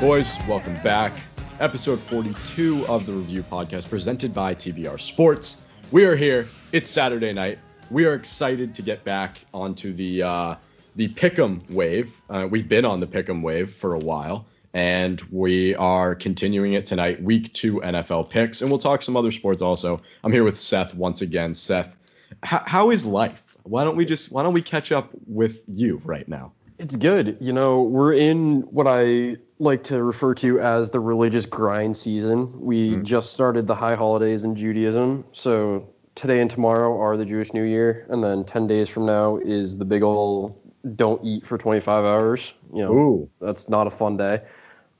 boys? 0.00 0.36
Welcome 0.46 0.74
back. 0.84 1.12
Episode 1.58 1.98
42 2.02 2.86
of 2.86 3.04
the 3.04 3.12
Review 3.12 3.42
Podcast 3.42 3.88
presented 3.90 4.32
by 4.32 4.54
TBR 4.54 5.00
Sports. 5.00 5.66
We 5.90 6.04
are 6.04 6.14
here. 6.14 6.46
It's 6.70 6.88
Saturday 6.88 7.32
night. 7.32 7.58
We 7.90 8.04
are 8.04 8.14
excited 8.14 8.76
to 8.76 8.82
get 8.82 9.02
back 9.02 9.38
onto 9.52 9.92
the 9.92 10.22
uh, 10.22 10.54
the 10.94 11.08
Pick'em 11.08 11.68
wave. 11.72 12.20
Uh, 12.30 12.46
we've 12.48 12.68
been 12.68 12.84
on 12.84 13.00
the 13.00 13.08
Pick'em 13.08 13.42
wave 13.42 13.72
for 13.72 13.94
a 13.94 13.98
while, 13.98 14.46
and 14.72 15.20
we 15.32 15.74
are 15.74 16.14
continuing 16.14 16.74
it 16.74 16.86
tonight. 16.86 17.20
Week 17.20 17.52
two 17.52 17.80
NFL 17.80 18.30
picks, 18.30 18.62
and 18.62 18.70
we'll 18.70 18.78
talk 18.78 19.02
some 19.02 19.16
other 19.16 19.32
sports 19.32 19.62
also. 19.62 20.00
I'm 20.22 20.32
here 20.32 20.44
with 20.44 20.56
Seth 20.56 20.94
once 20.94 21.22
again. 21.22 21.54
Seth, 21.54 21.96
h- 22.44 22.62
how 22.66 22.90
is 22.90 23.04
life? 23.04 23.42
Why 23.64 23.82
don't 23.82 23.96
we 23.96 24.04
just 24.04 24.30
Why 24.30 24.44
don't 24.44 24.54
we 24.54 24.62
catch 24.62 24.92
up 24.92 25.10
with 25.26 25.60
you 25.66 26.00
right 26.04 26.28
now? 26.28 26.52
It's 26.78 26.94
good. 26.94 27.38
You 27.40 27.52
know, 27.52 27.82
we're 27.82 28.12
in 28.12 28.60
what 28.70 28.86
I 28.86 29.38
like 29.58 29.82
to 29.84 30.02
refer 30.02 30.34
to 30.34 30.60
as 30.60 30.90
the 30.90 31.00
religious 31.00 31.46
grind 31.46 31.96
season. 31.96 32.60
We 32.60 32.96
Mm. 32.96 33.02
just 33.02 33.32
started 33.32 33.66
the 33.66 33.74
high 33.74 33.94
holidays 33.94 34.44
in 34.44 34.54
Judaism. 34.54 35.24
So 35.32 35.88
today 36.14 36.40
and 36.40 36.50
tomorrow 36.50 36.98
are 37.00 37.16
the 37.16 37.24
Jewish 37.24 37.52
New 37.52 37.64
Year, 37.64 38.06
and 38.08 38.22
then 38.22 38.44
10 38.44 38.66
days 38.66 38.88
from 38.88 39.06
now 39.06 39.36
is 39.36 39.76
the 39.76 39.84
big 39.84 40.02
ol' 40.02 40.56
don't 40.94 41.20
eat 41.24 41.44
for 41.46 41.58
25 41.58 42.04
hours. 42.04 42.54
You 42.72 42.82
know, 42.82 42.92
Ooh, 42.92 43.30
that's 43.40 43.68
not 43.68 43.86
a 43.86 43.90
fun 43.90 44.16
day. 44.16 44.42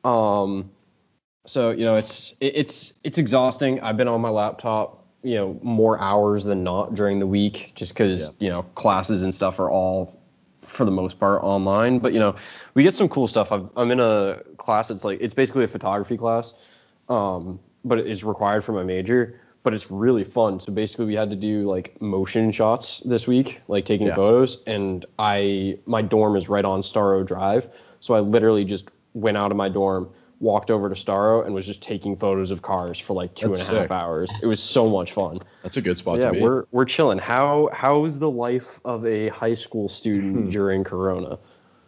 Um, 0.04 0.70
so 1.46 1.70
you 1.70 1.84
know, 1.84 1.94
it's 1.94 2.34
it, 2.40 2.56
it's 2.56 2.92
it's 3.04 3.18
exhausting. 3.18 3.80
I've 3.80 3.96
been 3.96 4.08
on 4.08 4.20
my 4.20 4.28
laptop, 4.28 5.04
you 5.22 5.36
know, 5.36 5.58
more 5.62 5.98
hours 6.00 6.44
than 6.44 6.62
not 6.64 6.94
during 6.94 7.18
the 7.20 7.26
week, 7.26 7.72
just 7.74 7.94
because 7.94 8.32
you 8.38 8.48
know 8.48 8.62
classes 8.74 9.22
and 9.22 9.34
stuff 9.34 9.58
are 9.60 9.70
all 9.70 10.17
for 10.78 10.84
the 10.86 10.90
most 10.92 11.18
part 11.18 11.42
online. 11.42 11.98
But 11.98 12.14
you 12.14 12.20
know, 12.20 12.36
we 12.74 12.82
get 12.84 12.96
some 12.96 13.08
cool 13.10 13.28
stuff. 13.28 13.52
I've, 13.52 13.68
I'm 13.76 13.90
in 13.90 14.00
a 14.00 14.40
class. 14.56 14.90
It's 14.90 15.04
like 15.04 15.20
it's 15.20 15.34
basically 15.34 15.64
a 15.64 15.68
photography 15.68 16.16
class, 16.16 16.54
um, 17.10 17.58
but 17.84 17.98
it 17.98 18.06
is 18.06 18.24
required 18.24 18.64
for 18.64 18.72
my 18.72 18.84
major. 18.84 19.40
But 19.64 19.74
it's 19.74 19.90
really 19.90 20.24
fun. 20.24 20.60
So 20.60 20.72
basically, 20.72 21.06
we 21.06 21.14
had 21.14 21.28
to 21.30 21.36
do 21.36 21.68
like 21.68 22.00
motion 22.00 22.52
shots 22.52 23.00
this 23.00 23.26
week, 23.26 23.60
like 23.66 23.84
taking 23.84 24.06
Yeah. 24.06 24.14
photos. 24.14 24.62
And 24.66 25.04
I, 25.18 25.78
my 25.84 26.00
dorm 26.00 26.36
is 26.36 26.48
right 26.48 26.64
on 26.64 26.80
Storrow 26.80 27.26
Drive, 27.26 27.68
so 28.00 28.14
I 28.14 28.20
literally 28.20 28.64
just 28.64 28.90
went 29.14 29.36
out 29.36 29.50
of 29.50 29.56
my 29.56 29.68
dorm, 29.68 30.08
walked 30.40 30.70
over 30.70 30.88
to 30.88 30.94
Storrow, 30.94 31.44
and 31.44 31.54
was 31.54 31.66
just 31.66 31.82
taking 31.82 32.16
photos 32.16 32.50
of 32.50 32.62
cars 32.62 32.98
for 32.98 33.14
like 33.14 33.34
two 33.34 33.46
and 33.46 33.54
a 33.54 33.58
That's 33.58 33.70
half 33.70 33.90
hours. 33.90 34.30
It 34.42 34.46
was 34.46 34.62
so 34.62 34.88
much 34.88 35.12
fun. 35.12 35.40
that's 35.62 35.76
a 35.76 35.80
good 35.82 35.98
spot 35.98 36.18
yeah, 36.20 36.26
to 36.26 36.32
be. 36.32 36.40
we're 36.42 36.64
we're 36.70 36.84
chilling. 36.84 37.18
How 37.18 37.70
how's 37.72 38.18
the 38.18 38.30
life 38.30 38.80
of 38.84 39.04
a 39.06 39.28
high 39.28 39.54
school 39.54 39.88
Hmm. 39.88 39.92
student 39.92 40.50
during 40.50 40.84
Corona? 40.84 41.38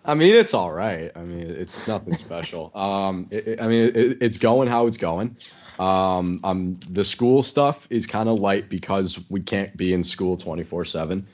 I 0.04 0.14
mean, 0.14 0.34
it's 0.34 0.54
all 0.54 0.72
right. 0.72 1.12
I 1.14 1.20
mean, 1.20 1.50
it's 1.50 1.86
nothing 1.86 2.14
special. 2.14 2.72
Um, 2.74 3.26
it, 3.30 3.46
it- 3.48 3.60
I 3.60 3.66
mean, 3.68 3.92
it, 3.94 4.18
it's 4.22 4.38
going 4.38 4.68
how 4.68 4.86
it's 4.86 4.96
going. 4.96 5.36
Um, 5.78 6.40
um, 6.44 6.80
the 6.90 7.04
school 7.04 7.42
stuff 7.42 7.86
is 7.90 8.06
kind 8.06 8.28
of 8.28 8.38
light 8.38 8.68
because 8.68 9.18
we 9.30 9.40
can't 9.42 9.74
be 9.76 9.92
in 9.94 10.02
school 10.02 10.36
24 10.36 10.84
seven. 10.84 11.26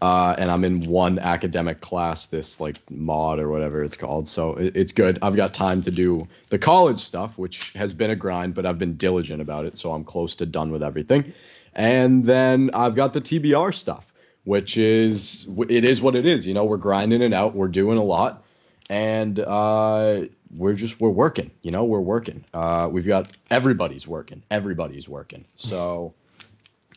Uh, 0.00 0.34
and 0.38 0.50
I'm 0.50 0.64
in 0.64 0.86
one 0.86 1.18
academic 1.18 1.82
class, 1.82 2.26
this 2.26 2.58
like 2.58 2.76
mod 2.90 3.38
or 3.38 3.50
whatever 3.50 3.84
it's 3.84 3.96
called. 3.96 4.28
So 4.28 4.54
it, 4.54 4.74
it's 4.74 4.92
good. 4.92 5.18
I've 5.20 5.36
got 5.36 5.52
time 5.52 5.82
to 5.82 5.90
do 5.90 6.26
the 6.48 6.58
college 6.58 7.00
stuff, 7.00 7.36
which 7.36 7.72
has 7.74 7.92
been 7.92 8.10
a 8.10 8.16
grind, 8.16 8.54
but 8.54 8.64
I've 8.64 8.78
been 8.78 8.96
diligent 8.96 9.42
about 9.42 9.66
it. 9.66 9.76
So 9.76 9.92
I'm 9.92 10.04
close 10.04 10.36
to 10.36 10.46
done 10.46 10.72
with 10.72 10.82
everything. 10.82 11.34
And 11.74 12.24
then 12.24 12.70
I've 12.72 12.94
got 12.94 13.12
the 13.12 13.20
TBR 13.20 13.74
stuff, 13.74 14.10
which 14.44 14.78
is 14.78 15.48
it 15.68 15.84
is 15.84 16.00
what 16.00 16.16
it 16.16 16.24
is. 16.24 16.46
You 16.46 16.54
know, 16.54 16.64
we're 16.64 16.78
grinding 16.78 17.20
it 17.20 17.34
out. 17.34 17.54
We're 17.54 17.68
doing 17.68 17.98
a 17.98 18.02
lot, 18.02 18.42
and 18.88 19.38
uh, 19.38 20.22
we're 20.56 20.74
just 20.74 20.98
we're 20.98 21.10
working. 21.10 21.50
You 21.62 21.72
know, 21.72 21.84
we're 21.84 22.00
working. 22.00 22.44
Uh, 22.54 22.88
we've 22.90 23.06
got 23.06 23.30
everybody's 23.50 24.08
working. 24.08 24.42
Everybody's 24.50 25.08
working. 25.08 25.44
So. 25.56 26.14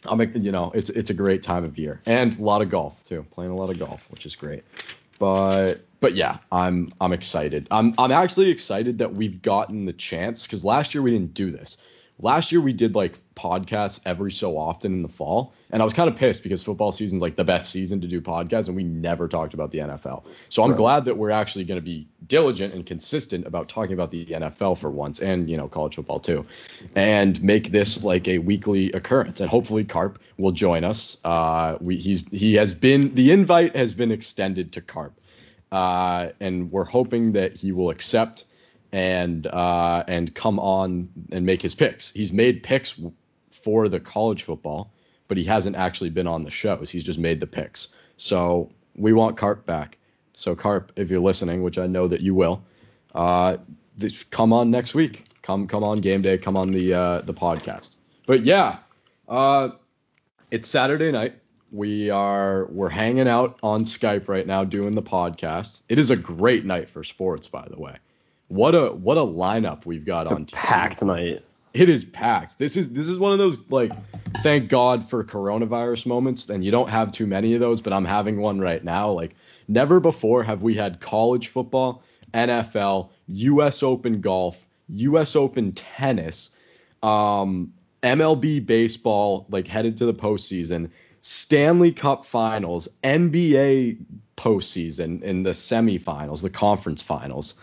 I'm, 0.05 0.21
you 0.35 0.51
know, 0.51 0.71
it's 0.73 0.89
it's 0.89 1.09
a 1.09 1.13
great 1.13 1.43
time 1.43 1.63
of 1.63 1.77
year 1.77 2.01
and 2.05 2.37
a 2.37 2.41
lot 2.41 2.61
of 2.61 2.69
golf 2.69 3.03
too. 3.03 3.25
Playing 3.31 3.51
a 3.51 3.55
lot 3.55 3.69
of 3.69 3.79
golf, 3.79 4.09
which 4.09 4.25
is 4.25 4.35
great. 4.35 4.63
But 5.19 5.85
but 5.99 6.15
yeah, 6.15 6.37
I'm 6.51 6.93
I'm 6.99 7.13
excited. 7.13 7.67
I'm 7.71 7.93
I'm 7.97 8.11
actually 8.11 8.49
excited 8.49 8.97
that 8.97 9.13
we've 9.13 9.41
gotten 9.41 9.85
the 9.85 9.93
chance 9.93 10.45
because 10.45 10.63
last 10.63 10.93
year 10.93 11.01
we 11.01 11.11
didn't 11.11 11.33
do 11.33 11.51
this. 11.51 11.77
Last 12.23 12.53
year 12.53 12.61
we 12.61 12.71
did 12.71 12.95
like 12.95 13.19
podcasts 13.35 13.99
every 14.05 14.31
so 14.31 14.57
often 14.57 14.93
in 14.93 15.01
the 15.01 15.09
fall, 15.09 15.53
and 15.71 15.81
I 15.81 15.85
was 15.85 15.93
kind 15.93 16.09
of 16.09 16.15
pissed 16.15 16.41
because 16.41 16.63
football 16.63 16.93
season's 16.93 17.21
like 17.21 17.35
the 17.35 17.43
best 17.43 17.69
season 17.69 17.99
to 17.99 18.07
do 18.07 18.21
podcasts, 18.21 18.67
and 18.67 18.77
we 18.77 18.83
never 18.85 19.27
talked 19.27 19.53
about 19.53 19.71
the 19.71 19.79
NFL. 19.79 20.23
So 20.47 20.63
I'm 20.63 20.69
Right. 20.69 20.77
glad 20.77 21.05
that 21.05 21.17
we're 21.17 21.31
actually 21.31 21.65
going 21.65 21.79
to 21.79 21.85
be 21.85 22.07
diligent 22.25 22.73
and 22.73 22.85
consistent 22.85 23.45
about 23.45 23.67
talking 23.67 23.91
about 23.93 24.09
the 24.11 24.25
NFL 24.25 24.77
for 24.77 24.89
once, 24.89 25.19
and 25.19 25.49
you 25.49 25.57
know 25.57 25.67
college 25.67 25.95
football 25.95 26.21
too, 26.21 26.45
and 26.95 27.43
make 27.43 27.71
this 27.71 28.05
like 28.05 28.25
a 28.29 28.37
weekly 28.37 28.93
occurrence. 28.93 29.41
And 29.41 29.49
hopefully 29.49 29.83
Carp 29.83 30.17
will 30.37 30.53
join 30.53 30.85
us. 30.85 31.17
Uh, 31.25 31.77
we 31.81 31.97
he's 31.97 32.23
he 32.31 32.53
has 32.55 32.73
been 32.73 33.13
the 33.15 33.31
invite 33.31 33.75
has 33.75 33.93
been 33.93 34.11
extended 34.13 34.71
to 34.71 34.81
Carp, 34.81 35.19
uh, 35.73 36.29
and 36.39 36.71
we're 36.71 36.85
hoping 36.85 37.33
that 37.33 37.57
he 37.57 37.73
will 37.73 37.89
accept 37.89 38.45
and 38.93 39.47
uh, 39.47 40.03
and 40.07 40.33
come 40.33 40.59
on 40.59 41.09
and 41.31 41.45
make 41.45 41.61
his 41.61 41.73
picks. 41.73 42.11
He's 42.13 42.31
made 42.31 42.63
picks 42.63 42.97
for 43.51 43.89
the 43.89 43.99
college 43.99 44.43
football, 44.43 44.93
but 45.27 45.35
he 45.35 45.43
hasn't 45.43 45.75
actually 45.75 46.11
been 46.11 46.27
on 46.27 46.43
the 46.43 46.51
shows. 46.51 46.91
He's 46.91 47.03
just 47.03 47.19
made 47.19 47.39
the 47.39 47.47
picks. 47.47 47.87
So 48.17 48.71
we 48.95 49.11
want 49.11 49.35
Carp 49.35 49.65
back. 49.65 49.97
So 50.35 50.55
Carp, 50.55 50.93
if 50.95 51.09
you're 51.09 51.21
listening, 51.21 51.63
which 51.63 51.79
I 51.79 51.87
know 51.87 52.07
that 52.07 52.21
you 52.21 52.35
will, 52.35 52.63
uh, 53.15 53.57
th- 53.99 54.29
come 54.29 54.53
on 54.53 54.69
next 54.69 54.93
week. 54.93 55.25
Come 55.41 55.67
come 55.67 55.83
on 55.83 55.99
game 55.99 56.21
day. 56.21 56.37
Come 56.37 56.55
on 56.55 56.71
the 56.71 56.93
uh, 56.93 57.21
the 57.21 57.33
podcast. 57.33 57.95
But 58.27 58.43
yeah, 58.43 58.77
uh, 59.27 59.69
it's 60.51 60.69
Saturday 60.69 61.11
night. 61.11 61.33
We 61.71 62.11
are 62.11 62.65
we're 62.65 62.89
hanging 62.89 63.27
out 63.27 63.57
on 63.63 63.85
Skype 63.85 64.27
right 64.27 64.45
now 64.45 64.63
doing 64.63 64.93
the 64.93 65.01
podcast. 65.01 65.81
It 65.89 65.97
is 65.97 66.11
a 66.11 66.15
great 66.15 66.63
night 66.63 66.91
for 66.91 67.03
sports, 67.03 67.47
by 67.47 67.67
the 67.67 67.79
way. 67.79 67.97
What 68.47 68.75
a 68.75 68.91
what 68.91 69.17
a 69.17 69.21
lineup 69.21 69.85
we've 69.85 70.05
got 70.05 70.23
It's 70.23 70.31
on 70.31 70.45
packed 70.45 71.01
night. 71.01 71.43
It 71.73 71.89
is 71.89 72.05
packed. 72.05 72.59
This 72.59 72.77
is 72.77 72.91
this 72.91 73.07
is 73.07 73.17
one 73.17 73.31
of 73.31 73.39
those 73.39 73.59
like 73.71 73.91
thank 74.43 74.69
God 74.69 75.09
for 75.09 75.23
coronavirus 75.23 76.05
moments 76.05 76.49
and 76.49 76.63
you 76.63 76.69
don't 76.69 76.89
have 76.89 77.11
too 77.11 77.25
many 77.25 77.55
of 77.55 77.61
those, 77.61 77.81
but 77.81 77.93
I'm 77.93 78.05
having 78.05 78.39
one 78.39 78.59
right 78.59 78.83
now. 78.83 79.11
Like 79.11 79.35
never 79.67 79.99
before 79.99 80.43
have 80.43 80.61
we 80.61 80.75
had 80.75 80.99
college 80.99 81.47
football, 81.47 82.03
NFL, 82.33 83.09
US 83.27 83.81
Open 83.81 84.21
golf, 84.21 84.63
US 84.89 85.35
Open 85.35 85.71
tennis, 85.71 86.51
um 87.01 87.73
MLB 88.03 88.63
baseball 88.63 89.47
like 89.49 89.67
headed 89.67 89.97
to 89.97 90.05
the 90.05 90.13
postseason, 90.13 90.91
Stanley 91.21 91.93
Cup 91.93 92.25
finals, 92.25 92.89
NBA 93.01 94.05
postseason 94.35 95.23
in 95.23 95.43
the 95.43 95.51
semifinals, 95.51 96.41
the 96.41 96.49
conference 96.49 97.01
finals. 97.01 97.55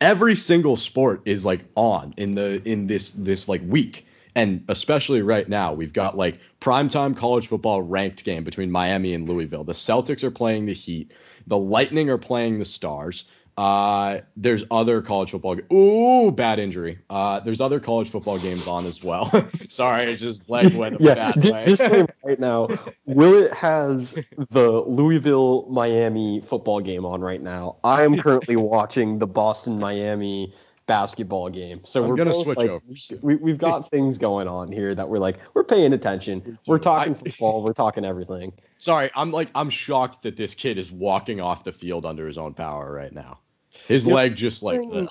Every 0.00 0.36
single 0.36 0.76
sport 0.76 1.22
is 1.24 1.44
like 1.44 1.64
on 1.74 2.14
in 2.16 2.34
the 2.34 2.62
in 2.68 2.86
this 2.86 3.10
this 3.10 3.48
like 3.48 3.62
week. 3.66 4.06
And 4.34 4.64
especially 4.68 5.22
right 5.22 5.48
now, 5.48 5.72
we've 5.72 5.92
got 5.92 6.16
like 6.16 6.38
primetime 6.60 7.16
college 7.16 7.48
football 7.48 7.82
ranked 7.82 8.24
game 8.24 8.44
between 8.44 8.70
Miami 8.70 9.12
and 9.14 9.28
Louisville. 9.28 9.64
The 9.64 9.72
Celtics 9.72 10.22
are 10.22 10.30
playing 10.30 10.66
the 10.66 10.74
Heat. 10.74 11.12
The 11.48 11.58
Lightning 11.58 12.10
are 12.10 12.18
playing 12.18 12.58
the 12.58 12.64
Stars. 12.64 13.24
Uh, 13.58 14.20
there's 14.36 14.62
other 14.70 15.02
college 15.02 15.32
football. 15.32 15.56
Ga- 15.56 15.74
Ooh, 15.74 16.30
bad 16.30 16.60
injury. 16.60 17.00
Uh, 17.10 17.40
there's 17.40 17.60
other 17.60 17.80
college 17.80 18.08
football 18.08 18.38
games 18.38 18.68
on 18.68 18.86
as 18.86 19.02
well. 19.02 19.26
Sorry, 19.68 20.02
I 20.04 20.14
just 20.14 20.48
leg 20.48 20.74
went 20.76 21.00
a 21.00 21.02
Yeah, 21.04 21.32
bad 21.32 21.44
way. 21.44 21.64
disclaimer 21.64 22.08
right 22.24 22.38
now. 22.38 22.68
Willett 23.06 23.52
has 23.52 24.14
the 24.50 24.70
Louisville 24.70 25.66
Miami 25.70 26.40
football 26.40 26.78
game 26.80 27.04
on 27.04 27.20
right 27.20 27.42
now. 27.42 27.78
I 27.82 28.04
am 28.04 28.16
currently 28.16 28.54
watching 28.54 29.18
the 29.18 29.26
Boston 29.26 29.80
Miami 29.80 30.54
basketball 30.86 31.48
game. 31.50 31.80
So 31.84 32.04
I'm 32.04 32.10
we're 32.10 32.16
gonna 32.16 32.30
both, 32.30 32.44
switch 32.44 32.58
like, 32.58 32.70
over. 32.70 32.84
We, 33.22 33.34
we've 33.34 33.58
got 33.58 33.90
things 33.90 34.18
going 34.18 34.46
on 34.46 34.70
here 34.70 34.94
that 34.94 35.08
we're 35.08 35.18
like 35.18 35.38
we're 35.54 35.64
paying 35.64 35.92
attention. 35.94 36.60
We're 36.68 36.78
talking 36.78 37.12
I- 37.14 37.16
football. 37.16 37.64
We're 37.64 37.72
talking 37.72 38.04
everything. 38.04 38.52
Sorry, 38.76 39.10
I'm 39.16 39.32
like 39.32 39.48
I'm 39.56 39.68
shocked 39.68 40.22
that 40.22 40.36
this 40.36 40.54
kid 40.54 40.78
is 40.78 40.92
walking 40.92 41.40
off 41.40 41.64
the 41.64 41.72
field 41.72 42.06
under 42.06 42.24
his 42.28 42.38
own 42.38 42.54
power 42.54 42.92
right 42.92 43.12
now. 43.12 43.40
His 43.88 44.06
Yeah. 44.06 44.14
leg 44.14 44.36
just 44.36 44.62
like 44.62 44.80
ugh. 44.92 45.08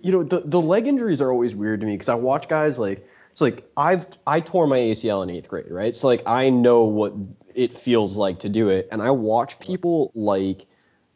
you 0.00 0.12
know 0.12 0.22
the 0.22 0.40
the 0.44 0.60
leg 0.60 0.86
injuries 0.86 1.20
are 1.20 1.30
always 1.30 1.54
weird 1.54 1.80
to 1.80 1.86
me 1.86 1.94
because 1.94 2.08
I 2.08 2.14
watch 2.14 2.48
guys 2.48 2.78
like 2.78 3.06
it's 3.32 3.40
like 3.40 3.68
I've 3.76 4.06
I 4.26 4.40
tore 4.40 4.66
my 4.66 4.78
ACL 4.78 5.22
in 5.22 5.30
eighth 5.30 5.48
grade, 5.48 5.70
right? 5.70 5.94
So 5.94 6.06
like 6.06 6.22
I 6.26 6.48
know 6.50 6.84
what 6.84 7.12
it 7.54 7.72
feels 7.72 8.16
like 8.16 8.40
to 8.40 8.48
do 8.48 8.68
it, 8.68 8.88
and 8.92 9.02
I 9.02 9.10
watch 9.10 9.58
people 9.60 10.12
like 10.14 10.66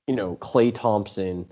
you 0.06 0.14
know 0.14 0.36
Klay 0.36 0.74
Thompson, 0.74 1.46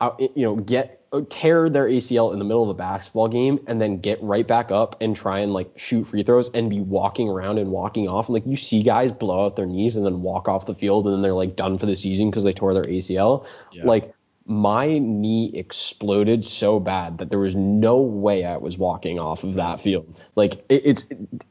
uh, 0.00 0.12
you 0.18 0.42
know 0.46 0.56
get 0.56 1.04
uh, 1.12 1.22
tear 1.30 1.68
their 1.68 1.86
ACL 1.86 2.32
in 2.32 2.40
the 2.40 2.44
middle 2.44 2.62
of 2.64 2.68
a 2.68 2.74
basketball 2.74 3.28
game 3.28 3.60
and 3.68 3.80
then 3.80 3.98
get 4.00 4.20
right 4.20 4.46
back 4.46 4.72
up 4.72 5.00
and 5.00 5.14
try 5.14 5.38
and 5.38 5.52
like 5.52 5.70
shoot 5.78 6.04
free 6.04 6.24
throws 6.24 6.50
and 6.50 6.68
be 6.68 6.80
walking 6.80 7.28
around 7.28 7.58
and 7.58 7.70
walking 7.70 8.08
off 8.08 8.26
and 8.26 8.34
like 8.34 8.46
you 8.46 8.56
see 8.56 8.82
guys 8.82 9.12
blow 9.12 9.46
out 9.46 9.54
their 9.54 9.66
knees 9.66 9.94
and 9.96 10.04
then 10.04 10.22
walk 10.22 10.48
off 10.48 10.66
the 10.66 10.74
field 10.74 11.06
and 11.06 11.14
then 11.14 11.22
they're 11.22 11.32
like 11.32 11.54
done 11.54 11.78
for 11.78 11.86
the 11.86 11.94
season 11.94 12.28
because 12.28 12.42
they 12.42 12.52
tore 12.52 12.74
their 12.74 12.82
ACL. 12.84 13.46
Yeah. 13.72 13.84
Like 13.84 14.12
my 14.46 14.98
knee 14.98 15.50
exploded 15.54 16.44
so 16.44 16.78
bad 16.78 17.18
that 17.18 17.30
there 17.30 17.38
was 17.38 17.56
no 17.56 17.98
way 17.98 18.44
I 18.44 18.56
was 18.56 18.78
walking 18.78 19.18
off 19.18 19.42
of 19.42 19.54
that 19.54 19.80
field. 19.80 20.16
Like 20.36 20.64
it, 20.68 20.82
it's, 20.84 21.04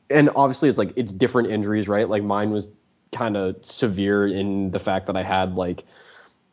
and 0.10 0.30
obviously 0.36 0.70
it's 0.70 0.78
like 0.78 0.94
it's 0.96 1.12
different 1.12 1.50
injuries, 1.50 1.90
right? 1.90 2.08
Like 2.08 2.24
mine 2.24 2.52
was 2.52 2.70
kind 3.12 3.36
of 3.36 3.58
severe 3.66 4.28
in 4.28 4.72
the 4.72 4.80
fact 4.80 5.08
that 5.08 5.18
I 5.18 5.24
had 5.24 5.56
like 5.56 5.84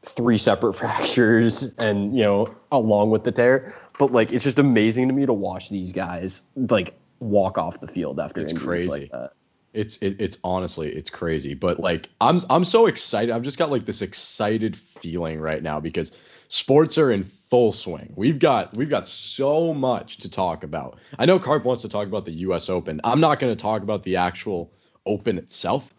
three 0.02 0.36
separate 0.36 0.72
fractures 0.74 1.62
and 1.78 2.16
you 2.16 2.24
know 2.24 2.52
along 2.72 3.10
with 3.10 3.22
the 3.22 3.32
tear. 3.32 3.74
But 3.96 4.10
like 4.10 4.32
it's 4.32 4.44
just 4.44 4.58
amazing 4.58 5.08
to 5.08 5.14
me 5.14 5.26
to 5.26 5.32
watch 5.32 5.70
these 5.70 5.92
guys 5.92 6.42
like 6.56 6.94
walk 7.20 7.56
off 7.56 7.80
the 7.80 7.86
field 7.86 8.18
after 8.18 8.40
it's 8.40 8.52
crazy. 8.52 8.90
like 8.90 9.12
it's 9.72 9.96
it, 9.98 10.16
it's 10.18 10.38
honestly 10.42 10.92
it's 10.92 11.08
crazy. 11.08 11.54
But 11.54 11.78
like 11.78 12.08
i'm 12.20 12.40
i'm 12.50 12.64
so 12.64 12.86
excited. 12.86 13.32
I've 13.32 13.42
just 13.42 13.58
got 13.58 13.70
like 13.70 13.86
this 13.86 14.02
excited 14.02 14.76
feeling 14.76 15.38
right 15.38 15.62
now 15.62 15.78
because 15.78 16.16
sports 16.52 16.98
are 16.98 17.10
in 17.10 17.24
full 17.48 17.72
swing 17.72 18.12
we've 18.14 18.38
got 18.38 18.76
we've 18.76 18.90
got 18.90 19.08
so 19.08 19.72
much 19.72 20.18
to 20.18 20.30
talk 20.30 20.64
about 20.64 20.98
i 21.18 21.24
know 21.24 21.38
carp 21.38 21.64
wants 21.64 21.80
to 21.80 21.88
talk 21.88 22.06
about 22.06 22.26
the 22.26 22.32
us 22.32 22.68
open 22.68 23.00
i'm 23.04 23.20
not 23.20 23.40
going 23.40 23.50
to 23.50 23.60
talk 23.60 23.82
about 23.82 24.02
the 24.02 24.16
actual 24.16 24.70
open 25.06 25.38
itself 25.38 25.94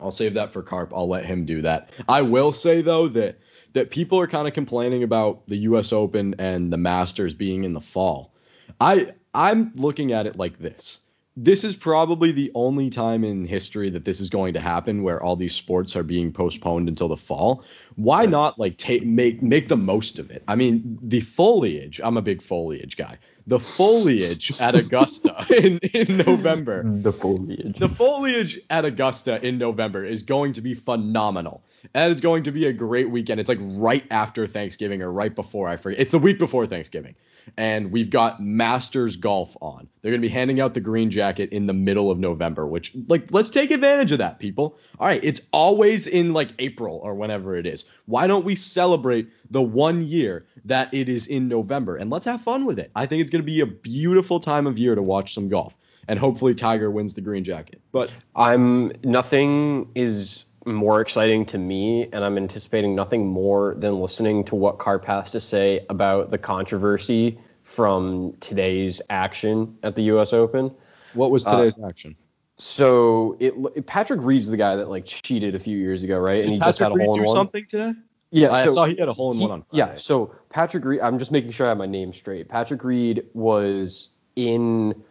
I'll 0.00 0.10
save 0.10 0.34
that 0.34 0.52
for 0.52 0.60
Carp. 0.60 0.92
I'll 0.94 1.08
let 1.08 1.24
him 1.24 1.46
do 1.46 1.62
that. 1.62 1.90
I 2.08 2.22
will 2.22 2.50
say 2.52 2.82
though 2.82 3.08
that 3.08 3.38
that 3.72 3.90
people 3.90 4.18
are 4.20 4.26
kind 4.26 4.46
of 4.46 4.52
complaining 4.54 5.02
about 5.02 5.46
the 5.48 5.56
US 5.58 5.92
Open 5.92 6.34
and 6.38 6.72
the 6.72 6.76
Masters 6.76 7.32
being 7.32 7.64
in 7.64 7.72
the 7.72 7.80
fall. 7.80 8.34
I 8.80 9.14
I'm 9.32 9.72
looking 9.74 10.12
at 10.12 10.26
it 10.26 10.36
like 10.36 10.58
this. 10.58 11.00
This 11.36 11.64
is 11.64 11.74
probably 11.74 12.30
the 12.30 12.52
only 12.54 12.90
time 12.90 13.24
in 13.24 13.44
history 13.44 13.90
that 13.90 14.04
this 14.04 14.20
is 14.20 14.30
going 14.30 14.54
to 14.54 14.60
happen 14.60 15.02
where 15.02 15.20
all 15.20 15.34
these 15.34 15.52
sports 15.52 15.96
are 15.96 16.04
being 16.04 16.32
postponed 16.32 16.88
until 16.88 17.08
the 17.08 17.16
fall. 17.16 17.64
Why 17.96 18.24
not 18.24 18.56
like 18.56 18.78
take 18.78 19.04
make 19.04 19.42
make 19.42 19.66
the 19.66 19.76
most 19.76 20.20
of 20.20 20.30
it? 20.30 20.44
I 20.46 20.54
mean, 20.54 20.96
the 21.02 21.20
foliage, 21.20 22.00
I'm 22.04 22.16
a 22.16 22.22
big 22.22 22.40
foliage 22.40 22.96
guy. 22.96 23.18
The 23.48 23.58
foliage 23.58 24.52
at 24.60 24.76
Augusta 24.76 25.44
in, 25.50 25.78
in 25.92 26.18
November. 26.18 26.84
the 26.84 27.12
foliage 27.12 27.78
The 27.78 27.88
foliage 27.88 28.60
at 28.70 28.84
Augusta 28.84 29.44
in 29.44 29.58
November 29.58 30.04
is 30.04 30.22
going 30.22 30.52
to 30.52 30.60
be 30.60 30.74
phenomenal. 30.74 31.64
And 31.94 32.12
it's 32.12 32.20
going 32.20 32.44
to 32.44 32.52
be 32.52 32.66
a 32.66 32.72
great 32.72 33.10
weekend. 33.10 33.40
It's 33.40 33.48
like 33.48 33.58
right 33.60 34.04
after 34.10 34.46
Thanksgiving 34.46 35.02
or 35.02 35.10
right 35.10 35.34
before 35.34 35.68
I 35.68 35.76
forget. 35.76 36.00
It's 36.00 36.12
the 36.12 36.18
week 36.18 36.38
before 36.38 36.66
Thanksgiving. 36.66 37.16
And 37.56 37.92
we've 37.92 38.10
got 38.10 38.42
Masters 38.42 39.16
golf 39.16 39.56
on. 39.60 39.88
They're 40.00 40.10
going 40.10 40.20
to 40.20 40.28
be 40.28 40.32
handing 40.32 40.60
out 40.60 40.74
the 40.74 40.80
green 40.80 41.10
jacket 41.10 41.50
in 41.50 41.66
the 41.66 41.72
middle 41.72 42.10
of 42.10 42.18
November, 42.18 42.66
which 42.66 42.94
like 43.08 43.30
let's 43.30 43.50
take 43.50 43.70
advantage 43.70 44.12
of 44.12 44.18
that, 44.18 44.38
people. 44.38 44.78
All 44.98 45.06
right, 45.06 45.22
it's 45.22 45.40
always 45.52 46.06
in 46.06 46.32
like 46.32 46.50
April 46.58 47.00
or 47.02 47.14
whenever 47.14 47.56
it 47.56 47.66
is. 47.66 47.84
Why 48.06 48.26
don't 48.26 48.44
we 48.44 48.54
celebrate 48.54 49.28
the 49.50 49.62
one 49.62 50.02
year 50.02 50.46
that 50.64 50.92
it 50.92 51.08
is 51.08 51.26
in 51.26 51.48
November 51.48 51.96
and 51.96 52.10
let's 52.10 52.26
have 52.26 52.42
fun 52.42 52.64
with 52.64 52.78
it. 52.78 52.90
I 52.94 53.06
think 53.06 53.22
it's 53.22 53.30
going 53.30 53.42
to 53.42 53.46
be 53.46 53.60
a 53.60 53.66
beautiful 53.66 54.40
time 54.40 54.66
of 54.66 54.78
year 54.78 54.94
to 54.94 55.02
watch 55.02 55.34
some 55.34 55.48
golf. 55.48 55.74
And 56.06 56.18
hopefully 56.18 56.54
Tiger 56.54 56.90
wins 56.90 57.14
the 57.14 57.22
green 57.22 57.44
jacket. 57.44 57.80
But 57.90 58.10
I'm 58.36 58.92
nothing 59.02 59.90
is 59.94 60.44
more 60.66 61.00
exciting 61.00 61.46
to 61.46 61.58
me, 61.58 62.08
and 62.12 62.24
I'm 62.24 62.36
anticipating 62.36 62.94
nothing 62.94 63.26
more 63.26 63.74
than 63.74 64.00
listening 64.00 64.44
to 64.44 64.54
what 64.54 64.78
Carp 64.78 65.04
has 65.04 65.30
to 65.32 65.40
say 65.40 65.84
about 65.88 66.30
the 66.30 66.38
controversy 66.38 67.38
from 67.62 68.34
today's 68.40 69.00
action 69.10 69.76
at 69.82 69.96
the 69.96 70.02
U.S. 70.04 70.32
Open. 70.32 70.74
what 71.14 71.30
was 71.30 71.46
uh, 71.46 71.56
today's 71.56 71.78
action? 71.86 72.16
So 72.56 73.36
it 73.40 73.86
Patrick 73.86 74.20
Reed's 74.22 74.48
the 74.48 74.56
guy 74.56 74.76
that 74.76 74.88
like 74.88 75.06
cheated 75.06 75.54
a 75.54 75.58
few 75.58 75.76
years 75.76 76.04
ago, 76.04 76.18
right? 76.18 76.36
Did 76.36 76.44
and 76.44 76.52
he 76.52 76.58
Patrick 76.58 76.68
just 76.70 76.78
had 76.80 76.92
a 76.92 76.94
Reed 76.94 77.06
hole 77.06 77.14
in 77.16 77.20
do 77.22 77.26
one. 77.26 77.36
something 77.36 77.66
today? 77.66 77.92
Yeah, 78.30 78.52
I 78.52 78.64
so 78.64 78.74
saw 78.74 78.86
he 78.86 78.96
had 78.96 79.08
a 79.08 79.12
hole 79.12 79.32
in 79.32 79.38
he- 79.38 79.42
one 79.42 79.50
on 79.52 79.64
yeah. 79.72 79.96
So 79.96 80.34
Patrick 80.50 80.84
Reed, 80.84 81.00
I'm 81.00 81.18
just 81.18 81.32
making 81.32 81.50
sure 81.50 81.66
I 81.66 81.70
have 81.70 81.78
my 81.78 81.86
name 81.86 82.12
straight. 82.12 82.48
Patrick 82.48 82.84
Reed 82.84 83.26
was 83.34 84.08
in. 84.36 85.02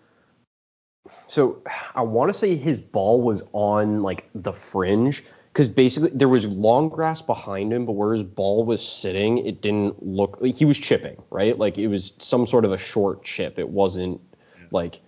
So 1.28 1.62
I 1.96 2.02
want 2.02 2.30
to 2.32 2.34
say 2.38 2.56
his 2.56 2.80
ball 2.80 3.22
was 3.22 3.44
on 3.52 4.04
like 4.04 4.30
the 4.34 4.54
fringe 4.54 5.24
because 5.54 5.70
basically 5.70 6.10
there 6.16 6.28
was 6.28 6.48
long 6.48 6.90
grass 6.90 7.22
behind 7.22 7.72
him, 7.72 7.86
but 7.86 7.92
where 7.92 8.12
his 8.12 8.24
ball 8.24 8.66
was 8.66 8.86
sitting, 8.86 9.38
it 9.38 9.62
didn't 9.62 10.02
look 10.04 10.40
like 10.42 10.56
he 10.56 10.66
was 10.66 10.80
chipping, 10.80 11.22
right? 11.30 11.56
Like 11.56 11.78
it 11.78 11.88
was 11.88 12.14
some 12.18 12.48
sort 12.48 12.66
of 12.66 12.72
a 12.72 12.78
short 12.80 13.24
chip. 13.24 13.60
It 13.60 13.70
wasn't 13.70 14.20
like 14.72 15.00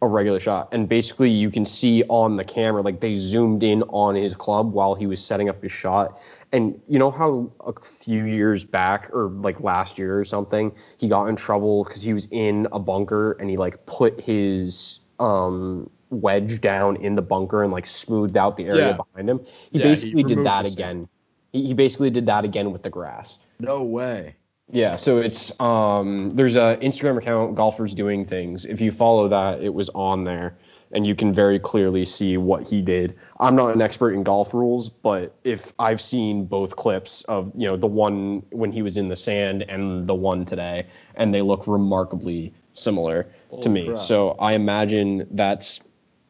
a 0.00 0.06
regular 0.06 0.38
shot. 0.38 0.68
And 0.70 0.88
basically, 0.88 1.30
you 1.30 1.50
can 1.50 1.66
see 1.66 2.04
on 2.04 2.36
the 2.36 2.44
camera, 2.44 2.82
like 2.82 3.00
they 3.00 3.16
zoomed 3.16 3.64
in 3.64 3.82
on 3.82 4.14
his 4.14 4.36
club 4.36 4.72
while 4.72 4.94
he 4.94 5.08
was 5.08 5.22
setting 5.22 5.48
up 5.48 5.60
his 5.60 5.72
shot. 5.72 6.20
And 6.52 6.80
you 6.86 7.00
know 7.00 7.10
how 7.10 7.50
a 7.66 7.72
few 7.84 8.26
years 8.26 8.62
back, 8.62 9.10
or 9.12 9.28
like 9.28 9.58
last 9.58 9.98
year 9.98 10.20
or 10.20 10.24
something, 10.24 10.72
he 10.98 11.08
got 11.08 11.26
in 11.26 11.34
trouble 11.34 11.82
because 11.82 12.00
he 12.00 12.12
was 12.12 12.28
in 12.30 12.68
a 12.70 12.78
bunker 12.78 13.32
and 13.32 13.50
he 13.50 13.56
like 13.56 13.86
put 13.86 14.20
his 14.20 15.00
um, 15.18 15.90
wedge 16.10 16.60
down 16.60 16.96
in 16.96 17.14
the 17.14 17.22
bunker 17.22 17.62
and 17.62 17.72
like 17.72 17.86
smoothed 17.86 18.36
out 18.36 18.56
the 18.56 18.66
area 18.66 18.88
Yeah. 18.88 18.98
behind 19.14 19.30
him. 19.30 19.40
He 19.70 19.78
Yeah, 19.78 19.84
he 19.84 19.90
basically 19.90 20.22
did 20.24 20.44
that 20.44 20.66
again. 20.66 21.08
He, 21.52 21.66
he 21.68 21.74
basically 21.74 22.10
did 22.10 22.26
that 22.26 22.44
again 22.44 22.72
with 22.72 22.82
the 22.82 22.90
grass. 22.90 23.38
No 23.58 23.82
way. 23.82 24.36
Yeah, 24.72 24.96
so 24.96 25.18
it's 25.18 25.58
um 25.60 26.30
there's 26.30 26.56
a 26.56 26.78
Instagram 26.80 27.18
account 27.18 27.56
golfers 27.56 27.94
doing 27.94 28.24
things. 28.24 28.64
If 28.64 28.80
you 28.80 28.92
follow 28.92 29.28
that, 29.28 29.62
it 29.62 29.74
was 29.74 29.88
on 29.90 30.24
there 30.24 30.56
and 30.92 31.06
you 31.06 31.14
can 31.14 31.32
very 31.32 31.58
clearly 31.58 32.04
see 32.04 32.36
what 32.36 32.66
he 32.66 32.82
did. 32.82 33.16
I'm 33.38 33.54
not 33.54 33.74
an 33.74 33.80
expert 33.80 34.12
in 34.12 34.22
golf 34.24 34.52
rules, 34.52 34.88
but 34.88 35.34
if 35.44 35.72
I've 35.78 36.00
seen 36.00 36.46
both 36.46 36.74
clips 36.76 37.22
of, 37.24 37.52
you 37.56 37.66
know, 37.68 37.76
the 37.76 37.86
one 37.86 38.42
when 38.50 38.72
he 38.72 38.82
was 38.82 38.96
in 38.96 39.08
the 39.08 39.16
sand 39.16 39.62
and 39.68 40.08
the 40.08 40.14
one 40.14 40.44
today 40.44 40.86
and 41.14 41.32
they 41.32 41.42
look 41.42 41.66
remarkably 41.68 42.52
similar 42.72 43.28
to 43.62 43.68
me. 43.68 43.86
crap. 43.86 43.98
So 43.98 44.30
I 44.30 44.54
imagine 44.54 45.28
that's, 45.30 45.80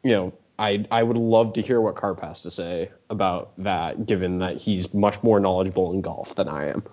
you 0.03 0.11
know, 0.11 0.33
I 0.59 0.85
I 0.91 1.03
would 1.03 1.17
love 1.17 1.53
to 1.53 1.61
hear 1.61 1.81
what 1.81 1.95
Carp 1.95 2.21
has 2.21 2.41
to 2.43 2.51
say 2.51 2.91
about 3.09 3.53
that 3.57 4.05
given 4.05 4.39
that 4.39 4.57
he's 4.57 4.93
much 4.93 5.21
more 5.23 5.39
knowledgeable 5.39 5.91
in 5.93 6.01
golf 6.01 6.35
than 6.35 6.47
I 6.47 6.69
am. 6.69 6.83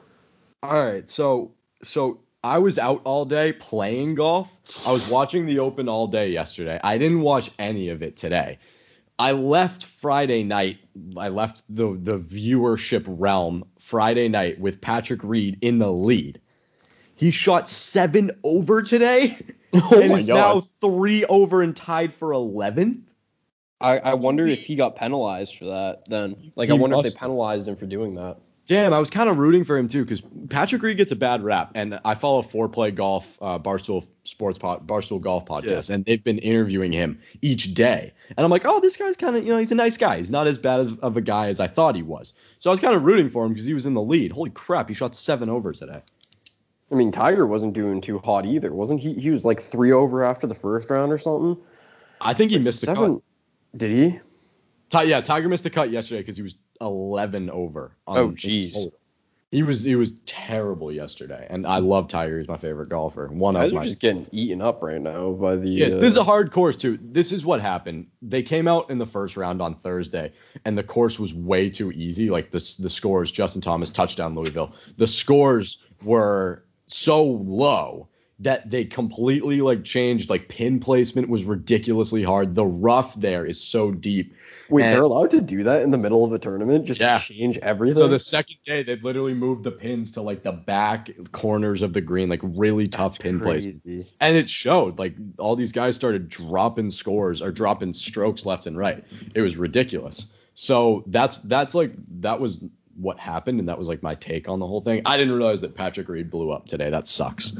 All 0.63 0.85
right, 0.85 1.09
so 1.09 1.53
so 1.83 2.21
I 2.43 2.59
was 2.59 2.79
out 2.79 3.03
all 3.05 3.25
day 3.25 3.53
playing 3.53 4.15
golf. 4.15 4.51
I 4.87 4.93
was 4.93 5.11
watching 5.11 5.47
the 5.47 5.59
Open 5.59 5.89
all 5.89 6.07
day 6.07 6.31
yesterday. 6.31 6.81
I 6.83 6.99
didn't 6.99 7.21
watch 7.21 7.51
any 7.59 7.91
of 7.91 8.03
it 8.03 8.17
today. 8.17 8.59
I 9.19 9.33
left 9.33 9.85
Friday 9.85 10.45
night. 10.45 10.79
I 11.17 11.29
left 11.29 11.63
the 11.69 11.99
the 12.01 12.19
viewership 12.19 13.05
realm 13.07 13.65
Friday 13.79 14.29
night 14.29 14.61
with 14.61 14.81
Patrick 14.81 15.25
Reed 15.25 15.59
in 15.61 15.79
the 15.79 15.93
lead. 15.93 16.41
He 17.19 17.31
shot 17.33 17.69
seven 17.69 18.31
over 18.45 18.81
today, 18.83 19.37
Oh 19.75 20.01
and 20.01 20.13
my 20.13 20.19
is 20.19 20.29
God. 20.29 20.35
now 20.35 20.61
three 20.81 21.25
over 21.25 21.63
and 21.63 21.77
tied 21.77 22.15
for 22.15 22.31
11th. 22.31 23.03
I, 23.81 23.99
I 23.99 24.15
wonder 24.15 24.47
if 24.47 24.65
he 24.65 24.77
got 24.77 24.97
penalized 24.97 25.57
for 25.57 25.67
that 25.67 26.09
then. 26.09 26.53
Like, 26.57 26.71
I 26.71 26.75
He 26.75 26.79
wonder 26.79 26.97
if 26.97 27.13
they 27.13 27.19
penalized 27.19 27.69
him 27.69 27.77
for 27.77 27.87
doing 27.87 28.15
that. 28.15 28.39
Damn, 28.67 28.93
I 28.93 28.99
was 28.99 29.09
kind 29.09 29.31
of 29.31 29.39
rooting 29.39 29.65
for 29.65 29.79
him 29.79 29.89
too 29.89 30.05
because 30.05 30.23
Patrick 30.51 30.83
Reed 30.83 30.97
gets 30.99 31.11
a 31.11 31.17
bad 31.17 31.43
rap, 31.43 31.73
and 31.75 31.99
I 32.05 32.15
follow 32.15 32.43
Fore 32.43 32.69
Play 32.69 32.91
Golf, 32.91 33.39
uh, 33.41 33.59
Barstool 33.59 34.07
Sports, 34.25 34.59
pod, 34.59 34.87
Barstool 34.87 35.21
Golf 35.23 35.47
podcast, 35.47 35.89
and 35.91 36.05
they've 36.05 36.23
been 36.23 36.39
interviewing 36.39 36.93
him 36.93 37.19
each 37.41 37.73
day, 37.73 38.13
and 38.37 38.45
I'm 38.45 38.51
like, 38.51 38.67
oh, 38.67 38.79
this 38.81 38.97
guy's 38.97 39.17
kind 39.17 39.37
of, 39.37 39.43
you 39.45 39.49
know, 39.51 39.59
he's 39.59 39.73
a 39.73 39.75
nice 39.77 39.97
guy. 39.97 40.19
He's 40.19 40.31
not 40.31 40.47
as 40.47 40.59
bad 40.59 40.81
of, 40.81 41.01
of 41.01 41.17
a 41.17 41.23
guy 41.23 41.49
as 41.49 41.61
I 41.61 41.67
thought 41.67 41.95
he 41.97 42.03
was. 42.03 42.35
So 42.59 42.69
I 42.69 42.73
was 42.73 42.81
kind 42.81 42.95
of 42.95 43.05
rooting 43.05 43.31
for 43.31 43.45
him 43.45 43.53
because 43.53 43.65
he 43.65 43.73
was 43.75 43.87
in 43.87 43.95
the 43.95 44.03
lead. 44.03 44.33
Holy 44.33 44.51
crap, 44.51 44.89
he 44.89 44.95
shot 44.95 45.17
seven 45.17 45.49
over 45.49 45.73
today. 45.73 46.03
I 46.91 46.95
mean, 46.95 47.13
Tiger 47.13 47.47
wasn't 47.47 47.75
doing 47.75 48.01
too 48.01 48.19
hot 48.19 48.47
either, 48.47 48.73
wasn't 48.73 49.01
he? 49.01 49.15
He 49.15 49.31
was 49.31 49.45
like 49.45 49.61
three 49.61 49.93
over 49.93 50.25
after 50.25 50.47
the 50.47 50.55
first 50.55 50.91
round 50.91 51.13
or 51.13 51.19
something. 51.19 51.63
I 52.21 52.35
think 52.35 52.51
he 52.51 52.59
missed 52.59 52.81
the 52.81 52.87
seven- 52.87 53.15
cut. 53.17 53.23
Did 53.77 53.97
he? 53.97 54.21
Yeah, 55.07 55.21
Tiger 55.21 55.49
missed 55.49 55.65
the 55.65 55.71
cut 55.71 55.91
yesterday 55.91 56.23
because 56.23 56.37
he 56.37 56.43
was 56.43 56.57
11 56.81 57.51
over. 57.51 57.95
on 58.07 58.19
Oh, 58.19 58.29
jeez. 58.31 58.91
He 59.51 59.63
was 59.63 59.83
he 59.83 59.97
was 59.97 60.13
terrible 60.27 60.93
yesterday, 60.93 61.47
and 61.49 61.67
I 61.67 61.79
love 61.79 62.09
Tiger. 62.09 62.39
He's 62.39 62.49
my 62.49 62.59
favorite 62.59 62.91
golfer. 62.91 63.29
One 63.29 63.57
of 63.57 63.73
my 63.73 63.83
just 63.85 63.99
getting 63.99 64.27
eaten 64.31 64.61
up 64.61 64.83
right 64.83 65.01
now 65.01 65.33
by 65.33 65.57
the. 65.57 65.71
Yes, 65.71 65.97
uh, 65.97 66.01
this 66.01 66.11
is 66.11 66.17
a 66.19 66.25
hard 66.25 66.53
course 66.53 66.77
too. 66.77 66.99
This 67.01 67.33
is 67.33 67.47
what 67.47 67.63
happened. 67.63 68.09
They 68.21 68.43
came 68.43 68.69
out 68.69 68.91
in 68.91 68.99
the 68.99 69.07
first 69.07 69.39
round 69.39 69.63
on 69.63 69.77
Thursday, 69.77 70.33
and 70.67 70.77
the 70.77 70.83
course 70.83 71.19
was 71.19 71.33
way 71.33 71.71
too 71.71 71.91
easy. 71.93 72.29
Like 72.29 72.51
the 72.51 72.59
the 72.79 72.91
scores, 72.91 73.31
Justin 73.33 73.63
Thomas 73.63 73.89
touchdown 73.89 74.35
Louisville. 74.35 74.75
The 74.99 75.07
scores 75.07 75.79
were 76.05 76.65
so 76.89 77.25
low 77.25 78.09
that 78.41 78.71
they 78.71 78.85
completely 78.85 79.61
like 79.61 79.83
changed. 79.85 80.31
Like 80.31 80.49
pin 80.49 80.79
placement 80.79 81.29
was 81.29 81.45
ridiculously 81.45 82.23
hard. 82.23 82.55
The 82.55 82.67
rough 82.67 83.15
there 83.17 83.45
is 83.45 83.61
so 83.61 83.91
deep. 83.91 84.35
Wait, 84.71 84.85
and- 84.85 84.95
they're 84.95 85.03
allowed 85.03 85.31
to 85.33 85.41
do 85.41 85.65
that 85.65 85.83
in 85.83 85.91
the 85.91 85.99
middle 85.99 86.25
of 86.25 86.33
a 86.33 86.39
tournament? 86.39 86.85
Just 86.85 87.01
Yeah. 87.01 87.19
change 87.19 87.59
everything? 87.59 87.97
So 87.97 88.07
the 88.07 88.19
second 88.21 88.59
day, 88.65 88.83
they 88.83 88.97
literally 88.97 89.35
moved 89.35 89.65
the 89.65 89.73
pins 89.73 90.13
to 90.13 90.23
like 90.23 90.43
the 90.43 90.53
back 90.53 91.11
corners 91.33 91.83
of 91.83 91.95
the 91.95 92.01
green, 92.01 92.29
like 92.29 92.41
really 92.43 92.87
tough 92.87 93.19
pin 93.19 93.41
placement. 93.41 93.83
And 94.21 94.37
it 94.37 94.49
showed. 94.49 94.99
Like 94.99 95.15
all 95.39 95.57
these 95.57 95.73
guys 95.73 95.97
started 95.97 96.29
dropping 96.29 96.91
scores 96.91 97.43
or 97.43 97.51
dropping 97.51 97.93
strokes 97.95 98.47
left 98.47 98.67
and 98.67 98.77
right. 98.77 99.03
It 99.35 99.41
was 99.41 99.57
ridiculous. 99.57 100.27
So 100.55 101.03
that's 101.07 101.39
that's 101.39 101.75
like 101.75 101.93
that 102.21 102.41
was 102.41 102.63
what 103.01 103.19
happened, 103.19 103.61
and 103.61 103.69
that 103.69 103.79
was 103.79 103.89
like 103.89 104.03
my 104.03 104.15
take 104.15 104.49
on 104.49 104.59
the 104.59 104.67
whole 104.67 104.81
thing. 104.81 105.03
I 105.07 105.17
didn't 105.17 105.35
realize 105.35 105.61
that 105.61 105.75
Patrick 105.75 106.09
Reed 106.09 106.31
blew 106.31 106.51
up 106.51 106.67
today. 106.67 106.91
That 106.91 107.07
sucks. 107.07 107.53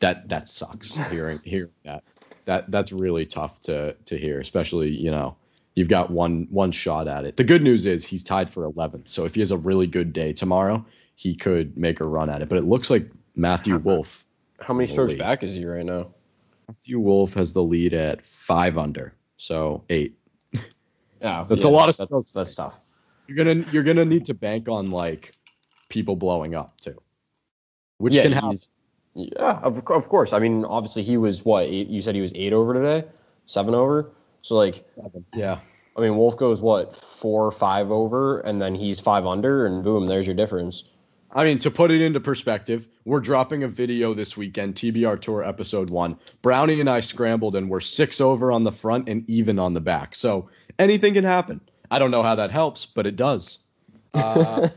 That 0.00 0.28
that 0.28 0.48
sucks. 0.48 0.94
hearing 1.10 1.38
hearing 1.44 1.70
that 1.84 2.04
that 2.44 2.70
that's 2.70 2.92
really 2.92 3.26
tough 3.26 3.60
to 3.62 3.94
to 4.06 4.18
hear, 4.18 4.40
especially 4.40 4.90
you 4.90 5.10
know 5.10 5.36
you've 5.74 5.88
got 5.88 6.10
one 6.10 6.46
one 6.50 6.72
shot 6.72 7.08
at 7.08 7.24
it. 7.24 7.36
The 7.36 7.44
good 7.44 7.62
news 7.62 7.86
is 7.86 8.04
he's 8.04 8.24
tied 8.24 8.50
for 8.50 8.68
11th, 8.70 9.08
so 9.08 9.24
if 9.24 9.34
he 9.34 9.40
has 9.40 9.50
a 9.50 9.56
really 9.56 9.86
good 9.86 10.12
day 10.12 10.32
tomorrow, 10.32 10.84
he 11.14 11.34
could 11.34 11.76
make 11.76 12.00
a 12.00 12.04
run 12.04 12.30
at 12.30 12.42
it. 12.42 12.48
But 12.48 12.58
it 12.58 12.64
looks 12.64 12.90
like 12.90 13.10
Matthew 13.34 13.78
Wolff. 13.78 14.24
How 14.60 14.74
many 14.74 14.86
strokes 14.86 15.14
back 15.14 15.42
is 15.42 15.54
he 15.54 15.64
right 15.64 15.84
now? 15.84 16.08
Matthew 16.68 17.00
Wolff 17.00 17.34
has 17.34 17.52
the 17.52 17.62
lead 17.62 17.94
at 17.94 18.24
five 18.24 18.78
under, 18.78 19.14
so 19.36 19.84
eight. 19.88 20.16
Oh, 20.54 20.60
yeah, 21.20 21.44
that's 21.48 21.62
yeah, 21.62 21.68
a 21.68 21.70
lot 21.70 21.88
of 21.88 21.96
that's, 21.96 22.08
strokes. 22.08 22.32
That's 22.32 22.54
tough. 22.54 22.78
You're 23.32 23.44
gonna 23.44 23.64
you're 23.72 23.82
gonna 23.82 24.04
need 24.04 24.26
to 24.26 24.34
bank 24.34 24.68
on 24.68 24.90
like 24.90 25.32
people 25.88 26.16
blowing 26.16 26.54
up 26.54 26.78
too, 26.80 27.00
which 27.96 28.14
yeah, 28.14 28.24
can 28.24 28.32
happen. 28.32 28.58
Yeah, 29.14 29.58
of, 29.62 29.86
of 29.88 30.08
course. 30.08 30.32
I 30.32 30.38
mean, 30.38 30.64
obviously 30.64 31.02
he 31.02 31.16
was 31.16 31.44
what? 31.44 31.64
Eight, 31.64 31.88
you 31.88 32.02
said 32.02 32.14
he 32.14 32.20
was 32.20 32.32
eight 32.34 32.52
over 32.52 32.74
today, 32.74 33.06
seven 33.46 33.74
over. 33.74 34.10
So 34.42 34.56
like, 34.56 34.84
Yeah, 35.34 35.60
I 35.96 36.00
mean, 36.00 36.16
Wolff 36.16 36.36
goes 36.36 36.60
what 36.60 36.94
four 36.94 37.46
or 37.46 37.50
five 37.50 37.90
over, 37.90 38.40
and 38.40 38.60
then 38.60 38.74
he's 38.74 39.00
five 39.00 39.24
under, 39.24 39.64
and 39.64 39.82
boom, 39.82 40.06
there's 40.08 40.26
your 40.26 40.36
difference. 40.36 40.84
I 41.34 41.44
mean 41.44 41.58
to 41.60 41.70
put 41.70 41.90
it 41.90 42.02
into 42.02 42.20
perspective, 42.20 42.86
we're 43.06 43.20
dropping 43.20 43.62
a 43.62 43.68
video 43.68 44.12
this 44.12 44.36
weekend, 44.36 44.74
TBR 44.74 45.22
Tour 45.22 45.42
episode 45.42 45.88
one. 45.88 46.18
Brownie 46.42 46.80
and 46.80 46.90
I 46.90 47.00
scrambled 47.00 47.56
and 47.56 47.70
we're 47.70 47.80
six 47.80 48.20
over 48.20 48.52
on 48.52 48.64
the 48.64 48.72
front 48.72 49.08
and 49.08 49.28
even 49.30 49.58
on 49.58 49.72
the 49.72 49.80
back. 49.80 50.14
So 50.14 50.50
anything 50.78 51.14
can 51.14 51.24
happen. 51.24 51.62
I 51.92 51.98
don't 51.98 52.10
know 52.10 52.22
how 52.22 52.36
that 52.36 52.50
helps, 52.50 52.86
but 52.86 53.06
it 53.06 53.16
does. 53.16 53.58
Uh, 54.14 54.68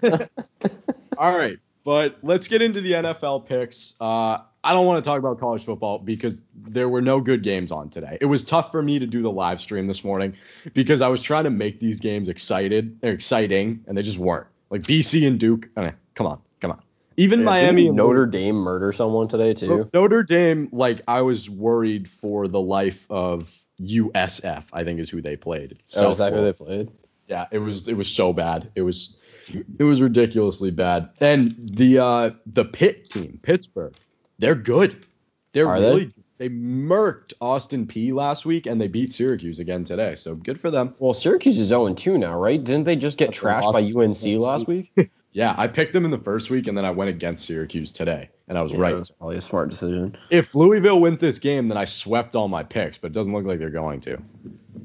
all 1.18 1.38
right, 1.38 1.60
but 1.84 2.18
let's 2.24 2.48
get 2.48 2.62
into 2.62 2.80
the 2.80 2.94
NFL 2.94 3.46
picks. 3.46 3.94
Uh, 4.00 4.38
I 4.64 4.72
don't 4.72 4.86
want 4.86 5.04
to 5.04 5.08
talk 5.08 5.20
about 5.20 5.40
college 5.40 5.66
football 5.66 6.00
because 6.00 6.42
there 6.56 6.88
were 6.88 7.02
no 7.02 7.20
good 7.20 7.44
games 7.44 7.70
on 7.70 7.90
today. 7.90 8.18
It 8.22 8.28
was 8.28 8.46
tough 8.46 8.72
for 8.72 8.82
me 8.82 8.98
to 8.98 9.06
do 9.06 9.22
the 9.22 9.30
live 9.30 9.60
stream 9.60 9.88
this 9.88 10.06
morning 10.06 10.38
because 10.74 11.02
I 11.02 11.10
was 11.10 11.22
trying 11.22 11.44
to 11.44 11.50
make 11.50 11.82
these 11.82 12.00
games 12.00 12.30
excited, 12.30 12.98
or 13.04 13.10
exciting, 13.10 13.84
and 13.88 13.98
they 13.98 14.04
just 14.04 14.18
weren't. 14.18 14.48
Like 14.70 14.84
BC 14.84 15.28
and 15.28 15.38
Duke. 15.38 15.68
I 15.76 15.82
mean, 15.82 15.94
come 16.14 16.28
on, 16.28 16.40
come 16.62 16.72
on. 16.72 16.82
Even 17.18 17.44
Miami 17.44 17.84
Didn't 17.84 17.90
and 17.90 17.98
Notre 17.98 18.26
Dame 18.26 18.56
murder 18.56 18.94
someone 18.94 19.28
today 19.28 19.54
too. 19.54 19.90
Notre 19.94 20.24
Dame, 20.24 20.70
like 20.72 21.02
I 21.10 21.24
was 21.24 21.50
worried 21.50 22.08
for 22.08 22.48
the 22.48 22.62
life 22.62 23.06
of 23.10 23.54
USF. 23.82 24.64
I 24.72 24.84
think 24.86 25.00
is 25.02 25.10
who 25.10 25.22
they 25.22 25.36
played. 25.36 25.78
Oh, 25.98 26.10
is 26.10 26.20
that 26.20 26.32
who 26.32 26.42
they 26.42 26.54
played? 26.54 26.90
Yeah, 27.28 27.46
it 27.52 27.60
was 27.60 27.88
it 27.88 27.98
was 27.98 28.08
so 28.08 28.34
bad. 28.34 28.72
It 28.76 28.82
was 28.82 29.18
it 29.78 29.84
was 29.84 30.02
ridiculously 30.02 30.72
bad. 30.72 31.10
And 31.20 31.56
the 31.58 32.00
uh 32.00 32.32
the 32.46 32.66
Pitt 32.66 33.10
team, 33.10 33.40
Pittsburgh, 33.42 33.94
they're 34.40 34.56
good. 34.56 35.06
They're 35.54 35.68
Are 35.68 35.80
they? 35.80 35.86
really 35.86 36.14
they 36.38 36.50
murked 36.50 37.34
Austin 37.40 37.88
Peay 37.88 38.14
last 38.14 38.46
week 38.46 38.66
and 38.66 38.80
they 38.80 38.88
beat 38.88 39.14
Syracuse 39.14 39.60
again 39.60 39.86
today. 39.86 40.16
So 40.16 40.36
good 40.36 40.60
for 40.60 40.70
them. 40.70 40.94
Well, 41.00 41.14
Syracuse 41.14 41.58
is 41.58 41.70
0 41.70 41.94
2 41.94 42.18
now, 42.18 42.38
right? 42.38 42.62
Didn't 42.62 42.84
they 42.84 42.98
just 42.98 43.18
get 43.18 43.28
That's 43.28 43.40
trashed 43.40 43.74
by 43.74 43.82
UNC 43.82 44.42
last 44.42 44.68
week? 44.68 44.92
Yeah, 45.36 45.54
I 45.58 45.68
picked 45.68 45.92
them 45.92 46.06
in 46.06 46.12
the 46.12 46.18
first 46.18 46.50
week 46.50 46.68
and 46.68 46.78
then 46.78 46.86
I 46.86 46.92
went 46.92 47.10
against 47.10 47.46
Syracuse 47.46 47.92
today 47.92 48.30
and 48.48 48.58
I 48.58 48.62
was 48.62 48.72
Yeah, 48.72 48.80
right. 48.80 48.96
That's 48.96 49.12
probably 49.12 49.36
a 49.36 49.42
smart 49.42 49.70
decision. 49.70 50.16
If 50.30 50.56
Louisville 50.56 51.02
wins 51.02 51.20
this 51.20 51.40
game, 51.40 51.68
then 51.68 51.78
I 51.78 51.84
swept 51.84 52.38
all 52.38 52.48
my 52.48 52.64
picks, 52.64 52.98
but 52.98 53.08
it 53.08 53.14
doesn't 53.14 53.34
look 53.34 53.44
like 53.44 53.60
they're 53.60 53.70
going 53.70 54.00
to. 54.02 54.18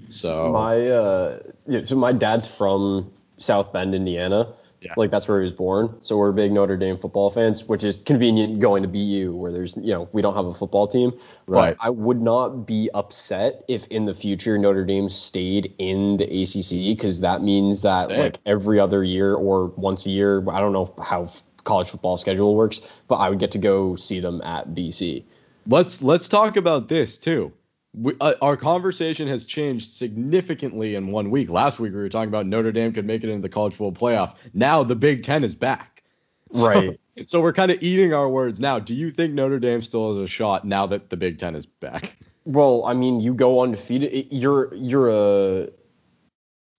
So 0.09 0.50
My 0.50 0.88
uh, 0.88 1.38
yeah, 1.69 1.85
so 1.85 1.95
my 1.95 2.11
dad's 2.11 2.49
from 2.49 3.12
South 3.38 3.73
Bend, 3.73 3.95
Indiana. 3.95 4.52
Yeah. 4.80 4.94
Like 4.96 5.10
that's 5.10 5.28
where 5.28 5.40
he 5.40 5.42
was 5.42 5.52
born. 5.52 5.94
So 6.02 6.16
we're 6.16 6.32
big 6.32 6.52
Notre 6.52 6.76
Dame 6.76 6.96
football 6.96 7.30
fans, 7.30 7.64
which 7.64 7.84
is 7.84 7.99
convenient 7.99 8.60
going 8.60 8.82
to 8.82 8.88
BU 8.88 9.37
where 9.37 9.52
there's 9.52 9.76
you 9.76 9.92
know 9.92 10.08
we 10.12 10.22
don't 10.22 10.34
have 10.34 10.46
a 10.46 10.54
football 10.54 10.88
team. 10.88 11.12
Right. 11.46 11.76
But 11.76 11.84
I 11.84 11.90
would 11.90 12.22
not 12.22 12.66
be 12.66 12.88
upset 12.94 13.62
if 13.68 13.87
in 13.88 14.06
the 14.06 14.14
future 14.14 14.56
Notre 14.56 14.84
Dame 14.84 15.10
stayed 15.10 15.75
in 15.78 16.16
the 16.16 16.25
ACC 16.25 16.96
because 16.96 17.20
that 17.20 17.42
means 17.42 17.82
that 17.82 18.06
Same. 18.06 18.20
like 18.20 18.38
every 18.46 18.80
other 18.80 19.04
year 19.04 19.34
or 19.34 19.66
once 19.76 20.06
a 20.06 20.10
year, 20.10 20.42
I 20.50 20.60
don't 20.60 20.72
know 20.72 20.94
how 21.02 21.30
college 21.64 21.90
football 21.90 22.16
schedule 22.16 22.56
works, 22.56 22.80
but 23.06 23.16
I 23.16 23.28
would 23.28 23.38
get 23.38 23.52
to 23.52 23.58
go 23.58 23.96
see 23.96 24.20
them 24.20 24.40
at 24.42 24.70
BC. 24.70 25.25
let's 25.66 26.00
let's 26.00 26.28
talk 26.28 26.56
about 26.56 26.88
this 26.88 27.18
too. 27.18 27.52
We, 27.92 28.12
uh, 28.20 28.35
our 28.40 28.56
conversation 28.56 29.26
has 29.28 29.44
changed 29.47 29.88
significantly 29.88 30.94
in 30.94 31.09
one 31.09 31.30
week. 31.30 31.50
Last 31.50 31.80
week 31.80 31.92
we 31.92 31.99
were 31.99 32.09
talking 32.09 32.28
about 32.28 32.47
Notre 32.47 32.70
Dame 32.73 32.92
could 32.92 33.04
make 33.04 33.25
it 33.25 33.28
into 33.30 33.42
the 33.42 33.49
college 33.49 33.75
football 33.75 34.11
playoff. 34.11 34.37
Now 34.54 34.85
the 34.85 34.94
Big 34.94 35.23
Ten 35.25 35.42
is 35.42 35.54
back. 35.54 36.02
Right. 36.52 36.99
So, 37.26 37.40
we're 37.40 37.52
kind 37.52 37.70
of 37.70 37.82
eating 37.82 38.14
our 38.14 38.28
words 38.28 38.61
now. 38.61 38.78
Do 38.78 38.94
you 38.94 39.11
think 39.11 39.35
Notre 39.35 39.59
Dame 39.59 39.82
still 39.82 40.14
has 40.16 40.25
a 40.25 40.26
shot 40.26 40.64
now 40.64 40.87
that 40.87 41.11
the 41.11 41.16
Big 41.16 41.38
Ten 41.38 41.54
is 41.54 41.66
back? 41.66 42.16
Well, 42.44 42.82
I 42.87 42.94
mean, 42.94 43.20
you 43.20 43.35
go 43.35 43.61
undefeated. 43.61 44.12
it- 44.12 44.32
You're 44.32 44.75
you're 44.75 45.09
a 45.11 45.68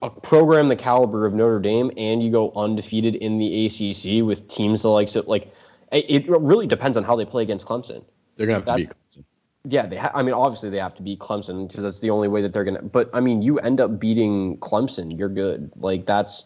a 0.02 0.10
program 0.10 0.68
the 0.70 0.76
caliber 0.76 1.26
of 1.28 1.34
Notre 1.34 1.60
Dame, 1.60 1.92
and 1.96 2.24
you 2.24 2.32
go 2.32 2.52
undefeated 2.56 3.14
in 3.16 3.38
the 3.38 3.66
ACC 3.68 4.26
with 4.26 4.48
teams 4.48 4.82
the 4.82 4.90
likes 4.90 5.16
of 5.16 5.28
like. 5.28 5.54
It 5.92 6.06
it 6.10 6.28
really 6.30 6.66
depends 6.68 6.98
on 6.98 7.04
how 7.04 7.16
they 7.16 7.26
play 7.26 7.44
against 7.44 7.68
Clemson. 7.68 8.04
They're 8.36 8.48
gonna 8.48 8.58
have 8.58 8.66
to 8.66 8.76
beat. 8.78 8.88
That's- 8.88 9.26
Yeah, 9.64 9.86
they. 9.86 9.98
Ha- 9.98 10.12
I 10.14 10.24
mean, 10.24 10.34
obviously 10.34 10.70
they 10.70 10.80
have 10.80 10.96
to 10.96 11.04
beat 11.04 11.20
Clemson 11.20 11.68
because 11.68 11.84
that's 11.84 12.00
the 12.00 12.10
only 12.10 12.28
way 12.28 12.42
that 12.42 12.54
they're 12.54 12.64
gonna. 12.64 12.82
But 12.82 13.10
I 13.14 13.20
mean, 13.20 13.42
you 13.42 13.60
end 13.60 13.80
up 13.80 14.00
beating 14.00 14.58
Clemson, 14.58 15.18
you're 15.18 15.30
good. 15.30 15.72
Like 15.76 16.06
that's, 16.06 16.46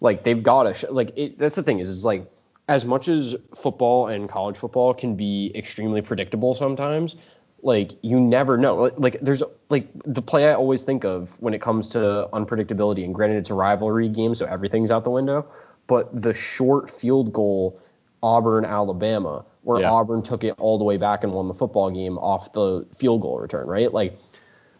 like 0.00 0.22
they've 0.22 0.42
got 0.42 0.64
to. 0.64 0.74
Sh- 0.74 0.84
like 0.90 1.12
it, 1.16 1.38
that's 1.38 1.56
the 1.56 1.62
thing 1.62 1.80
is, 1.80 1.90
is 1.90 2.04
like 2.04 2.30
as 2.68 2.84
much 2.84 3.08
as 3.08 3.34
football 3.54 4.06
and 4.06 4.28
college 4.28 4.56
football 4.56 4.94
can 4.94 5.16
be 5.16 5.50
extremely 5.56 6.02
predictable 6.02 6.54
sometimes. 6.54 7.16
Like 7.62 7.92
you 8.02 8.20
never 8.20 8.56
know. 8.56 8.76
Like, 8.76 8.94
like 8.96 9.18
there's 9.20 9.42
like 9.68 9.88
the 10.04 10.22
play 10.22 10.48
I 10.48 10.54
always 10.54 10.82
think 10.82 11.04
of 11.04 11.40
when 11.42 11.52
it 11.52 11.60
comes 11.60 11.88
to 11.90 12.28
unpredictability. 12.32 13.04
And 13.04 13.12
granted, 13.12 13.38
it's 13.38 13.50
a 13.50 13.54
rivalry 13.54 14.08
game, 14.08 14.34
so 14.36 14.46
everything's 14.46 14.92
out 14.92 15.02
the 15.02 15.10
window. 15.10 15.46
But 15.88 16.22
the 16.22 16.32
short 16.32 16.88
field 16.88 17.32
goal, 17.32 17.80
Auburn, 18.22 18.64
Alabama, 18.64 19.44
where 19.62 19.80
Yeah. 19.80 19.90
Auburn 19.90 20.22
took 20.22 20.44
it 20.44 20.54
all 20.58 20.78
the 20.78 20.84
way 20.84 20.96
back 20.96 21.24
and 21.24 21.32
won 21.32 21.48
the 21.48 21.54
football 21.54 21.90
game 21.90 22.18
off 22.18 22.52
the 22.52 22.86
field 22.94 23.22
goal 23.22 23.38
return, 23.38 23.66
right? 23.66 23.92
Like 23.92 24.18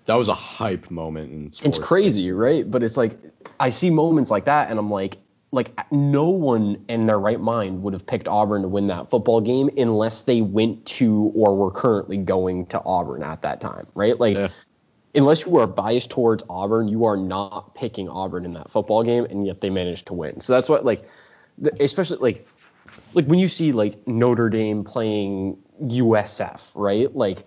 That 0.06 0.14
was 0.16 0.28
a 0.28 0.34
hype 0.34 0.90
moment 0.90 1.32
in 1.32 1.52
sports. 1.52 1.78
it's 1.78 1.86
crazy, 1.86 2.32
right? 2.32 2.68
But 2.70 2.82
it's 2.82 2.96
like 2.96 3.16
I 3.58 3.70
see 3.70 3.90
moments 3.90 4.30
like 4.30 4.44
that, 4.46 4.70
and 4.70 4.78
I'm 4.78 4.90
like, 4.90 5.18
like 5.52 5.70
no 5.92 6.28
one 6.28 6.84
in 6.88 7.06
their 7.06 7.18
right 7.18 7.40
mind 7.40 7.82
would 7.82 7.92
have 7.92 8.06
picked 8.06 8.28
Auburn 8.28 8.62
to 8.62 8.68
win 8.68 8.86
that 8.86 9.10
football 9.10 9.40
game 9.40 9.68
unless 9.76 10.22
they 10.22 10.40
went 10.42 10.86
to 10.86 11.32
or 11.34 11.56
were 11.56 11.70
currently 11.70 12.16
going 12.16 12.66
to 12.66 12.80
Auburn 12.84 13.22
at 13.22 13.42
that 13.42 13.60
time, 13.60 13.86
right? 13.94 14.18
Like. 14.18 14.38
Yeah. 14.38 14.48
Unless 15.12 15.44
you 15.44 15.56
are 15.56 15.66
biased 15.66 16.08
towards 16.10 16.44
Auburn, 16.48 16.86
you 16.86 17.04
are 17.04 17.16
not 17.16 17.74
picking 17.74 18.08
Auburn 18.08 18.44
in 18.44 18.52
that 18.52 18.70
football 18.70 19.02
game, 19.02 19.24
and 19.24 19.44
yet 19.44 19.60
they 19.60 19.68
managed 19.68 20.06
to 20.06 20.14
win. 20.14 20.38
So 20.38 20.52
that's 20.52 20.68
what, 20.68 20.84
like, 20.84 21.02
especially 21.80 22.18
like, 22.18 22.46
like 23.14 23.26
when 23.26 23.38
you 23.38 23.48
see 23.48 23.72
like 23.72 24.06
Notre 24.06 24.48
Dame 24.48 24.84
playing 24.84 25.58
USF, 25.82 26.70
right? 26.74 27.14
Like, 27.14 27.44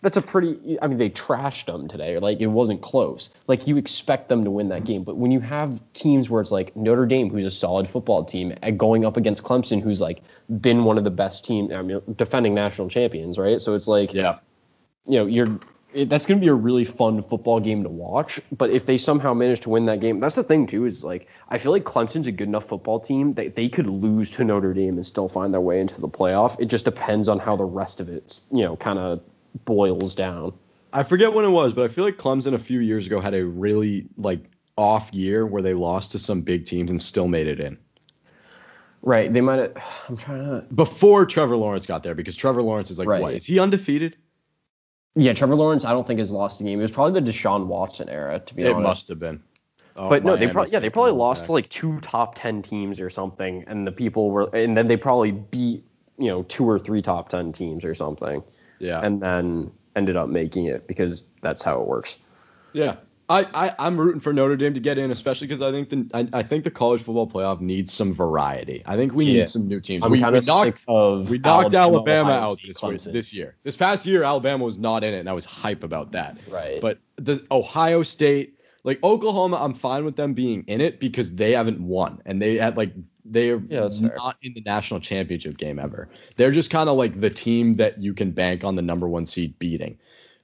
that's 0.00 0.16
a 0.16 0.22
pretty. 0.22 0.78
I 0.80 0.86
mean, 0.86 0.98
they 0.98 1.10
trashed 1.10 1.66
them 1.66 1.88
today. 1.88 2.18
Like, 2.18 2.40
it 2.40 2.46
wasn't 2.46 2.82
close. 2.82 3.30
Like, 3.48 3.66
you 3.66 3.76
expect 3.76 4.28
them 4.28 4.44
to 4.44 4.50
win 4.50 4.68
that 4.68 4.84
game, 4.84 5.02
but 5.02 5.16
when 5.16 5.32
you 5.32 5.40
have 5.40 5.80
teams 5.92 6.30
where 6.30 6.40
it's 6.40 6.52
like 6.52 6.76
Notre 6.76 7.06
Dame, 7.06 7.30
who's 7.30 7.44
a 7.44 7.50
solid 7.50 7.88
football 7.88 8.24
team, 8.24 8.54
going 8.76 9.04
up 9.04 9.16
against 9.16 9.42
Clemson, 9.42 9.82
who's 9.82 10.00
like 10.00 10.22
been 10.60 10.84
one 10.84 10.98
of 10.98 11.04
the 11.04 11.10
best 11.10 11.44
team, 11.44 11.72
I 11.72 11.82
mean, 11.82 12.00
defending 12.16 12.54
national 12.54 12.88
champions, 12.90 13.38
right? 13.38 13.60
So 13.60 13.74
it's 13.74 13.88
like, 13.88 14.12
Yeah. 14.12 14.38
you 15.06 15.18
know, 15.18 15.26
you're 15.26 15.58
it, 15.92 16.08
that's 16.08 16.26
going 16.26 16.38
to 16.38 16.44
be 16.44 16.48
a 16.50 16.54
really 16.54 16.84
fun 16.84 17.22
football 17.22 17.60
game 17.60 17.82
to 17.82 17.88
watch. 17.88 18.40
But 18.52 18.70
if 18.70 18.86
they 18.86 18.98
somehow 18.98 19.34
manage 19.34 19.60
to 19.60 19.70
win 19.70 19.86
that 19.86 20.00
game, 20.00 20.20
that's 20.20 20.34
the 20.34 20.42
thing 20.42 20.66
too. 20.66 20.84
Is 20.84 21.02
like 21.02 21.28
I 21.48 21.58
feel 21.58 21.72
like 21.72 21.84
Clemson's 21.84 22.26
a 22.26 22.32
good 22.32 22.48
enough 22.48 22.66
football 22.66 23.00
team 23.00 23.32
that 23.32 23.54
they 23.56 23.68
could 23.68 23.86
lose 23.86 24.30
to 24.32 24.44
Notre 24.44 24.74
Dame 24.74 24.96
and 24.96 25.06
still 25.06 25.28
find 25.28 25.52
their 25.52 25.60
way 25.60 25.80
into 25.80 26.00
the 26.00 26.08
playoff. 26.08 26.60
It 26.60 26.66
just 26.66 26.84
depends 26.84 27.28
on 27.28 27.38
how 27.38 27.56
the 27.56 27.64
rest 27.64 28.00
of 28.00 28.08
it, 28.08 28.40
you 28.50 28.62
know, 28.62 28.76
kind 28.76 28.98
of 28.98 29.22
boils 29.64 30.14
down. 30.14 30.52
I 30.92 31.02
forget 31.02 31.32
when 31.32 31.44
it 31.44 31.50
was, 31.50 31.74
but 31.74 31.84
I 31.84 31.88
feel 31.88 32.04
like 32.04 32.16
Clemson 32.16 32.54
a 32.54 32.58
few 32.58 32.80
years 32.80 33.06
ago 33.06 33.20
had 33.20 33.34
a 33.34 33.44
really 33.44 34.06
like 34.16 34.40
off 34.76 35.12
year 35.12 35.46
where 35.46 35.62
they 35.62 35.74
lost 35.74 36.12
to 36.12 36.18
some 36.18 36.42
big 36.42 36.64
teams 36.64 36.90
and 36.90 37.00
still 37.00 37.28
made 37.28 37.46
it 37.46 37.60
in. 37.60 37.78
Right? 39.02 39.32
They 39.32 39.40
might. 39.40 39.58
have 39.58 39.76
I'm 40.08 40.16
trying 40.16 40.44
to. 40.44 40.66
Before 40.74 41.26
Trevor 41.26 41.56
Lawrence 41.56 41.86
got 41.86 42.02
there, 42.02 42.14
because 42.14 42.36
Trevor 42.36 42.62
Lawrence 42.62 42.90
is 42.90 42.98
like, 42.98 43.08
Right. 43.08 43.22
what? 43.22 43.34
Is 43.34 43.46
he 43.46 43.58
undefeated? 43.58 44.16
Yeah, 45.14 45.32
Trevor 45.32 45.56
Lawrence. 45.56 45.84
I 45.84 45.92
don't 45.92 46.06
think 46.06 46.20
has 46.20 46.30
lost 46.30 46.60
a 46.60 46.64
game. 46.64 46.78
It 46.78 46.82
was 46.82 46.92
probably 46.92 47.20
the 47.20 47.30
Deshaun 47.32 47.66
Watson 47.66 48.08
era, 48.08 48.38
to 48.40 48.54
be 48.54 48.62
It 48.62 48.66
honest. 48.72 48.78
It 48.78 48.82
must 48.82 49.08
have 49.08 49.18
been. 49.18 49.42
Oh, 49.96 50.08
but 50.08 50.22
no, 50.22 50.36
they 50.36 50.46
probably 50.48 50.70
yeah 50.72 50.78
they 50.78 50.90
probably 50.90 51.10
lost 51.12 51.40
back. 51.42 51.46
to 51.46 51.52
like 51.52 51.68
two 51.70 51.98
top 52.00 52.36
ten 52.36 52.62
teams 52.62 53.00
or 53.00 53.10
something, 53.10 53.64
and 53.66 53.84
the 53.84 53.90
people 53.90 54.30
were 54.30 54.48
and 54.54 54.76
then 54.76 54.86
they 54.86 54.96
probably 54.96 55.32
beat 55.32 55.84
you 56.18 56.28
know 56.28 56.44
two 56.44 56.68
or 56.68 56.78
three 56.78 57.02
top 57.02 57.28
ten 57.30 57.50
teams 57.50 57.84
or 57.84 57.94
something, 57.94 58.44
Yeah. 58.78 59.00
and 59.00 59.20
then 59.20 59.72
ended 59.96 60.16
up 60.16 60.28
making 60.28 60.66
it 60.66 60.86
because 60.86 61.24
that's 61.42 61.62
how 61.64 61.80
it 61.80 61.88
works. 61.88 62.18
yeah. 62.72 62.96
I, 63.28 63.46
I 63.52 63.74
I'm 63.78 63.98
rooting 63.98 64.20
for 64.20 64.32
Notre 64.32 64.56
Dame 64.56 64.74
to 64.74 64.80
get 64.80 64.96
in, 64.96 65.10
especially 65.10 65.46
because 65.46 65.60
I 65.60 65.70
think 65.70 65.90
the 65.90 66.10
I, 66.14 66.38
I, 66.38 66.42
think 66.42 66.64
the 66.64 66.70
college 66.70 67.02
football 67.02 67.28
playoff 67.28 67.60
needs 67.60 67.92
some 67.92 68.14
variety. 68.14 68.82
I 68.86 68.96
think 68.96 69.12
we 69.12 69.26
need 69.26 69.38
yeah. 69.38 69.44
some 69.44 69.68
new 69.68 69.80
teams. 69.80 70.04
I'm 70.04 70.10
we, 70.10 70.20
kind 70.20 70.32
we 70.32 70.38
of 70.38 70.46
knocked, 70.46 70.84
of 70.88 71.28
we 71.28 71.38
knocked 71.38 71.74
Alabama, 71.74 72.30
Alabama 72.32 72.52
out 72.52 72.60
this 72.66 72.82
way, 72.82 72.96
this 72.96 73.32
year. 73.32 73.56
This 73.64 73.76
past 73.76 74.06
year, 74.06 74.22
Alabama 74.22 74.64
was 74.64 74.78
not 74.78 75.04
in 75.04 75.12
it, 75.12 75.18
and 75.18 75.28
I 75.28 75.34
was 75.34 75.44
hype 75.44 75.84
about 75.84 76.12
that. 76.12 76.38
Right. 76.48 76.80
But 76.80 76.98
the 77.16 77.44
Ohio 77.50 78.02
State, 78.02 78.58
like 78.84 79.02
Oklahoma, 79.04 79.58
I'm 79.60 79.74
fine 79.74 80.06
with 80.06 80.16
them 80.16 80.32
being 80.32 80.64
in 80.66 80.80
it 80.80 80.98
because 80.98 81.34
they 81.34 81.52
haven't 81.52 81.80
won, 81.80 82.22
and 82.24 82.40
they 82.40 82.56
had 82.56 82.78
like 82.78 82.92
they're 83.26 83.60
yeah, 83.68 83.88
not 84.00 84.36
in 84.42 84.54
the 84.54 84.62
national 84.62 85.00
championship 85.00 85.58
game 85.58 85.78
ever. 85.78 86.08
They're 86.36 86.50
just 86.50 86.70
kind 86.70 86.88
of 86.88 86.96
like 86.96 87.20
the 87.20 87.30
team 87.30 87.74
that 87.74 88.00
you 88.00 88.14
can 88.14 88.30
bank 88.30 88.64
on 88.64 88.74
the 88.74 88.82
number 88.82 89.06
one 89.06 89.26
seed 89.26 89.58
beating. 89.58 89.98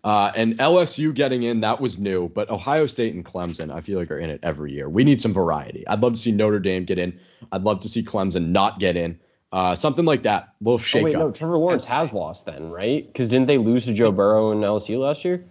Uh, 0.04 0.30
and 0.36 0.58
LSU 0.58 1.14
getting 1.14 1.44
in, 1.44 1.62
that 1.62 1.80
was 1.80 1.98
new, 1.98 2.28
but 2.28 2.50
Ohio 2.50 2.86
State 2.86 3.14
and 3.14 3.24
Clemson, 3.24 3.72
I 3.72 3.80
feel 3.80 3.98
like 3.98 4.10
are 4.10 4.18
in 4.18 4.28
it 4.28 4.38
every 4.42 4.70
year. 4.70 4.86
We 4.86 5.02
need 5.02 5.18
some 5.18 5.32
variety. 5.32 5.86
I'd 5.88 6.00
love 6.00 6.12
to 6.12 6.18
see 6.18 6.30
Notre 6.30 6.60
Dame 6.60 6.84
get 6.84 6.98
in. 6.98 7.18
I'd 7.50 7.62
love 7.62 7.80
to 7.80 7.88
see 7.88 8.02
Clemson 8.02 8.48
not 8.48 8.78
get 8.78 8.96
in. 8.96 9.18
Uh, 9.50 9.74
something 9.74 10.04
like 10.04 10.24
that. 10.24 10.42
A 10.42 10.64
little 10.64 10.78
shake 10.78 11.02
oh, 11.02 11.04
wait, 11.04 11.14
up. 11.14 11.20
no, 11.20 11.32
Trevor 11.32 11.56
Lawrence 11.56 11.88
has 11.88 12.12
lost 12.12 12.44
then, 12.44 12.70
right? 12.70 13.06
Because 13.06 13.30
didn't 13.30 13.46
they 13.46 13.56
lose 13.56 13.86
to 13.86 13.94
Joe 13.94 14.12
Burrow 14.12 14.50
and 14.50 14.62
LSU 14.62 14.98
last 14.98 15.24
year? 15.24 15.46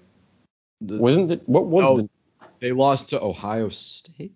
The, 0.82 1.00
Wasn't 1.00 1.32
it? 1.32 1.50
What 1.50 1.66
was 1.66 1.88
oh, 1.88 1.98
the? 1.98 2.10
They 2.60 2.74
lost 2.74 3.10
to 3.10 3.22
Ohio 3.22 3.70
State 3.70 4.36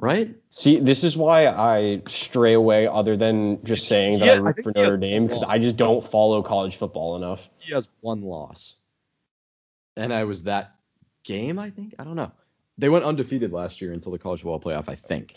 right? 0.00 0.34
See, 0.50 0.78
this 0.78 1.04
is 1.04 1.16
why 1.16 1.46
I 1.46 2.02
stray 2.08 2.54
away, 2.54 2.86
other 2.86 3.16
than 3.16 3.64
just 3.64 3.86
saying 3.86 4.20
that 4.20 4.26
yeah, 4.26 4.32
I 4.32 4.36
root 4.36 4.56
I 4.58 4.62
for 4.62 4.72
Notre 4.74 4.96
Dame, 4.96 5.26
because 5.26 5.42
I 5.42 5.58
just 5.58 5.76
don't 5.76 6.04
follow 6.04 6.42
college 6.42 6.76
football 6.76 7.16
enough. 7.16 7.48
He 7.58 7.72
has 7.74 7.88
one 8.00 8.22
loss, 8.22 8.74
and 9.96 10.12
I 10.12 10.24
was 10.24 10.44
that 10.44 10.74
game. 11.24 11.58
I 11.58 11.70
think 11.70 11.94
I 11.98 12.04
don't 12.04 12.16
know. 12.16 12.32
They 12.78 12.88
went 12.88 13.04
undefeated 13.04 13.52
last 13.52 13.80
year 13.80 13.92
until 13.92 14.12
the 14.12 14.18
college 14.18 14.42
football 14.42 14.60
playoff. 14.60 14.88
I 14.88 14.94
think. 14.94 15.34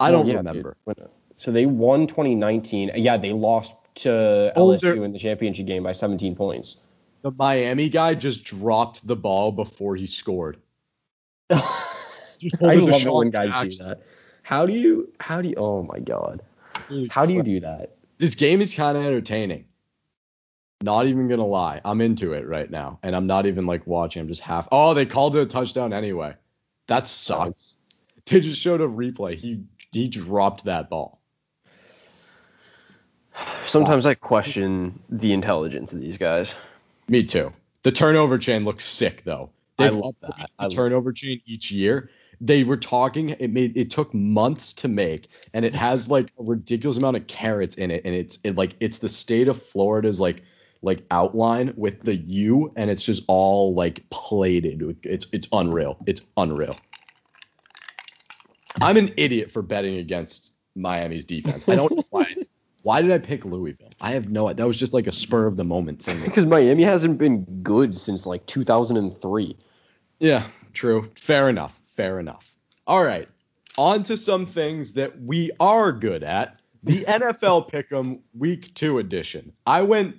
I 0.00 0.10
don't 0.10 0.26
yeah, 0.26 0.34
remember. 0.34 0.76
Dude. 0.86 1.08
So 1.36 1.52
they 1.52 1.66
won 1.66 2.06
2019. 2.06 2.92
Yeah, 2.96 3.16
they 3.16 3.32
lost 3.32 3.74
to 3.96 4.52
oh, 4.54 4.68
LSU 4.68 5.04
in 5.04 5.12
the 5.12 5.18
championship 5.18 5.66
game 5.66 5.82
by 5.82 5.92
17 5.92 6.36
points. 6.36 6.76
The 7.22 7.32
Miami 7.32 7.88
guy 7.88 8.14
just 8.14 8.44
dropped 8.44 9.06
the 9.06 9.16
ball 9.16 9.50
before 9.50 9.96
he 9.96 10.06
scored. 10.06 10.58
I 12.62 12.74
love 12.74 13.02
it 13.02 13.12
when 13.12 13.30
guys 13.30 13.50
Jackson. 13.50 13.88
do 13.88 13.94
that. 13.94 14.02
How 14.42 14.66
do 14.66 14.72
you? 14.72 15.12
How 15.20 15.42
do 15.42 15.48
you? 15.48 15.54
Oh 15.56 15.82
my 15.82 15.98
god. 15.98 16.42
Holy 16.88 17.08
how 17.08 17.26
do 17.26 17.32
you 17.32 17.42
do 17.42 17.60
that? 17.60 17.96
This 18.18 18.34
game 18.34 18.60
is 18.60 18.74
kind 18.74 18.96
of 18.96 19.04
entertaining. 19.04 19.66
Not 20.80 21.06
even 21.06 21.28
gonna 21.28 21.46
lie, 21.46 21.80
I'm 21.84 22.00
into 22.00 22.34
it 22.34 22.46
right 22.46 22.70
now, 22.70 23.00
and 23.02 23.16
I'm 23.16 23.26
not 23.26 23.46
even 23.46 23.66
like 23.66 23.86
watching. 23.86 24.22
I'm 24.22 24.28
just 24.28 24.42
half. 24.42 24.68
Oh, 24.70 24.94
they 24.94 25.06
called 25.06 25.34
it 25.36 25.42
a 25.42 25.46
touchdown 25.46 25.92
anyway. 25.92 26.34
That 26.86 27.08
sucks. 27.08 27.76
They 28.26 28.40
just 28.40 28.60
showed 28.60 28.82
a 28.82 28.86
replay. 28.86 29.36
He 29.36 29.62
he 29.90 30.06
dropped 30.06 30.64
that 30.64 30.90
ball. 30.90 31.18
Sometimes 33.64 34.04
wow. 34.04 34.10
I 34.10 34.14
question 34.14 35.00
the 35.08 35.32
intelligence 35.32 35.94
of 35.94 36.00
these 36.00 36.18
guys. 36.18 36.54
Me 37.08 37.22
too. 37.22 37.54
The 37.84 37.92
turnover 37.92 38.36
chain 38.36 38.64
looks 38.64 38.84
sick 38.84 39.24
though. 39.24 39.50
They 39.78 39.86
I 39.86 39.88
love 39.88 40.14
that. 40.20 40.50
The 40.60 40.68
turnover 40.68 41.12
chain 41.12 41.40
each 41.46 41.70
year, 41.70 42.10
they 42.40 42.64
were 42.64 42.76
talking 42.76 43.30
it 43.30 43.50
made 43.50 43.76
it 43.76 43.90
took 43.90 44.12
months 44.14 44.72
to 44.72 44.88
make 44.88 45.28
and 45.54 45.64
it 45.64 45.74
has 45.74 46.08
like 46.08 46.32
a 46.38 46.44
ridiculous 46.44 46.96
amount 46.96 47.16
of 47.16 47.26
carats 47.26 47.74
in 47.74 47.90
it 47.90 48.02
and 48.04 48.14
it's 48.14 48.38
it 48.44 48.56
like 48.56 48.74
it's 48.80 48.98
the 48.98 49.08
state 49.08 49.48
of 49.48 49.60
florida's 49.60 50.20
like 50.20 50.42
like 50.82 51.04
outline 51.10 51.72
with 51.76 52.02
the 52.02 52.16
u 52.16 52.72
and 52.76 52.90
it's 52.90 53.02
just 53.02 53.22
all 53.26 53.74
like 53.74 54.08
plated 54.10 54.98
it's 55.02 55.26
it's 55.32 55.48
unreal 55.52 55.96
it's 56.06 56.22
unreal. 56.36 56.76
I'm 58.80 58.96
an 58.96 59.10
idiot 59.16 59.50
for 59.50 59.62
betting 59.62 59.96
against 59.96 60.52
miami's 60.76 61.24
defense. 61.24 61.68
I 61.68 61.74
don't 61.74 61.96
know 61.96 62.04
why. 62.10 62.34
Why 62.82 63.02
did 63.02 63.10
i 63.10 63.18
pick 63.18 63.44
louisville? 63.44 63.90
I 64.00 64.12
have 64.12 64.30
no 64.30 64.50
that 64.50 64.66
was 64.66 64.78
just 64.78 64.94
like 64.94 65.08
a 65.08 65.12
spur 65.12 65.46
of 65.46 65.56
the 65.56 65.64
moment 65.64 66.00
thing. 66.00 66.22
Because 66.24 66.46
miami 66.46 66.84
hasn't 66.84 67.18
been 67.18 67.44
good 67.62 67.96
since 67.96 68.24
like 68.24 68.46
2003 68.46 69.56
yeah 70.20 70.44
true. 70.72 71.10
Fair 71.16 71.50
enough 71.50 71.77
Fair 71.98 72.20
enough. 72.20 72.54
All 72.86 73.02
right. 73.02 73.28
On 73.76 74.04
to 74.04 74.16
some 74.16 74.46
things 74.46 74.92
that 74.92 75.20
we 75.20 75.50
are 75.58 75.90
good 75.90 76.22
at. 76.22 76.60
The 76.84 77.00
NFL 77.08 77.68
Pick'em 77.72 78.20
Week 78.34 78.72
2 78.74 79.00
edition. 79.00 79.52
I 79.66 79.82
went 79.82 80.14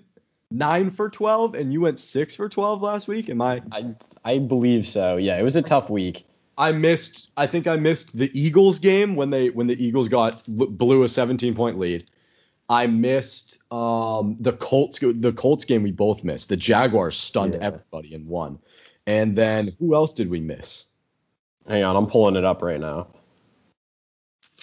9 0.51 0.91
for 0.91 1.09
12 1.09 1.55
and 1.55 1.71
you 1.71 1.79
went 1.79 1.97
6 1.97 2.35
for 2.35 2.49
12 2.49 2.81
last 2.81 3.07
week. 3.07 3.29
Am 3.29 3.41
I 3.41 3.61
I 3.71 3.95
I 4.25 4.39
believe 4.39 4.89
so. 4.89 5.15
Yeah, 5.15 5.39
it 5.39 5.43
was 5.43 5.55
a 5.55 5.61
tough 5.61 5.89
week. 5.89 6.25
I 6.57 6.73
missed 6.73 7.31
I 7.37 7.47
think 7.47 7.65
I 7.65 7.77
missed 7.77 8.17
the 8.17 8.29
Eagles 8.37 8.79
game 8.79 9.15
when 9.15 9.29
they 9.29 9.49
when 9.49 9.67
the 9.67 9.81
Eagles 9.81 10.09
got 10.09 10.43
blew 10.49 11.03
a 11.03 11.07
17 11.07 11.55
point 11.55 11.79
lead. 11.79 12.09
I 12.67 12.87
missed 12.87 13.57
um, 13.71 14.35
the 14.41 14.51
Colts 14.51 14.99
the 14.99 15.31
Colts 15.31 15.63
game 15.63 15.83
we 15.83 15.91
both 15.91 16.25
missed. 16.25 16.49
The 16.49 16.57
Jaguars 16.57 17.15
stunned 17.15 17.53
yeah. 17.53 17.61
everybody 17.61 18.13
and 18.15 18.27
won. 18.27 18.59
And 19.07 19.37
then 19.37 19.69
who 19.79 19.95
else 19.95 20.11
did 20.11 20.29
we 20.29 20.41
miss? 20.41 20.83
Hang 21.69 21.83
on, 21.83 21.95
I'm 21.95 22.07
pulling 22.07 22.35
it 22.35 22.43
up 22.43 22.63
right 22.63 22.79
now. 22.79 23.07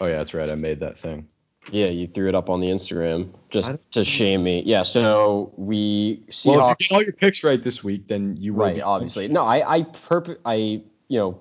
Oh 0.00 0.06
yeah, 0.06 0.16
that's 0.16 0.34
right. 0.34 0.50
I 0.50 0.56
made 0.56 0.80
that 0.80 0.98
thing. 0.98 1.28
Yeah, 1.70 1.86
you 1.86 2.06
threw 2.06 2.28
it 2.28 2.34
up 2.34 2.50
on 2.50 2.60
the 2.60 2.66
Instagram 2.66 3.32
just 3.48 3.70
to 3.92 4.04
shame 4.04 4.42
me. 4.42 4.62
Yeah, 4.64 4.82
so 4.82 5.52
we 5.56 6.24
Seahawks. 6.28 6.46
Well, 6.46 6.70
if 6.70 6.76
you 6.80 6.88
get 6.88 6.94
all 6.94 7.02
your 7.02 7.12
picks 7.12 7.44
right 7.44 7.62
this 7.62 7.82
week, 7.82 8.08
then 8.08 8.36
you 8.36 8.54
will. 8.54 8.66
Right, 8.66 8.80
obviously. 8.80 9.28
No, 9.28 9.44
I 9.44 9.76
I 9.76 9.82
perp 9.82 10.36
I 10.44 10.54
you 10.54 11.18
know 11.18 11.40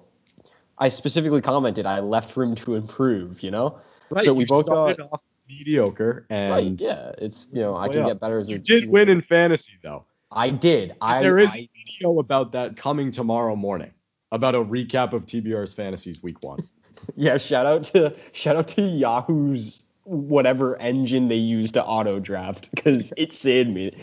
I 0.78 0.90
specifically 0.90 1.42
commented 1.42 1.86
I 1.86 2.00
left 2.00 2.38
room 2.38 2.56
to 2.56 2.76
improve. 2.76 3.42
You 3.42 3.52
know. 3.52 3.80
Right. 4.10 4.24
So 4.24 4.34
we 4.34 4.46
both 4.46 4.68
got 4.68 5.00
off 5.00 5.22
mediocre 5.50 6.26
and 6.30 6.54
right, 6.54 6.82
yeah, 6.82 7.12
it's 7.18 7.48
you 7.52 7.62
know 7.62 7.76
I 7.76 7.90
can 7.90 8.06
get 8.06 8.20
better 8.20 8.38
as 8.38 8.50
you 8.50 8.58
a. 8.58 8.60
did 8.60 8.88
win 8.88 9.10
in 9.10 9.22
fantasy 9.22 9.74
though. 9.82 10.06
I 10.32 10.52
did. 10.52 10.96
I 11.02 11.22
there 11.22 11.40
is 11.40 11.54
I, 11.54 11.58
a 11.58 11.70
video 11.86 12.20
about 12.20 12.52
that 12.52 12.78
coming 12.78 13.10
tomorrow 13.10 13.56
morning 13.56 13.92
about 14.32 14.56
a 14.56 14.64
recap 14.64 15.14
of 15.14 15.26
TBR's 15.26 15.74
fantasies 15.74 16.22
week 16.24 16.44
one. 16.44 16.68
yeah, 17.16 17.38
shout 17.38 17.66
out 17.66 17.84
to 17.86 18.16
shout 18.32 18.56
out 18.56 18.68
to 18.70 18.82
Yahoo's 18.82 19.84
whatever 20.04 20.78
engine 20.78 21.28
they 21.28 21.36
use 21.36 21.72
to 21.72 21.84
auto 21.84 22.20
draft 22.20 22.70
because 22.74 23.12
it 23.18 23.34
saved 23.34 23.70
me. 23.70 23.96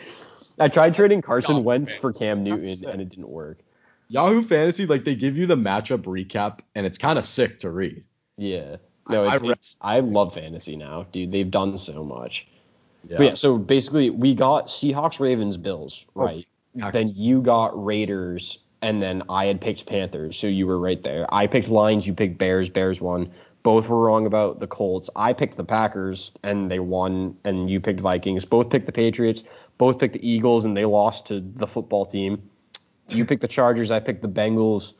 I 0.58 0.68
tried 0.68 0.94
trading 0.94 1.22
Carson 1.22 1.56
Yahoo 1.56 1.64
Wentz 1.64 1.94
for 1.94 2.12
Cam 2.12 2.42
Newton 2.42 2.88
and 2.88 3.00
it 3.00 3.08
didn't 3.08 3.28
work. 3.28 3.60
Yahoo 4.08 4.42
Fantasy, 4.42 4.86
like 4.86 5.04
they 5.04 5.14
give 5.14 5.36
you 5.36 5.46
the 5.46 5.56
matchup 5.56 6.02
recap 6.02 6.60
and 6.74 6.84
it's 6.84 6.98
kind 6.98 7.18
of 7.18 7.24
sick 7.24 7.60
to 7.60 7.70
read. 7.70 8.04
Yeah. 8.36 8.76
No, 9.08 9.24
it's, 9.24 9.42
I, 9.42 9.46
it's, 9.48 9.76
I 9.80 10.00
love 10.00 10.34
fantasy 10.34 10.76
now, 10.76 11.06
dude. 11.10 11.32
They've 11.32 11.50
done 11.50 11.78
so 11.78 12.04
much. 12.04 12.46
Yeah. 13.04 13.16
But 13.18 13.24
yeah, 13.24 13.34
so 13.34 13.58
basically 13.58 14.10
we 14.10 14.34
got 14.34 14.68
Seahawks, 14.68 15.18
Ravens, 15.18 15.56
Bills, 15.56 16.04
oh, 16.14 16.24
right? 16.24 16.46
Oh, 16.82 16.90
then 16.90 17.12
you 17.14 17.42
got 17.42 17.84
Raiders, 17.84 18.58
and 18.82 19.00
then 19.00 19.22
I 19.28 19.46
had 19.46 19.60
picked 19.60 19.86
Panthers, 19.86 20.36
so 20.36 20.48
you 20.48 20.66
were 20.66 20.78
right 20.78 21.00
there. 21.02 21.32
I 21.32 21.46
picked 21.46 21.68
Lions, 21.68 22.06
you 22.06 22.14
picked 22.14 22.36
Bears, 22.36 22.68
Bears 22.68 23.00
won. 23.00 23.30
Both 23.62 23.88
were 23.88 24.02
wrong 24.02 24.26
about 24.26 24.58
the 24.58 24.66
Colts. 24.66 25.08
I 25.14 25.32
picked 25.32 25.56
the 25.56 25.64
Packers 25.64 26.32
and 26.42 26.68
they 26.68 26.80
won, 26.80 27.36
and 27.44 27.70
you 27.70 27.80
picked 27.80 28.00
Vikings. 28.00 28.44
Both 28.44 28.70
picked 28.70 28.86
the 28.86 28.92
Patriots. 28.92 29.44
Both 29.78 30.00
picked 30.00 30.14
the 30.14 30.28
Eagles 30.28 30.64
and 30.64 30.76
they 30.76 30.84
lost 30.84 31.26
to 31.26 31.40
the 31.40 31.66
football 31.66 32.04
team. 32.04 32.50
You 33.08 33.24
picked 33.24 33.40
the 33.40 33.48
Chargers. 33.48 33.92
I 33.92 34.00
picked 34.00 34.22
the 34.22 34.28
Bengals 34.28 34.94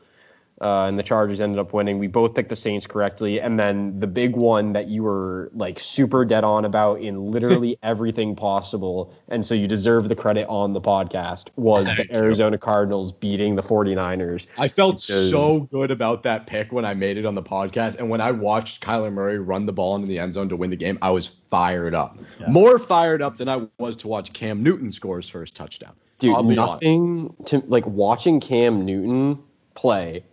uh, 0.61 0.85
and 0.85 0.97
the 0.97 1.03
Chargers 1.03 1.41
ended 1.41 1.59
up 1.59 1.73
winning. 1.73 1.99
We 1.99 2.07
both 2.07 2.35
picked 2.35 2.49
the 2.49 2.55
Saints 2.55 2.87
correctly, 2.87 3.41
and 3.41 3.59
then 3.59 3.97
the 3.97 4.07
big 4.07 4.35
one 4.35 4.73
that 4.73 4.87
you 4.87 5.03
were 5.03 5.49
like 5.53 5.79
super 5.79 6.25
dead 6.25 6.43
on 6.43 6.65
about 6.65 7.01
in 7.01 7.31
literally 7.31 7.77
everything 7.83 8.35
possible, 8.35 9.13
and 9.27 9.45
so 9.45 9.55
you 9.55 9.67
deserve 9.67 10.09
the 10.09 10.15
credit 10.15 10.47
on 10.47 10.73
the 10.73 10.81
podcast 10.81 11.49
was 11.55 11.85
the 11.85 12.07
Arizona 12.11 12.57
Cardinals 12.57 13.11
beating 13.11 13.55
the 13.55 13.63
49ers. 13.63 14.47
I 14.57 14.67
felt 14.67 14.95
because... 14.95 15.31
so 15.31 15.61
good 15.71 15.91
about 15.91 16.23
that 16.23 16.47
pick 16.47 16.71
when 16.71 16.85
I 16.85 16.93
made 16.93 17.17
it 17.17 17.25
on 17.25 17.35
the 17.35 17.43
podcast, 17.43 17.95
and 17.95 18.09
when 18.09 18.21
I 18.21 18.31
watched 18.31 18.83
Kyler 18.83 19.11
Murray 19.11 19.39
run 19.39 19.65
the 19.65 19.73
ball 19.73 19.95
into 19.95 20.07
the 20.07 20.19
end 20.19 20.33
zone 20.33 20.49
to 20.49 20.55
win 20.55 20.69
the 20.69 20.75
game, 20.75 20.99
I 21.01 21.09
was 21.09 21.27
fired 21.49 21.95
up, 21.95 22.17
yeah. 22.39 22.49
more 22.49 22.79
fired 22.79 23.21
up 23.21 23.37
than 23.37 23.49
I 23.49 23.67
was 23.79 23.97
to 23.97 24.07
watch 24.07 24.33
Cam 24.33 24.63
Newton 24.63 24.91
score 24.91 25.17
his 25.17 25.29
first 25.29 25.55
touchdown. 25.55 25.93
Dude, 26.19 26.45
nothing 26.45 27.35
honest. 27.37 27.47
to 27.47 27.63
like 27.67 27.85
watching 27.85 28.39
Cam 28.39 28.85
Newton 28.85 29.39
play 29.73 30.23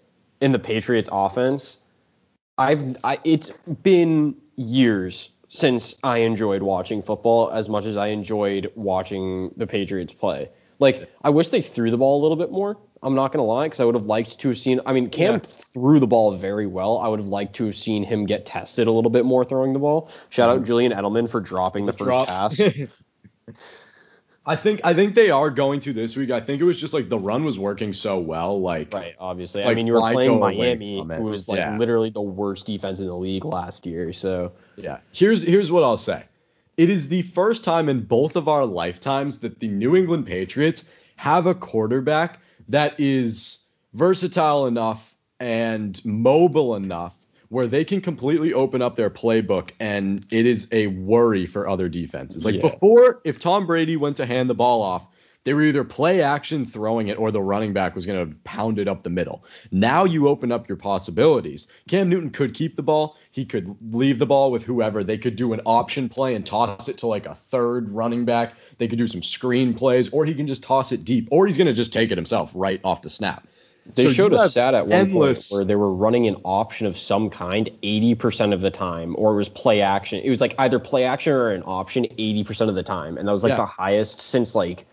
in 0.40 0.52
the 0.52 0.58
Patriots 0.58 1.08
offense, 1.12 1.78
I've 2.58 2.96
I, 3.04 3.18
it's 3.24 3.50
been 3.82 4.36
years 4.56 5.30
since 5.48 5.96
I 6.02 6.18
enjoyed 6.18 6.62
watching 6.62 7.02
football 7.02 7.50
as 7.50 7.68
much 7.68 7.84
as 7.84 7.96
I 7.96 8.08
enjoyed 8.08 8.70
watching 8.74 9.52
the 9.56 9.66
Patriots 9.66 10.12
play. 10.12 10.50
Like 10.78 11.10
I 11.22 11.30
wish 11.30 11.48
they 11.48 11.62
threw 11.62 11.90
the 11.90 11.98
ball 11.98 12.20
a 12.20 12.22
little 12.22 12.36
bit 12.36 12.50
more. 12.50 12.78
I'm 13.02 13.14
not 13.14 13.32
gonna 13.32 13.44
lie, 13.44 13.66
because 13.66 13.80
I 13.80 13.84
would 13.84 13.94
have 13.94 14.06
liked 14.06 14.38
to 14.40 14.48
have 14.48 14.58
seen. 14.58 14.80
I 14.84 14.92
mean, 14.92 15.08
Cam 15.08 15.34
yeah. 15.34 15.38
threw 15.38 16.00
the 16.00 16.06
ball 16.06 16.34
very 16.34 16.66
well. 16.66 16.98
I 16.98 17.08
would 17.08 17.18
have 17.18 17.28
liked 17.28 17.56
to 17.56 17.66
have 17.66 17.76
seen 17.76 18.04
him 18.04 18.26
get 18.26 18.44
tested 18.44 18.88
a 18.88 18.92
little 18.92 19.10
bit 19.10 19.24
more 19.24 19.44
throwing 19.44 19.72
the 19.72 19.78
ball. 19.78 20.10
Shout 20.28 20.50
out 20.50 20.56
mm-hmm. 20.56 20.64
Julian 20.64 20.92
Edelman 20.92 21.28
for 21.28 21.40
dropping 21.40 21.86
the, 21.86 21.92
the 21.92 21.98
first 21.98 22.08
drop. 22.08 22.28
pass. 22.28 22.60
I 24.50 24.56
think 24.56 24.80
I 24.82 24.94
think 24.94 25.14
they 25.14 25.30
are 25.30 25.48
going 25.48 25.78
to 25.80 25.92
this 25.92 26.16
week. 26.16 26.32
I 26.32 26.40
think 26.40 26.60
it 26.60 26.64
was 26.64 26.80
just 26.80 26.92
like 26.92 27.08
the 27.08 27.18
run 27.20 27.44
was 27.44 27.56
working 27.56 27.92
so 27.92 28.18
well. 28.18 28.60
Like 28.60 28.92
Right, 28.92 29.14
obviously. 29.20 29.62
I 29.62 29.74
mean, 29.74 29.86
you 29.86 29.92
were 29.92 30.00
playing 30.00 30.40
Miami, 30.40 30.98
who 30.98 31.22
was 31.22 31.48
like 31.48 31.58
Yeah. 31.58 31.78
literally 31.78 32.10
the 32.10 32.20
worst 32.20 32.66
defense 32.66 32.98
in 32.98 33.06
the 33.06 33.14
league 33.16 33.44
last 33.44 33.86
year. 33.86 34.12
So 34.12 34.50
Yeah. 34.76 34.98
Here's 35.12 35.40
here's 35.44 35.70
what 35.70 35.84
I'll 35.84 35.96
say. 35.96 36.24
It 36.76 36.90
is 36.90 37.08
the 37.08 37.22
first 37.22 37.62
time 37.62 37.88
in 37.88 38.00
both 38.00 38.34
of 38.34 38.48
our 38.48 38.66
lifetimes 38.66 39.38
that 39.38 39.60
the 39.60 39.68
New 39.68 39.94
England 39.94 40.26
Patriots 40.26 40.84
have 41.14 41.46
a 41.46 41.54
quarterback 41.54 42.40
that 42.70 42.98
is 42.98 43.58
versatile 43.94 44.66
enough 44.66 45.14
and 45.38 46.04
mobile 46.04 46.74
enough 46.74 47.14
where 47.50 47.66
they 47.66 47.84
can 47.84 48.00
completely 48.00 48.54
open 48.54 48.80
up 48.80 48.96
their 48.96 49.10
playbook 49.10 49.70
and 49.80 50.24
it 50.30 50.46
is 50.46 50.68
a 50.72 50.86
worry 50.86 51.44
for 51.44 51.68
other 51.68 51.88
defenses. 51.88 52.44
Like 52.44 52.54
Yeah. 52.54 52.62
before, 52.62 53.20
if 53.24 53.38
Tom 53.38 53.66
Brady 53.66 53.96
went 53.96 54.16
to 54.16 54.26
hand 54.26 54.48
the 54.48 54.54
ball 54.54 54.80
off, 54.80 55.06
they 55.44 55.54
were 55.54 55.62
either 55.62 55.82
play 55.82 56.22
action 56.22 56.64
throwing 56.64 57.08
it 57.08 57.18
or 57.18 57.30
the 57.30 57.42
running 57.42 57.72
back 57.72 57.94
was 57.94 58.06
going 58.06 58.28
to 58.28 58.36
pound 58.44 58.78
it 58.78 58.86
up 58.86 59.02
the 59.02 59.10
middle. 59.10 59.42
Now 59.72 60.04
you 60.04 60.28
open 60.28 60.52
up 60.52 60.68
your 60.68 60.76
possibilities. 60.76 61.66
Cam 61.88 62.08
Newton 62.08 62.30
could 62.30 62.54
keep 62.54 62.76
the 62.76 62.82
ball. 62.82 63.16
He 63.30 63.44
could 63.44 63.74
leave 63.90 64.18
the 64.18 64.26
ball 64.26 64.52
with 64.52 64.64
whoever. 64.64 65.02
They 65.02 65.18
could 65.18 65.36
do 65.36 65.52
an 65.52 65.60
option 65.64 66.08
play 66.08 66.34
and 66.34 66.44
toss 66.44 66.88
it 66.88 66.98
to 66.98 67.06
like 67.06 67.26
a 67.26 67.34
third 67.34 67.90
running 67.90 68.24
back. 68.26 68.54
They 68.78 68.86
could 68.86 68.98
do 68.98 69.06
some 69.06 69.22
screen 69.22 69.74
plays, 69.74 70.10
or 70.10 70.24
he 70.24 70.34
can 70.34 70.46
just 70.46 70.62
toss 70.62 70.92
it 70.92 71.04
deep, 71.04 71.26
or 71.30 71.46
he's 71.46 71.56
going 71.56 71.66
to 71.66 71.72
just 71.72 71.92
take 71.92 72.12
it 72.12 72.18
himself 72.18 72.52
right 72.54 72.80
off 72.84 73.02
the 73.02 73.10
snap. 73.10 73.48
They 73.94 74.04
So 74.04 74.10
showed 74.10 74.32
a 74.32 74.48
stat 74.48 74.74
at 74.74 74.86
one 74.86 74.92
endless- 74.98 75.48
point 75.48 75.58
where 75.58 75.64
they 75.64 75.74
were 75.74 75.92
running 75.92 76.26
an 76.26 76.36
option 76.44 76.86
of 76.86 76.96
some 76.96 77.30
kind 77.30 77.68
80% 77.82 78.52
of 78.52 78.60
the 78.60 78.70
time, 78.70 79.14
or 79.18 79.32
it 79.32 79.36
was 79.36 79.48
play 79.48 79.80
action. 79.82 80.20
It 80.22 80.30
was 80.30 80.40
like 80.40 80.54
either 80.58 80.78
play 80.78 81.04
action 81.04 81.32
or 81.32 81.50
an 81.50 81.62
option 81.66 82.06
80% 82.18 82.68
of 82.68 82.74
the 82.76 82.82
time, 82.82 83.16
and 83.18 83.26
that 83.26 83.32
was 83.32 83.42
like 83.42 83.50
Yeah. 83.50 83.56
the 83.56 83.66
highest 83.66 84.20
since 84.20 84.54
like 84.54 84.86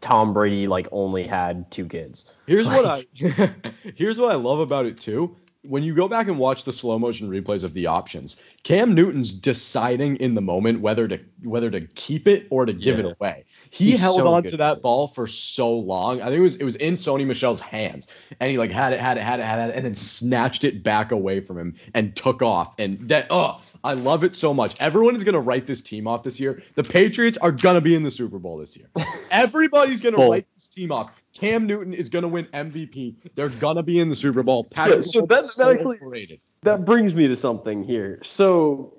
Tom 0.00 0.32
Brady 0.32 0.66
like 0.66 0.88
only 0.90 1.24
had 1.26 1.70
two 1.70 1.86
kids. 1.86 2.24
Here's 2.46 2.66
what 2.66 2.84
I 2.84 3.06
here's 3.94 4.18
what 4.18 4.32
I 4.32 4.34
love 4.34 4.58
about 4.58 4.86
it 4.86 4.98
too. 4.98 5.36
When 5.64 5.84
you 5.84 5.94
go 5.94 6.08
back 6.08 6.26
and 6.26 6.38
watch 6.38 6.64
the 6.64 6.72
slow 6.72 6.98
motion 6.98 7.30
replays 7.30 7.62
of 7.62 7.72
the 7.72 7.86
options, 7.86 8.36
Cam 8.64 8.94
Newton's 8.94 9.32
deciding 9.32 10.16
in 10.16 10.34
the 10.34 10.40
moment 10.40 10.80
whether 10.80 11.06
to 11.06 11.20
whether 11.44 11.70
to 11.70 11.82
keep 11.82 12.26
it 12.26 12.48
or 12.50 12.66
to 12.66 12.72
give 12.72 12.98
Yeah. 12.98 13.06
it 13.06 13.16
away. 13.20 13.44
He 13.70 13.92
He's 13.92 14.00
held 14.00 14.16
so 14.16 14.26
on 14.26 14.42
to 14.44 14.56
that 14.56 14.82
ball 14.82 15.06
for 15.06 15.28
so 15.28 15.72
long. 15.72 16.20
I 16.20 16.26
think 16.26 16.38
it 16.38 16.40
was 16.40 16.56
it 16.56 16.64
was 16.64 16.74
in 16.76 16.94
Sony 16.94 17.24
Michel's 17.26 17.60
hands, 17.60 18.08
and 18.40 18.50
he 18.50 18.58
like 18.58 18.72
had 18.72 18.92
it, 18.92 18.98
had 18.98 19.18
it, 19.18 19.22
had 19.22 19.38
it, 19.38 19.44
had 19.44 19.70
it, 19.70 19.76
and 19.76 19.86
then 19.86 19.94
snatched 19.94 20.64
it 20.64 20.82
back 20.82 21.12
away 21.12 21.38
from 21.38 21.58
him 21.58 21.74
and 21.94 22.16
took 22.16 22.42
off. 22.42 22.74
And 22.78 22.98
that 23.08 23.28
oh, 23.30 23.60
I 23.84 23.94
love 23.94 24.24
it 24.24 24.34
so 24.34 24.52
much. 24.52 24.74
Everyone 24.80 25.14
is 25.14 25.22
gonna 25.22 25.40
write 25.40 25.68
this 25.68 25.80
team 25.80 26.08
off 26.08 26.24
this 26.24 26.40
year. 26.40 26.60
The 26.74 26.84
Patriots 26.84 27.38
are 27.38 27.52
gonna 27.52 27.80
be 27.80 27.94
in 27.94 28.02
the 28.02 28.10
Super 28.10 28.40
Bowl 28.40 28.58
this 28.58 28.76
year. 28.76 28.88
Everybody's 29.30 30.00
gonna 30.00 30.16
write 30.28 30.46
this 30.54 30.66
team 30.66 30.90
off. 30.90 31.21
Cam 31.42 31.66
Newton 31.66 31.92
is 31.92 32.08
gonna 32.08 32.28
win 32.28 32.46
MVP. 32.54 33.16
They're 33.34 33.48
gonna 33.48 33.82
be 33.82 33.98
in 33.98 34.08
the 34.08 34.14
Super 34.14 34.44
Bowl. 34.44 34.62
Patrick 34.62 35.02
so 35.02 35.26
that's- 35.26 35.56
that 35.56 35.72
actually- 35.72 35.96
overrated. 35.96 36.40
That 36.62 36.84
brings 36.84 37.16
me 37.16 37.26
to 37.26 37.34
something 37.34 37.82
here. 37.82 38.20
So 38.22 38.94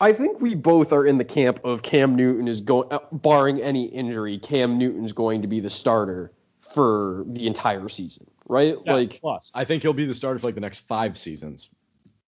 I 0.00 0.12
think 0.12 0.40
we 0.40 0.54
both 0.54 0.92
are 0.92 1.04
in 1.04 1.18
the 1.18 1.24
camp 1.24 1.58
of 1.64 1.82
Cam 1.82 2.14
Newton 2.14 2.46
is 2.46 2.60
going, 2.60 2.92
uh, 2.92 3.00
barring 3.10 3.60
any 3.60 3.86
injury, 3.86 4.38
Cam 4.38 4.78
Newton's 4.78 5.12
going 5.12 5.42
to 5.42 5.48
be 5.48 5.58
the 5.58 5.70
starter 5.70 6.30
for 6.60 7.24
the 7.26 7.48
entire 7.48 7.88
season, 7.88 8.30
right? 8.48 8.76
Yeah, 8.86 8.92
Like, 8.92 9.20
plus, 9.20 9.50
I 9.52 9.64
think 9.64 9.82
he'll 9.82 9.92
be 9.92 10.06
the 10.06 10.14
starter 10.14 10.38
for 10.38 10.46
like 10.46 10.54
the 10.54 10.60
next 10.60 10.86
five 10.86 11.18
seasons. 11.18 11.68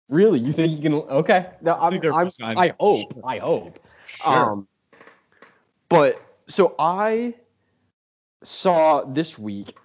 really, 0.09 0.41
you 0.41 0.53
think 0.53 0.73
he 0.73 0.83
can? 0.83 0.95
Okay, 0.95 1.47
no, 1.63 1.77
I'm, 1.77 1.93
think 1.93 2.13
I'm, 2.13 2.29
I 2.59 2.75
hope, 2.81 3.15
I 3.25 3.39
hope. 3.39 3.79
Sure. 4.07 4.51
Um, 4.51 4.69
but 5.89 6.21
so 6.49 6.75
I 6.79 7.35
saw 8.43 9.05
this 9.05 9.39
week 9.39 9.77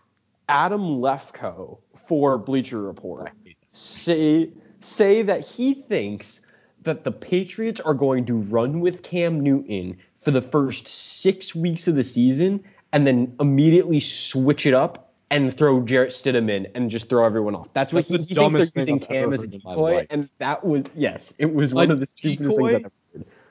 Adam 0.50 0.82
Lefkoe 0.82 1.80
for 2.08 2.38
Bleacher 2.38 2.82
Report 2.82 3.32
say 3.72 4.52
say 4.80 5.22
that 5.24 5.46
he 5.46 5.74
thinks 5.74 6.42
that 6.84 7.04
the 7.04 7.12
Patriots 7.12 7.80
are 7.82 7.94
going 7.94 8.26
to 8.26 8.34
run 8.36 8.80
with 8.80 9.04
Cam 9.04 9.42
Newton 9.42 9.98
for 10.22 10.32
the 10.32 10.42
first 10.42 10.88
six 10.88 11.54
weeks 11.54 11.88
of 11.88 11.96
the 11.96 12.04
season 12.04 12.64
and 12.94 13.06
then 13.06 13.36
immediately 13.40 14.00
switch 14.00 14.66
it 14.66 14.74
up 14.74 15.14
and 15.30 15.54
throw 15.54 15.82
Jarrett 15.82 16.12
Stidham 16.12 16.50
in 16.50 16.68
and 16.74 16.90
just 16.90 17.10
throw 17.10 17.26
everyone 17.26 17.56
off. 17.56 17.68
That's 17.74 17.92
what 17.92 18.08
That's 18.08 18.28
he, 18.28 18.34
the 18.34 18.42
he 18.42 18.50
thinks 18.50 18.72
they're 18.72 18.82
using 18.82 19.00
Cam 19.00 19.34
as 19.34 19.42
a 19.42 19.44
heard 19.44 19.56
in 19.56 19.62
my 19.64 19.72
decoy, 19.72 20.08
and 20.10 20.30
that 20.38 20.64
was 20.64 20.86
yes, 20.96 21.34
it 21.38 21.54
was 21.54 21.74
one 21.74 21.92
of 21.92 22.00
the 22.00 22.06
stupidest 22.06 22.58
things? 22.58 22.74
I've 22.74 22.86
ever. 22.86 22.92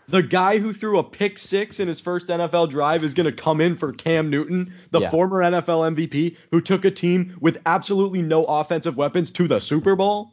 The 0.09 0.23
guy 0.23 0.59
who 0.59 0.73
threw 0.73 0.99
a 0.99 1.05
pick 1.05 1.37
six 1.39 1.81
in 1.81 1.89
his 1.89 1.99
first 2.01 2.29
NFL 2.29 2.71
drive 2.71 3.03
is 3.03 3.13
going 3.15 3.27
to 3.27 3.33
come 3.33 3.61
in 3.61 3.77
for 3.77 3.93
Cam 3.93 4.31
Newton, 4.31 4.73
the 4.91 5.01
Yeah. 5.01 5.11
former 5.11 5.39
NFL 5.43 5.95
MVP 5.97 6.37
who 6.53 6.61
took 6.61 6.85
a 6.85 6.91
team 6.91 7.37
with 7.41 7.61
absolutely 7.67 8.23
no 8.23 8.45
offensive 8.45 8.97
weapons 8.97 9.31
to 9.33 9.49
the 9.49 9.59
Super 9.59 9.97
Bowl. 9.97 10.33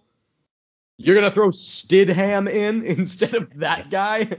You're 0.98 1.16
going 1.16 1.28
to 1.28 1.34
throw 1.34 1.50
Stidham 1.50 2.48
in 2.52 2.84
instead 2.86 3.34
of 3.34 3.60
that 3.60 3.90
guy? 3.90 4.30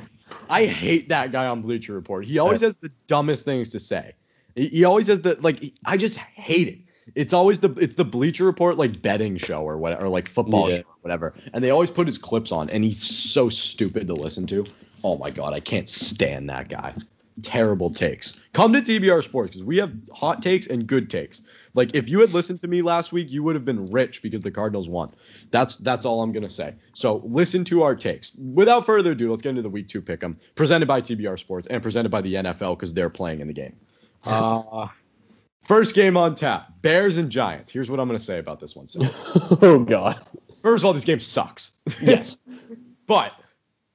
I 0.50 0.66
hate 0.66 1.08
that 1.08 1.32
guy 1.32 1.46
on 1.46 1.62
Bleacher 1.62 1.94
Report. 1.94 2.24
He 2.26 2.38
always 2.38 2.60
has 2.60 2.76
the 2.76 2.90
dumbest 3.06 3.44
things 3.44 3.70
to 3.70 3.80
say. 3.80 4.14
He, 4.54 4.68
he 4.68 4.84
always 4.84 5.06
has 5.06 5.22
the 5.22 5.36
like 5.40 5.72
I 5.84 5.96
just 5.96 6.18
hate 6.18 6.68
it. 6.68 6.78
It's 7.14 7.32
always 7.32 7.60
the 7.60 7.70
it's 7.72 7.96
the 7.96 8.04
Bleacher 8.04 8.44
Report 8.44 8.76
like 8.76 9.02
betting 9.02 9.36
show 9.36 9.62
or 9.62 9.76
whatever 9.76 10.04
or 10.04 10.08
like 10.08 10.28
football 10.28 10.70
Yeah. 10.70 10.76
show 10.78 10.82
or 10.82 10.96
whatever. 11.02 11.34
And 11.52 11.62
they 11.62 11.70
always 11.70 11.90
put 11.90 12.06
his 12.06 12.18
clips 12.18 12.52
on 12.52 12.70
and 12.70 12.84
he's 12.84 13.02
so 13.02 13.48
stupid 13.48 14.06
to 14.06 14.14
listen 14.14 14.46
to. 14.48 14.64
Oh 15.04 15.18
my 15.18 15.30
god, 15.30 15.52
I 15.52 15.60
can't 15.60 15.88
stand 15.88 16.48
that 16.50 16.68
guy. 16.68 16.94
Terrible 17.40 17.88
takes. 17.90 18.38
Come 18.52 18.74
to 18.74 18.82
TBR 18.82 19.24
Sports 19.24 19.50
because 19.52 19.64
we 19.64 19.78
have 19.78 19.90
hot 20.12 20.42
takes 20.42 20.66
and 20.66 20.86
good 20.86 21.08
takes. 21.08 21.40
Like 21.74 21.94
if 21.94 22.08
you 22.10 22.20
had 22.20 22.32
listened 22.34 22.60
to 22.60 22.68
me 22.68 22.82
last 22.82 23.10
week, 23.10 23.30
you 23.30 23.42
would 23.42 23.54
have 23.54 23.64
been 23.64 23.90
rich 23.90 24.22
because 24.22 24.42
the 24.42 24.50
Cardinals 24.50 24.86
won. 24.88 25.10
That's 25.50 25.76
that's 25.78 26.04
all 26.04 26.22
I'm 26.22 26.30
gonna 26.30 26.48
say. 26.48 26.74
So 26.92 27.22
listen 27.24 27.64
to 27.64 27.82
our 27.82 27.96
takes. 27.96 28.36
Without 28.36 28.84
further 28.86 29.12
ado, 29.12 29.30
let's 29.30 29.42
get 29.42 29.50
into 29.50 29.62
the 29.62 29.70
week 29.70 29.88
two 29.88 30.02
pick'em 30.02 30.36
presented 30.54 30.86
by 30.86 31.00
TBR 31.00 31.38
Sports 31.38 31.66
and 31.68 31.82
presented 31.82 32.10
by 32.10 32.20
the 32.20 32.34
NFL 32.34 32.76
because 32.76 32.92
they're 32.94 33.10
playing 33.10 33.40
in 33.40 33.48
the 33.48 33.54
game. 33.54 33.74
Uh, 34.24 34.88
first 35.62 35.94
game 35.94 36.16
on 36.16 36.34
tap: 36.34 36.72
Bears 36.82 37.16
and 37.16 37.30
Giants. 37.30 37.70
Here's 37.70 37.90
what 37.90 38.00
I'm 38.00 38.08
gonna 38.08 38.18
say 38.18 38.38
about 38.38 38.60
this 38.60 38.74
one. 38.76 38.86
So, 38.88 39.00
oh 39.62 39.84
God. 39.86 40.18
first 40.62 40.82
of 40.82 40.86
all, 40.86 40.92
this 40.92 41.04
game 41.04 41.20
sucks. 41.20 41.72
Yes. 42.02 42.36
but 43.06 43.32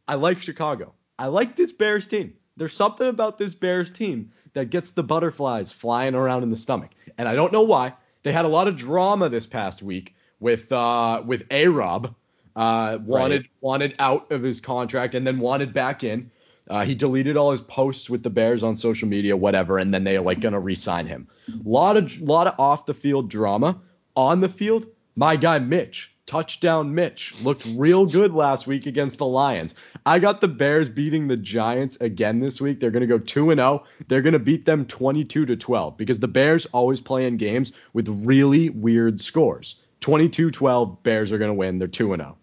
I 0.07 0.15
like 0.15 0.39
Chicago. 0.39 0.93
I 1.19 1.27
like 1.27 1.55
this 1.55 1.71
Bears 1.71 2.07
team. 2.07 2.33
There's 2.57 2.73
something 2.75 3.07
about 3.07 3.37
this 3.37 3.53
Bears 3.55 3.91
team 3.91 4.31
that 4.53 4.69
gets 4.69 4.91
the 4.91 5.03
butterflies 5.03 5.71
flying 5.71 6.15
around 6.15 6.43
in 6.43 6.49
the 6.49 6.55
stomach, 6.55 6.91
and 7.17 7.27
I 7.27 7.35
don't 7.35 7.51
know 7.53 7.63
why. 7.63 7.93
They 8.23 8.31
had 8.31 8.45
a 8.45 8.49
lot 8.49 8.67
of 8.67 8.75
drama 8.75 9.29
this 9.29 9.45
past 9.45 9.81
week 9.83 10.15
with 10.39 10.71
uh, 10.71 11.21
with 11.25 11.43
A 11.51 11.67
Rob. 11.67 12.15
Uh, 12.55 12.97
wanted 13.05 13.41
Right. 13.43 13.49
wanted 13.61 13.95
out 13.99 14.31
of 14.31 14.41
his 14.41 14.59
contract 14.59 15.13
and 15.13 15.25
then 15.27 15.39
wanted 15.39 15.73
back 15.73 16.03
in. 16.03 16.31
Uh, 16.69 16.83
he 16.83 16.95
deleted 16.95 17.37
all 17.37 17.51
his 17.51 17.61
posts 17.61 18.09
with 18.09 18.23
the 18.23 18.29
Bears 18.29 18.63
on 18.63 18.75
social 18.75 19.07
media, 19.07 19.35
whatever, 19.35 19.77
and 19.77 19.93
then 19.93 20.03
they 20.03 20.17
are 20.17 20.21
like 20.21 20.41
gonna 20.41 20.59
re-sign 20.59 21.07
him. 21.07 21.27
lot 21.63 21.97
of 21.97 22.19
lot 22.21 22.47
of 22.47 22.59
off 22.59 22.85
the 22.85 22.93
field 22.93 23.29
drama. 23.29 23.79
On 24.15 24.41
the 24.41 24.49
field, 24.49 24.87
my 25.15 25.35
guy 25.35 25.59
Mitch, 25.59 26.13
touchdown 26.25 26.93
Mitch, 26.93 27.33
looked 27.43 27.67
real 27.75 28.05
good 28.05 28.33
last 28.33 28.67
week 28.67 28.85
against 28.85 29.19
the 29.19 29.25
Lions. 29.25 29.75
I 30.05 30.19
got 30.19 30.41
the 30.41 30.47
Bears 30.47 30.89
beating 30.89 31.27
the 31.27 31.37
Giants 31.37 31.97
again 32.01 32.39
this 32.39 32.59
week. 32.59 32.79
They're 32.79 32.91
gonna 32.91 33.07
go 33.07 33.19
two 33.19 33.49
and 33.51 33.59
zero. 33.59 33.83
They're 34.07 34.21
gonna 34.21 34.39
beat 34.39 34.65
them 34.65 34.85
22 34.85 35.45
to 35.45 35.55
12 35.55 35.97
because 35.97 36.19
the 36.19 36.27
Bears 36.27 36.65
always 36.67 36.99
play 36.99 37.27
in 37.27 37.37
games 37.37 37.71
with 37.93 38.09
really 38.25 38.69
weird 38.69 39.19
scores. 39.19 39.81
22-12, 40.01 41.01
Bears 41.03 41.31
are 41.31 41.37
gonna 41.37 41.53
win. 41.53 41.79
They're 41.79 41.87
two 41.87 42.13
and 42.13 42.21
oh. 42.21 42.25
zero. 42.25 42.37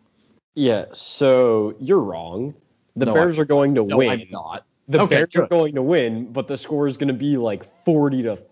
Yeah. 0.54 0.84
So 0.92 1.74
you're 1.80 2.00
wrong. 2.00 2.54
The 2.96 3.06
No, 3.06 3.14
Bears 3.14 3.38
are 3.38 3.44
going 3.44 3.74
to 3.74 3.84
No, 3.84 3.98
win. 3.98 4.10
I'm 4.10 4.26
not. 4.30 4.64
The 4.88 5.00
Okay, 5.02 5.16
Bears 5.16 5.36
are 5.36 5.46
going 5.46 5.74
to 5.74 5.82
win, 5.82 6.32
but 6.32 6.46
the 6.46 6.56
score 6.58 6.86
is 6.86 6.96
going 6.96 7.08
to 7.08 7.14
be 7.14 7.36
like 7.36 7.64
40 7.84 8.22
to 8.24 8.42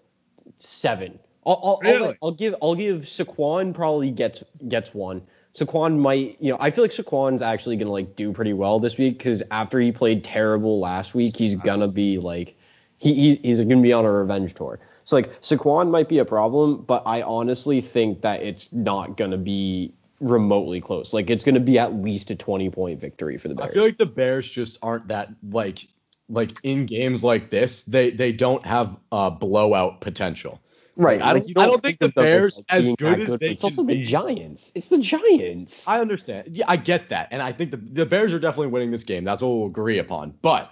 seven. 0.59 1.19
I'll, 1.45 1.61
I'll, 1.63 1.79
Really? 1.83 2.09
I'll, 2.09 2.29
I'll 2.29 2.31
give 2.33 2.55
I'll 2.63 2.75
give 2.75 3.01
Saquon 3.01 3.75
probably 3.75 4.11
gets 4.11 4.45
gets 4.69 4.95
one. 4.95 5.23
Saquon 5.53 5.99
might, 5.99 6.37
you 6.41 6.51
know, 6.51 6.57
I 6.61 6.71
feel 6.71 6.83
like 6.85 6.93
Saquon's 6.93 7.43
actually 7.43 7.77
gonna 7.77 7.91
like 7.91 8.17
do 8.17 8.33
pretty 8.33 8.53
well 8.53 8.79
this 8.81 8.97
week 8.97 9.19
because 9.19 9.43
after 9.51 9.79
he 9.81 9.93
played 9.93 10.25
terrible 10.25 10.81
last 10.81 11.15
week, 11.15 11.37
he's 11.37 11.55
gonna 11.57 11.89
be 11.89 12.19
like, 12.19 12.57
he, 12.99 13.15
he 13.15 13.35
he's 13.43 13.61
gonna 13.61 13.83
be 13.83 13.93
on 13.93 14.05
a 14.05 14.11
revenge 14.11 14.55
tour. 14.55 14.81
So 15.05 15.17
like 15.17 15.41
Saquon 15.43 15.91
might 15.91 16.09
be 16.09 16.19
a 16.19 16.25
problem, 16.25 16.83
but 16.83 17.03
I 17.05 17.23
honestly 17.23 17.81
think 17.81 18.23
that 18.23 18.43
it's 18.43 18.73
not 18.73 19.17
gonna 19.17 19.37
be 19.37 19.93
remotely 20.23 20.81
close. 20.81 21.13
Like 21.13 21.29
it's 21.29 21.45
gonna 21.45 21.61
be 21.61 21.79
at 21.79 21.95
least 21.95 22.31
a 22.31 22.37
20 22.37 22.71
point 22.71 23.01
victory 23.01 23.37
for 23.37 23.49
the 23.49 23.55
Bears. 23.55 23.71
I 23.71 23.75
feel 23.75 23.83
like 23.83 23.99
the 23.99 24.07
Bears 24.07 24.49
just 24.49 24.79
aren't 24.83 25.09
that 25.09 25.29
like 25.51 25.87
like 26.29 26.57
in 26.63 26.87
games 26.87 27.23
like 27.23 27.51
this, 27.51 27.83
they 27.83 28.11
they 28.11 28.33
don't 28.33 28.65
have 28.65 28.99
uh 29.11 29.31
blowout 29.31 30.01
potential. 30.01 30.61
Right. 30.95 31.23
I 31.23 31.33
like, 31.33 31.47
don't- 31.47 31.63
I 31.63 31.67
don't 31.67 31.83
think 31.83 31.99
the 31.99 32.07
of 32.07 32.11
as, 32.11 32.15
Bears, 32.23 32.63
as 32.69 32.91
good 32.93 33.21
as 33.21 33.39
they 33.39 33.51
It's 33.53 33.65
also 33.65 33.77
can 33.83 33.87
the 33.87 34.03
Giants. 34.03 34.73
It's 34.75 34.89
the 34.89 34.99
Giants. 34.99 35.89
I 35.89 36.01
understand. 36.01 36.49
Yeah, 36.53 36.67
I 36.69 36.77
get 36.77 37.09
that. 37.09 37.29
And 37.31 37.41
I 37.41 37.53
think 37.53 37.71
the, 37.71 37.79
the 37.79 38.07
Bears 38.07 38.35
are 38.35 38.39
definitely 38.39 38.69
winning 38.69 38.91
this 38.91 39.05
game. 39.05 39.25
That's 39.25 39.41
what 39.43 39.49
we'll 39.49 39.67
agree 39.67 39.99
upon. 39.99 40.35
But 40.43 40.71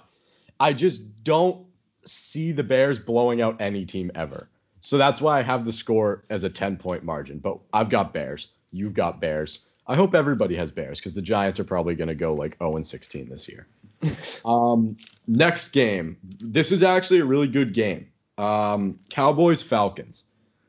I 0.59 0.75
just 0.75 1.25
don't 1.25 1.67
see 2.05 2.53
the 2.53 2.63
Bears 2.63 2.99
blowing 2.99 3.41
out 3.41 3.63
any 3.63 3.87
team 3.87 4.11
ever. 4.15 4.51
So 4.81 4.99
that's 4.99 5.21
why 5.23 5.39
I 5.39 5.43
have 5.43 5.65
the 5.65 5.73
score 5.73 6.23
as 6.29 6.45
a 6.45 6.51
10 6.51 6.77
point 6.77 7.03
margin. 7.03 7.39
But 7.39 7.59
I've 7.73 7.89
got 7.89 8.13
Bears. 8.13 8.49
You've 8.73 8.95
got 8.95 9.21
Bears. 9.21 9.67
I 9.87 9.97
hope 9.97 10.15
everybody 10.15 10.57
has 10.57 10.71
Bears 10.71 11.01
because 11.01 11.15
the 11.15 11.23
Giants 11.23 11.59
are 11.59 11.65
probably 11.65 11.95
going 11.95 12.09
to 12.09 12.15
go 12.15 12.35
like 12.35 12.59
0 12.59 12.77
and 12.77 12.87
16 12.87 13.29
this 13.29 13.49
year. 13.49 13.67
um, 14.45 14.97
next 15.27 15.71
game. 15.71 16.17
This 16.23 16.73
is 16.73 16.83
actually 16.83 17.21
a 17.21 17.25
really 17.25 17.49
good 17.49 17.75
game. 17.75 18.09
Um, 18.39 18.99
Cowboys 19.09 19.63
Falcons. 19.63 20.25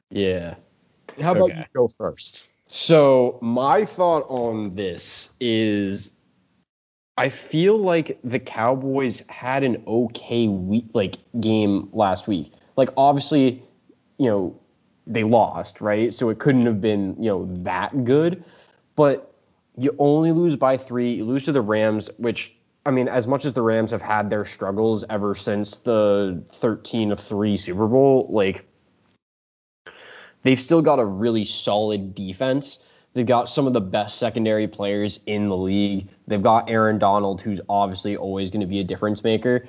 Yeah. 0.10 0.56
How 1.22 1.32
about 1.32 1.52
okay. 1.52 1.60
you 1.60 1.66
go 1.74 1.88
first? 1.88 2.48
So 2.68 3.38
my 3.42 3.86
thought 3.86 4.26
on 4.30 4.76
this 4.76 5.32
is 5.40 6.14
I 7.18 7.30
feel 7.30 7.78
like 7.78 8.18
the 8.24 8.40
Cowboys 8.40 9.24
had 9.28 9.64
an 9.64 9.84
okay 9.86 10.48
week 10.48 10.86
like 10.94 11.18
game 11.40 11.90
last 11.92 12.28
week. 12.28 12.54
Like 12.78 12.90
obviously, 12.98 13.64
you 14.18 14.28
know, 14.28 14.61
they 15.08 15.24
lost, 15.24 15.82
right? 15.82 16.14
So 16.14 16.30
it 16.30 16.40
couldn't 16.40 16.66
have 16.66 16.82
been, 16.82 17.16
you 17.22 17.30
know, 17.30 17.48
that 17.64 18.04
good. 18.04 18.44
But 18.96 19.34
you 19.78 19.96
only 20.00 20.32
lose 20.32 20.56
by 20.56 20.78
3. 20.78 21.14
You 21.14 21.26
lose 21.26 21.46
to 21.46 21.52
the 21.52 21.62
Rams, 21.62 22.10
which 22.18 22.56
I 22.86 22.92
mean, 22.92 23.08
as 23.08 23.28
much 23.28 23.46
as 23.46 23.54
the 23.54 23.62
Rams 23.62 23.92
have 23.92 24.02
had 24.02 24.30
their 24.30 24.46
struggles 24.46 25.06
ever 25.10 25.36
since 25.36 25.80
the 25.80 26.44
13 26.50 27.12
of 27.12 27.20
3 27.20 27.56
Super 27.58 27.88
Bowl, 27.88 28.28
like 28.30 28.66
they've 30.42 30.60
still 30.60 30.82
got 30.82 31.00
a 31.00 31.06
really 31.06 31.46
solid 31.46 32.16
defense. 32.16 32.80
They've 33.14 33.26
got 33.26 33.50
some 33.50 33.68
of 33.68 33.74
the 33.74 33.82
best 33.82 34.18
secondary 34.18 34.68
players 34.68 35.20
in 35.26 35.50
the 35.50 35.58
league. 35.58 36.08
They've 36.28 36.42
got 36.42 36.70
Aaron 36.70 36.98
Donald, 36.98 37.42
who's 37.42 37.62
obviously 37.70 38.16
always 38.16 38.50
going 38.50 38.62
to 38.62 38.68
be 38.68 38.80
a 38.80 38.86
difference 38.86 39.24
maker. 39.24 39.68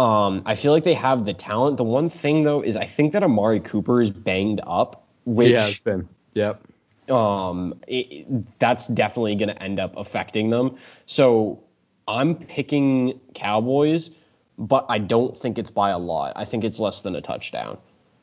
Um, 0.00 0.42
I 0.46 0.54
feel 0.54 0.72
like 0.72 0.84
they 0.84 0.94
have 0.94 1.26
the 1.26 1.34
talent. 1.34 1.76
The 1.76 1.84
one 1.84 2.08
thing 2.08 2.42
though 2.42 2.62
is 2.62 2.74
I 2.74 2.86
think 2.86 3.12
that 3.12 3.22
Amari 3.22 3.60
Cooper 3.60 4.00
is 4.00 4.10
banged 4.10 4.62
up. 4.66 5.04
Which, 5.26 5.50
yeah, 5.50 5.66
it's 5.66 5.78
been. 5.78 6.08
Yep. 6.32 6.62
Um, 7.10 7.74
it, 7.86 8.58
that's 8.58 8.86
definitely 8.86 9.34
going 9.34 9.50
to 9.50 9.62
end 9.62 9.78
up 9.78 9.94
affecting 9.98 10.48
them. 10.48 10.76
So 11.04 11.62
I'm 12.08 12.34
picking 12.34 13.20
Cowboys, 13.34 14.10
but 14.56 14.86
I 14.88 14.96
don't 14.96 15.36
think 15.36 15.58
it's 15.58 15.70
by 15.70 15.90
a 15.90 15.98
lot. 15.98 16.32
I 16.34 16.46
think 16.46 16.64
it's 16.64 16.80
less 16.80 17.02
than 17.02 17.14
a 17.14 17.20
touchdown. 17.20 17.76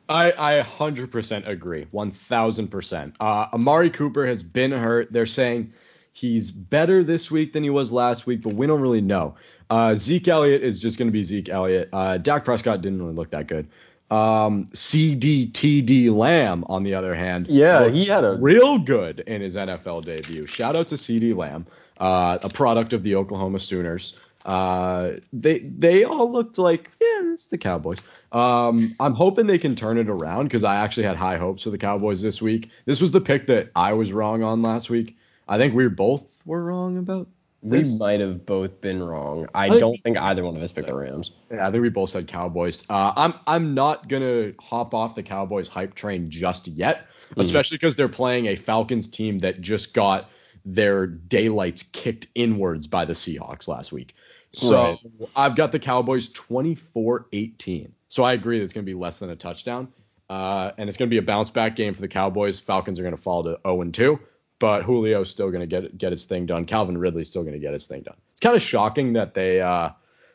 I, 0.10 0.32
I 0.32 0.64
100% 0.64 1.48
agree. 1.48 1.86
1000%. 1.86 3.16
Uh, 3.20 3.48
Amari 3.54 3.92
Cooper 3.92 4.26
has 4.26 4.42
been 4.42 4.72
hurt. 4.72 5.14
They're 5.14 5.28
saying 5.28 5.74
he's 6.18 6.50
better 6.50 7.04
this 7.04 7.30
week 7.30 7.54
than 7.54 7.64
he 7.64 7.70
was 7.70 7.92
last 7.92 8.26
week, 8.26 8.42
but 8.42 8.54
we 8.54 8.66
don't 8.66 8.82
really 8.82 9.02
know. 9.02 9.36
Uh, 9.70 9.94
Zeke 9.94 10.28
Elliott 10.28 10.64
is 10.64 10.80
just 10.80 10.98
going 10.98 11.08
to 11.08 11.12
be 11.12 11.22
Zeke 11.22 11.50
Elliott. 11.50 11.90
Uh, 11.94 12.18
Dak 12.18 12.44
Prescott 12.44 12.82
didn't 12.82 13.00
really 13.00 13.14
look 13.14 13.30
that 13.32 13.48
good. 13.48 13.68
Um, 14.10 14.66
CDTD 14.68 16.12
Lamb, 16.16 16.64
on 16.70 16.84
the 16.84 16.96
other 16.96 17.14
hand, 17.14 17.48
yeah, 17.48 17.90
he 17.90 18.06
had 18.06 18.24
a 18.24 18.38
real 18.42 18.80
good 18.80 19.20
in 19.20 19.42
his 19.42 19.56
NFL 19.56 20.06
debut. 20.06 20.48
Shout 20.48 20.76
out 20.76 20.88
to 20.88 20.96
CeeDee 20.96 21.36
Lamb, 21.36 21.68
uh, 22.00 22.40
a 22.42 22.50
product 22.50 22.94
of 22.94 23.04
the 23.04 23.16
Oklahoma 23.16 23.60
Sooners. 23.60 24.18
Uh, 24.46 25.12
they 25.34 25.60
they 25.60 26.06
all 26.06 26.32
looked 26.32 26.58
like 26.58 26.90
yeah, 27.02 27.34
it's 27.34 27.48
the 27.48 27.58
Cowboys. 27.58 28.02
Um, 28.32 28.96
I'm 29.00 29.14
hoping 29.14 29.46
they 29.46 29.60
can 29.60 29.76
turn 29.76 29.98
it 29.98 30.10
around 30.10 30.46
because 30.46 30.64
I 30.64 30.78
actually 30.78 31.06
had 31.06 31.18
high 31.18 31.38
hopes 31.38 31.64
for 31.64 31.70
the 31.70 31.78
Cowboys 31.78 32.22
this 32.22 32.42
week. 32.42 32.70
This 32.86 33.02
was 33.02 33.12
the 33.12 33.22
pick 33.22 33.48
that 33.48 33.72
I 33.76 33.92
was 33.92 34.14
wrong 34.14 34.42
on 34.42 34.62
last 34.62 34.90
week. 34.90 35.18
I 35.48 35.58
think 35.58 35.74
we 35.74 35.88
both 35.88 36.46
were 36.46 36.64
wrong 36.64 36.98
about. 36.98 37.28
This. 37.64 37.92
We 37.92 37.98
might 37.98 38.20
have 38.20 38.46
both 38.46 38.82
been 38.82 39.02
wrong. 39.02 39.48
I, 39.54 39.66
I 39.66 39.80
don't 39.80 39.98
think 39.98 40.18
either 40.18 40.44
one 40.44 40.56
of 40.56 40.62
us 40.62 40.72
picked 40.72 40.88
the 40.88 40.96
Rams. 40.96 41.32
Yeah, 41.52 41.68
I 41.68 41.72
think 41.72 41.82
we 41.82 41.90
both 41.90 42.12
said 42.12 42.28
Cowboys. 42.28 42.86
Uh, 42.88 43.14
I'm 43.16 43.34
I'm 43.48 43.74
not 43.74 44.08
gonna 44.08 44.54
hop 44.60 44.94
off 44.94 45.16
the 45.16 45.24
Cowboys 45.24 45.68
hype 45.68 45.96
train 45.96 46.30
just 46.30 46.68
yet, 46.68 47.08
mm-hmm. 47.32 47.42
especially 47.42 47.78
because 47.78 47.96
they're 47.96 48.10
playing 48.10 48.46
a 48.46 48.56
Falcons 48.56 49.08
team 49.08 49.40
that 49.40 49.60
just 49.60 49.94
got 49.94 50.30
their 50.66 51.08
daylights 51.08 51.84
kicked 51.84 52.28
inwards 52.36 52.88
by 52.88 53.06
the 53.06 53.14
Seahawks 53.14 53.68
last 53.68 53.92
week. 53.92 54.14
So 54.54 55.00
right. 55.20 55.30
I've 55.36 55.56
got 55.56 55.72
the 55.72 55.80
Cowboys 55.80 56.30
24-18. 56.34 57.92
So 58.10 58.24
I 58.24 58.34
agree 58.34 58.58
that 58.58 58.64
it's 58.64 58.74
going 58.74 58.86
to 58.86 58.90
be 58.90 58.98
less 58.98 59.20
than 59.20 59.30
a 59.30 59.36
touchdown. 59.36 59.88
Uh, 60.30 60.72
and 60.78 60.90
it's 60.90 60.98
going 60.98 61.10
to 61.10 61.14
be 61.14 61.20
a 61.20 61.22
bounce 61.22 61.52
back 61.52 61.76
game 61.76 61.94
for 61.94 62.02
the 62.02 62.08
Cowboys. 62.08 62.60
Falcons 62.60 63.00
are 63.00 63.04
going 63.04 63.16
to 63.16 63.22
fall 63.22 63.44
to 63.44 63.60
0 63.66 63.82
and 63.82 63.94
2, 63.94 64.20
but 64.60 64.86
Julio's 64.86 65.30
still 65.30 65.50
going 65.50 65.62
to 65.62 65.68
get 65.68 65.98
get 65.98 66.12
his 66.12 66.26
thing 66.26 66.46
done. 66.46 66.66
Calvin 66.66 66.98
Ridley's 66.98 67.30
still 67.30 67.44
going 67.44 67.54
to 67.54 67.60
get 67.60 67.74
his 67.74 67.88
thing 67.88 68.02
done. 68.02 68.16
It's 68.32 68.40
kind 68.40 68.56
of 68.56 68.62
shocking 68.62 69.14
that 69.14 69.34
they 69.34 69.62
uh, 69.62 69.90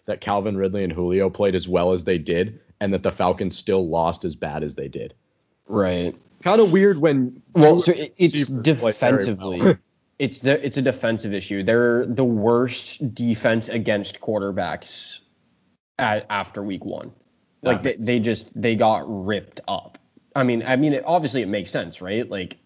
that 0.06 0.20
Calvin 0.20 0.56
Ridley 0.56 0.84
and 0.84 0.92
Julio 0.92 1.30
played 1.30 1.54
as 1.54 1.68
well 1.68 1.92
as 1.92 2.04
they 2.04 2.18
did, 2.18 2.60
and 2.80 2.92
that 2.94 3.02
the 3.02 3.12
Falcons 3.12 3.56
still 3.56 3.88
lost 3.88 4.24
as 4.24 4.36
bad 4.36 4.62
as 4.62 4.74
they 4.74 4.88
did. 4.88 5.14
Right. 5.66 6.14
Kind 6.42 6.60
of 6.60 6.72
weird 6.72 6.98
when 6.98 7.42
well, 7.54 7.78
so 7.78 7.92
it's 7.96 8.48
defensively. 8.48 9.78
it's 10.18 10.40
the 10.40 10.64
it's 10.64 10.76
a 10.76 10.82
defensive 10.82 11.32
issue. 11.32 11.62
They're 11.62 12.04
the 12.06 12.24
worst 12.24 13.14
defense 13.14 13.68
against 13.68 14.20
quarterbacks 14.20 15.20
at, 15.98 16.26
after 16.30 16.62
week 16.62 16.84
one. 16.84 17.12
Like 17.62 17.84
they, 17.84 17.94
they 17.94 18.18
just 18.18 18.50
they 18.60 18.74
got 18.74 19.04
ripped 19.06 19.60
up. 19.68 19.98
I 20.34 20.42
mean, 20.42 20.64
I 20.66 20.74
mean, 20.76 20.94
it, 20.94 21.04
obviously 21.06 21.42
it 21.42 21.48
makes 21.48 21.70
sense, 21.70 22.02
right? 22.02 22.28
Like 22.28 22.56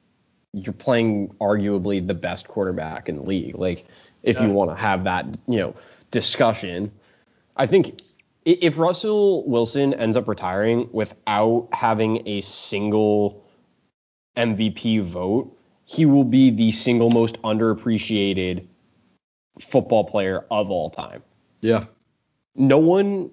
you're 0.57 0.73
playing 0.73 1.29
arguably 1.38 2.05
the 2.05 2.14
best 2.14 2.49
quarterback 2.49 3.11
in 3.11 3.16
the 3.16 3.23
league. 3.23 3.57
Like 3.57 3.85
if 4.23 4.37
yeah. 4.37 4.47
you 4.47 4.53
want 4.53 4.71
to 4.71 4.77
have 4.77 5.05
that, 5.05 5.27
you 5.47 5.59
know, 5.59 5.75
discussion, 6.11 6.90
I 7.57 7.66
think 7.66 8.01
if 8.47 8.79
Russell 8.79 9.47
Wilson 9.47 9.92
ends 9.92 10.16
up 10.16 10.27
retiring 10.27 10.88
without 10.92 11.69
having 11.73 12.27
a 12.27 12.40
single 12.40 13.45
MVP 14.37 15.03
vote, 15.03 15.55
he 15.85 16.07
will 16.07 16.25
be 16.25 16.51
the 16.51 16.73
single 16.73 17.11
most 17.11 17.40
underappreciated 17.42 18.66
football 19.61 20.05
player 20.05 20.47
of 20.51 20.71
all 20.71 20.88
time. 20.88 21.23
Yeah. 21.61 21.85
No 22.55 22.79
one 22.79 23.31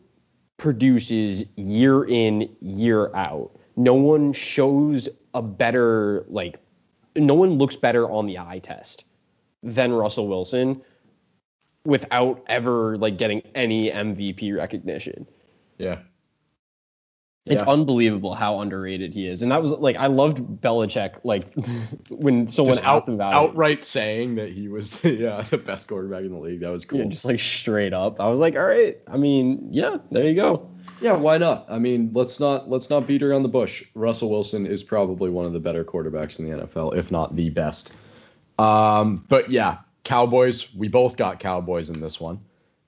produces 0.57 1.45
year 1.55 2.03
in, 2.03 2.53
year 2.59 3.15
out. 3.15 3.55
No 3.77 3.93
one 3.93 4.33
shows 4.33 5.07
a 5.33 5.41
better, 5.41 6.25
like, 6.27 6.59
no 7.15 7.33
one 7.33 7.57
looks 7.57 7.75
better 7.75 8.09
on 8.09 8.25
the 8.25 8.39
eye 8.39 8.59
test 8.59 9.05
than 9.61 9.93
Russell 9.93 10.27
Wilson 10.27 10.81
without 11.85 12.43
ever, 12.47 12.97
like, 12.97 13.17
getting 13.17 13.41
any 13.55 13.91
MVP 13.91 14.55
recognition. 14.55 15.27
Yeah. 15.77 15.99
It's 17.45 17.61
yeah. 17.61 17.69
unbelievable 17.69 18.33
how 18.33 18.61
underrated 18.61 19.13
he 19.13 19.27
is, 19.27 19.43
and 19.43 19.51
that 19.51 19.61
was 19.61 19.71
like 19.71 19.97
I 19.97 20.07
loved 20.07 20.37
Belichick. 20.61 21.19
Like 21.25 21.53
when 22.09 22.47
someone 22.47 22.75
just 22.75 22.85
out, 22.85 23.05
about 23.09 23.33
outright 23.33 23.79
it, 23.79 23.85
saying 23.85 24.35
that 24.35 24.53
he 24.53 24.69
was 24.69 25.01
the, 25.01 25.13
yeah 25.19 25.41
the 25.41 25.57
best 25.57 25.89
quarterback 25.89 26.21
in 26.21 26.31
the 26.31 26.39
league. 26.39 26.61
That 26.61 26.69
was 26.69 26.85
cool. 26.85 26.99
Yeah, 26.99 27.07
just 27.07 27.25
like 27.25 27.41
straight 27.41 27.91
up. 27.91 28.21
I 28.21 28.29
was 28.29 28.39
like, 28.39 28.55
all 28.55 28.63
right. 28.63 28.97
I 29.07 29.17
mean, 29.17 29.67
yeah, 29.71 29.97
there 30.09 30.25
you 30.25 30.35
go. 30.35 30.71
Yeah, 31.01 31.17
why 31.17 31.37
not? 31.37 31.65
I 31.67 31.79
mean, 31.79 32.11
let's 32.13 32.39
not 32.39 32.69
let's 32.69 32.89
not 32.89 33.07
beat 33.07 33.21
around 33.21 33.43
the 33.43 33.49
bush. 33.49 33.83
Russell 33.93 34.29
Wilson 34.29 34.65
is 34.65 34.81
probably 34.81 35.29
one 35.29 35.45
of 35.45 35.51
the 35.51 35.59
better 35.59 35.83
quarterbacks 35.83 36.39
in 36.39 36.49
the 36.49 36.65
NFL, 36.65 36.95
if 36.95 37.11
not 37.11 37.35
the 37.35 37.49
best. 37.49 37.93
Um, 38.57 39.25
but 39.27 39.49
yeah, 39.49 39.79
Cowboys. 40.05 40.73
We 40.73 40.87
both 40.87 41.17
got 41.17 41.41
Cowboys 41.41 41.89
in 41.89 41.99
this 41.99 42.21
one. 42.21 42.39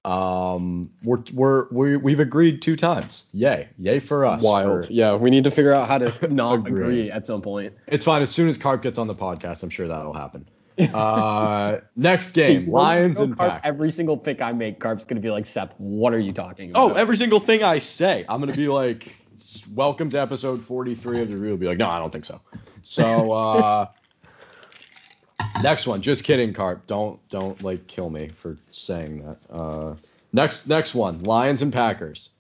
Um, 0.06 0.92
we're 1.04 1.24
we're 1.34 1.68
we 1.72 1.98
we've 1.98 2.20
agreed 2.20 2.62
two 2.62 2.76
times. 2.76 3.26
Yay, 3.34 3.70
yay 3.80 4.00
for 4.00 4.24
us. 4.24 4.44
Wild. 4.44 4.86
For, 4.86 4.92
yeah, 4.92 5.16
we 5.16 5.32
need 5.32 5.46
to 5.46 5.52
figure 5.52 5.74
out 5.74 5.88
how 5.88 5.98
to 5.98 6.28
not 6.34 6.60
agree. 6.60 6.72
agree 6.72 7.12
at 7.12 7.26
some 7.26 7.42
point. 7.42 7.74
It's 7.88 8.06
fine. 8.06 8.22
As 8.22 8.30
soon 8.30 8.48
as 8.48 8.58
Carp 8.58 8.84
gets 8.84 9.00
on 9.00 9.08
the 9.08 9.16
podcast, 9.16 9.64
I'm 9.64 9.70
sure 9.72 9.88
that'll 9.88 10.14
happen. 10.14 10.48
Uh, 10.78 11.80
next 11.96 12.34
game, 12.34 12.70
Lions 12.70 13.18
and 13.22 13.38
Carp, 13.38 13.50
Packers. 13.50 13.62
Every 13.64 13.92
single 13.92 14.18
pick 14.18 14.42
I 14.42 14.52
make, 14.52 14.78
Carp's 14.78 15.06
gonna 15.06 15.22
be 15.22 15.32
like, 15.32 15.46
Seth, 15.46 15.74
what 15.78 16.14
are 16.14 16.20
you 16.20 16.34
talking 16.34 16.72
about? 16.72 16.92
Oh, 16.92 16.94
every 16.96 17.16
single 17.16 17.40
thing 17.40 17.64
I 17.64 17.80
say, 17.80 18.26
I'm 18.28 18.42
gonna 18.42 18.52
be 18.52 18.68
like, 18.68 19.16
welcome 19.74 20.10
to 20.10 20.20
episode 20.20 20.62
43 20.66 21.22
of 21.22 21.30
the 21.30 21.38
review. 21.38 21.56
Be 21.56 21.68
like, 21.68 21.78
no, 21.78 21.90
I 21.90 21.98
don't 21.98 22.12
think 22.12 22.26
so. 22.26 22.42
So. 22.82 23.32
uh 23.32 23.88
Next 25.64 25.88
one. 25.88 26.02
Just 26.02 26.24
kidding, 26.24 26.54
Carp. 26.54 26.86
Don't 26.88 27.20
don't 27.30 27.62
like 27.64 27.88
kill 27.88 28.10
me 28.10 28.28
for 28.30 28.58
saying 28.70 29.20
that. 29.26 29.38
Uh, 29.50 29.96
next 30.34 30.68
next 30.68 30.94
one. 30.94 31.24
Lions 31.24 31.62
and 31.62 31.72
Packers. 31.72 32.32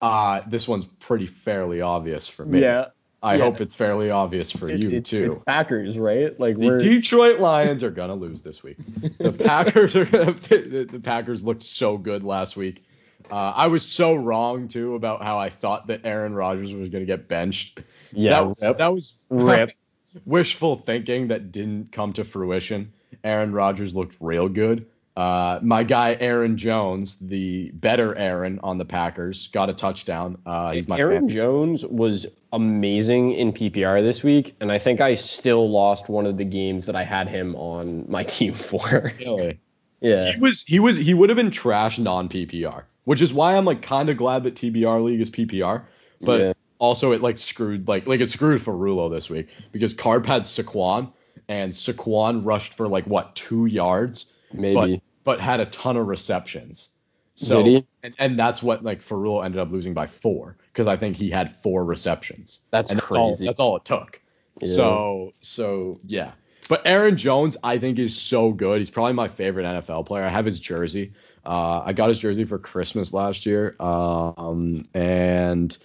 Uh, 0.00 0.42
this 0.48 0.66
one's 0.66 0.84
pretty 0.84 1.26
fairly 1.26 1.80
obvious 1.80 2.28
for 2.28 2.44
me. 2.44 2.60
Yeah. 2.60 2.86
I 3.22 3.36
yeah. 3.36 3.44
hope 3.44 3.60
it's 3.60 3.74
fairly 3.74 4.10
obvious 4.10 4.50
for 4.50 4.68
it, 4.68 4.80
you 4.80 4.90
it's, 4.90 5.08
too. 5.08 5.34
It's 5.34 5.44
Packers, 5.44 5.96
right? 5.96 6.38
Like 6.40 6.58
the 6.58 6.66
we're... 6.66 6.78
Detroit 6.78 7.38
Lions 7.38 7.84
are 7.84 7.90
gonna 7.90 8.16
lose 8.16 8.42
this 8.42 8.64
week. 8.64 8.78
The 9.18 9.32
Packers 9.44 9.94
are 9.94 10.04
gonna, 10.04 10.32
the, 10.48 10.88
the 10.90 11.00
Packers 11.00 11.44
looked 11.44 11.62
so 11.62 11.96
good 11.96 12.24
last 12.24 12.56
week. 12.56 12.84
Uh, 13.30 13.52
I 13.54 13.68
was 13.68 13.84
so 13.84 14.16
wrong 14.16 14.66
too 14.66 14.96
about 14.96 15.22
how 15.22 15.38
I 15.38 15.50
thought 15.50 15.86
that 15.86 16.00
Aaron 16.02 16.34
Rodgers 16.34 16.74
was 16.74 16.88
gonna 16.88 17.04
get 17.04 17.28
benched. 17.28 17.80
Yeah, 18.10 18.30
that 18.30 18.48
was, 18.48 18.76
that 18.78 18.92
was 18.92 19.14
rip 19.30 19.70
wishful 20.24 20.76
thinking 20.76 21.28
that 21.28 21.52
didn't 21.52 21.92
come 21.92 22.12
to 22.14 22.24
fruition. 22.24 22.92
Aaron 23.24 23.52
Rodgers 23.52 23.94
looked 23.94 24.16
real 24.20 24.48
good. 24.48 24.86
Uh, 25.14 25.58
my 25.62 25.82
guy 25.82 26.16
Aaron 26.18 26.56
Jones, 26.56 27.16
the 27.16 27.70
better 27.74 28.16
Aaron 28.16 28.60
on 28.62 28.78
the 28.78 28.84
Packers, 28.84 29.48
got 29.48 29.68
a 29.68 29.74
touchdown. 29.74 30.38
Uh, 30.46 30.72
he's 30.72 30.88
my 30.88 30.98
Aaron 30.98 31.22
fan. 31.22 31.28
Jones 31.28 31.84
was 31.84 32.26
amazing 32.52 33.32
in 33.32 33.52
PPR 33.52 34.00
this 34.00 34.22
week, 34.22 34.54
and 34.60 34.72
I 34.72 34.78
think 34.78 35.02
I 35.02 35.16
still 35.16 35.70
lost 35.70 36.08
one 36.08 36.24
of 36.24 36.38
the 36.38 36.44
games 36.44 36.86
that 36.86 36.96
I 36.96 37.02
had 37.04 37.28
him 37.28 37.54
on 37.56 38.06
my 38.08 38.22
team 38.24 38.54
for. 38.54 39.12
Really? 39.18 39.60
yeah. 40.00 40.32
He 40.32 40.40
was 40.40 40.62
he 40.62 40.80
was 40.80 40.96
he 40.96 41.12
would 41.12 41.28
have 41.28 41.36
been 41.36 41.50
trash 41.50 41.98
non 41.98 42.30
PPR, 42.30 42.84
which 43.04 43.20
is 43.20 43.34
why 43.34 43.54
I'm 43.56 43.66
like 43.66 43.82
kind 43.82 44.08
of 44.08 44.16
glad 44.16 44.44
that 44.44 44.54
TBR 44.54 45.04
league 45.04 45.20
is 45.20 45.30
PPR, 45.30 45.82
but 46.22 46.40
Yeah. 46.40 46.52
Also 46.82 47.12
it 47.12 47.22
like 47.22 47.38
screwed 47.38 47.86
like 47.86 48.06
like 48.08 48.20
it 48.20 48.28
screwed 48.28 48.60
for 48.60 48.74
Rulo 48.74 49.08
this 49.08 49.30
week 49.30 49.48
because 49.70 49.94
Carp 49.94 50.26
had 50.26 50.42
Saquon 50.42 51.12
and 51.48 51.72
Saquon 51.72 52.44
rushed 52.44 52.74
for 52.74 52.88
like 52.88 53.06
what 53.06 53.36
two 53.36 53.66
yards, 53.66 54.32
Maybe. 54.52 54.74
but 54.74 55.00
but 55.22 55.40
had 55.40 55.60
a 55.60 55.66
ton 55.66 55.96
of 55.96 56.08
receptions. 56.08 56.90
So 57.34 57.62
Did 57.62 57.66
he? 57.66 57.86
And, 58.02 58.14
and 58.18 58.38
that's 58.38 58.64
what 58.64 58.82
like 58.82 59.00
Ferrullo 59.00 59.44
ended 59.44 59.60
up 59.60 59.70
losing 59.70 59.94
by 59.94 60.06
four 60.06 60.56
because 60.72 60.88
I 60.88 60.96
think 60.96 61.16
he 61.16 61.30
had 61.30 61.56
four 61.62 61.84
receptions. 61.84 62.62
That's 62.72 62.90
and 62.90 62.98
That's 62.98 63.14
all, 63.14 63.30
crazy. 63.30 63.46
that's 63.46 63.60
all 63.60 63.76
it 63.76 63.84
took. 63.84 64.20
Yeah. 64.60 64.74
So 64.74 65.34
so 65.40 66.00
yeah. 66.06 66.32
But 66.68 66.82
Aaron 66.84 67.16
Jones, 67.16 67.56
I 67.62 67.78
think, 67.78 67.98
is 67.98 68.16
so 68.16 68.50
good. 68.50 68.78
He's 68.78 68.90
probably 68.90 69.12
my 69.12 69.28
favorite 69.28 69.64
NFL 69.64 70.06
player. 70.06 70.24
I 70.24 70.28
have 70.28 70.46
his 70.46 70.58
jersey. 70.58 71.12
Uh, 71.44 71.82
I 71.84 71.92
got 71.92 72.08
his 72.08 72.18
jersey 72.18 72.44
for 72.44 72.58
Christmas 72.58 73.12
last 73.12 73.46
year, 73.46 73.74
um, 73.80 74.82
and 74.94 75.76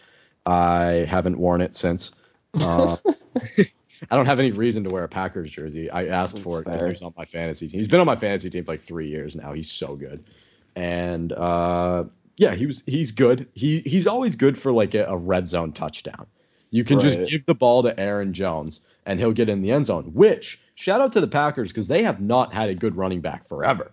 I 0.47 1.05
haven't 1.07 1.37
worn 1.37 1.61
it 1.61 1.75
since. 1.75 2.11
Uh, 2.53 2.95
I 4.11 4.15
don't 4.15 4.25
have 4.27 4.39
any 4.39 4.51
reason 4.51 4.83
to 4.83 4.89
wear 4.89 5.03
a 5.03 5.07
Packers 5.07 5.51
jersey. 5.51 5.89
I 5.89 6.07
asked 6.07 6.35
That's 6.35 6.43
for 6.43 6.61
it 6.61 6.65
because 6.65 6.91
he's 6.91 7.01
on 7.01 7.13
my 7.17 7.25
fantasy 7.25 7.67
team. 7.67 7.79
He's 7.79 7.87
been 7.87 7.99
on 7.99 8.05
my 8.05 8.15
fantasy 8.15 8.49
team 8.49 8.63
for 8.63 8.73
like 8.73 8.81
three 8.81 9.07
years 9.07 9.35
now. 9.35 9.53
He's 9.53 9.71
so 9.71 9.95
good, 9.95 10.23
and 10.75 11.33
uh, 11.33 12.05
yeah, 12.37 12.55
he 12.55 12.65
was 12.65 12.83
he's 12.85 13.11
good. 13.11 13.47
He 13.53 13.81
he's 13.81 14.07
always 14.07 14.35
good 14.35 14.57
for 14.57 14.71
like 14.71 14.93
a, 14.93 15.05
a 15.05 15.17
red 15.17 15.47
zone 15.47 15.73
touchdown. 15.73 16.27
You 16.69 16.83
can 16.83 16.99
just 16.99 17.29
give 17.29 17.45
the 17.45 17.55
ball 17.55 17.83
to 17.83 17.97
Aaron 17.97 18.33
Jones 18.33 18.81
and 19.05 19.19
he'll 19.19 19.31
get 19.31 19.49
in 19.49 19.61
the 19.61 19.71
end 19.71 19.85
zone. 19.85 20.11
Which 20.13 20.59
shout 20.75 21.01
out 21.01 21.13
to 21.13 21.21
the 21.21 21.27
Packers 21.27 21.69
because 21.69 21.87
they 21.87 22.03
have 22.03 22.21
not 22.21 22.53
had 22.53 22.69
a 22.69 22.75
good 22.75 22.95
running 22.95 23.21
back 23.21 23.47
forever. 23.47 23.91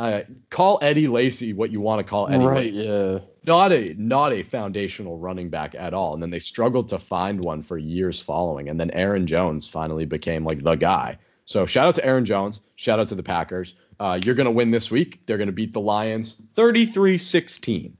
Uh, 0.00 0.22
call 0.48 0.78
Eddie 0.80 1.08
Lacy 1.08 1.52
what 1.52 1.70
you 1.70 1.80
want 1.80 1.98
to 1.98 2.04
call 2.08 2.28
Eddie 2.28 2.44
right. 2.44 2.74
Lacy 2.74 2.88
Yeah. 2.88 3.18
not 3.44 3.70
a 3.72 3.94
not 3.98 4.32
a 4.32 4.42
foundational 4.42 5.18
running 5.18 5.50
back 5.50 5.74
at 5.74 5.92
all. 5.92 6.14
And 6.14 6.22
then 6.22 6.30
they 6.30 6.38
struggled 6.38 6.88
to 6.88 6.98
find 6.98 7.44
one 7.44 7.62
for 7.62 7.76
years 7.76 8.20
following. 8.20 8.68
And 8.70 8.80
then 8.80 8.90
Aaron 8.92 9.26
Jones 9.26 9.68
finally 9.68 10.06
became 10.06 10.44
like 10.44 10.62
the 10.62 10.74
guy. 10.76 11.18
So 11.44 11.66
shout 11.66 11.86
out 11.88 11.94
to 11.96 12.04
Aaron 12.04 12.24
Jones. 12.24 12.60
Shout 12.76 12.98
out 12.98 13.08
to 13.08 13.14
the 13.14 13.22
Packers. 13.22 13.74
Uh, 13.98 14.18
you're 14.24 14.34
gonna 14.34 14.50
win 14.50 14.70
this 14.70 14.90
week. 14.90 15.20
They're 15.26 15.36
gonna 15.36 15.52
beat 15.52 15.74
the 15.74 15.80
Lions 15.82 16.40
33-16. 16.56 17.92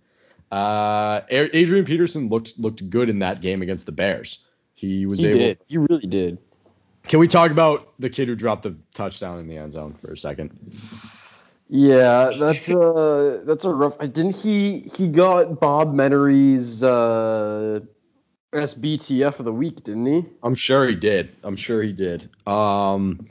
Uh, 0.50 1.20
Adrian 1.28 1.84
Peterson 1.84 2.28
looked 2.30 2.58
looked 2.58 2.88
good 2.88 3.10
in 3.10 3.18
that 3.20 3.40
game 3.42 3.60
against 3.62 3.84
the 3.86 3.92
Bears. 3.92 4.42
He 4.74 5.04
was 5.04 5.20
He 5.20 5.26
able. 5.26 5.38
did. 5.38 5.58
He 5.68 5.76
really 5.76 6.06
did. 6.06 6.38
Can 7.08 7.18
we 7.18 7.28
talk 7.28 7.50
about 7.50 7.92
the 7.98 8.08
kid 8.08 8.28
who 8.28 8.34
dropped 8.34 8.62
the 8.62 8.76
touchdown 8.94 9.38
in 9.38 9.48
the 9.48 9.58
end 9.58 9.72
zone 9.72 9.94
for 10.00 10.12
a 10.12 10.16
second? 10.16 10.50
Yeah, 11.72 12.33
that's 12.38 12.70
uh 12.70 13.42
that's 13.46 13.64
a 13.64 13.70
rough. 13.72 13.96
Didn't 13.98 14.35
he 14.37 14.80
he 14.80 15.09
got 15.09 15.61
Bob 15.61 15.94
Menery's 15.94 16.83
uh 16.83 17.80
SBTF 18.52 19.38
of 19.38 19.44
the 19.44 19.52
week, 19.52 19.85
didn't 19.85 20.06
he? 20.06 20.24
I'm 20.42 20.56
sure 20.56 20.87
he 20.87 20.96
did. 20.96 21.30
I'm 21.44 21.54
sure 21.54 21.80
he 21.83 21.92
did. 21.92 22.28
Um, 22.48 23.28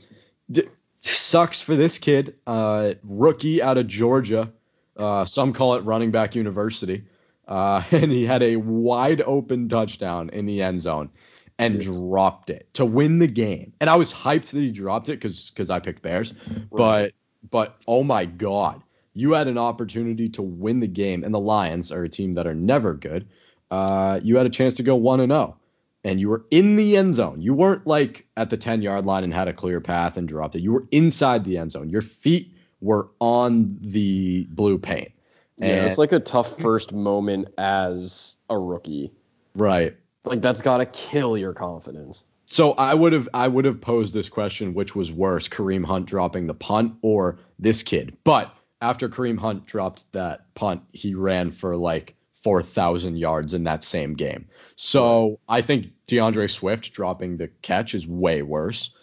d- 0.50 0.68
sucks 1.02 1.60
for 1.60 1.76
this 1.76 1.98
kid. 1.98 2.36
Uh, 2.48 2.94
rookie 3.04 3.62
out 3.62 3.78
of 3.78 3.88
Georgia. 3.88 4.50
Uh, 4.96 5.26
some 5.26 5.52
call 5.52 5.76
it 5.76 5.84
running 5.84 6.12
back 6.12 6.36
university. 6.36 7.04
Uh, 7.46 7.84
and 7.92 8.10
he 8.12 8.26
had 8.26 8.42
a 8.44 8.56
wide 8.56 9.20
open 9.22 9.68
touchdown 9.68 10.30
in 10.30 10.46
the 10.46 10.62
end 10.62 10.80
zone 10.80 11.10
and 11.58 11.76
Yeah. 11.76 11.92
dropped 11.92 12.50
it 12.50 12.74
to 12.76 12.86
win 12.86 13.20
the 13.20 13.28
game. 13.28 13.74
And 13.82 13.90
I 13.90 13.98
was 13.98 14.14
hyped 14.14 14.52
that 14.52 14.60
he 14.60 14.72
dropped 14.72 15.10
it 15.10 15.14
because 15.20 15.50
because 15.50 15.70
I 15.70 15.80
picked 15.80 16.02
Bears. 16.02 16.32
But 16.72 17.12
but 17.50 17.78
oh 17.88 18.04
my 18.04 18.26
god, 18.26 18.82
you 19.14 19.34
had 19.34 19.48
an 19.48 19.58
opportunity 19.58 20.30
to 20.30 20.42
win 20.42 20.80
the 20.80 20.88
game, 20.88 21.24
and 21.24 21.34
the 21.34 21.40
Lions 21.40 21.92
are 21.92 22.04
a 22.04 22.10
team 22.10 22.36
that 22.36 22.48
are 22.48 22.56
never 22.56 22.94
good. 22.94 23.28
Uh, 23.70 24.20
you 24.24 24.38
had 24.38 24.46
a 24.46 24.50
chance 24.50 24.76
to 24.76 24.84
go 24.84 24.96
one 24.96 25.20
and 25.20 25.32
zero 25.32 25.60
and 26.04 26.20
you 26.20 26.30
were 26.30 26.46
in 26.50 26.76
the 26.76 26.98
end 26.98 27.14
zone. 27.16 27.42
You 27.42 27.54
weren't 27.54 27.86
like 27.86 28.26
at 28.38 28.50
the 28.50 28.58
10 28.58 28.82
yard 28.82 29.06
line 29.06 29.24
and 29.24 29.34
had 29.34 29.48
a 29.48 29.54
clear 29.54 29.82
path 29.82 30.18
and 30.18 30.28
dropped 30.28 30.56
it. 30.56 30.62
You 30.62 30.72
were 30.72 30.88
inside 30.92 31.44
the 31.44 31.58
end 31.58 31.72
zone. 31.72 31.90
Your 31.90 32.02
feet 32.02 32.54
were 32.82 33.10
on 33.20 33.78
the 33.82 34.46
blue 34.50 34.78
paint. 34.78 35.12
Yeah, 35.58 35.86
it's 35.86 35.98
like 35.98 36.14
a 36.14 36.22
tough 36.22 36.58
first 36.60 36.94
moment 36.94 37.50
as 37.58 38.38
a 38.50 38.58
rookie. 38.58 39.12
right. 39.56 39.96
Like 40.26 40.42
that's 40.42 40.62
gotta 40.62 40.86
kill 40.86 41.38
your 41.38 41.54
confidence. 41.54 42.24
So 42.50 42.72
I 42.72 42.96
would 42.96 43.14
have 43.14 43.30
I 43.32 43.48
would 43.48 43.66
have 43.66 43.80
posed 43.80 44.12
this 44.14 44.28
question, 44.28 44.74
which 44.74 44.96
was 44.96 45.12
worse, 45.12 45.48
Kareem 45.48 45.86
Hunt 45.86 46.08
dropping 46.08 46.48
the 46.48 46.56
punt 46.56 46.96
or 47.04 47.38
this 47.60 47.84
kid. 47.84 48.18
But 48.24 48.52
after 48.82 49.08
Kareem 49.08 49.38
Hunt 49.38 49.68
dropped 49.68 50.12
that 50.14 50.54
punt, 50.56 50.82
he 50.92 51.14
ran 51.14 51.52
for 51.52 51.78
like 51.78 52.16
4,000 52.44 53.18
yards 53.18 53.54
in 53.54 53.66
that 53.66 53.84
same 53.84 54.16
game. 54.16 54.48
So 54.76 55.40
I 55.48 55.62
think 55.62 55.86
D'Andre 56.08 56.48
Swift 56.48 56.92
dropping 56.92 57.38
the 57.38 57.50
catch 57.62 57.94
is 57.94 58.08
way 58.08 58.42
worse, 58.42 58.98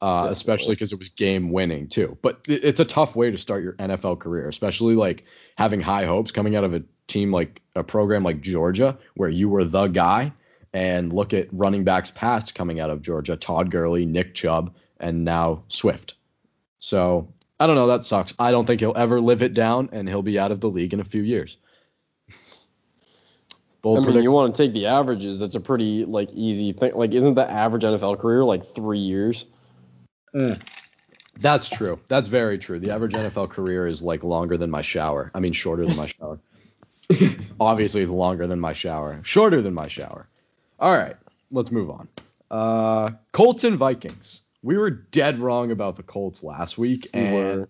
uh, 0.00 0.26
especially 0.30 0.74
because 0.74 0.92
it 0.92 0.98
was 0.98 1.10
game 1.10 1.52
winning 1.52 1.86
too. 1.86 2.18
But 2.20 2.46
it's 2.48 2.80
a 2.80 2.84
tough 2.84 3.14
way 3.14 3.30
to 3.30 3.38
start 3.38 3.62
your 3.62 3.74
NFL 3.74 4.18
career, 4.18 4.48
especially 4.48 4.96
like 4.96 5.24
having 5.56 5.80
high 5.80 6.06
hopes 6.06 6.32
coming 6.32 6.56
out 6.56 6.64
of 6.64 6.74
a 6.74 6.82
team 7.06 7.30
like 7.30 7.62
a 7.76 7.84
program 7.84 8.24
like 8.24 8.40
Georgia 8.40 8.98
where 9.14 9.30
you 9.30 9.48
were 9.48 9.64
the 9.64 9.86
guy. 9.86 10.32
And 10.72 11.12
look 11.12 11.32
at 11.32 11.48
running 11.50 11.84
backs 11.84 12.10
past 12.10 12.54
coming 12.54 12.78
out 12.78 12.90
of 12.90 13.00
Georgia, 13.00 13.36
Todd 13.36 13.70
Gurley, 13.70 14.04
Nick 14.04 14.34
Chubb, 14.34 14.74
and 15.00 15.24
now 15.24 15.64
Swift. 15.68 16.14
So 16.78 17.32
I 17.58 17.66
don't 17.66 17.76
know. 17.76 17.86
That 17.86 18.04
sucks. 18.04 18.34
I 18.38 18.50
don't 18.50 18.66
think 18.66 18.80
he'll 18.80 18.96
ever 18.96 19.20
live 19.20 19.42
it 19.42 19.54
down, 19.54 19.88
and 19.92 20.08
he'll 20.08 20.22
be 20.22 20.38
out 20.38 20.52
of 20.52 20.60
the 20.60 20.68
league 20.68 20.92
in 20.92 21.00
a 21.00 21.04
few 21.04 21.22
years. 21.22 21.56
Bold 23.80 23.98
I 23.98 24.00
mean, 24.00 24.04
prediction. 24.06 24.22
you 24.24 24.32
want 24.32 24.54
to 24.54 24.62
take 24.62 24.74
the 24.74 24.86
averages. 24.86 25.38
That's 25.38 25.54
a 25.54 25.60
pretty 25.60 26.04
like 26.04 26.30
easy 26.32 26.72
thing. 26.72 26.92
Like, 26.94 27.14
isn't 27.14 27.34
the 27.34 27.48
average 27.48 27.82
NFL 27.82 28.18
career 28.18 28.44
like 28.44 28.64
three 28.64 28.98
years? 28.98 29.46
Mm. 30.34 30.60
That's 31.40 31.68
true. 31.68 32.00
That's 32.08 32.28
very 32.28 32.58
true. 32.58 32.80
The 32.80 32.90
average 32.90 33.12
NFL 33.12 33.50
career 33.50 33.86
is 33.86 34.02
like 34.02 34.24
longer 34.24 34.56
than 34.56 34.70
my 34.70 34.82
shower. 34.82 35.30
I 35.34 35.40
mean, 35.40 35.52
shorter 35.52 35.86
than 35.86 35.96
my 35.96 36.06
shower. 36.06 36.40
Obviously, 37.60 38.02
it's 38.02 38.10
longer 38.10 38.46
than 38.46 38.60
my 38.60 38.72
shower. 38.72 39.20
Shorter 39.22 39.62
than 39.62 39.74
my 39.74 39.88
shower. 39.88 40.27
All 40.78 40.96
right, 40.96 41.16
let's 41.50 41.70
move 41.70 41.90
on. 41.90 42.08
Uh, 42.50 43.10
Colts 43.32 43.64
and 43.64 43.76
Vikings. 43.76 44.42
We 44.62 44.76
were 44.76 44.90
dead 44.90 45.38
wrong 45.38 45.70
about 45.70 45.96
the 45.96 46.02
Colts 46.02 46.42
last 46.42 46.78
week, 46.78 47.08
and 47.14 47.66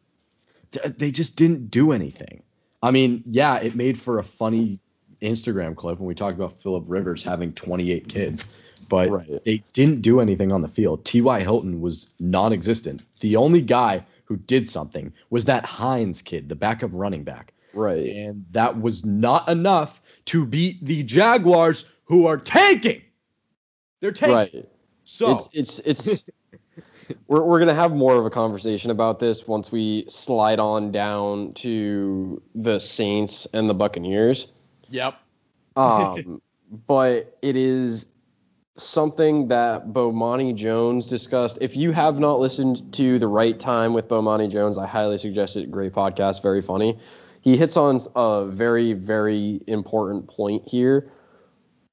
th- 0.72 0.96
they 0.96 1.10
just 1.10 1.36
didn't 1.36 1.70
do 1.70 1.92
anything. 1.92 2.42
I 2.82 2.90
mean, 2.90 3.22
yeah, 3.26 3.56
it 3.58 3.74
made 3.74 3.98
for 3.98 4.18
a 4.18 4.24
funny 4.24 4.78
Instagram 5.20 5.74
clip 5.74 5.98
when 5.98 6.06
we 6.06 6.14
talked 6.14 6.36
about 6.36 6.62
Philip 6.62 6.84
Rivers 6.86 7.22
having 7.22 7.52
28 7.52 8.08
kids, 8.08 8.44
but 8.88 9.10
Right. 9.10 9.44
they 9.44 9.62
didn't 9.72 10.02
do 10.02 10.20
anything 10.20 10.52
on 10.52 10.62
the 10.62 10.68
field. 10.68 11.04
T.Y. 11.04 11.40
Hilton 11.40 11.80
was 11.80 12.10
non-existent. 12.20 13.02
The 13.20 13.36
only 13.36 13.60
guy 13.62 14.04
who 14.26 14.36
did 14.36 14.68
something 14.68 15.12
was 15.30 15.46
that 15.46 15.64
Hines 15.64 16.22
kid, 16.22 16.48
the 16.48 16.54
backup 16.54 16.90
running 16.92 17.24
back, 17.24 17.52
Right. 17.74 18.14
and 18.14 18.44
that 18.52 18.80
was 18.80 19.04
not 19.04 19.48
enough 19.48 20.00
to 20.26 20.46
beat 20.46 20.84
the 20.84 21.02
Jaguars, 21.02 21.84
who 22.08 22.26
are 22.26 22.36
tanking. 22.36 23.02
They're 24.00 24.12
tanking. 24.12 24.34
Right. 24.60 24.68
So 25.04 25.38
It's 25.52 25.80
it's 25.80 26.00
it's 26.00 26.30
we're 27.28 27.42
we're 27.42 27.58
gonna 27.58 27.74
have 27.74 27.92
more 27.92 28.16
of 28.16 28.26
a 28.26 28.30
conversation 28.30 28.90
about 28.90 29.18
this 29.18 29.46
once 29.46 29.70
we 29.72 30.04
slide 30.08 30.58
on 30.58 30.90
down 30.92 31.54
to 31.54 32.42
the 32.54 32.78
Saints 32.78 33.46
and 33.52 33.68
the 33.70 33.74
Buccaneers. 33.74 34.48
yep. 34.88 35.14
Um, 35.76 36.42
but 36.88 37.38
it 37.40 37.54
is 37.54 38.06
something 38.74 39.46
that 39.48 39.88
Bomani 39.88 40.52
Jones 40.54 41.06
discussed. 41.06 41.58
If 41.60 41.76
you 41.76 41.92
have 41.92 42.18
not 42.18 42.40
listened 42.40 42.92
to 42.94 43.20
The 43.20 43.28
Right 43.28 43.58
Time 43.58 43.92
with 43.92 44.08
Bomani 44.08 44.50
Jones, 44.50 44.76
I 44.76 44.88
highly 44.88 45.18
suggest 45.18 45.56
it. 45.56 45.70
Great 45.70 45.92
podcast, 45.92 46.42
very 46.42 46.62
funny. 46.62 46.98
He 47.42 47.56
hits 47.56 47.76
on 47.76 48.00
a 48.16 48.44
very, 48.46 48.92
very 48.92 49.60
important 49.68 50.26
point 50.26 50.68
here, 50.68 51.12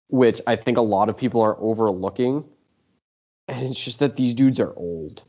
which 0.10 0.42
I 0.48 0.56
think 0.56 0.78
a 0.78 0.82
lot 0.82 1.10
of 1.10 1.18
people 1.18 1.42
are 1.42 1.58
overlooking. 1.60 2.48
And 3.48 3.68
it's 3.68 3.84
just 3.84 4.00
that 4.00 4.16
these 4.16 4.34
dudes 4.34 4.60
are 4.60 4.74
old. 4.76 5.24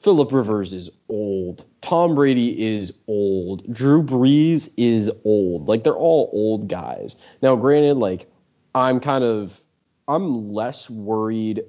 Philip 0.00 0.32
Rivers 0.32 0.74
is 0.74 0.90
old. 1.08 1.64
Tom 1.80 2.14
Brady 2.14 2.74
is 2.74 2.92
old. 3.06 3.72
Drew 3.72 4.02
Brees 4.02 4.68
is 4.76 5.10
old. 5.24 5.66
Like 5.66 5.82
they're 5.82 5.94
all 5.94 6.28
old 6.32 6.68
guys. 6.68 7.16
Now, 7.40 7.56
granted, 7.56 7.94
like 7.94 8.30
I'm 8.74 9.00
kind 9.00 9.24
of 9.24 9.58
I'm 10.06 10.52
less 10.52 10.90
worried 10.90 11.62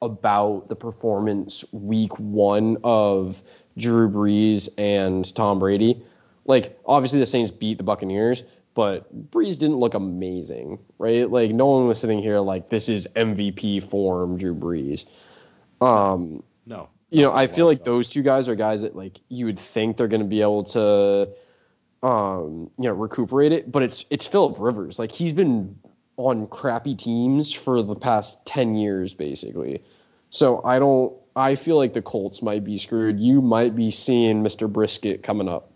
about 0.00 0.68
the 0.68 0.76
performance 0.76 1.64
week 1.72 2.18
one 2.18 2.78
of 2.84 3.42
Drew 3.76 4.08
Brees 4.08 4.68
and 4.78 5.34
Tom 5.34 5.58
Brady. 5.58 6.02
Like, 6.46 6.78
obviously, 6.86 7.20
the 7.20 7.26
Saints 7.26 7.50
beat 7.50 7.78
the 7.78 7.84
Buccaneers, 7.84 8.42
but 8.74 9.30
Brees 9.30 9.58
didn't 9.58 9.76
look 9.76 9.94
amazing, 9.94 10.80
right? 10.98 11.30
Like, 11.30 11.52
no 11.52 11.66
one 11.66 11.86
was 11.86 12.00
sitting 12.00 12.20
here 12.20 12.40
like, 12.40 12.68
this 12.68 12.88
is 12.88 13.06
MVP 13.14 13.88
form, 13.88 14.36
Drew 14.36 14.54
Brees. 14.54 15.06
Um, 15.80 16.42
no. 16.66 16.88
You 17.10 17.22
know, 17.22 17.32
I 17.32 17.46
feel 17.46 17.66
like 17.66 17.84
those 17.84 18.08
two 18.08 18.22
guys 18.22 18.48
are 18.48 18.56
guys 18.56 18.82
that 18.82 18.96
like 18.96 19.20
you 19.28 19.46
would 19.46 19.58
think 19.58 19.96
they're 19.96 20.08
going 20.08 20.22
to 20.22 20.26
be 20.26 20.42
able 20.42 20.64
to, 20.64 21.30
um, 22.02 22.70
you 22.76 22.88
know, 22.88 22.92
recuperate 22.92 23.52
it, 23.52 23.70
but 23.70 23.84
it's 23.84 24.04
it's 24.10 24.26
Philip 24.26 24.56
Rivers. 24.58 24.98
Like 24.98 25.12
he's 25.12 25.32
been 25.32 25.78
on 26.16 26.48
crappy 26.48 26.96
teams 26.96 27.52
for 27.52 27.82
the 27.82 27.94
past 27.94 28.44
ten 28.46 28.74
years, 28.74 29.14
basically. 29.14 29.84
So 30.30 30.60
I 30.64 30.80
don't. 30.80 31.14
I 31.36 31.54
feel 31.54 31.76
like 31.76 31.94
the 31.94 32.02
Colts 32.02 32.42
might 32.42 32.64
be 32.64 32.78
screwed. 32.78 33.20
You 33.20 33.40
might 33.40 33.76
be 33.76 33.92
seeing 33.92 34.42
Mr. 34.42 34.68
Brisket 34.68 35.22
coming 35.22 35.48
up. 35.48 35.70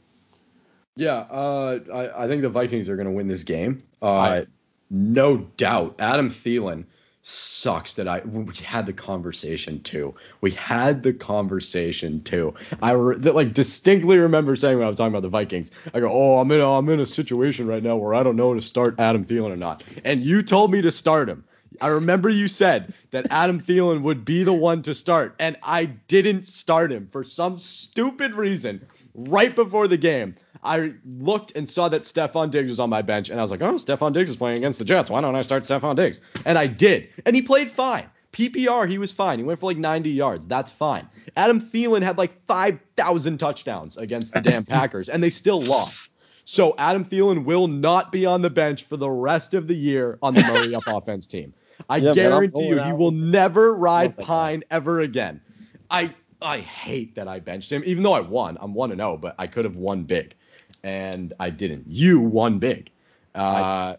Yeah, 0.99 1.27
uh, 1.31 1.79
I, 1.95 2.25
I 2.25 2.27
think 2.27 2.43
the 2.43 2.49
Vikings 2.49 2.89
are 2.89 2.97
going 2.97 3.07
to 3.07 3.13
win 3.13 3.29
this 3.29 3.45
game. 3.45 3.79
Uh, 4.03 4.13
I, 4.13 4.47
no 4.91 5.37
doubt. 5.37 5.95
Adam 6.01 6.29
Thielen 6.29 6.87
sucks 7.23 7.95
that 7.95 8.09
I 8.09 8.21
we 8.21 8.53
had 8.57 8.87
the 8.87 8.93
conversation 8.93 9.81
too. 9.83 10.17
We 10.41 10.51
had 10.53 11.05
the 11.05 11.13
conversation 11.13 12.23
too. 12.25 12.55
I 12.83 12.93
re, 12.93 13.17
that, 13.19 13.37
like 13.37 13.55
distinctly 13.55 14.19
remember 14.19 14.57
saying 14.57 14.77
when 14.77 14.87
I 14.87 14.89
was 14.89 14.97
talking 14.97 15.13
about 15.13 15.23
the 15.23 15.29
Vikings, 15.29 15.71
I 15.95 16.01
go, 16.01 16.11
"Oh, 16.11 16.39
I'm 16.41 16.51
in 16.51 16.61
a, 16.61 16.69
I'm 16.69 16.89
in 16.89 16.99
a 16.99 17.07
situation 17.07 17.69
right 17.69 17.83
now 17.83 17.97
where 17.97 18.15
I 18.15 18.25
don't 18.25 18.37
know 18.37 18.55
to 18.55 18.61
start 18.61 18.97
Adam 18.99 19.25
Thielen 19.25 19.51
or 19.51 19.57
not." 19.57 19.85
And 20.05 20.25
you 20.25 20.43
told 20.43 20.73
me 20.73 20.83
to 20.83 20.91
start 20.91 21.29
him. 21.29 21.45
I 21.81 21.89
remember 21.89 22.29
you 22.29 22.49
said 22.49 22.93
that 23.11 23.27
Adam 23.31 23.61
Thielen 23.61 24.03
would 24.03 24.25
be 24.25 24.43
the 24.43 24.53
one 24.53 24.83
to 24.83 24.95
start, 24.95 25.35
and 25.39 25.57
I 25.63 25.85
didn't 25.85 26.45
start 26.45 26.91
him 26.91 27.09
for 27.11 27.25
some 27.25 27.59
stupid 27.61 28.35
reason 28.35 28.87
right 29.15 29.55
before 29.55 29.89
the 29.89 29.97
game. 29.97 30.35
I 30.63 30.95
looked 31.07 31.53
and 31.55 31.69
saw 31.69 31.89
that 31.89 32.03
Stefon 32.03 32.51
Diggs 32.51 32.71
was 32.71 32.81
on 32.81 32.91
my 32.91 33.03
bench, 33.03 33.31
and 33.31 33.39
I 33.39 33.43
was 33.43 33.51
like, 33.51 33.63
oh, 33.63 33.75
Stefon 33.75 34.13
Diggs 34.13 34.31
is 34.31 34.37
playing 34.37 34.59
against 34.59 34.79
the 34.79 34.85
Jets. 34.85 35.09
Why 35.09 35.21
don't 35.21 35.37
I 35.37 35.43
start 35.43 35.63
Stefon 35.63 35.97
Diggs? 35.97 36.21
And 36.45 36.59
I 36.59 36.67
did. 36.67 37.11
And 37.25 37.37
he 37.37 37.43
played 37.43 37.71
fine. 37.71 38.09
PPR, 38.33 38.89
he 38.89 38.99
was 38.99 39.13
fine. 39.13 39.39
He 39.39 39.45
went 39.45 39.61
for 39.61 39.67
like 39.67 39.79
90 39.79 40.11
yards. 40.11 40.47
That's 40.47 40.71
fine. 40.71 41.09
Adam 41.37 41.61
Thielen 41.61 42.03
had 42.03 42.19
like 42.19 42.45
5,000 42.47 43.39
touchdowns 43.39 43.97
against 43.97 44.35
the 44.35 44.41
damn 44.41 44.65
Packers, 44.67 45.09
and 45.09 45.23
they 45.23 45.31
still 45.31 45.61
lost. 45.61 46.08
So 46.51 46.75
Adam 46.79 47.05
Thielen 47.05 47.45
will 47.45 47.69
not 47.69 48.11
be 48.11 48.25
on 48.25 48.41
the 48.41 48.49
bench 48.49 48.85
for 48.85 48.97
the 48.97 49.11
rest 49.11 49.53
of 49.53 49.69
the 49.69 49.75
year 49.75 50.19
on 50.23 50.33
the 50.33 50.41
Murray 50.45 50.75
Up 50.75 50.85
offense 50.87 51.27
team. 51.27 51.53
I 51.91 51.99
yeah, 51.99 52.15
guarantee 52.15 52.69
you, 52.69 52.83
he 52.83 52.93
will 52.95 53.11
never 53.11 53.75
ride 53.75 54.17
Pine 54.17 54.65
ever 54.71 55.01
again. 55.01 55.43
I 55.91 56.15
I 56.41 56.61
hate 56.61 57.15
that 57.17 57.29
I 57.29 57.39
benched 57.39 57.71
him, 57.71 57.83
even 57.85 58.03
though 58.03 58.15
I 58.15 58.21
won. 58.21 58.57
I'm 58.63 58.73
one 58.73 58.89
to 58.89 58.97
zero, 58.97 59.19
but 59.19 59.35
I 59.39 59.47
could 59.47 59.67
have 59.67 59.77
won 59.77 60.05
big 60.05 60.35
and 60.83 61.35
I 61.39 61.51
didn't. 61.51 61.85
You 61.87 62.19
won 62.19 62.59
big. 62.59 62.91
Uh, 63.35 63.97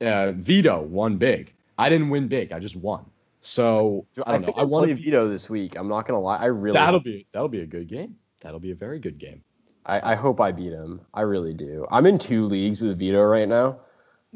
uh, 0.00 0.32
Vito 0.32 0.80
won 0.80 1.18
big. 1.18 1.52
I 1.78 1.90
didn't 1.90 2.08
win 2.08 2.26
big. 2.26 2.52
I 2.52 2.58
just 2.58 2.74
won. 2.74 3.04
So 3.42 4.06
I 4.24 4.32
don't 4.32 4.44
I 4.44 4.46
know. 4.46 4.54
I 4.56 4.64
won 4.64 4.94
Vito 4.94 5.28
this 5.28 5.50
week. 5.50 5.76
I'm 5.76 5.88
not 5.88 6.06
gonna 6.06 6.20
lie. 6.20 6.38
I 6.38 6.46
really 6.46 6.72
that'll 6.72 7.00
be 7.00 7.26
that'll 7.32 7.48
be 7.48 7.60
a 7.60 7.66
good 7.66 7.86
game. 7.86 8.16
That'll 8.40 8.60
be 8.60 8.70
a 8.70 8.74
very 8.74 8.98
good 8.98 9.18
game. 9.18 9.42
I, 9.84 10.12
I 10.12 10.14
hope 10.14 10.40
I 10.40 10.52
beat 10.52 10.72
him. 10.72 11.00
I 11.12 11.22
really 11.22 11.54
do. 11.54 11.86
I'm 11.90 12.06
in 12.06 12.18
two 12.18 12.46
leagues 12.46 12.80
with 12.80 12.98
Vito 12.98 13.22
right 13.22 13.48
now. 13.48 13.80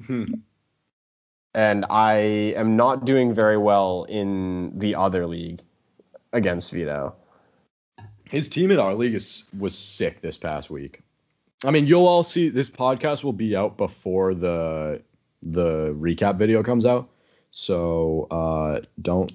Hmm. 0.07 0.25
And 1.55 1.87
I 1.89 2.15
am 2.57 2.77
not 2.77 3.05
doing 3.05 3.33
very 3.33 3.57
well 3.57 4.05
in 4.05 4.79
the 4.79 4.97
other 4.97 5.27
league 5.27 5.61
against 6.33 6.73
Vito. 6.73 7.15
His 8.29 8.49
team 8.49 8.71
in 8.71 8.79
our 8.79 8.95
league 8.95 9.15
is, 9.15 9.49
was 9.59 9.77
sick 9.77 10.21
this 10.21 10.37
past 10.37 10.69
week. 10.69 11.03
I 11.65 11.71
mean, 11.71 11.87
you'll 11.87 12.07
all 12.07 12.23
see 12.23 12.49
this 12.49 12.69
podcast 12.69 13.25
will 13.25 13.33
be 13.33 13.57
out 13.57 13.77
before 13.77 14.35
the 14.35 15.03
the 15.43 15.95
recap 15.95 16.37
video 16.37 16.63
comes 16.63 16.85
out. 16.85 17.09
So 17.51 18.27
uh, 18.31 18.81
don't 19.01 19.33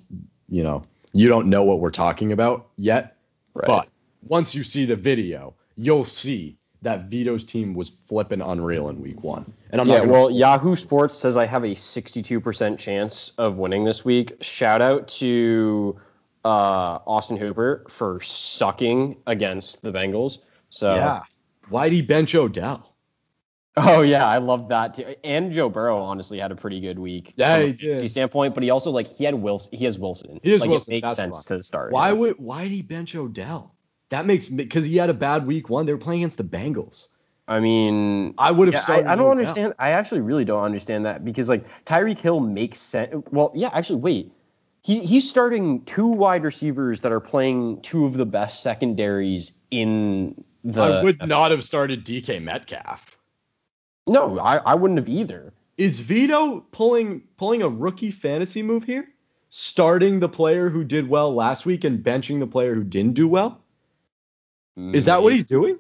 you 0.50 0.64
know 0.64 0.84
you 1.14 1.28
don't 1.28 1.48
know 1.48 1.64
what 1.64 1.80
we're 1.80 1.90
talking 1.90 2.32
about 2.32 2.68
yet. 2.78 3.18
Right. 3.54 3.66
But 3.66 3.88
once 4.28 4.54
you 4.54 4.64
see 4.64 4.86
the 4.86 4.96
video, 4.96 5.56
you'll 5.82 6.06
see 6.06 6.58
that 6.84 7.06
Vito's 7.06 7.46
team 7.46 7.74
was 7.74 7.90
flipping 8.08 8.42
unreal 8.42 8.90
in 8.90 9.02
week 9.02 9.24
one. 9.24 9.52
And 9.72 9.82
I'm 9.82 9.88
yeah, 9.88 10.00
not 10.00 10.08
well, 10.08 10.32
Yahoo 10.32 10.76
Sports 10.76 11.16
says 11.16 11.38
I 11.38 11.46
have 11.46 11.64
a 11.64 11.72
62% 11.72 12.78
chance 12.80 13.32
of 13.38 13.58
winning 13.58 13.84
this 13.84 14.04
week. 14.04 14.34
Shout 14.42 14.82
out 14.82 15.08
to 15.10 16.00
uh, 16.44 17.00
Austin 17.06 17.38
Hooper 17.38 17.86
for 17.88 18.20
sucking 18.22 19.18
against 19.28 19.82
the 19.82 19.92
Bengals. 19.92 20.40
So 20.70 20.94
yeah. 20.94 21.22
Why'd 21.70 21.94
he 21.94 22.02
bench 22.02 22.36
Odell? 22.36 22.96
Oh 23.78 24.02
yeah, 24.02 24.28
I 24.28 24.40
love 24.40 24.68
that 24.70 24.96
too. 24.96 25.16
And 25.24 25.52
Joe 25.52 25.70
Burrow 25.70 25.98
honestly 26.00 26.40
had 26.40 26.52
a 26.52 26.56
pretty 26.56 26.82
good 26.82 27.00
week. 27.00 27.34
Yeah, 27.38 27.62
he 27.62 27.72
did. 27.72 28.10
standpoint, 28.12 28.54
but 28.54 28.64
he 28.64 28.70
also 28.70 28.92
like 28.92 29.08
he 29.16 29.24
had 29.24 29.36
Wilson. 29.36 29.70
He 29.72 29.86
has 29.86 29.98
Wilson. 29.98 30.42
He 30.44 30.52
has 30.52 30.60
like, 30.60 30.70
Wilson. 30.70 30.92
It 30.92 30.96
makes 30.98 31.08
That's 31.08 31.16
sense 31.16 31.46
to 31.46 31.64
start. 31.64 31.94
Why 31.94 32.12
would 32.12 32.38
why 32.38 32.64
did 32.64 32.72
he 32.72 32.82
bench 32.82 33.16
Odell? 33.16 33.74
That 34.12 34.26
makes 34.26 34.50
because 34.50 34.86
he 34.86 34.98
had 34.98 35.10
a 35.10 35.14
bad 35.14 35.48
week 35.48 35.70
one. 35.70 35.86
They 35.86 35.94
were 35.94 35.98
playing 35.98 36.22
against 36.22 36.38
the 36.38 36.44
Bengals. 36.44 37.08
I 37.48 37.62
mean, 37.62 38.34
I 38.38 38.52
would 38.52 38.68
have 38.68 38.76
yeah, 38.76 38.82
started. 38.82 39.08
I, 39.08 39.14
I 39.14 39.16
don't 39.16 39.26
Odell. 39.26 39.40
understand. 39.40 39.74
I 39.80 39.92
actually 39.92 40.20
really 40.20 40.44
don't 40.44 40.64
understand 40.64 41.06
that 41.06 41.24
because 41.24 41.48
like 41.48 41.66
Tyreek 41.86 42.20
Hill 42.20 42.42
makes 42.42 42.78
sense. 42.78 43.24
Well, 43.32 43.52
yeah, 43.56 43.70
actually, 43.74 44.02
wait. 44.02 44.34
He 44.82 45.06
he's 45.06 45.30
starting 45.30 45.86
two 45.86 46.08
wide 46.08 46.44
receivers 46.44 47.02
that 47.02 47.14
are 47.14 47.22
playing 47.22 47.82
two 47.84 48.04
of 48.04 48.18
the 48.18 48.26
best 48.26 48.62
secondaries 48.62 49.54
in 49.72 50.44
the, 50.66 50.82
I 50.82 51.04
would 51.04 51.26
not 51.26 51.52
have 51.52 51.64
started 51.64 52.04
DK 52.06 52.44
Metcalf. 52.44 53.18
No, 54.08 54.40
I, 54.40 54.58
I 54.58 54.76
wouldn't 54.76 55.00
have 55.00 55.08
either. 55.08 55.54
Is 55.78 56.02
Vito 56.02 56.66
pulling 56.72 57.22
pulling 57.38 57.62
a 57.62 57.70
rookie 57.70 58.12
fantasy 58.12 58.62
move 58.62 58.84
here? 58.84 59.08
Starting 59.50 60.20
the 60.20 60.30
player 60.30 60.70
who 60.70 60.84
did 60.84 61.08
well 61.08 61.34
last 61.34 61.66
week 61.66 61.86
and 61.86 62.04
benching 62.04 62.40
the 62.40 62.48
player 62.48 62.76
who 62.76 62.84
didn't 62.84 63.14
do 63.14 63.28
well? 63.28 63.61
Is 64.78 65.06
that 65.06 65.20
mm, 65.20 65.24
what 65.24 65.34
he's 65.34 65.46
doing? 65.46 65.80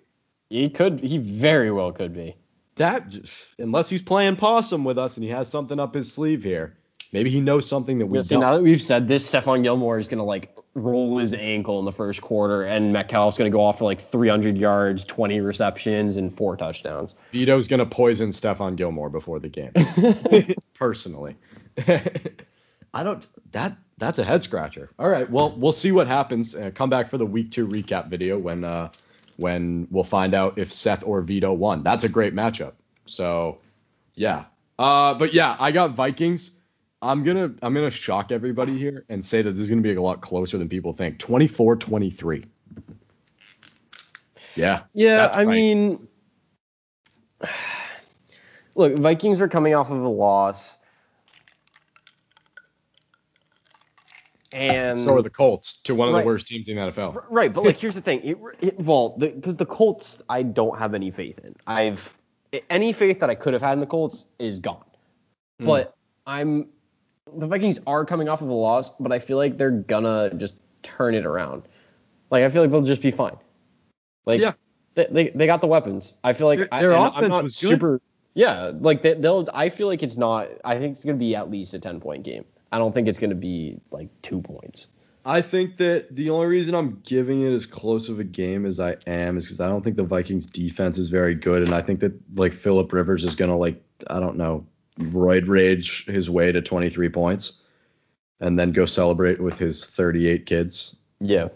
He 0.50 0.70
could 0.70 1.00
he 1.00 1.18
very 1.18 1.72
well 1.72 1.92
could 1.92 2.14
be. 2.14 2.36
That 2.76 3.14
unless 3.58 3.90
he's 3.90 4.02
playing 4.02 4.36
possum 4.38 4.84
with 4.84 4.98
us 4.98 5.18
and 5.18 5.24
he 5.24 5.30
has 5.30 5.48
something 5.48 5.80
up 5.80 5.94
his 5.94 6.12
sleeve 6.12 6.44
here. 6.44 6.78
Maybe 7.14 7.30
he 7.30 7.42
knows 7.42 7.68
something 7.68 8.00
that 8.00 8.06
we 8.06 8.20
yeah, 8.20 8.24
don't. 8.28 8.40
now 8.40 8.56
that 8.56 8.64
we've 8.64 8.82
said 8.82 9.08
this, 9.08 9.30
Stephon 9.30 9.64
Gilmore 9.64 10.00
is 10.00 10.08
gonna 10.08 10.24
like 10.24 10.56
roll 10.74 11.18
his 11.18 11.34
ankle 11.34 11.80
in 11.80 11.86
the 11.86 11.92
first 11.92 12.22
quarter, 12.22 12.64
and 12.64 12.94
Metcalf's 12.94 13.38
going 13.38 13.52
to 13.52 13.56
go 13.56 13.64
off 13.64 13.80
for 13.80 13.86
like 13.86 14.02
300 14.10 14.58
yards, 14.58 15.04
20 15.04 15.42
receptions, 15.42 16.16
and 16.16 16.34
four 16.34 16.56
touchdowns. 16.56 17.16
Vito's 17.32 17.68
going 17.68 17.80
to 17.80 17.86
poison 17.86 18.30
Stephon 18.30 18.76
Gilmore 18.76 19.10
before 19.10 19.40
the 19.40 19.50
game. 19.50 19.72
Personally. 20.74 21.36
I 22.94 23.04
don't. 23.04 23.26
That 23.52 23.78
that's 23.98 24.20
a 24.20 24.24
head 24.24 24.44
scratcher. 24.44 24.90
All 25.00 25.10
right. 25.10 25.30
Well, 25.30 25.56
we'll 25.58 25.72
see 25.74 25.92
what 25.92 26.08
happens. 26.08 26.56
Uh, 26.56 26.72
come 26.74 26.90
back 26.90 27.10
for 27.10 27.18
the 27.18 27.26
week 27.26 27.52
two 27.52 27.68
recap 27.68 28.10
video 28.10 28.38
when 28.38 28.64
uh, 28.64 28.90
when 29.38 29.88
we'll 29.92 30.04
find 30.04 30.34
out 30.34 30.58
if 30.58 30.72
Seth 30.72 31.04
or 31.04 31.22
Vito 31.22 31.54
won. 31.54 31.84
That's 31.84 32.04
a 32.04 32.10
great 32.10 32.34
matchup. 32.34 32.74
So, 33.06 33.60
yeah. 34.16 34.46
Uh, 34.78 35.14
but 35.14 35.34
yeah, 35.34 35.56
I 35.60 35.72
got 35.72 35.92
Vikings. 35.92 36.52
I'm 37.02 37.24
gonna 37.24 37.54
I'm 37.62 37.74
gonna 37.74 37.90
shock 37.90 38.32
everybody 38.32 38.78
here 38.78 39.06
and 39.10 39.26
say 39.26 39.42
that 39.42 39.52
this 39.52 39.62
is 39.62 39.70
gonna 39.70 39.82
be 39.82 39.94
a 39.94 40.02
lot 40.02 40.22
closer 40.22 40.58
than 40.58 40.70
people 40.70 40.94
think. 40.94 41.18
24-23. 41.18 42.46
Yeah. 44.56 44.84
Yeah, 44.94 45.32
I 45.34 45.44
right. 45.44 45.48
mean, 45.48 46.08
look, 48.76 48.96
Vikings 48.98 49.42
are 49.42 49.48
coming 49.48 49.74
off 49.74 49.90
of 49.90 50.04
a 50.04 50.10
loss, 50.10 50.78
and 54.52 55.00
so 55.00 55.16
are 55.16 55.22
the 55.22 55.30
Colts 55.30 55.82
to 55.82 55.96
one 55.96 56.10
of 56.10 56.14
right, 56.14 56.22
the 56.22 56.28
worst 56.28 56.48
teams 56.48 56.68
in 56.68 56.76
the 56.76 56.82
NFL. 56.82 57.24
Right, 57.30 57.54
but 57.54 57.64
like 57.64 57.78
here's 57.80 57.96
the 57.96 58.02
thing, 58.02 58.22
it, 58.24 58.38
it, 58.60 58.80
well, 58.80 59.16
because 59.18 59.56
the, 59.56 59.66
the 59.66 59.72
Colts 59.72 60.22
I 60.30 60.44
don't 60.44 60.78
have 60.78 60.94
any 60.94 61.12
faith 61.12 61.40
in. 61.44 61.56
I've 61.68 62.14
any 62.70 62.94
faith 62.94 63.20
that 63.20 63.30
I 63.30 63.36
could 63.36 63.54
have 63.54 63.62
had 63.62 63.74
in 63.74 63.80
the 63.80 63.86
Colts 63.86 64.26
is 64.40 64.60
gone. 64.60 64.84
Mm. 65.62 65.66
But 65.66 65.96
I'm 66.26 66.68
the 67.38 67.48
Vikings 67.48 67.80
are 67.88 68.06
coming 68.06 68.28
off 68.28 68.42
of 68.42 68.50
a 68.50 68.54
loss, 68.54 68.90
but 68.90 69.12
I 69.12 69.20
feel 69.20 69.38
like 69.38 69.58
they're 69.58 69.72
gonna 69.72 70.34
just 70.36 70.56
turn 70.84 71.16
it 71.16 71.26
around. 71.26 71.64
Like 72.30 72.44
I 72.44 72.50
feel 72.50 72.62
like 72.62 72.72
they'll 72.72 72.82
just 72.82 73.02
be 73.02 73.12
fine. 73.12 73.38
Like 74.26 74.42
yeah. 74.42 74.54
they, 74.96 75.08
they, 75.12 75.30
they 75.30 75.46
got 75.46 75.62
the 75.62 75.68
weapons. 75.68 76.16
I 76.24 76.34
feel 76.34 76.48
like 76.48 76.60
their, 76.60 76.80
their 76.80 76.94
I, 76.94 77.08
offense 77.08 77.38
was 77.42 77.56
super. 77.56 77.94
Good. 77.94 78.02
Yeah, 78.34 78.72
like 78.80 79.02
they, 79.02 79.16
will 79.16 79.48
I 79.54 79.70
feel 79.70 79.88
like 79.88 80.04
it's 80.04 80.18
not. 80.18 80.48
I 80.64 80.78
think 80.78 80.96
it's 80.96 81.06
gonna 81.06 81.18
be 81.18 81.36
at 81.36 81.52
least 81.52 81.74
a 81.74 81.80
ten 81.80 82.00
point 82.00 82.24
game. 82.24 82.46
I 82.72 82.78
don't 82.78 82.94
think 82.94 83.08
it's 83.08 83.20
gonna 83.20 83.36
be 83.36 83.80
like 83.92 84.10
two 84.22 84.42
points. 84.42 84.88
I 85.24 85.42
think 85.42 85.78
that 85.78 86.16
the 86.16 86.32
only 86.32 86.48
reason 86.48 86.74
I'm 86.74 87.02
giving 87.06 87.44
it 87.44 87.54
as 87.54 87.66
close 87.68 88.10
of 88.10 88.20
a 88.20 88.24
game 88.24 88.66
as 88.66 88.80
I 88.80 88.96
am 89.06 89.38
is 89.38 89.46
because 89.46 89.60
I 89.60 89.68
don't 89.68 89.84
think 89.84 89.96
the 89.96 90.04
Vikings 90.04 90.48
defense 90.48 90.98
is 90.98 91.10
very 91.10 91.36
good, 91.36 91.62
and 91.64 91.76
I 91.76 91.82
think 91.82 92.00
that 92.00 92.14
like 92.36 92.54
Philip 92.54 92.92
Rivers 92.92 93.24
is 93.24 93.36
gonna 93.36 93.58
like 93.58 93.84
I 94.08 94.20
don't 94.20 94.38
know 94.38 94.66
roid 95.00 95.48
rage 95.48 96.06
his 96.06 96.30
way 96.30 96.52
to 96.52 96.62
23 96.62 97.10
points. 97.10 97.62
and 98.40 98.58
then 98.58 98.72
go 98.72 98.86
celebrate 98.86 99.40
with 99.40 99.60
his 99.60 99.86
38 99.86 100.46
kids. 100.48 101.00
Yeah. 101.20 101.50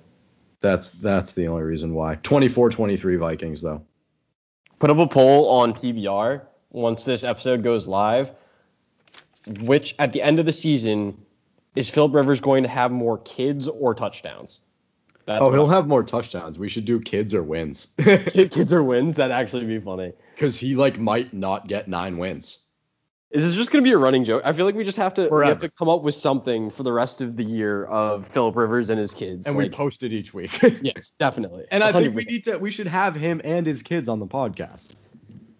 That's 0.61 0.91
that's 0.91 1.34
the 1.34 1.47
only 1.47 1.63
reason 1.63 1.93
why. 1.95 2.16
24-23 2.18 3.18
Vikings 3.20 3.61
though. 3.61 3.82
Put 4.80 4.91
up 4.91 4.97
a 4.97 5.07
poll 5.07 5.49
on 5.49 5.74
TBR 5.74 6.41
once 6.70 7.03
this 7.03 7.24
episode 7.24 7.63
goes 7.63 7.88
live. 7.88 8.32
Which 9.47 9.95
at 9.99 10.13
the 10.13 10.21
end 10.21 10.39
of 10.39 10.45
the 10.45 10.53
season 10.53 11.23
is 11.75 11.89
Philip 11.89 12.13
Rivers 12.13 12.39
going 12.39 12.63
to 12.63 12.69
have 12.69 12.91
more 12.91 13.17
kids 13.19 13.67
or 13.67 13.93
touchdowns? 13.93 14.59
That's 15.25 15.43
oh, 15.43 15.51
he'll 15.51 15.69
I, 15.69 15.75
have 15.75 15.87
more 15.87 16.03
touchdowns. 16.03 16.59
We 16.59 16.69
should 16.69 16.85
do 16.85 16.99
kids 16.99 17.33
or 17.33 17.43
wins. 17.43 17.87
kids 17.97 18.71
or 18.71 18.83
wins. 18.83 19.15
That'd 19.15 19.35
actually 19.35 19.65
be 19.65 19.79
funny. 19.79 20.13
Because 20.33 20.59
he 20.59 20.75
like 20.75 20.99
might 20.99 21.33
not 21.33 21.67
get 21.67 21.87
nine 21.87 22.17
wins. 22.17 22.59
Is 23.31 23.43
this 23.43 23.55
just 23.55 23.71
gonna 23.71 23.83
be 23.83 23.91
a 23.91 23.97
running 23.97 24.23
joke? 24.23 24.43
I 24.45 24.53
feel 24.53 24.65
like 24.65 24.75
we 24.75 24.83
just 24.83 24.97
have 24.97 25.13
to 25.15 25.27
we 25.27 25.45
have 25.45 25.59
to 25.59 25.69
come 25.69 25.89
up 25.89 26.03
with 26.03 26.15
something 26.15 26.69
for 26.69 26.83
the 26.83 26.93
rest 26.93 27.21
of 27.21 27.35
the 27.35 27.43
year 27.43 27.85
of 27.85 28.25
Philip 28.27 28.55
Rivers 28.55 28.89
and 28.89 28.99
his 28.99 29.13
kids. 29.13 29.47
And 29.47 29.57
like, 29.57 29.63
we 29.65 29.69
post 29.69 30.03
it 30.03 30.13
each 30.13 30.33
week. 30.33 30.57
yes, 30.81 31.11
definitely. 31.19 31.65
And 31.71 31.83
100%. 31.83 31.87
I 31.87 31.91
think 31.91 32.15
we 32.15 32.23
need 32.23 32.43
to 32.45 32.57
we 32.57 32.71
should 32.71 32.87
have 32.87 33.15
him 33.15 33.41
and 33.43 33.65
his 33.65 33.83
kids 33.83 34.07
on 34.07 34.19
the 34.19 34.27
podcast. 34.27 34.93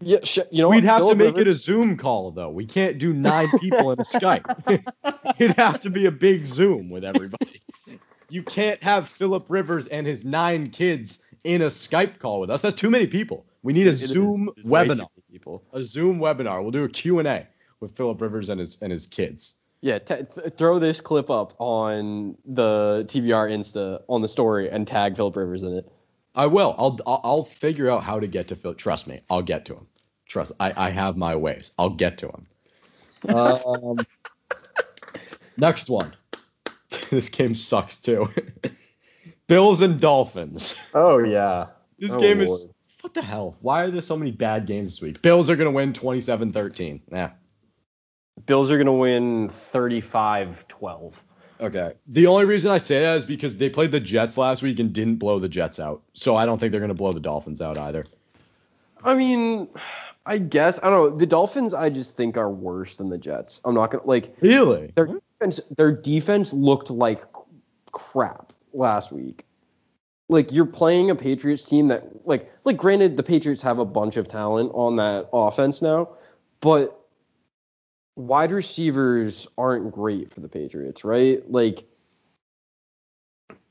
Yeah, 0.02 0.18
sh- 0.24 0.40
you 0.52 0.62
know 0.62 0.70
we'd 0.70 0.84
what? 0.84 0.84
have 0.86 0.98
Philip 1.00 1.18
to 1.18 1.24
make 1.24 1.36
Rivers? 1.36 1.42
it 1.42 1.48
a 1.48 1.54
Zoom 1.64 1.98
call 1.98 2.32
though. 2.32 2.50
We 2.50 2.66
can't 2.66 2.98
do 2.98 3.14
nine 3.14 3.48
people 3.60 3.92
in 3.92 4.00
a 4.00 4.04
Skype. 4.04 4.84
It'd 5.40 5.56
have 5.58 5.80
to 5.82 5.90
be 5.90 6.06
a 6.06 6.12
big 6.12 6.46
Zoom 6.46 6.90
with 6.90 7.04
everybody. 7.06 7.62
You 8.30 8.44
can't 8.44 8.82
have 8.84 9.08
Philip 9.08 9.46
Rivers 9.50 9.88
and 9.88 10.06
his 10.08 10.26
nine 10.26 10.70
kids 10.70 11.20
in 11.44 11.62
a 11.62 11.68
Skype 11.68 12.20
call 12.20 12.40
with 12.40 12.50
us. 12.50 12.62
That's 12.62 12.76
too 12.76 12.90
many 12.90 13.08
people. 13.08 13.46
We 13.64 13.74
need 13.74 13.88
a 13.88 13.92
it 13.92 13.96
Zoom 13.96 14.50
webinar. 14.64 15.08
People. 15.32 15.64
A 15.74 15.84
Zoom 15.84 16.20
webinar. 16.20 16.62
We'll 16.62 16.72
do 16.72 16.84
a 16.84 16.90
Q&A 16.90 17.48
with 17.80 17.96
Philip 17.96 18.20
Rivers 18.22 18.50
and 18.50 18.60
his 18.60 18.82
and 18.82 18.92
his 18.92 19.06
kids. 19.08 19.56
Yeah, 19.82 20.00
t- 20.00 20.16
th- 20.34 20.54
throw 20.58 20.80
this 20.80 21.00
clip 21.02 21.30
up 21.30 21.54
on 21.60 22.36
the 22.46 23.06
TBR 23.08 23.52
Insta 23.52 24.02
on 24.08 24.22
the 24.22 24.28
story 24.28 24.70
and 24.70 24.88
tag 24.88 25.16
Philip 25.16 25.36
Rivers 25.36 25.62
in 25.64 25.74
it. 25.78 25.92
I 26.36 26.48
will. 26.48 26.76
I'll 26.78 27.00
I'll, 27.08 27.22
I'll 27.24 27.46
figure 27.46 27.90
out 27.90 28.04
how 28.04 28.20
to 28.20 28.28
get 28.28 28.50
to 28.50 28.56
Phil. 28.56 28.74
Trust 28.74 29.08
me, 29.08 29.22
I'll 29.30 29.42
get 29.42 29.66
to 29.66 29.76
him. 29.76 29.88
Trust. 30.28 30.52
I 30.60 30.74
I 30.76 30.90
have 30.90 31.18
my 31.18 31.36
ways. 31.36 31.72
I'll 31.80 31.90
get 31.90 32.20
to 32.20 32.28
him. 32.28 32.48
Um, 33.34 33.98
next 35.58 35.90
one. 35.90 36.14
this 37.10 37.30
game 37.30 37.56
sucks 37.56 38.00
too. 38.00 38.28
Bills 39.48 39.82
and 39.82 40.00
Dolphins. 40.00 40.80
Oh 40.94 41.20
yeah. 41.20 41.68
This 41.98 42.12
oh, 42.12 42.20
game 42.20 42.40
Lord. 42.40 42.50
is 42.50 42.70
what 43.02 43.14
the 43.14 43.22
hell? 43.22 43.56
Why 43.62 43.84
are 43.84 43.92
there 43.92 44.02
so 44.02 44.18
many 44.18 44.32
bad 44.32 44.66
games 44.66 44.90
this 44.90 45.02
week? 45.02 45.22
Bills 45.22 45.50
are 45.50 45.56
gonna 45.56 45.72
win 45.72 45.94
27-13. 45.94 47.02
Yeah. 47.12 47.32
Bills 48.46 48.72
are 48.72 48.78
gonna 48.78 48.94
win 48.94 49.50
35-12. 49.50 51.14
Okay. 51.60 51.94
The 52.08 52.28
only 52.28 52.46
reason 52.46 52.72
I 52.72 52.78
say 52.78 53.02
that 53.02 53.18
is 53.18 53.26
because 53.26 53.58
they 53.58 53.70
played 53.70 53.92
the 53.92 54.00
Jets 54.00 54.38
last 54.38 54.62
week 54.62 54.80
and 54.80 54.92
didn't 54.92 55.16
blow 55.16 55.40
the 55.40 55.50
Jets 55.50 55.80
out. 55.80 56.02
So 56.14 56.36
I 56.36 56.46
don't 56.46 56.60
think 56.60 56.72
they're 56.72 56.82
gonna 56.82 56.94
blow 56.94 57.14
the 57.14 57.20
Dolphins 57.20 57.62
out 57.62 57.78
either. 57.78 58.06
I 59.04 59.14
mean, 59.14 59.70
I 60.26 60.38
guess 60.40 60.80
I 60.84 60.90
don't 60.90 61.12
know. 61.12 61.18
The 61.18 61.26
Dolphins 61.26 61.74
I 61.74 61.90
just 61.90 62.18
think 62.18 62.38
are 62.38 62.50
worse 62.50 62.98
than 62.98 63.10
the 63.10 63.18
Jets. 63.18 63.62
I'm 63.64 63.76
not 63.76 63.92
gonna 63.92 64.06
like 64.06 64.36
Really? 64.42 64.92
Their 64.96 65.06
defense 65.06 65.62
their 65.76 65.92
defense 65.92 66.52
looked 66.52 66.90
like 66.90 67.24
crap 67.92 68.52
last 68.74 69.12
week. 69.12 69.46
Like 70.28 70.52
you're 70.52 70.66
playing 70.66 71.10
a 71.10 71.16
Patriots 71.16 71.64
team 71.64 71.88
that 71.88 72.28
like 72.28 72.52
like 72.66 72.76
granted 72.76 73.16
the 73.16 73.24
Patriots 73.24 73.62
have 73.62 73.80
a 73.80 73.86
bunch 73.86 74.18
of 74.18 74.28
talent 74.28 74.72
on 74.74 74.98
that 74.98 75.30
offense 75.32 75.82
now, 75.82 76.10
but 76.60 77.05
wide 78.16 78.52
receivers 78.52 79.48
aren't 79.58 79.92
great 79.92 80.32
for 80.32 80.40
the 80.40 80.50
Patriots, 80.50 81.04
right? 81.04 81.50
Like 81.50 81.84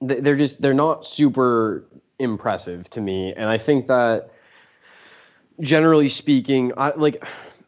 they're 0.00 0.36
just 0.36 0.60
they're 0.60 0.74
not 0.74 1.04
super 1.04 1.86
impressive 2.18 2.88
to 2.90 3.00
me, 3.00 3.32
and 3.32 3.48
I 3.48 3.58
think 3.58 3.88
that 3.88 4.30
generally 5.60 6.08
speaking, 6.08 6.72
I 6.76 6.92
like. 6.96 7.24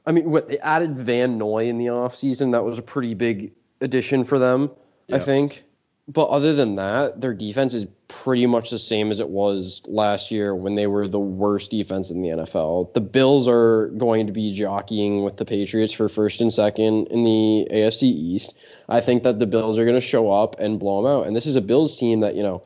I 0.08 0.12
mean, 0.12 0.30
what 0.30 0.48
they 0.48 0.58
added 0.60 0.96
Van 0.96 1.36
Noy 1.36 1.66
in 1.66 1.78
the 1.78 1.86
offseason, 1.86 2.52
that 2.52 2.64
was 2.64 2.78
a 2.78 2.82
pretty 2.82 3.14
big 3.14 3.50
addition 3.80 4.22
for 4.22 4.38
them, 4.38 4.70
yeah. 5.08 5.16
I 5.16 5.18
think. 5.18 5.64
But 6.08 6.28
other 6.28 6.54
than 6.54 6.76
that, 6.76 7.20
their 7.20 7.34
defense 7.34 7.74
is 7.74 7.86
pretty 8.06 8.46
much 8.46 8.70
the 8.70 8.78
same 8.78 9.10
as 9.10 9.18
it 9.18 9.28
was 9.28 9.82
last 9.86 10.30
year 10.30 10.54
when 10.54 10.76
they 10.76 10.86
were 10.86 11.08
the 11.08 11.18
worst 11.18 11.72
defense 11.72 12.12
in 12.12 12.22
the 12.22 12.28
NFL. 12.28 12.94
The 12.94 13.00
Bills 13.00 13.48
are 13.48 13.88
going 13.88 14.28
to 14.28 14.32
be 14.32 14.54
jockeying 14.54 15.24
with 15.24 15.36
the 15.36 15.44
Patriots 15.44 15.92
for 15.92 16.08
first 16.08 16.40
and 16.40 16.52
second 16.52 17.08
in 17.08 17.24
the 17.24 17.66
AFC 17.72 18.04
East. 18.04 18.56
I 18.88 19.00
think 19.00 19.24
that 19.24 19.40
the 19.40 19.46
Bills 19.46 19.78
are 19.78 19.84
going 19.84 19.96
to 19.96 20.00
show 20.00 20.30
up 20.30 20.60
and 20.60 20.78
blow 20.78 21.02
them 21.02 21.10
out. 21.10 21.26
And 21.26 21.34
this 21.34 21.46
is 21.46 21.56
a 21.56 21.60
Bills 21.60 21.96
team 21.96 22.20
that, 22.20 22.36
you 22.36 22.44
know, 22.44 22.62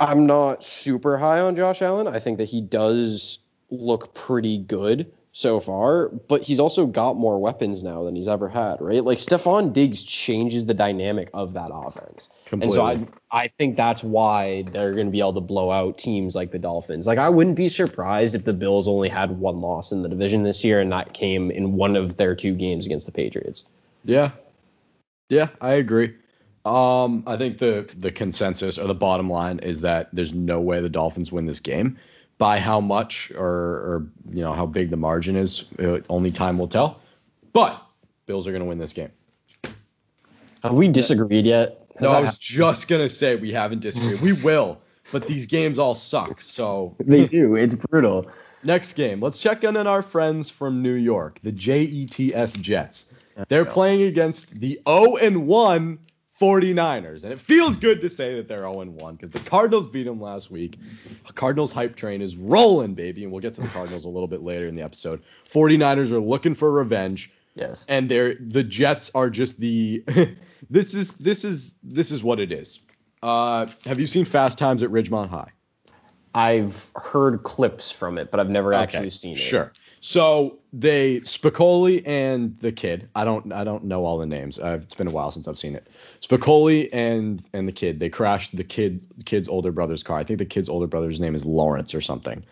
I'm 0.00 0.26
not 0.26 0.64
super 0.64 1.16
high 1.16 1.38
on 1.38 1.54
Josh 1.54 1.80
Allen. 1.80 2.08
I 2.08 2.18
think 2.18 2.38
that 2.38 2.48
he 2.48 2.60
does 2.60 3.38
look 3.70 4.14
pretty 4.14 4.58
good 4.58 5.12
so 5.36 5.58
far, 5.58 6.08
but 6.08 6.44
he's 6.44 6.60
also 6.60 6.86
got 6.86 7.16
more 7.16 7.40
weapons 7.40 7.82
now 7.82 8.04
than 8.04 8.14
he's 8.14 8.28
ever 8.28 8.48
had, 8.48 8.80
right? 8.80 9.04
Like 9.04 9.18
Stefon 9.18 9.72
Diggs 9.72 10.04
changes 10.04 10.64
the 10.64 10.74
dynamic 10.74 11.28
of 11.34 11.54
that 11.54 11.70
offense. 11.72 12.30
Completely. 12.46 12.78
And 12.78 13.00
so 13.08 13.08
I 13.32 13.42
I 13.42 13.48
think 13.58 13.76
that's 13.76 14.04
why 14.04 14.62
they're 14.62 14.94
going 14.94 15.06
to 15.06 15.10
be 15.10 15.18
able 15.18 15.34
to 15.34 15.40
blow 15.40 15.72
out 15.72 15.98
teams 15.98 16.36
like 16.36 16.52
the 16.52 16.60
Dolphins. 16.60 17.08
Like 17.08 17.18
I 17.18 17.28
wouldn't 17.28 17.56
be 17.56 17.68
surprised 17.68 18.36
if 18.36 18.44
the 18.44 18.52
Bills 18.52 18.86
only 18.86 19.08
had 19.08 19.32
one 19.32 19.60
loss 19.60 19.90
in 19.90 20.02
the 20.02 20.08
division 20.08 20.44
this 20.44 20.64
year 20.64 20.80
and 20.80 20.92
that 20.92 21.14
came 21.14 21.50
in 21.50 21.72
one 21.72 21.96
of 21.96 22.16
their 22.16 22.36
two 22.36 22.54
games 22.54 22.86
against 22.86 23.06
the 23.06 23.12
Patriots. 23.12 23.64
Yeah. 24.04 24.30
Yeah, 25.28 25.48
I 25.60 25.74
agree. 25.74 26.14
Um, 26.64 27.24
I 27.26 27.36
think 27.36 27.58
the 27.58 27.92
the 27.98 28.12
consensus 28.12 28.78
or 28.78 28.86
the 28.86 28.94
bottom 28.94 29.28
line 29.28 29.58
is 29.58 29.80
that 29.80 30.10
there's 30.12 30.32
no 30.32 30.60
way 30.60 30.80
the 30.80 30.88
Dolphins 30.88 31.32
win 31.32 31.46
this 31.46 31.58
game 31.58 31.98
by 32.38 32.58
how 32.58 32.80
much 32.80 33.32
or, 33.34 33.46
or 33.46 34.06
you 34.30 34.42
know 34.42 34.52
how 34.52 34.66
big 34.66 34.90
the 34.90 34.96
margin 34.96 35.36
is, 35.36 35.64
uh, 35.78 35.98
only 36.08 36.30
time 36.30 36.58
will 36.58 36.68
tell. 36.68 37.00
But 37.52 37.80
Bills 38.26 38.46
are 38.46 38.50
going 38.50 38.62
to 38.62 38.68
win 38.68 38.78
this 38.78 38.92
game. 38.92 39.10
Have 40.62 40.72
we 40.72 40.88
disagreed 40.88 41.44
yet? 41.44 41.86
Has 41.96 42.02
no, 42.02 42.10
I 42.10 42.20
was 42.20 42.30
happened? 42.30 42.40
just 42.40 42.88
gonna 42.88 43.08
say 43.08 43.36
we 43.36 43.52
haven't 43.52 43.80
disagreed. 43.80 44.20
we 44.20 44.32
will, 44.32 44.80
but 45.12 45.26
these 45.26 45.46
games 45.46 45.78
all 45.78 45.94
suck. 45.94 46.40
So 46.40 46.96
they 46.98 47.26
do. 47.26 47.54
It's 47.54 47.74
brutal. 47.74 48.30
Next 48.64 48.94
game, 48.94 49.20
let's 49.20 49.38
check 49.38 49.62
in 49.62 49.76
on 49.76 49.86
our 49.86 50.00
friends 50.00 50.48
from 50.48 50.80
New 50.80 50.94
York, 50.94 51.38
the 51.42 51.52
JETS 51.52 52.58
Jets. 52.62 53.12
They're 53.48 53.66
playing 53.66 54.02
against 54.04 54.58
the 54.58 54.80
0 54.88 55.16
and 55.16 55.46
1 55.46 55.98
49ers. 56.40 57.24
And 57.24 57.32
it 57.32 57.40
feels 57.40 57.76
good 57.76 58.00
to 58.00 58.10
say 58.10 58.34
that 58.36 58.48
they're 58.48 58.62
0 58.62 58.84
1 58.84 59.14
because 59.14 59.30
the 59.30 59.40
Cardinals 59.40 59.88
beat 59.88 60.04
them 60.04 60.20
last 60.20 60.50
week. 60.50 60.78
Cardinals 61.34 61.72
hype 61.72 61.96
train 61.96 62.22
is 62.22 62.36
rolling, 62.36 62.94
baby. 62.94 63.22
And 63.22 63.32
we'll 63.32 63.40
get 63.40 63.54
to 63.54 63.60
the 63.60 63.68
Cardinals 63.68 64.04
a 64.04 64.08
little 64.08 64.28
bit 64.28 64.42
later 64.42 64.66
in 64.66 64.74
the 64.74 64.82
episode. 64.82 65.22
49ers 65.52 66.10
are 66.10 66.20
looking 66.20 66.54
for 66.54 66.70
revenge. 66.70 67.32
Yes. 67.54 67.86
And 67.88 68.10
they're 68.10 68.34
the 68.34 68.64
Jets 68.64 69.12
are 69.14 69.30
just 69.30 69.60
the 69.60 70.04
this 70.70 70.94
is 70.94 71.14
this 71.14 71.44
is 71.44 71.74
this 71.82 72.10
is 72.10 72.22
what 72.22 72.40
it 72.40 72.50
is. 72.50 72.80
Uh, 73.22 73.68
have 73.86 74.00
you 74.00 74.06
seen 74.06 74.24
Fast 74.24 74.58
Times 74.58 74.82
at 74.82 74.90
Ridgemont 74.90 75.28
High? 75.28 75.52
I've 76.34 76.90
heard 76.96 77.44
clips 77.44 77.92
from 77.92 78.18
it, 78.18 78.30
but 78.30 78.40
I've 78.40 78.50
never 78.50 78.74
okay, 78.74 78.82
actually 78.82 79.10
seen 79.10 79.34
it. 79.34 79.38
Sure. 79.38 79.72
So 80.06 80.58
they 80.70 81.20
Spicoli 81.20 82.06
and 82.06 82.58
the 82.60 82.72
kid. 82.72 83.08
I 83.14 83.24
don't 83.24 83.50
I 83.54 83.64
don't 83.64 83.84
know 83.84 84.04
all 84.04 84.18
the 84.18 84.26
names. 84.26 84.58
Uh, 84.58 84.78
it's 84.82 84.92
been 84.92 85.06
a 85.06 85.10
while 85.10 85.30
since 85.30 85.48
I've 85.48 85.56
seen 85.56 85.74
it. 85.74 85.88
Spicoli 86.20 86.90
and 86.92 87.42
and 87.54 87.66
the 87.66 87.72
kid. 87.72 88.00
They 88.00 88.10
crashed 88.10 88.54
the 88.54 88.64
kid 88.64 89.00
kid's 89.24 89.48
older 89.48 89.72
brother's 89.72 90.02
car. 90.02 90.18
I 90.18 90.22
think 90.22 90.40
the 90.40 90.44
kid's 90.44 90.68
older 90.68 90.86
brother's 90.86 91.20
name 91.20 91.34
is 91.34 91.46
Lawrence 91.46 91.94
or 91.94 92.02
something. 92.02 92.44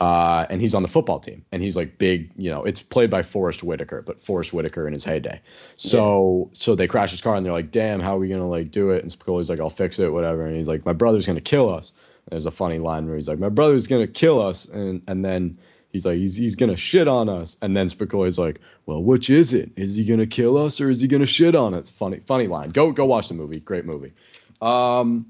Uh, 0.00 0.46
and 0.50 0.60
he's 0.60 0.74
on 0.74 0.82
the 0.82 0.88
football 0.88 1.20
team, 1.20 1.44
and 1.52 1.62
he's 1.62 1.76
like 1.76 1.96
big. 1.96 2.32
You 2.36 2.50
know, 2.50 2.64
it's 2.64 2.82
played 2.82 3.08
by 3.08 3.22
Forest 3.22 3.62
Whitaker, 3.62 4.02
but 4.02 4.20
Forest 4.20 4.52
Whitaker 4.52 4.88
in 4.88 4.92
his 4.92 5.04
heyday. 5.04 5.40
So 5.76 6.48
yeah. 6.48 6.54
so 6.54 6.74
they 6.74 6.88
crash 6.88 7.12
his 7.12 7.20
car, 7.20 7.36
and 7.36 7.46
they're 7.46 7.52
like, 7.52 7.70
"Damn, 7.70 8.00
how 8.00 8.16
are 8.16 8.18
we 8.18 8.26
gonna 8.26 8.48
like 8.48 8.72
do 8.72 8.90
it?" 8.90 9.04
And 9.04 9.12
Spicoli's 9.12 9.48
like, 9.48 9.60
"I'll 9.60 9.70
fix 9.70 10.00
it, 10.00 10.12
whatever." 10.12 10.44
And 10.44 10.56
he's 10.56 10.66
like, 10.66 10.84
"My 10.84 10.92
brother's 10.92 11.24
gonna 11.24 11.40
kill 11.40 11.72
us." 11.72 11.92
And 12.24 12.32
there's 12.32 12.46
a 12.46 12.50
funny 12.50 12.80
line 12.80 13.06
where 13.06 13.14
he's 13.14 13.28
like, 13.28 13.38
"My 13.38 13.48
brother's 13.48 13.86
gonna 13.86 14.08
kill 14.08 14.42
us," 14.42 14.66
and 14.66 15.02
and 15.06 15.24
then 15.24 15.56
He's 15.96 16.04
like, 16.04 16.18
he's, 16.18 16.36
he's 16.36 16.56
gonna 16.56 16.76
shit 16.76 17.08
on 17.08 17.30
us, 17.30 17.56
and 17.62 17.74
then 17.74 17.88
Spicoli's 17.88 18.36
like, 18.36 18.60
well, 18.84 19.02
which 19.02 19.30
is 19.30 19.54
it? 19.54 19.70
Is 19.76 19.94
he 19.94 20.04
gonna 20.04 20.26
kill 20.26 20.58
us 20.58 20.78
or 20.78 20.90
is 20.90 21.00
he 21.00 21.08
gonna 21.08 21.24
shit 21.24 21.54
on 21.54 21.72
us? 21.72 21.88
Funny, 21.88 22.20
funny 22.26 22.48
line. 22.48 22.68
Go, 22.68 22.92
go 22.92 23.06
watch 23.06 23.28
the 23.28 23.34
movie. 23.34 23.60
Great 23.60 23.86
movie. 23.86 24.12
Um, 24.60 25.24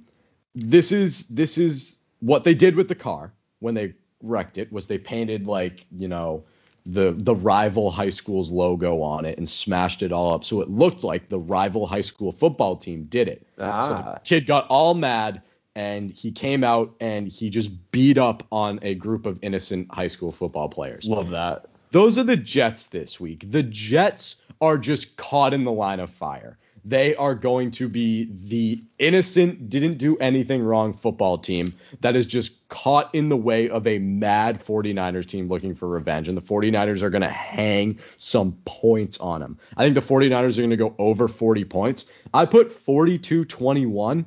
this 0.57 0.91
is 0.91 1.29
this 1.29 1.57
is 1.57 1.99
what 2.19 2.43
they 2.43 2.53
did 2.53 2.75
with 2.75 2.89
the 2.89 2.97
car 2.97 3.33
when 3.61 3.75
they 3.75 3.95
wrecked 4.25 4.59
it. 4.59 4.73
Was 4.73 4.89
they 4.89 4.99
painted 4.99 5.47
like 5.47 5.87
you 5.97 6.09
know 6.09 6.43
the 6.85 7.15
the 7.17 7.35
rival 7.37 7.93
high 7.93 8.11
school's 8.11 8.51
logo 8.51 9.03
on 9.03 9.25
it 9.25 9.39
and 9.39 9.49
smashed 9.49 10.03
it 10.03 10.11
all 10.11 10.35
up 10.35 10.43
so 10.43 10.61
it 10.61 10.69
looked 10.69 11.05
like 11.05 11.29
the 11.29 11.39
rival 11.39 11.87
high 11.87 12.01
school 12.01 12.33
football 12.33 12.77
team 12.77 13.05
did 13.05 13.29
it. 13.29 13.47
Ah. 13.61 13.83
So 13.83 13.89
the 13.91 13.99
ah. 13.99 14.19
kid 14.25 14.49
got 14.49 14.67
all 14.67 14.95
mad 14.95 15.43
and 15.77 16.11
he 16.11 16.33
came 16.33 16.65
out 16.65 16.93
and 17.01 17.29
he 17.29 17.51
just 17.51 17.71
beat 17.93 18.19
up 18.19 18.43
on 18.51 18.81
a 18.83 18.95
group 18.95 19.27
of 19.27 19.39
innocent 19.43 19.93
high 19.95 20.07
school 20.09 20.33
football 20.33 20.69
players. 20.69 21.05
Love 21.05 21.31
that. 21.31 21.67
Those 21.93 22.19
are 22.19 22.25
the 22.25 22.37
Jets 22.37 22.87
this 22.87 23.21
week. 23.21 23.49
The 23.51 23.63
Jets 23.63 24.37
are 24.61 24.79
just 24.79 25.17
caught 25.19 25.53
in 25.55 25.65
the 25.65 25.71
line 25.73 26.01
of 26.01 26.11
fire. 26.11 26.59
they 26.87 27.17
are 27.17 27.35
going 27.35 27.73
to 27.73 27.89
be 27.89 28.31
the 28.45 28.81
innocent, 29.01 29.69
didn't 29.69 29.99
do 29.99 30.17
anything 30.19 30.63
wrong 30.63 30.95
football 30.95 31.37
team 31.37 31.75
that 32.01 32.15
is 32.15 32.29
just 32.29 32.67
caught 32.69 33.13
in 33.13 33.29
the 33.29 33.37
way 33.37 33.69
of 33.69 33.89
a 33.89 33.99
mad 33.99 34.65
49ers 34.65 35.27
team 35.27 35.49
looking 35.49 35.75
for 35.75 35.89
revenge. 35.89 36.29
And 36.29 36.37
the 36.37 36.43
49ers 36.43 37.03
are 37.03 37.11
going 37.11 37.23
to 37.23 37.29
hang 37.29 37.99
some 38.19 38.57
points 38.65 39.19
on 39.19 39.41
them. 39.41 39.59
I 39.77 39.85
think 39.85 39.97
the 39.97 40.01
49ers 40.01 40.59
are 40.59 40.63
going 40.63 40.71
to 40.71 40.77
go 40.77 40.95
over 40.99 41.27
40 41.27 41.65
points. 41.65 42.07
I 42.33 42.45
put 42.45 42.71
42 42.71 43.45
21. 43.45 44.25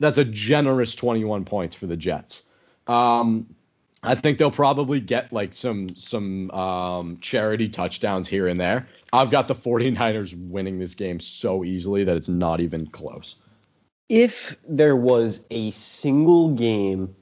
That's 0.00 0.18
a 0.18 0.24
generous 0.24 0.94
21 0.94 1.44
points 1.44 1.76
for 1.76 1.86
the 1.86 1.96
Jets. 1.96 2.48
Um, 2.86 3.54
I 4.02 4.14
think 4.14 4.38
they'll 4.38 4.50
probably 4.50 5.00
get 5.00 5.32
like 5.32 5.54
some 5.54 5.94
some 5.96 6.50
um, 6.50 7.18
charity 7.20 7.68
touchdowns 7.68 8.28
here 8.28 8.46
and 8.48 8.60
there. 8.60 8.86
I've 9.12 9.30
got 9.30 9.48
the 9.48 9.54
49ers 9.54 10.34
winning 10.50 10.78
this 10.78 10.94
game 10.94 11.20
so 11.20 11.64
easily 11.64 12.04
that 12.04 12.16
it's 12.16 12.28
not 12.28 12.60
even 12.60 12.86
close. 12.86 13.36
If 14.10 14.56
there 14.68 14.96
was 14.96 15.46
a 15.50 15.70
single 15.70 16.50
game 16.50 17.14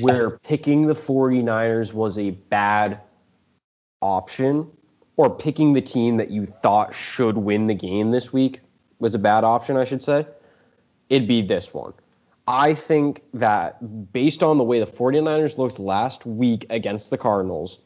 where 0.00 0.38
picking 0.38 0.86
the 0.86 0.94
49ers 0.94 1.94
was 1.94 2.18
a 2.18 2.30
bad 2.30 3.00
option 4.02 4.70
or 5.16 5.34
picking 5.34 5.72
the 5.72 5.80
team 5.80 6.18
that 6.18 6.30
you 6.30 6.44
thought 6.44 6.94
should 6.94 7.38
win 7.38 7.66
the 7.66 7.74
game 7.74 8.10
this 8.10 8.32
week 8.32 8.60
was 8.98 9.14
a 9.14 9.18
bad 9.18 9.44
option, 9.44 9.76
I 9.78 9.84
should 9.84 10.02
say, 10.02 10.26
it'd 11.08 11.28
be 11.28 11.42
this 11.42 11.72
one. 11.72 11.92
I 12.46 12.74
think 12.74 13.22
that 13.34 14.12
based 14.12 14.42
on 14.42 14.58
the 14.58 14.64
way 14.64 14.78
the 14.80 14.86
49ers 14.86 15.56
looked 15.56 15.78
last 15.78 16.26
week 16.26 16.66
against 16.68 17.10
the 17.10 17.16
Cardinals 17.16 17.80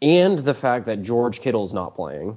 and 0.00 0.38
the 0.38 0.54
fact 0.54 0.86
that 0.86 1.02
George 1.02 1.40
Kittle's 1.40 1.72
not 1.72 1.94
playing, 1.94 2.36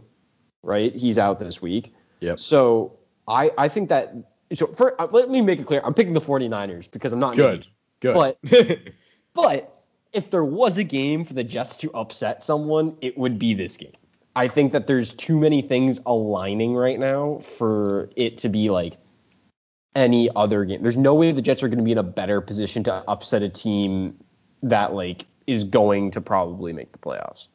right? 0.61 0.93
He's 0.95 1.17
out 1.17 1.39
this 1.39 1.61
week. 1.61 1.95
Yep. 2.19 2.39
So 2.39 2.99
I, 3.27 3.51
I 3.57 3.67
think 3.69 3.89
that 3.89 4.13
so 4.53 4.67
for, 4.67 4.99
uh, 5.01 5.07
let 5.11 5.29
me 5.29 5.41
make 5.41 5.59
it 5.59 5.65
clear. 5.65 5.81
I'm 5.83 5.95
picking 5.95 6.13
the 6.13 6.21
49ers 6.21 6.89
because 6.91 7.11
I'm 7.11 7.19
not 7.19 7.35
good. 7.35 7.65
Good. 7.99 8.13
But 8.13 8.37
but 9.33 9.83
if 10.13 10.29
there 10.29 10.45
was 10.45 10.77
a 10.77 10.83
game 10.83 11.25
for 11.25 11.33
the 11.33 11.43
Jets 11.43 11.75
to 11.77 11.91
upset 11.93 12.43
someone, 12.43 12.97
it 13.01 13.17
would 13.17 13.39
be 13.39 13.55
this 13.55 13.77
game. 13.77 13.93
I 14.35 14.47
think 14.47 14.73
that 14.73 14.85
there's 14.85 15.13
too 15.13 15.39
many 15.39 15.61
things 15.61 16.01
aligning 16.05 16.75
right 16.75 16.99
now 16.99 17.39
for 17.39 18.09
it 18.15 18.37
to 18.39 18.49
be 18.49 18.69
like 18.69 18.97
any 19.95 20.29
other 20.35 20.65
game. 20.65 20.81
There's 20.81 20.97
no 20.97 21.15
way 21.15 21.31
the 21.31 21.41
Jets 21.41 21.63
are 21.63 21.69
going 21.69 21.79
to 21.79 21.83
be 21.83 21.93
in 21.93 21.97
a 21.97 22.03
better 22.03 22.41
position 22.41 22.83
to 22.83 23.03
upset 23.07 23.41
a 23.41 23.49
team 23.49 24.17
that 24.61 24.93
like 24.93 25.25
is 25.47 25.63
going 25.63 26.11
to 26.11 26.21
probably 26.21 26.73
make 26.73 26.91
the 26.91 26.97
playoffs. 26.97 27.47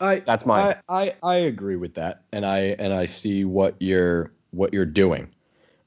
I 0.00 0.20
that's 0.20 0.46
my 0.46 0.76
I, 0.88 1.04
I, 1.04 1.14
I 1.22 1.36
agree 1.36 1.76
with 1.76 1.94
that, 1.94 2.22
and 2.32 2.44
I 2.44 2.58
and 2.78 2.92
I 2.92 3.06
see 3.06 3.44
what 3.44 3.76
you're 3.80 4.32
what 4.50 4.72
you're 4.72 4.84
doing. 4.86 5.30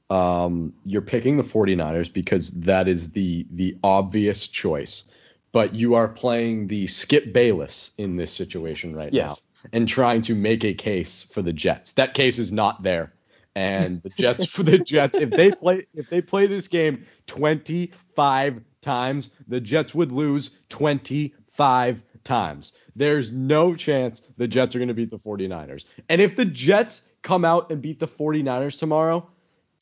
Um, 0.08 0.72
you're 0.84 1.02
picking 1.02 1.36
the 1.36 1.42
49ers 1.42 2.12
because 2.12 2.50
that 2.52 2.88
is 2.88 3.10
the 3.10 3.46
the 3.50 3.76
obvious 3.82 4.48
choice, 4.48 5.04
but 5.52 5.74
you 5.74 5.94
are 5.94 6.08
playing 6.08 6.68
the 6.68 6.86
Skip 6.86 7.32
Bayless 7.32 7.90
in 7.98 8.16
this 8.16 8.32
situation 8.32 8.94
right 8.94 9.12
yes. 9.12 9.28
now 9.28 9.68
and 9.72 9.88
trying 9.88 10.20
to 10.22 10.34
make 10.34 10.64
a 10.64 10.74
case 10.74 11.22
for 11.22 11.42
the 11.42 11.52
Jets. 11.52 11.92
That 11.92 12.14
case 12.14 12.38
is 12.38 12.52
not 12.52 12.82
there 12.82 13.12
and 13.56 14.02
the 14.02 14.10
Jets 14.18 14.44
for 14.46 14.62
the 14.62 14.78
Jets 14.78 15.16
if 15.16 15.30
they 15.30 15.50
play 15.50 15.86
if 15.94 16.08
they 16.08 16.20
play 16.20 16.46
this 16.46 16.68
game 16.68 17.04
25 17.26 18.60
times, 18.82 19.30
the 19.48 19.60
Jets 19.60 19.94
would 19.94 20.12
lose 20.12 20.50
25 20.68 22.02
times. 22.22 22.72
There's 22.94 23.32
no 23.32 23.74
chance 23.74 24.20
the 24.36 24.46
Jets 24.46 24.76
are 24.76 24.78
going 24.78 24.88
to 24.88 24.94
beat 24.94 25.10
the 25.10 25.18
49ers. 25.18 25.84
And 26.08 26.20
if 26.20 26.36
the 26.36 26.44
Jets 26.44 27.02
come 27.22 27.44
out 27.44 27.70
and 27.70 27.82
beat 27.82 27.98
the 27.98 28.06
49ers 28.06 28.78
tomorrow, 28.78 29.26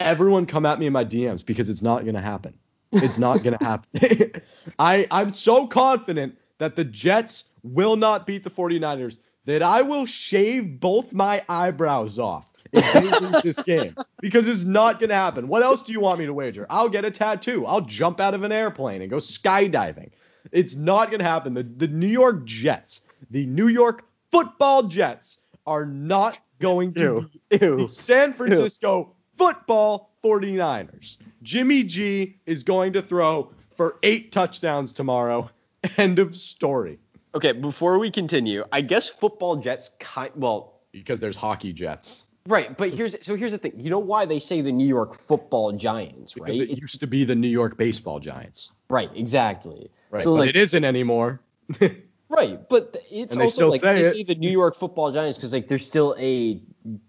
everyone 0.00 0.46
come 0.46 0.64
at 0.64 0.78
me 0.78 0.86
in 0.86 0.92
my 0.92 1.04
DMs 1.04 1.44
because 1.44 1.68
it's 1.68 1.82
not 1.82 2.02
going 2.02 2.14
to 2.14 2.20
happen. 2.20 2.54
It's 2.92 3.18
not 3.18 3.42
going 3.42 3.58
to 3.58 3.64
happen. 3.64 4.40
I 4.78 5.06
I'm 5.10 5.32
so 5.32 5.66
confident 5.66 6.38
that 6.58 6.76
the 6.76 6.84
Jets 6.84 7.44
will 7.64 7.96
not 7.96 8.26
beat 8.26 8.44
the 8.44 8.50
49ers 8.50 9.18
that 9.46 9.62
I 9.62 9.82
will 9.82 10.06
shave 10.06 10.80
both 10.80 11.12
my 11.12 11.42
eyebrows 11.48 12.18
off 12.18 12.46
if 12.74 12.92
they 12.92 13.26
lose 13.26 13.42
this 13.42 13.62
game 13.62 13.96
because 14.20 14.48
it's 14.48 14.64
not 14.64 15.00
going 15.00 15.10
to 15.10 15.14
happen. 15.14 15.48
What 15.48 15.62
else 15.62 15.82
do 15.82 15.92
you 15.92 16.00
want 16.00 16.18
me 16.18 16.26
to 16.26 16.34
wager? 16.34 16.66
I'll 16.68 16.88
get 16.88 17.04
a 17.04 17.10
tattoo. 17.10 17.66
I'll 17.66 17.82
jump 17.82 18.20
out 18.20 18.34
of 18.34 18.42
an 18.42 18.52
airplane 18.52 19.02
and 19.02 19.10
go 19.10 19.18
skydiving. 19.18 20.10
It's 20.52 20.76
not 20.76 21.08
going 21.10 21.20
to 21.20 21.24
happen. 21.24 21.54
The, 21.54 21.62
the 21.62 21.88
New 21.88 22.06
York 22.06 22.44
Jets, 22.44 23.02
the 23.30 23.46
New 23.46 23.68
York 23.68 24.04
football 24.30 24.84
Jets, 24.84 25.38
are 25.66 25.86
not 25.86 26.40
going 26.60 26.92
to 26.94 27.00
ew, 27.00 27.58
ew, 27.60 27.76
the 27.76 27.88
San 27.88 28.32
Francisco 28.32 28.98
ew. 28.98 29.14
football 29.38 30.10
49ers. 30.22 31.16
Jimmy 31.42 31.82
G 31.82 32.36
is 32.46 32.62
going 32.62 32.92
to 32.94 33.02
throw 33.02 33.50
for 33.76 33.98
eight 34.02 34.32
touchdowns 34.32 34.92
tomorrow. 34.92 35.50
End 35.96 36.18
of 36.18 36.36
story. 36.36 36.98
Okay, 37.34 37.52
before 37.52 37.98
we 37.98 38.10
continue, 38.10 38.64
I 38.72 38.80
guess 38.80 39.08
football 39.08 39.56
Jets 39.56 39.90
kind 39.98 40.30
well 40.36 40.80
because 40.92 41.20
there's 41.20 41.36
hockey 41.36 41.72
Jets. 41.72 42.28
Right, 42.46 42.76
but 42.76 42.92
here's 42.92 43.16
so 43.22 43.36
here's 43.36 43.52
the 43.52 43.58
thing. 43.58 43.72
You 43.76 43.88
know 43.88 43.98
why 43.98 44.26
they 44.26 44.38
say 44.38 44.60
the 44.60 44.72
New 44.72 44.86
York 44.86 45.18
Football 45.18 45.72
Giants, 45.72 46.36
right? 46.36 46.52
Because 46.52 46.60
it, 46.60 46.78
used 46.78 47.00
to 47.00 47.06
be 47.06 47.24
the 47.24 47.34
New 47.34 47.48
York 47.48 47.78
Baseball 47.78 48.20
Giants. 48.20 48.72
Right, 48.90 49.10
exactly. 49.14 49.90
Right, 50.10 50.22
so 50.22 50.32
but 50.32 50.40
like, 50.40 50.50
it 50.50 50.56
isn't 50.56 50.84
anymore. 50.84 51.40
right, 52.28 52.68
but 52.68 53.02
it's 53.10 53.34
also 53.34 53.70
like 53.70 53.80
say 53.80 54.02
they 54.02 54.10
say 54.10 54.22
the 54.24 54.34
New 54.34 54.50
York 54.50 54.76
Football 54.76 55.10
Giants 55.10 55.38
because 55.38 55.54
like 55.54 55.68
there's 55.68 55.86
still 55.86 56.14
a 56.18 56.60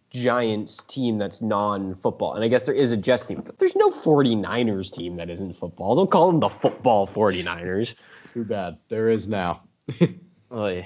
Giants 0.10 0.82
team 0.84 1.18
that's 1.18 1.42
non-football, 1.42 2.36
and 2.36 2.44
I 2.44 2.48
guess 2.48 2.66
there 2.66 2.76
is 2.76 2.94
a 2.94 2.98
Jets 2.98 3.26
team. 3.26 3.42
But 3.46 3.60
there's 3.60 3.76
no 3.76 3.90
49ers 3.90 4.90
team 4.90 5.18
that 5.18 5.30
isn't 5.30 5.58
football. 5.58 5.96
Don't 5.96 6.10
call 6.10 6.32
them 6.32 6.40
the 6.40 6.48
football 6.48 7.08
49ers. 7.08 7.96
Too 8.32 8.46
bad. 8.46 8.78
There 8.88 9.10
is 9.10 9.28
now. 9.28 9.64
oh, 10.52 10.68
yeah. 10.68 10.86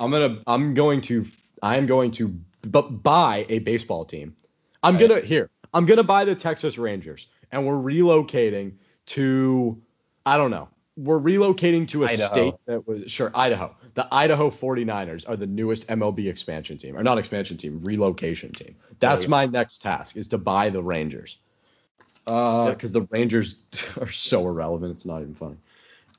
I'm 0.00 0.10
gonna. 0.10 0.42
I'm 0.48 0.74
going 0.74 1.00
to. 1.02 1.24
I'm 1.62 1.86
going 1.86 2.10
to 2.12 2.36
but 2.64 3.02
buy 3.02 3.46
a 3.48 3.58
baseball 3.60 4.04
team. 4.04 4.36
I'm 4.82 4.96
right. 4.96 5.08
gonna 5.08 5.20
here. 5.20 5.50
I'm 5.72 5.86
gonna 5.86 6.04
buy 6.04 6.24
the 6.24 6.34
Texas 6.34 6.78
Rangers, 6.78 7.28
and 7.52 7.66
we're 7.66 7.74
relocating 7.74 8.74
to 9.06 9.80
I 10.26 10.36
don't 10.36 10.50
know. 10.50 10.68
We're 10.96 11.18
relocating 11.18 11.88
to 11.88 12.04
a 12.04 12.08
Idaho. 12.08 12.28
state 12.28 12.54
that 12.66 12.86
was 12.86 13.10
sure 13.10 13.32
Idaho. 13.34 13.74
The 13.94 14.06
Idaho 14.12 14.50
49ers 14.50 15.28
are 15.28 15.36
the 15.36 15.46
newest 15.46 15.88
MLB 15.88 16.28
expansion 16.28 16.78
team, 16.78 16.96
or 16.96 17.02
not 17.02 17.18
expansion 17.18 17.56
team, 17.56 17.80
relocation 17.82 18.52
team. 18.52 18.76
That's 19.00 19.26
my 19.26 19.46
next 19.46 19.82
task 19.82 20.16
is 20.16 20.28
to 20.28 20.38
buy 20.38 20.70
the 20.70 20.82
Rangers. 20.82 21.38
Uh, 22.26 22.70
because 22.70 22.92
the 22.92 23.02
Rangers 23.10 23.56
are 24.00 24.10
so 24.10 24.46
irrelevant, 24.46 24.92
it's 24.92 25.04
not 25.04 25.20
even 25.20 25.34
funny. 25.34 25.56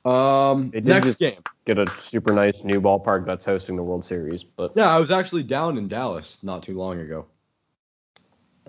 Um, 0.06 0.70
next 0.72 1.16
game. 1.16 1.42
Get 1.64 1.78
a 1.78 1.86
super 1.96 2.32
nice 2.32 2.62
new 2.62 2.80
ballpark 2.80 3.26
that's 3.26 3.44
hosting 3.44 3.74
the 3.74 3.82
World 3.82 4.04
Series, 4.04 4.44
but 4.44 4.72
yeah, 4.76 4.88
I 4.88 5.00
was 5.00 5.10
actually 5.10 5.42
down 5.42 5.78
in 5.78 5.88
Dallas 5.88 6.44
not 6.44 6.62
too 6.62 6.78
long 6.78 7.00
ago. 7.00 7.26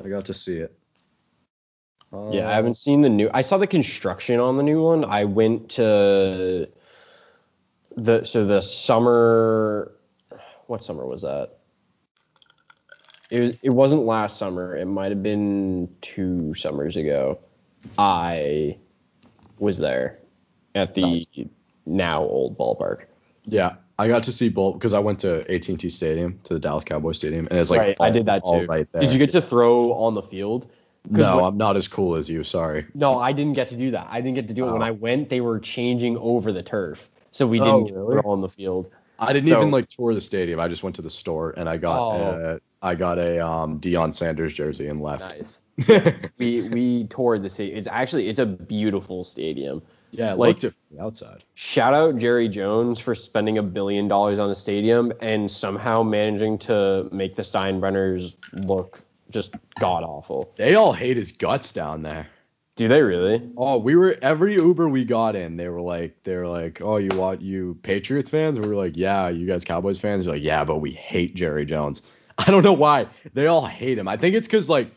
I 0.04 0.10
got 0.10 0.26
to 0.26 0.34
see 0.34 0.58
it. 0.58 0.76
Uh, 2.12 2.32
yeah, 2.32 2.50
I 2.50 2.54
haven't 2.54 2.78
seen 2.78 3.02
the 3.02 3.10
new. 3.10 3.30
I 3.32 3.44
saw 3.44 3.60
the 3.60 3.68
construction 3.68 4.40
on 4.40 4.58
the 4.58 4.64
new 4.64 4.82
one. 4.82 5.06
I 5.06 5.26
went 5.26 5.70
to 5.72 6.70
the 7.96 8.26
so 8.26 8.46
the 8.46 8.62
summer. 8.62 9.92
What 10.66 10.84
summer 10.84 11.06
was 11.06 11.22
that? 11.22 11.60
It 13.30 13.60
it 13.62 13.70
wasn't 13.70 14.06
last 14.06 14.38
summer. 14.38 14.76
It 14.76 14.86
might 14.86 15.12
have 15.12 15.22
been 15.22 15.96
two 16.02 16.56
summers 16.56 16.96
ago. 16.96 17.38
I 17.96 18.78
was 19.60 19.78
there 19.78 20.20
at 20.78 20.96
the 20.96 21.02
nice. 21.02 21.26
now 21.86 22.24
old 22.24 22.58
ballpark. 22.58 23.06
Yeah, 23.46 23.76
I 23.98 24.08
got 24.08 24.24
to 24.24 24.32
see 24.32 24.50
both 24.50 24.76
because 24.76 24.94
I 24.94 25.00
went 25.00 25.20
to 25.22 25.42
AT&T 25.54 25.90
Stadium 25.90 26.40
to 26.44 26.54
the 26.54 26.60
Dallas 26.60 26.84
Cowboys 26.84 27.18
Stadium, 27.18 27.48
and 27.50 27.60
it's 27.60 27.70
like 27.70 27.80
right, 27.80 27.98
all, 28.00 28.06
I 28.06 28.10
did 28.12 28.26
that 28.26 28.46
too. 28.46 28.66
Right. 28.66 28.88
Did 29.00 29.12
you 29.12 29.20
get 29.20 29.32
to 29.32 29.42
throw 29.42 29.94
on 29.94 30.14
the 30.14 30.22
field? 30.22 30.70
No, 31.10 31.38
when, 31.38 31.46
I'm 31.46 31.58
not 31.58 31.78
as 31.78 31.88
cool 31.88 32.16
as 32.16 32.30
you. 32.30 32.44
Sorry. 32.44 32.86
No, 32.94 33.18
I 33.18 33.32
didn't 33.32 33.54
get 33.54 33.70
to 33.70 33.78
do 33.78 33.92
that. 33.92 34.08
I 34.10 34.22
didn't 34.22 34.36
get 34.36 34.48
to 34.50 34.54
do 34.54 34.68
it 34.68 34.72
when 34.72 34.84
I 34.84 34.92
went. 34.92 35.30
They 35.30 35.42
were 35.42 35.60
changing 35.60 36.18
over 36.18 36.52
the 36.52 36.64
turf, 36.64 37.10
so 37.32 37.48
we 37.48 37.60
didn't 37.60 37.74
oh, 37.74 37.84
get 37.84 37.94
to 37.94 38.22
throw 38.22 38.32
on 38.32 38.42
the 38.42 38.50
field. 38.50 38.90
I 39.20 39.34
didn't 39.34 39.50
so, 39.50 39.58
even 39.58 39.72
like 39.72 39.90
tour 39.90 40.14
the 40.14 40.22
stadium. 40.22 40.60
I 40.60 40.68
just 40.68 40.84
went 40.84 40.96
to 40.98 41.02
the 41.02 41.10
store 41.10 41.54
and 41.58 41.68
I 41.68 41.78
got 41.78 42.00
oh. 42.00 42.18
uh, 42.18 42.60
I 42.82 42.96
got 42.96 43.18
a 43.18 43.46
um, 43.46 43.80
Deion 43.80 44.14
Sanders 44.14 44.54
jersey 44.54 44.88
and 44.88 45.02
left. 45.02 45.22
Nice. 45.22 45.62
we 46.38 46.70
we 46.70 47.04
toured 47.10 47.44
the 47.44 47.50
stadium. 47.50 47.78
It's 47.78 47.88
actually 47.88 48.30
it's 48.30 48.40
a 48.40 48.46
beautiful 48.46 49.24
stadium. 49.24 49.82
Yeah, 50.12 50.34
it 50.34 50.38
like, 50.38 50.64
looked 50.64 50.76
from 50.76 50.98
the 50.98 51.04
outside. 51.04 51.44
Shout 51.54 51.94
out 51.94 52.18
Jerry 52.18 52.48
Jones 52.48 53.00
for 53.00 53.14
spending 53.16 53.58
a 53.58 53.64
billion 53.64 54.08
dollars 54.08 54.40
on 54.40 54.50
the 54.50 54.56
stadium 54.56 55.12
and 55.22 55.50
somehow 55.50 56.04
managing 56.04 56.58
to 56.60 57.10
make 57.12 57.36
the 57.36 57.44
Steinbrenners 57.44 58.36
look 58.54 59.02
just 59.30 59.56
god 59.80 60.04
awful. 60.04 60.52
They 60.56 60.76
all 60.76 60.94
hate 60.94 61.18
his 61.18 61.32
guts 61.32 61.74
down 61.74 62.04
there. 62.04 62.28
Do 62.78 62.88
they 62.88 63.02
really? 63.02 63.50
Oh, 63.58 63.80
we 63.80 63.96
were 63.96 64.16
every 64.22 64.54
Uber 64.54 64.88
we 64.88 65.04
got 65.04 65.36
in, 65.36 65.58
they 65.58 65.68
were 65.68 65.82
like, 65.82 66.24
they 66.24 66.36
were 66.36 66.48
like, 66.48 66.80
oh, 66.80 66.98
you 66.98 67.10
want 67.18 67.42
you 67.42 67.78
Patriots 67.82 68.30
fans? 68.30 68.60
We 68.60 68.68
were 68.68 68.76
like, 68.76 68.96
yeah. 68.96 69.30
You 69.30 69.48
guys 69.48 69.66
Cowboys 69.66 69.98
fans? 69.98 70.26
They're 70.26 70.36
like, 70.36 70.44
yeah, 70.44 70.64
but 70.64 70.78
we 70.78 70.92
hate 70.92 71.34
Jerry 71.34 71.66
Jones. 71.66 72.04
I 72.38 72.52
don't 72.52 72.64
know 72.64 72.74
why 72.74 73.08
they 73.34 73.48
all 73.48 73.66
hate 73.66 73.98
him. 73.98 74.08
I 74.08 74.16
think 74.16 74.36
it's 74.36 74.48
because 74.48 74.70
like 74.70 74.92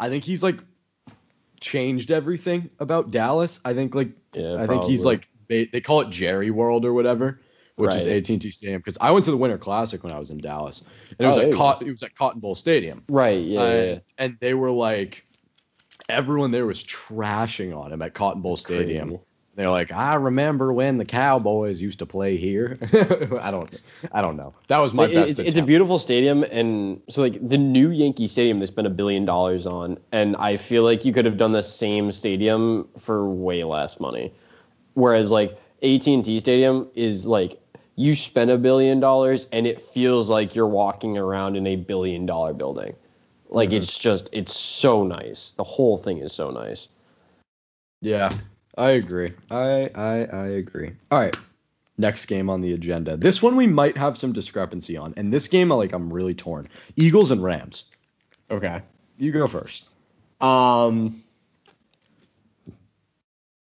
I 0.00 0.08
think 0.08 0.24
he's 0.24 0.42
like 0.42 0.58
changed 1.66 2.10
everything 2.10 2.70
about 2.78 3.10
Dallas. 3.10 3.60
I 3.64 3.74
think 3.74 3.94
like 3.94 4.10
Yeah, 4.34 4.56
I 4.62 4.66
think 4.66 4.84
he's 4.84 5.04
like 5.04 5.28
they, 5.48 5.64
they 5.66 5.80
call 5.80 6.00
it 6.02 6.10
Jerry 6.10 6.50
World 6.50 6.84
or 6.84 6.92
whatever, 6.92 7.40
which 7.76 7.94
is 7.94 8.06
Right. 8.06 8.16
AT&T 8.30 8.50
Stadium. 8.50 8.78
Because 8.80 8.98
I 9.00 9.10
went 9.10 9.24
to 9.26 9.30
the 9.30 9.36
Winter 9.36 9.58
Classic 9.58 10.02
when 10.02 10.12
I 10.12 10.18
was 10.18 10.30
in 10.30 10.38
Dallas, 10.38 10.82
and 11.10 11.20
it 11.20 11.26
was 11.26 11.36
Oh, 11.38 11.40
at 11.40 11.52
Cot- 11.54 11.82
it 11.82 11.90
was 11.90 12.02
at 12.02 12.14
Cotton 12.16 12.40
Bowl 12.40 12.54
Stadium. 12.54 13.02
Right. 13.08 13.40
Yeah. 13.42 13.60
yeah, 13.60 13.68
and, 13.70 13.90
yeah. 13.90 13.98
and 14.18 14.36
they 14.40 14.54
were 14.54 14.70
like, 14.70 15.24
everyone 16.08 16.50
there 16.52 16.66
was 16.66 16.82
trashing 16.84 17.76
on 17.76 17.92
him 17.92 18.02
at 18.02 18.14
Cotton 18.14 18.42
Bowl 18.42 18.56
Stadium. 18.56 19.08
Crazy. 19.08 19.22
They're 19.56 19.70
like, 19.70 19.90
I 19.90 20.14
remember 20.16 20.70
when 20.72 20.98
the 20.98 21.06
Cowboys 21.06 21.80
used 21.80 22.00
to 22.00 22.06
play 22.06 22.36
here. 22.36 22.78
I 23.40 23.50
don't, 23.50 23.82
I 24.12 24.20
don't 24.20 24.36
know. 24.36 24.52
That 24.68 24.78
was 24.78 24.92
my 24.92 25.06
It- 25.06 25.14
best. 25.14 25.30
it's, 25.30 25.40
it's 25.40 25.56
a 25.56 25.62
beautiful 25.62 25.98
stadium, 25.98 26.44
and 26.44 27.00
so 27.08 27.22
like 27.22 27.46
the 27.48 27.56
new 27.58 27.88
Yankee 27.90 28.26
Stadium, 28.28 28.60
they 28.60 28.66
spent 28.66 28.86
a 28.86 28.90
billion 28.90 29.24
dollars 29.24 29.66
on, 29.66 29.98
and 30.12 30.36
I 30.36 30.56
feel 30.56 30.82
like 30.84 31.06
you 31.06 31.12
could 31.14 31.24
have 31.24 31.38
done 31.38 31.52
the 31.52 31.62
same 31.62 32.12
stadium 32.12 32.86
for 32.98 33.26
way 33.28 33.64
less 33.64 33.98
money. 33.98 34.32
Whereas 34.92 35.30
like 35.30 35.58
AT&T 35.82 36.38
Stadium 36.40 36.88
is 36.94 37.26
like 37.26 37.58
you 37.96 38.14
spend 38.14 38.50
a 38.50 38.58
billion 38.58 39.00
dollars, 39.00 39.48
and 39.52 39.66
it 39.66 39.80
feels 39.80 40.28
like 40.28 40.54
you're 40.54 40.66
walking 40.66 41.16
around 41.16 41.56
in 41.56 41.66
a 41.66 41.76
billion 41.76 42.26
dollar 42.26 42.52
building. 42.52 42.94
Like 43.48 43.70
Mm-hmm. 43.70 43.78
it's 43.78 43.98
just 43.98 44.28
it's 44.32 44.54
so 44.54 45.02
nice. 45.04 45.52
The 45.52 45.64
whole 45.64 45.96
thing 45.96 46.18
is 46.18 46.34
so 46.34 46.50
nice. 46.50 46.90
Yeah, 48.02 48.30
I 48.76 48.90
agree. 48.90 49.32
I, 49.50 49.90
I, 49.94 50.24
I 50.24 50.46
agree. 50.48 50.92
All 51.10 51.18
right. 51.18 51.36
Next 51.98 52.26
game 52.26 52.50
on 52.50 52.60
the 52.60 52.74
agenda. 52.74 53.16
This 53.16 53.42
one 53.42 53.56
we 53.56 53.66
might 53.66 53.96
have 53.96 54.18
some 54.18 54.32
discrepancy 54.32 54.98
on, 54.98 55.14
and 55.16 55.32
this 55.32 55.48
game, 55.48 55.70
like, 55.70 55.94
I'm 55.94 56.12
really 56.12 56.34
torn. 56.34 56.68
Eagles 56.94 57.30
and 57.30 57.42
Rams. 57.42 57.86
Okay. 58.50 58.82
You 59.16 59.32
go 59.32 59.46
first. 59.46 59.90
Um, 60.42 61.22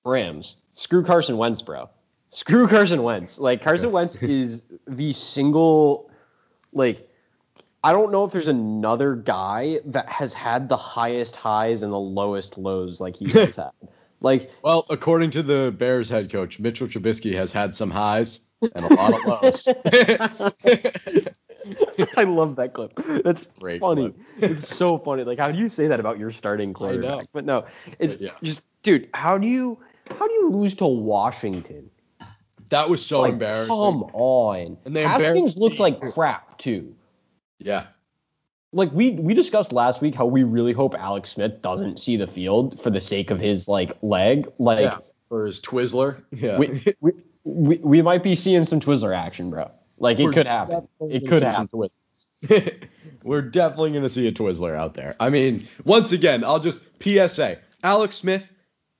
Rams. 0.04 0.56
Screw 0.72 1.04
Carson 1.04 1.36
Wentz, 1.36 1.60
bro. 1.60 1.90
Screw 2.30 2.66
Carson 2.68 3.02
Wentz. 3.02 3.38
Like 3.38 3.62
Carson 3.62 3.92
Wentz 3.92 4.16
is 4.16 4.64
the 4.86 5.12
single, 5.12 6.10
like, 6.72 7.08
I 7.84 7.92
don't 7.92 8.12
know 8.12 8.24
if 8.24 8.32
there's 8.32 8.48
another 8.48 9.14
guy 9.14 9.78
that 9.86 10.08
has 10.08 10.34
had 10.34 10.68
the 10.68 10.76
highest 10.76 11.36
highs 11.36 11.82
and 11.82 11.92
the 11.92 11.98
lowest 11.98 12.58
lows 12.58 13.00
like 13.00 13.16
he 13.16 13.30
has 13.38 13.56
had. 13.56 13.70
Like, 14.20 14.50
Well, 14.62 14.86
according 14.90 15.30
to 15.32 15.42
the 15.42 15.74
Bears 15.76 16.08
head 16.08 16.30
coach, 16.30 16.58
Mitchell 16.58 16.86
Trubisky 16.86 17.34
has 17.34 17.52
had 17.52 17.74
some 17.74 17.90
highs 17.90 18.40
and 18.74 18.86
a 18.86 18.94
lot 18.94 19.14
of 19.14 19.24
lows. 19.26 19.68
I 22.16 22.24
love 22.24 22.56
that 22.56 22.72
clip. 22.74 22.92
That's 23.24 23.46
Great 23.58 23.80
funny. 23.80 24.10
clip. 24.10 24.50
it's 24.50 24.74
so 24.74 24.98
funny. 24.98 25.24
Like, 25.24 25.38
how 25.38 25.50
do 25.50 25.58
you 25.58 25.68
say 25.68 25.88
that 25.88 26.00
about 26.00 26.18
your 26.18 26.32
starting 26.32 26.72
quarterback? 26.72 27.26
But 27.32 27.44
no, 27.44 27.66
it's 27.98 28.16
yeah. 28.20 28.30
just, 28.42 28.62
dude. 28.82 29.08
How 29.14 29.38
do 29.38 29.46
you 29.46 29.78
how 30.10 30.28
do 30.28 30.34
you 30.34 30.50
lose 30.50 30.74
to 30.76 30.86
Washington? 30.86 31.90
that 32.68 32.88
was 32.88 33.04
so 33.04 33.20
like, 33.20 33.34
embarrassing. 33.34 33.74
Come 33.74 34.02
on. 34.12 34.78
And 34.84 34.96
they 34.96 35.02
Haskins 35.02 35.56
looked 35.56 35.78
like 35.78 36.00
crap 36.00 36.58
too. 36.58 36.94
Yeah. 37.58 37.86
Like 38.76 38.92
we 38.92 39.12
we 39.12 39.32
discussed 39.32 39.72
last 39.72 40.02
week 40.02 40.14
how 40.14 40.26
we 40.26 40.44
really 40.44 40.72
hope 40.72 40.94
Alex 40.94 41.30
Smith 41.30 41.62
doesn't 41.62 41.98
see 41.98 42.16
the 42.16 42.26
field 42.26 42.78
for 42.78 42.90
the 42.90 43.00
sake 43.00 43.30
of 43.30 43.40
his 43.40 43.68
like 43.68 43.92
leg. 44.02 44.46
Like 44.58 44.80
yeah. 44.80 44.98
For 45.30 45.46
his 45.46 45.60
Twizzler. 45.60 46.22
Yeah. 46.30 46.58
we, 46.58 46.82
we, 47.00 47.12
we 47.44 47.76
we 47.78 48.02
might 48.02 48.22
be 48.22 48.34
seeing 48.34 48.64
some 48.64 48.80
Twizzler 48.80 49.16
action, 49.16 49.48
bro. 49.48 49.70
Like 49.98 50.20
it 50.20 50.24
We're 50.24 50.32
could 50.32 50.46
happen. 50.46 50.86
It 51.00 51.26
could 51.26 51.42
happen. 51.42 51.68
We're 53.22 53.42
definitely 53.42 53.90
going 53.92 54.02
to 54.02 54.10
see 54.10 54.28
a 54.28 54.32
Twizzler 54.32 54.76
out 54.76 54.92
there. 54.92 55.16
I 55.18 55.30
mean, 55.30 55.66
once 55.84 56.12
again, 56.12 56.44
I'll 56.44 56.60
just 56.60 56.82
PSA. 57.02 57.58
Alex 57.82 58.16
Smith, 58.16 58.52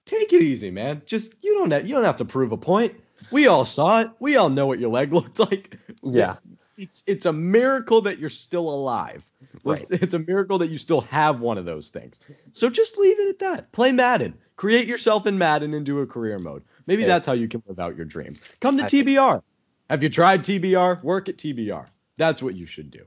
take 0.07 0.33
it 0.33 0.41
easy, 0.41 0.71
man. 0.71 1.03
Just 1.05 1.35
you 1.45 1.55
don't 1.55 1.71
have, 1.71 1.87
you 1.87 1.95
don't 1.95 2.05
have 2.05 2.17
to 2.17 2.25
prove 2.25 2.53
a 2.53 2.57
point. 2.57 2.95
We 3.31 3.47
all 3.47 3.67
saw 3.67 4.01
it. 4.01 4.11
We 4.21 4.37
all 4.37 4.49
know 4.49 4.67
what 4.67 4.79
your 4.79 4.91
leg 4.91 5.13
looked 5.13 5.39
like. 5.39 5.79
Yeah. 6.03 6.37
It's 6.77 7.03
it's 7.07 7.25
a 7.27 7.33
miracle 7.33 8.03
that 8.03 8.19
you're 8.19 8.29
still 8.31 8.69
alive. 8.69 9.25
Right. 9.65 9.87
It's 9.91 10.15
a 10.15 10.19
miracle 10.19 10.59
that 10.59 10.69
you 10.69 10.79
still 10.79 11.01
have 11.03 11.41
one 11.41 11.59
of 11.59 11.65
those 11.65 11.89
things. 11.89 12.21
So 12.53 12.69
just 12.69 12.99
leave 12.99 13.19
it 13.19 13.29
at 13.31 13.39
that. 13.41 13.73
Play 13.73 13.93
Madden. 13.93 14.35
Create 14.57 14.87
yourself 14.87 15.27
in 15.27 15.39
Madden 15.39 15.75
and 15.75 15.85
do 15.87 16.01
a 16.01 16.07
career 16.07 16.39
mode. 16.39 16.63
Maybe 16.87 17.03
Yeah. 17.03 17.09
that's 17.09 17.27
how 17.27 17.33
you 17.33 17.49
can 17.49 17.63
live 17.67 17.79
out 17.79 17.97
your 17.97 18.05
dream. 18.05 18.37
Come 18.61 18.77
to 18.79 18.85
I- 18.85 18.89
TBR. 18.89 19.43
Have 19.89 20.03
you 20.03 20.09
tried 20.09 20.43
TBR? 20.43 21.03
Work 21.03 21.29
at 21.29 21.37
TBR. 21.39 21.87
That's 22.17 22.43
what 22.43 22.55
you 22.55 22.67
should 22.67 22.91
do. 22.91 23.05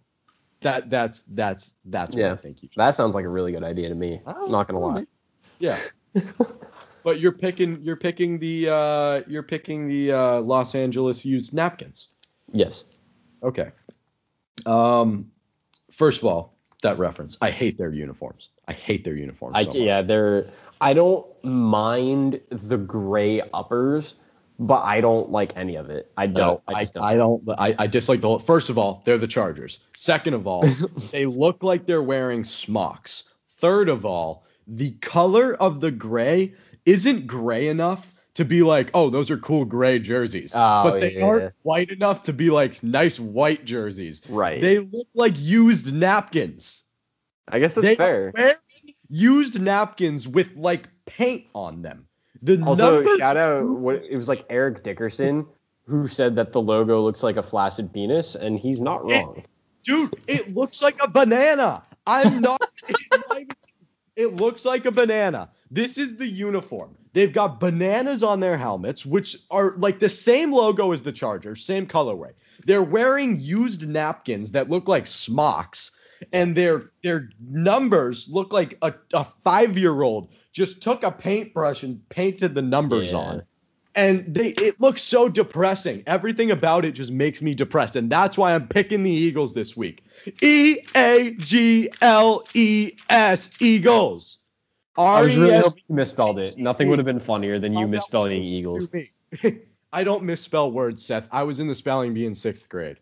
That 0.61 0.89
that's 0.89 1.21
that's 1.23 1.75
that's 1.85 2.13
what 2.13 2.19
Yeah. 2.21 2.33
I 2.33 2.35
think 2.35 2.61
you 2.63 2.69
should. 2.71 2.79
That 2.79 2.95
sounds 2.95 3.15
like 3.15 3.25
a 3.25 3.29
really 3.29 3.51
good 3.51 3.63
idea 3.63 3.89
to 3.89 3.95
me. 3.95 4.21
I 4.25 4.33
don't 4.33 4.51
gonna 4.51 4.79
lie. 4.79 5.05
Yeah. 5.59 5.77
but 7.03 7.19
you're 7.19 7.31
picking 7.31 7.81
you're 7.81 7.95
picking 7.95 8.39
the 8.39 8.69
uh 8.69 9.21
you're 9.27 9.43
picking 9.43 9.87
the 9.87 10.11
uh 10.11 10.41
Los 10.41 10.75
Angeles 10.75 11.25
used 11.25 11.53
napkins. 11.53 12.09
Yes. 12.51 12.85
Okay. 13.43 13.71
Um, 14.65 15.31
first 15.91 16.19
of 16.19 16.25
all, 16.25 16.57
that 16.81 16.97
reference. 16.97 17.37
I 17.41 17.49
hate 17.49 17.77
their 17.77 17.91
uniforms. 17.91 18.49
I 18.67 18.73
hate 18.73 19.03
their 19.03 19.15
uniforms. 19.15 19.55
I 19.57 19.63
so 19.63 19.73
yeah, 19.73 20.01
they're 20.01 20.49
I 20.81 20.93
don't 20.93 21.25
mind 21.43 22.39
the 22.49 22.77
gray 22.77 23.41
uppers, 23.53 24.15
but 24.57 24.83
I 24.83 25.01
don't 25.01 25.29
like 25.29 25.55
any 25.55 25.75
of 25.75 25.89
it. 25.89 26.11
I 26.17 26.27
don't. 26.27 26.61
I, 26.67 26.83
just 26.83 26.93
don't. 26.93 27.03
I 27.03 27.15
don't. 27.15 27.49
I, 27.57 27.75
I 27.77 27.87
dislike 27.87 28.21
the 28.21 28.27
whole. 28.27 28.39
First 28.39 28.69
of 28.69 28.77
all, 28.77 29.01
they're 29.05 29.17
the 29.17 29.27
Chargers. 29.27 29.79
Second 29.95 30.35
of 30.35 30.47
all, 30.47 30.65
they 31.11 31.25
look 31.25 31.63
like 31.63 31.85
they're 31.85 32.03
wearing 32.03 32.45
smocks. 32.45 33.25
Third 33.57 33.89
of 33.89 34.05
all, 34.05 34.45
the 34.67 34.91
color 34.91 35.53
of 35.55 35.81
the 35.81 35.91
gray 35.91 36.53
isn't 36.85 37.27
gray 37.27 37.67
enough 37.67 38.18
to 38.35 38.45
be 38.45 38.63
like, 38.63 38.91
oh, 38.93 39.09
those 39.09 39.29
are 39.31 39.37
cool 39.37 39.65
gray 39.65 39.99
jerseys. 39.99 40.53
Oh, 40.55 40.83
but 40.83 40.99
they 41.01 41.13
yeah. 41.15 41.23
aren't 41.25 41.53
white 41.63 41.89
enough 41.89 42.23
to 42.23 42.33
be 42.33 42.49
like 42.49 42.81
nice 42.83 43.19
white 43.19 43.65
jerseys. 43.65 44.21
right. 44.29 44.61
They 44.61 44.79
look 44.79 45.07
like 45.13 45.33
used 45.37 45.91
napkins. 45.93 46.83
I 47.47 47.59
guess 47.59 47.73
that's 47.73 47.85
they 47.85 47.95
fair. 47.95 48.31
used 49.09 49.59
napkins 49.61 50.27
with 50.27 50.55
like 50.55 50.87
paint 51.05 51.45
on 51.55 51.81
them. 51.81 52.07
The 52.41 52.61
Also, 52.63 53.03
shout 53.17 53.35
out 53.37 53.63
what 53.67 53.95
it 54.03 54.13
was 54.15 54.29
like 54.29 54.45
Eric 54.49 54.83
Dickerson 54.83 55.45
who 55.85 56.07
said 56.07 56.35
that 56.35 56.53
the 56.53 56.61
logo 56.61 57.01
looks 57.01 57.23
like 57.23 57.35
a 57.35 57.41
flaccid 57.43 57.91
penis, 57.91 58.35
and 58.35 58.59
he's 58.59 58.79
not 58.79 59.01
It- 59.09 59.15
wrong. 59.25 59.43
dude, 59.83 60.13
it 60.27 60.53
looks 60.53 60.83
like 60.83 61.01
a 61.03 61.09
banana. 61.09 61.81
I'm 62.05 62.41
not. 62.41 62.61
even- 63.33 63.47
it 64.15 64.35
looks 64.35 64.65
like 64.65 64.85
a 64.85 64.91
banana. 64.91 65.49
This 65.71 65.97
is 65.97 66.17
the 66.17 66.27
uniform. 66.27 66.95
They've 67.13 67.33
got 67.33 67.59
bananas 67.59 68.23
on 68.23 68.39
their 68.39 68.57
helmets, 68.57 69.05
which 69.05 69.37
are 69.49 69.71
like 69.77 69.99
the 69.99 70.09
same 70.09 70.51
logo 70.51 70.91
as 70.91 71.01
the 71.01 71.11
Chargers, 71.11 71.65
same 71.65 71.87
colorway. 71.87 72.31
They're 72.65 72.83
wearing 72.83 73.39
used 73.39 73.87
napkins 73.87 74.51
that 74.51 74.69
look 74.69 74.87
like 74.87 75.07
smocks, 75.07 75.91
and 76.33 76.55
their 76.55 76.91
their 77.03 77.29
numbers 77.39 78.27
look 78.29 78.53
like 78.53 78.77
a, 78.81 78.93
a 79.13 79.25
five 79.43 79.77
year 79.77 80.01
old 80.01 80.29
just 80.51 80.83
took 80.83 81.03
a 81.03 81.11
paintbrush 81.11 81.83
and 81.83 82.07
painted 82.09 82.53
the 82.55 82.61
numbers 82.61 83.11
Yeah. 83.11 83.17
on 83.17 83.43
and 83.95 84.33
they 84.33 84.49
it 84.49 84.79
looks 84.79 85.01
so 85.01 85.29
depressing. 85.29 86.03
Everything 86.07 86.51
about 86.51 86.85
it 86.85 86.91
just 86.91 87.11
makes 87.11 87.41
me 87.41 87.53
depressed, 87.53 87.95
and 87.95 88.09
that's 88.09 88.37
why 88.37 88.53
I'm 88.53 88.67
picking 88.67 89.03
the 89.03 89.11
Eagles 89.11 89.53
this 89.53 89.75
week. 89.75 90.03
E 90.41 90.77
A 90.95 91.35
G 91.37 91.89
L 92.01 92.43
E 92.53 92.91
S 93.09 93.51
Eagles. 93.59 94.38
I 95.03 95.21
was 95.21 95.35
really 95.37 95.57
hoping 95.57 95.83
you 95.87 95.95
misspelled 95.95 96.39
it. 96.39 96.55
Nothing 96.57 96.89
would 96.89 96.99
have 96.99 97.05
been 97.05 97.19
funnier 97.19 97.59
than 97.59 97.73
you 97.73 97.85
Oh, 97.85 97.87
misspelling 97.87 98.43
Eagles. 98.43 98.89
I 99.93 100.03
don't 100.03 100.23
misspell 100.23 100.71
words, 100.71 101.03
Seth. 101.05 101.27
I 101.31 101.43
was 101.43 101.59
in 101.59 101.67
the 101.67 101.75
spelling 101.75 102.13
bee 102.13 102.25
in 102.25 102.35
sixth 102.35 102.69
grade. 102.69 102.97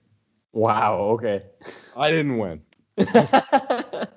Wow. 0.54 1.00
Okay. 1.14 1.43
I 1.95 2.10
didn't 2.10 2.38
win. 2.38 2.62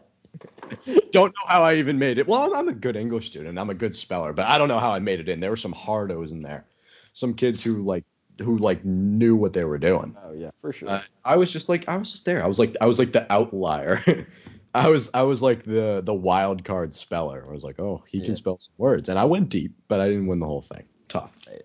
Don't 1.10 1.30
know 1.30 1.46
how 1.46 1.62
I 1.62 1.74
even 1.74 1.98
made 1.98 2.18
it. 2.18 2.26
Well, 2.28 2.42
I'm, 2.42 2.54
I'm 2.54 2.68
a 2.68 2.72
good 2.72 2.96
English 2.96 3.26
student. 3.26 3.58
I'm 3.58 3.70
a 3.70 3.74
good 3.74 3.94
speller, 3.94 4.32
but 4.32 4.46
I 4.46 4.56
don't 4.56 4.68
know 4.68 4.78
how 4.78 4.92
I 4.92 5.00
made 5.00 5.20
it 5.20 5.28
in. 5.28 5.40
There 5.40 5.50
were 5.50 5.56
some 5.56 5.74
hardos 5.74 6.30
in 6.30 6.40
there, 6.40 6.64
some 7.12 7.34
kids 7.34 7.62
who 7.62 7.82
like 7.82 8.04
who 8.40 8.56
like 8.56 8.84
knew 8.84 9.36
what 9.36 9.52
they 9.52 9.64
were 9.64 9.78
doing. 9.78 10.16
oh 10.22 10.32
yeah, 10.32 10.50
for 10.60 10.72
sure. 10.72 10.88
Uh, 10.88 11.02
I 11.24 11.36
was 11.36 11.52
just 11.52 11.68
like 11.68 11.88
I 11.88 11.96
was 11.96 12.12
just 12.12 12.24
there. 12.24 12.42
I 12.42 12.46
was 12.46 12.58
like 12.58 12.76
I 12.80 12.86
was 12.86 12.98
like 12.98 13.12
the 13.12 13.30
outlier. 13.30 13.98
I 14.74 14.88
was 14.88 15.10
I 15.14 15.22
was 15.22 15.42
like 15.42 15.64
the 15.64 16.00
the 16.04 16.14
wild 16.14 16.64
card 16.64 16.94
speller. 16.94 17.44
I 17.46 17.52
was 17.52 17.64
like, 17.64 17.80
oh, 17.80 18.04
he 18.08 18.18
Yeah. 18.18 18.26
can 18.26 18.34
spell 18.34 18.58
some 18.60 18.74
words, 18.78 19.08
and 19.08 19.18
I 19.18 19.24
went 19.24 19.48
deep, 19.48 19.74
but 19.88 20.00
I 20.00 20.08
didn't 20.08 20.26
win 20.26 20.38
the 20.38 20.46
whole 20.46 20.62
thing. 20.62 20.84
Tough. 21.08 21.32
Right. 21.48 21.62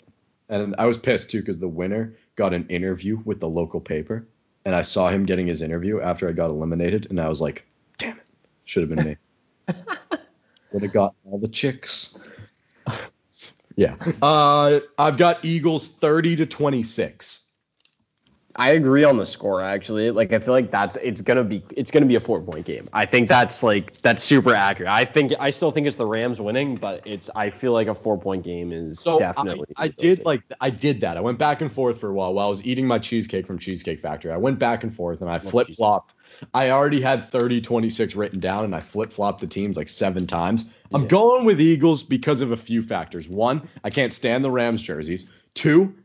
And 0.49 0.75
I 0.77 0.85
was 0.85 0.97
pissed 0.97 1.31
too 1.31 1.39
because 1.39 1.59
the 1.59 1.67
winner 1.67 2.15
got 2.35 2.53
an 2.53 2.67
interview 2.67 3.17
with 3.25 3.39
the 3.39 3.49
local 3.49 3.79
paper, 3.81 4.27
and 4.65 4.75
I 4.75 4.81
saw 4.81 5.09
him 5.09 5.25
getting 5.25 5.47
his 5.47 5.61
interview 5.61 6.01
after 6.01 6.27
I 6.29 6.31
got 6.31 6.49
eliminated, 6.49 7.07
and 7.09 7.19
I 7.19 7.29
was 7.29 7.41
like, 7.41 7.65
damn 7.97 8.17
it, 8.17 8.23
should 8.63 8.87
have 8.87 8.95
been 8.95 9.05
me. 9.05 9.17
Would 10.71 10.83
have 10.83 10.93
got 10.93 11.15
all 11.25 11.39
the 11.39 11.47
chicks. 11.47 12.15
Yeah. 13.77 13.97
Uh, 14.21 14.79
I've 14.97 15.17
got 15.17 15.43
Eagles 15.43 15.89
30 15.89 16.37
to 16.37 16.45
26. 16.45 17.41
I 18.57 18.71
agree 18.71 19.03
on 19.03 19.17
the 19.17 19.25
score 19.25 19.61
actually. 19.61 20.11
Like 20.11 20.31
I 20.31 20.39
feel 20.39 20.53
like 20.53 20.71
that's 20.71 20.95
it's 20.97 21.21
gonna 21.21 21.43
be 21.43 21.63
it's 21.75 21.91
gonna 21.91 22.05
be 22.05 22.15
a 22.15 22.19
four 22.19 22.41
point 22.41 22.65
game. 22.65 22.87
I 22.93 23.05
think 23.05 23.27
that's 23.27 23.61
like 23.63 23.99
that's 24.01 24.23
super 24.23 24.53
accurate. 24.53 24.91
I 24.91 25.03
think 25.05 25.33
I 25.39 25.51
still 25.51 25.71
think 25.71 25.87
it's 25.87 25.97
the 25.97 26.05
Rams 26.05 26.39
winning, 26.39 26.75
but 26.75 27.05
it's 27.05 27.29
I 27.35 27.49
feel 27.49 27.73
like 27.73 27.87
a 27.87 27.95
four 27.95 28.17
point 28.17 28.43
game 28.43 28.71
is 28.71 28.99
so 28.99 29.19
definitely. 29.19 29.73
I, 29.75 29.85
I 29.85 29.87
did 29.89 30.23
like 30.25 30.41
I 30.61 30.69
did 30.69 31.01
that. 31.01 31.17
I 31.17 31.21
went 31.21 31.37
back 31.37 31.61
and 31.61 31.71
forth 31.71 31.99
for 31.99 32.09
a 32.09 32.13
while 32.13 32.33
while 32.33 32.47
I 32.47 32.49
was 32.49 32.63
eating 32.65 32.87
my 32.87 32.99
cheesecake 32.99 33.45
from 33.45 33.59
Cheesecake 33.59 34.01
Factory. 34.01 34.31
I 34.31 34.37
went 34.37 34.57
back 34.57 34.83
and 34.83 34.93
forth 34.93 35.21
and 35.21 35.29
I 35.29 35.39
flip 35.39 35.67
flopped. 35.75 36.13
I 36.53 36.69
already 36.69 37.01
had 37.01 37.29
30 37.29 37.61
26 37.61 38.15
written 38.15 38.39
down 38.39 38.65
and 38.65 38.75
I 38.75 38.79
flip 38.79 39.11
flopped 39.11 39.41
the 39.41 39.47
teams 39.47 39.75
like 39.75 39.89
seven 39.89 40.27
times. 40.27 40.65
I'm 40.93 41.03
yeah. 41.03 41.07
going 41.09 41.45
with 41.45 41.59
Eagles 41.59 42.03
because 42.03 42.41
of 42.41 42.51
a 42.51 42.57
few 42.57 42.81
factors. 42.81 43.27
One, 43.27 43.67
I 43.83 43.89
can't 43.89 44.13
stand 44.13 44.45
the 44.45 44.51
Rams 44.51 44.81
jerseys. 44.81 45.27
Two, 45.53 45.95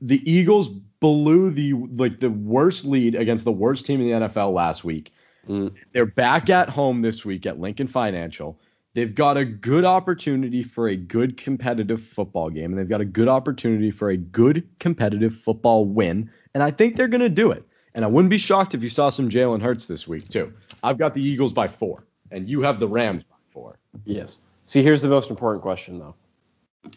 the 0.00 0.30
Eagles 0.30 0.70
blew 1.06 1.50
the 1.50 1.72
like 1.72 2.18
the 2.18 2.30
worst 2.30 2.84
lead 2.84 3.14
against 3.14 3.44
the 3.44 3.52
worst 3.52 3.86
team 3.86 4.00
in 4.00 4.08
the 4.08 4.26
NFL 4.26 4.52
last 4.52 4.82
week. 4.82 5.12
Mm. 5.48 5.72
They're 5.92 6.04
back 6.04 6.50
at 6.50 6.68
home 6.68 7.00
this 7.00 7.24
week 7.24 7.46
at 7.46 7.60
Lincoln 7.60 7.86
Financial. 7.86 8.58
They've 8.94 9.14
got 9.14 9.36
a 9.36 9.44
good 9.44 9.84
opportunity 9.84 10.64
for 10.64 10.88
a 10.88 10.96
good 10.96 11.36
competitive 11.36 12.02
football 12.02 12.50
game, 12.50 12.72
and 12.72 12.78
they've 12.78 12.88
got 12.88 13.00
a 13.00 13.04
good 13.04 13.28
opportunity 13.28 13.92
for 13.92 14.10
a 14.10 14.16
good 14.16 14.68
competitive 14.80 15.36
football 15.36 15.84
win. 15.84 16.28
And 16.54 16.62
I 16.64 16.72
think 16.72 16.96
they're 16.96 17.06
going 17.06 17.20
to 17.20 17.28
do 17.28 17.52
it. 17.52 17.62
And 17.94 18.04
I 18.04 18.08
wouldn't 18.08 18.30
be 18.30 18.38
shocked 18.38 18.74
if 18.74 18.82
you 18.82 18.88
saw 18.88 19.10
some 19.10 19.28
Jalen 19.28 19.62
Hurts 19.62 19.86
this 19.86 20.08
week, 20.08 20.28
too. 20.28 20.52
I've 20.82 20.98
got 20.98 21.14
the 21.14 21.22
Eagles 21.22 21.52
by 21.52 21.68
four, 21.68 22.04
and 22.32 22.48
you 22.48 22.62
have 22.62 22.80
the 22.80 22.88
Rams 22.88 23.22
by 23.22 23.36
four. 23.50 23.78
Yes. 24.06 24.40
See, 24.64 24.82
here's 24.82 25.02
the 25.02 25.08
most 25.08 25.30
important 25.30 25.62
question, 25.62 26.00
though 26.00 26.16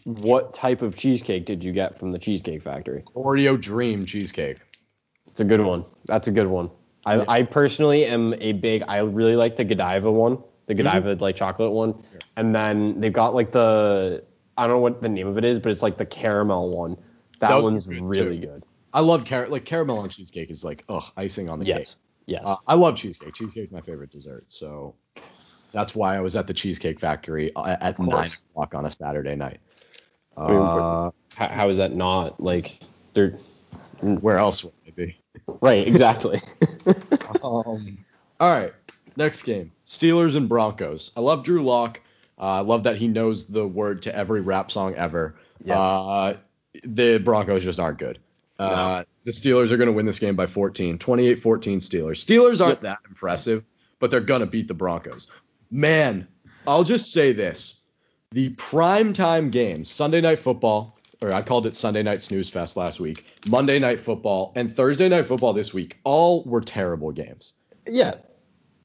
what 0.04 0.54
type 0.54 0.82
of 0.82 0.96
cheesecake 0.96 1.46
did 1.46 1.64
you 1.64 1.72
get 1.72 1.98
from 1.98 2.10
the 2.10 2.18
Cheesecake 2.18 2.62
Factory? 2.62 3.04
Oreo 3.14 3.60
Dream 3.60 4.06
cheesecake. 4.06 4.58
It's 5.28 5.40
a 5.40 5.44
good 5.44 5.60
one. 5.60 5.84
That's 6.06 6.28
a 6.28 6.30
good 6.30 6.46
one. 6.46 6.70
I, 7.06 7.16
yeah. 7.16 7.24
I 7.28 7.42
personally 7.42 8.04
am 8.04 8.34
a 8.40 8.52
big. 8.52 8.82
I 8.86 8.98
really 8.98 9.34
like 9.34 9.56
the 9.56 9.64
Godiva 9.64 10.10
one, 10.10 10.38
the 10.66 10.74
mm-hmm. 10.74 10.82
Godiva 10.82 11.14
mm-hmm. 11.14 11.22
like 11.22 11.36
chocolate 11.36 11.72
one, 11.72 11.94
yeah. 12.12 12.20
and 12.36 12.54
then 12.54 13.00
they've 13.00 13.12
got 13.12 13.34
like 13.34 13.52
the 13.52 14.24
I 14.56 14.66
don't 14.66 14.76
know 14.76 14.80
what 14.80 15.00
the 15.00 15.08
name 15.08 15.26
of 15.26 15.38
it 15.38 15.44
is, 15.44 15.58
but 15.58 15.72
it's 15.72 15.82
like 15.82 15.96
the 15.96 16.06
caramel 16.06 16.76
one. 16.76 16.96
That, 17.40 17.48
that 17.48 17.62
one's 17.62 17.86
good 17.86 18.02
really 18.02 18.40
too. 18.40 18.46
good. 18.46 18.64
I 18.92 19.00
love 19.00 19.24
car 19.24 19.48
like 19.48 19.64
caramel 19.64 19.98
on 19.98 20.08
cheesecake 20.08 20.50
is 20.50 20.64
like 20.64 20.84
ugh 20.88 21.04
icing 21.16 21.48
on 21.48 21.58
the 21.58 21.66
yes. 21.66 21.94
cake. 21.94 22.02
Yes. 22.26 22.42
Uh, 22.44 22.56
I 22.66 22.74
love 22.74 22.96
cheesecake. 22.96 23.34
Cheesecake's 23.34 23.72
my 23.72 23.80
favorite 23.80 24.10
dessert. 24.10 24.44
So 24.48 24.94
that's 25.72 25.94
why 25.94 26.16
I 26.16 26.20
was 26.20 26.36
at 26.36 26.46
the 26.46 26.54
Cheesecake 26.54 27.00
Factory 27.00 27.50
uh, 27.54 27.76
at 27.80 27.98
nine 27.98 28.28
o'clock 28.52 28.74
on 28.74 28.84
a 28.86 28.90
Saturday 28.90 29.36
night. 29.36 29.60
Uh, 30.36 31.10
how, 31.34 31.48
how 31.48 31.68
is 31.68 31.76
that 31.78 31.94
not 31.94 32.40
like 32.40 32.78
they're 33.14 33.36
where 34.00 34.38
else 34.38 34.64
would 34.64 34.72
they 34.84 34.90
be? 34.90 35.16
Right, 35.60 35.86
exactly. 35.86 36.40
um, 37.42 38.04
all 38.38 38.50
right, 38.50 38.72
next 39.16 39.42
game: 39.42 39.72
Steelers 39.84 40.36
and 40.36 40.48
Broncos. 40.48 41.12
I 41.16 41.20
love 41.20 41.44
Drew 41.44 41.62
Lock. 41.62 42.00
Uh, 42.38 42.44
I 42.44 42.60
love 42.60 42.84
that 42.84 42.96
he 42.96 43.08
knows 43.08 43.46
the 43.46 43.66
word 43.66 44.02
to 44.02 44.14
every 44.16 44.40
rap 44.40 44.70
song 44.70 44.94
ever. 44.94 45.36
Yeah. 45.62 45.78
Uh, 45.78 46.36
the 46.84 47.18
Broncos 47.18 47.62
just 47.62 47.78
aren't 47.78 47.98
good. 47.98 48.18
Uh, 48.58 48.68
no. 48.68 49.04
The 49.24 49.30
Steelers 49.32 49.70
are 49.70 49.76
going 49.76 49.88
to 49.88 49.92
win 49.92 50.06
this 50.06 50.18
game 50.18 50.36
by 50.36 50.46
14, 50.46 50.98
28-14 50.98 51.38
Steelers. 51.38 52.24
Steelers 52.24 52.64
aren't 52.64 52.76
yep. 52.76 52.82
that 52.82 52.98
impressive, 53.06 53.64
but 53.98 54.10
they're 54.10 54.20
going 54.20 54.40
to 54.40 54.46
beat 54.46 54.68
the 54.68 54.74
Broncos. 54.74 55.26
Man, 55.70 56.26
I'll 56.66 56.84
just 56.84 57.12
say 57.12 57.32
this 57.32 57.79
the 58.32 58.50
prime 58.50 59.12
time 59.12 59.50
games, 59.50 59.90
Sunday 59.90 60.20
night 60.20 60.38
football, 60.38 60.96
or 61.20 61.34
I 61.34 61.42
called 61.42 61.66
it 61.66 61.74
Sunday 61.74 62.04
night 62.04 62.22
snooze 62.22 62.48
fest 62.48 62.76
last 62.76 63.00
week, 63.00 63.26
Monday 63.48 63.80
night 63.80 63.98
football, 63.98 64.52
and 64.54 64.74
Thursday 64.74 65.08
night 65.08 65.26
football 65.26 65.52
this 65.52 65.74
week, 65.74 65.98
all 66.04 66.44
were 66.44 66.60
terrible 66.60 67.10
games. 67.10 67.54
Yeah. 67.86 68.14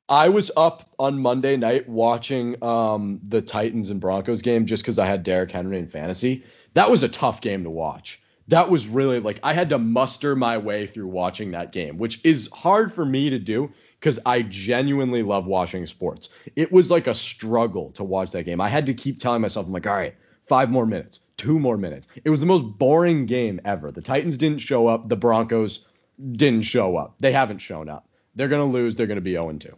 I 0.10 0.30
was 0.30 0.52
up 0.58 0.90
on 0.98 1.20
Monday 1.20 1.58
night 1.58 1.88
watching 1.88 2.64
um, 2.64 3.20
the 3.24 3.42
Titans 3.42 3.92
and 3.92 4.00
Broncos 4.00 4.42
game 4.42 4.66
just 4.66 4.84
because 4.84 4.98
I 4.98 5.06
had 5.06 5.22
Derrick 5.22 5.52
Henry 5.52 5.78
in 5.78 5.88
fantasy. 5.88 6.44
That 6.74 6.90
was 6.90 7.04
a 7.04 7.10
tough 7.10 7.42
game 7.42 7.64
to 7.64 7.70
watch. 7.70 8.22
That 8.48 8.70
was 8.70 8.88
really 8.88 9.20
like 9.20 9.40
I 9.44 9.54
had 9.54 9.70
to 9.70 9.80
muster 9.80 10.36
my 10.36 10.58
way 10.58 10.86
through 10.88 11.08
watching 11.08 11.52
that 11.52 11.72
game, 11.72 11.98
which 11.98 12.24
is 12.24 12.50
hard 12.52 12.94
for 12.94 13.06
me 13.06 13.32
to 13.32 13.40
do 13.40 13.72
because 14.06 14.20
I 14.24 14.44
genuinely 14.44 15.24
love 15.24 15.48
watching 15.48 15.88
sports. 15.88 16.30
It 16.56 16.72
was 16.72 16.92
like 16.92 17.08
a 17.08 17.16
struggle 17.16 17.90
to 17.94 18.04
watch 18.04 18.30
that 18.34 18.44
game. 18.44 18.62
I 18.62 18.70
had 18.70 18.86
to 18.86 18.94
keep 18.94 19.18
telling 19.18 19.42
myself, 19.42 19.66
I'm 19.66 19.74
like, 19.74 19.88
all 19.88 19.96
right, 19.96 20.14
five 20.46 20.70
more 20.70 20.86
minutes, 20.86 21.22
two 21.38 21.58
more 21.60 21.76
minutes. 21.76 22.08
It 22.24 22.30
was 22.30 22.40
the 22.40 22.46
most 22.46 22.78
boring 22.78 23.26
game 23.26 23.60
ever. 23.66 23.92
The 23.92 24.04
Titans 24.04 24.38
didn't 24.38 24.60
show 24.60 24.86
up. 24.86 25.10
The 25.10 25.16
Broncos 25.16 25.88
didn't 26.34 26.62
show 26.62 26.98
up. 26.98 27.16
They 27.20 27.32
haven't 27.32 27.58
shown 27.58 27.90
up. 27.90 28.08
They're 28.36 28.48
going 28.48 28.62
to 28.62 28.72
lose. 28.72 28.96
They're 28.96 29.08
going 29.08 29.16
to 29.16 29.22
be 29.22 29.32
0 29.32 29.52
2. 29.54 29.76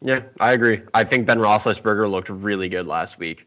Yeah, 0.00 0.20
I 0.40 0.52
agree. 0.54 0.80
I 0.94 1.04
think 1.04 1.26
Ben 1.26 1.38
Roethlisberger 1.38 2.10
looked 2.10 2.30
really 2.30 2.70
good 2.70 2.86
last 2.86 3.18
week. 3.18 3.46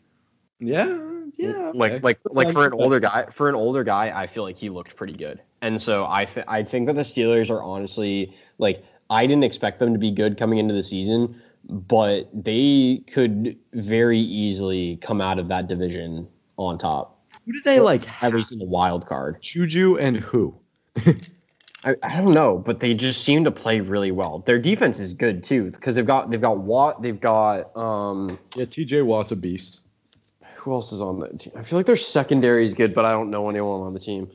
Yeah, 0.60 1.00
yeah. 1.36 1.70
Okay. 1.70 1.78
Like 1.78 2.04
like 2.04 2.20
like 2.26 2.52
for 2.52 2.68
an 2.68 2.74
older 2.74 3.00
guy, 3.00 3.26
for 3.32 3.50
an 3.50 3.56
older 3.56 3.84
guy, 3.84 4.12
I 4.16 4.28
feel 4.28 4.44
like 4.44 4.58
he 4.58 4.70
looked 4.70 4.96
pretty 4.96 5.14
good. 5.14 5.42
And 5.62 5.82
so 5.82 6.06
I 6.08 6.26
th- 6.26 6.46
I 6.48 6.64
think 6.64 6.88
that 6.88 6.94
the 6.94 7.02
Steelers 7.02 7.50
are 7.50 7.62
honestly 7.62 8.36
like 8.58 8.84
I 9.10 9.28
didn't 9.28 9.44
expect 9.44 9.80
them 9.80 9.94
to 9.94 10.00
be 10.00 10.12
good 10.12 10.38
coming 10.38 10.60
into 10.60 10.74
the 10.74 10.84
season, 10.84 11.42
but 11.70 12.30
they 12.34 13.04
could 13.12 13.58
very 13.74 14.20
easily 14.20 14.98
come 14.98 15.22
out 15.22 15.40
of 15.40 15.48
that 15.48 15.68
division 15.68 16.28
on 16.58 16.78
top. 16.78 17.22
Who 17.46 17.54
did 17.54 17.64
they 17.64 17.80
like? 17.80 18.24
At 18.24 18.34
least 18.34 18.52
in 18.52 18.60
the 18.60 18.66
wild 18.66 19.08
card. 19.08 19.42
Juju 19.42 19.98
and 19.98 20.18
who? 20.18 20.56
I, 21.84 21.96
I 22.04 22.18
don't 22.18 22.34
know, 22.34 22.58
but 22.58 22.80
they 22.80 22.94
just 22.94 23.24
seem 23.24 23.44
to 23.46 23.52
play 23.52 23.80
really 23.80 24.12
well. 24.12 24.40
Their 24.40 24.60
defense 24.60 25.00
is 25.00 25.14
good 25.14 25.44
too 25.44 25.72
because 25.72 25.96
they've 25.96 26.06
got 26.06 26.30
they've 26.30 26.42
got 26.42 26.58
Watt, 26.58 27.02
they've 27.02 27.20
got 27.20 27.76
um 27.78 28.38
yeah 28.56 28.66
T.J. 28.66 29.04
Watt's 29.04 29.32
a 29.32 29.36
beast. 29.36 29.80
Who 30.56 30.74
else 30.74 30.92
is 30.92 31.02
on 31.02 31.20
that 31.22 31.40
team? 31.40 31.54
I 31.56 31.62
feel 31.62 31.80
like 31.80 31.86
their 31.86 31.96
secondary 31.96 32.66
is 32.66 32.74
good, 32.74 32.94
but 32.94 33.06
I 33.06 33.12
don't 33.12 33.30
know 33.30 33.50
anyone 33.50 33.82
on 33.82 33.94
the 33.94 34.00
team. 34.00 34.30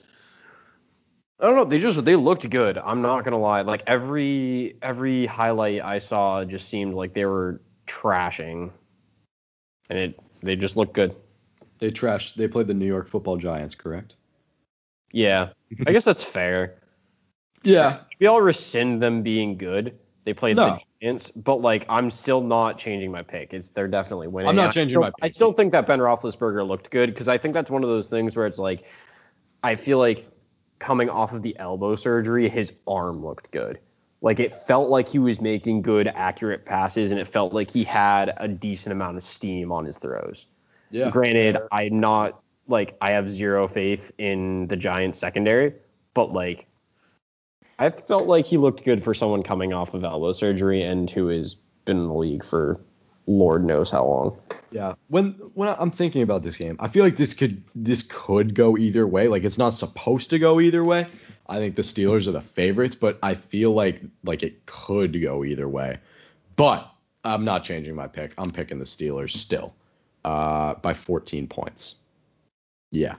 I 1.41 1.47
don't 1.47 1.57
know. 1.57 1.64
They 1.64 1.80
just 1.80 2.05
they 2.05 2.16
looked 2.16 2.49
good. 2.49 2.78
I'm 2.78 3.03
not 3.03 3.24
gonna 3.24 3.39
lie. 3.39 3.62
Like 3.62 3.83
every 3.87 4.76
every 4.80 5.26
highlight 5.26 5.83
I 5.83 5.99
saw 5.99 6.45
just 6.45 6.68
seemed 6.68 6.95
like 6.95 7.14
they 7.14 7.24
were 7.24 7.61
trashing, 7.87 8.70
and 9.91 9.99
it 9.99 10.20
they 10.43 10.57
just 10.57 10.76
looked 10.76 10.95
good. 10.95 11.16
They 11.78 11.91
trashed. 11.91 12.35
They 12.35 12.47
played 12.47 12.68
the 12.68 12.74
New 12.74 12.87
York 12.87 13.09
Football 13.09 13.39
Giants, 13.39 13.74
correct? 13.74 14.14
Yeah, 15.11 15.51
I 15.87 15.93
guess 15.93 16.05
that's 16.05 16.22
fair. 16.22 16.78
Yeah, 17.64 18.01
we 18.20 18.26
all 18.26 18.41
rescind 18.41 19.03
them 19.03 19.22
being 19.22 19.57
good. 19.57 19.99
They 20.24 20.35
played 20.35 20.57
no. 20.57 20.66
the 20.66 20.80
Giants, 21.01 21.33
but 21.35 21.61
like 21.61 21.85
I'm 21.89 22.11
still 22.11 22.41
not 22.41 22.78
changing 22.78 23.11
my 23.11 23.22
pick. 23.22 23.53
It's 23.53 23.70
they're 23.70 23.89
definitely 23.89 24.28
winning. 24.28 24.49
I'm 24.49 24.57
not 24.57 24.72
changing 24.72 24.93
still, 24.93 25.01
my 25.01 25.09
pick. 25.09 25.22
I 25.22 25.28
still 25.30 25.53
think 25.53 25.72
that 25.72 25.87
Ben 25.87 25.99
Roethlisberger 25.99 26.66
looked 26.66 26.91
good 26.91 27.11
because 27.11 27.26
I 27.26 27.39
think 27.39 27.55
that's 27.55 27.70
one 27.70 27.83
of 27.83 27.89
those 27.89 28.09
things 28.09 28.37
where 28.37 28.47
it's 28.47 28.59
like 28.59 28.85
I 29.64 29.76
feel 29.76 29.99
like 29.99 30.28
coming 30.83 31.09
off 31.09 31.33
of 31.33 31.43
the 31.43 31.57
elbow 31.61 31.95
surgery, 31.95 32.49
his 32.49 32.72
arm 32.89 33.24
looked 33.24 33.53
good. 33.53 33.78
Like 34.20 34.41
it 34.41 34.53
felt 34.53 34.91
like 34.91 35.09
he 35.09 35.20
was 35.20 35.41
making 35.41 35.83
good, 35.83 36.09
accurate 36.09 36.64
passes, 36.64 37.12
and 37.12 37.20
it 37.20 37.28
felt 37.28 37.53
like 37.53 37.70
he 37.70 37.85
had 37.85 38.35
a 38.37 38.49
decent 38.49 38.93
amount 38.93 39.16
of 39.16 39.22
steam 39.22 39.70
on 39.70 39.85
his 39.85 39.97
throws. 39.97 40.47
Yeah. 40.91 41.11
Granted, 41.11 41.59
I'm 41.70 42.01
not 42.01 42.43
like 42.66 42.97
I 43.01 43.12
have 43.12 43.30
zero 43.30 43.68
faith 43.68 44.11
in 44.18 44.66
the 44.66 44.76
Giants 44.76 45.20
secondary, 45.20 45.74
but 46.14 46.33
like 46.33 46.66
I 47.78 47.91
felt 47.91 48.26
like 48.26 48.45
he 48.45 48.57
looked 48.57 48.85
good 48.85 49.03
for 49.03 49.14
someone 49.14 49.45
coming 49.45 49.72
off 49.72 49.95
of 49.95 50.03
elbow 50.03 50.33
surgery 50.33 50.83
and 50.83 51.09
who 51.09 51.28
has 51.28 51.55
been 51.85 51.99
in 51.99 52.09
the 52.09 52.14
league 52.14 52.45
for 52.45 52.80
Lord 53.27 53.64
knows 53.64 53.91
how 53.91 54.05
long. 54.05 54.39
Yeah. 54.70 54.95
When 55.09 55.33
when 55.55 55.68
I'm 55.68 55.91
thinking 55.91 56.23
about 56.23 56.43
this 56.43 56.57
game, 56.57 56.77
I 56.81 56.89
feel 56.89 57.05
like 57.05 57.16
this 57.16 57.35
could 57.35 57.62
this 57.75 58.03
could 58.03 58.55
go 58.55 58.77
either 58.77 59.07
way. 59.07 59.29
Like 59.29 59.45
it's 59.45 59.59
not 59.59 59.70
supposed 59.70 60.31
to 60.31 60.39
go 60.39 60.61
either 60.61 60.83
way. 60.85 61.07
I 61.49 61.57
think 61.57 61.77
the 61.77 61.83
Steelers 61.83 62.27
are 62.27 62.33
the 62.33 62.41
favorites, 62.41 62.95
but 62.95 63.18
I 63.23 63.35
feel 63.35 63.73
like 63.73 64.01
like 64.25 64.43
it 64.43 64.66
could 64.66 65.20
go 65.20 65.45
either 65.45 65.68
way. 65.68 65.99
But 66.57 66.91
I'm 67.25 67.45
not 67.45 67.64
changing 67.64 67.95
my 67.95 68.09
pick. 68.09 68.33
I'm 68.39 68.51
picking 68.51 68.79
the 68.79 68.85
Steelers 68.85 69.31
still. 69.31 69.75
Uh, 70.25 70.75
by 70.75 70.95
14 70.95 71.49
points. 71.49 71.97
Yeah. 72.93 73.16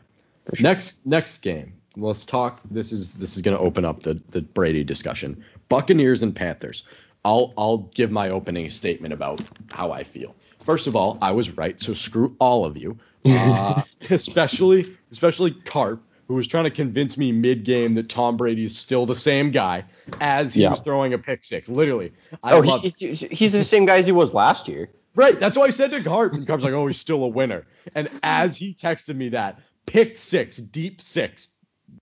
Sure. 0.54 0.64
Next 0.64 1.06
next 1.06 1.39
game. 1.39 1.74
Let's 1.95 2.26
talk. 2.26 2.62
This 2.70 2.91
is 2.91 3.14
this 3.14 3.36
is 3.36 3.41
going 3.41 3.56
to 3.56 3.64
open 3.64 3.86
up 3.86 4.04
the 4.04 4.20
the 4.30 4.41
Brady 4.41 4.84
discussion. 4.84 5.43
Buccaneers 5.70 6.24
and 6.24 6.36
Panthers. 6.36 6.84
I'll 7.26 7.53
I'll 7.57 7.78
give 7.78 8.11
my 8.11 8.30
opening 8.30 8.69
statement 8.69 9.13
about 9.13 9.41
how 9.71 9.91
I 9.91 10.03
feel. 10.03 10.36
First 10.65 10.88
of 10.88 10.95
all, 10.95 11.17
I 11.21 11.32
was 11.32 11.57
right, 11.57 11.80
so 11.80 11.93
screw 11.93 12.36
all 12.39 12.65
of 12.65 12.78
you, 12.78 12.97
uh, 13.26 13.82
especially 14.09 14.97
especially 15.11 15.51
Carp, 15.51 16.03
who 16.28 16.36
was 16.36 16.47
trying 16.47 16.65
to 16.65 16.71
convince 16.71 17.17
me 17.17 17.32
mid-game 17.32 17.95
that 17.95 18.09
Tom 18.09 18.38
Brady 18.38 18.65
is 18.65 18.78
still 18.78 19.05
the 19.05 19.15
same 19.15 19.51
guy 19.51 19.86
as 20.19 20.53
he 20.53 20.63
yeah. 20.63 20.71
was 20.71 20.82
throwing 20.82 21.13
a 21.13 21.17
pick 21.17 21.43
six. 21.43 21.69
Literally, 21.69 22.13
I 22.43 22.53
oh, 22.53 22.80
he, 22.80 22.89
he's 22.89 23.53
the 23.53 23.63
same 23.63 23.86
guy 23.86 23.97
as 23.97 24.05
he 24.05 24.11
was 24.11 24.34
last 24.34 24.67
year. 24.67 24.89
Right, 25.15 25.39
that's 25.39 25.55
why 25.55 25.65
I 25.65 25.69
said 25.69 25.91
to 25.91 26.01
Carp, 26.03 26.34
and 26.34 26.47
Carp's 26.47 26.63
like, 26.63 26.74
"Oh, 26.74 26.88
he's 26.88 26.99
still 26.99 27.24
a 27.24 27.28
winner." 27.28 27.67
And 27.93 28.09
as 28.24 28.57
he 28.57 28.74
texted 28.74 29.15
me 29.15 29.30
that 29.30 29.59
pick 29.86 30.17
six, 30.17 30.57
deep 30.57 31.01
six, 31.01 31.49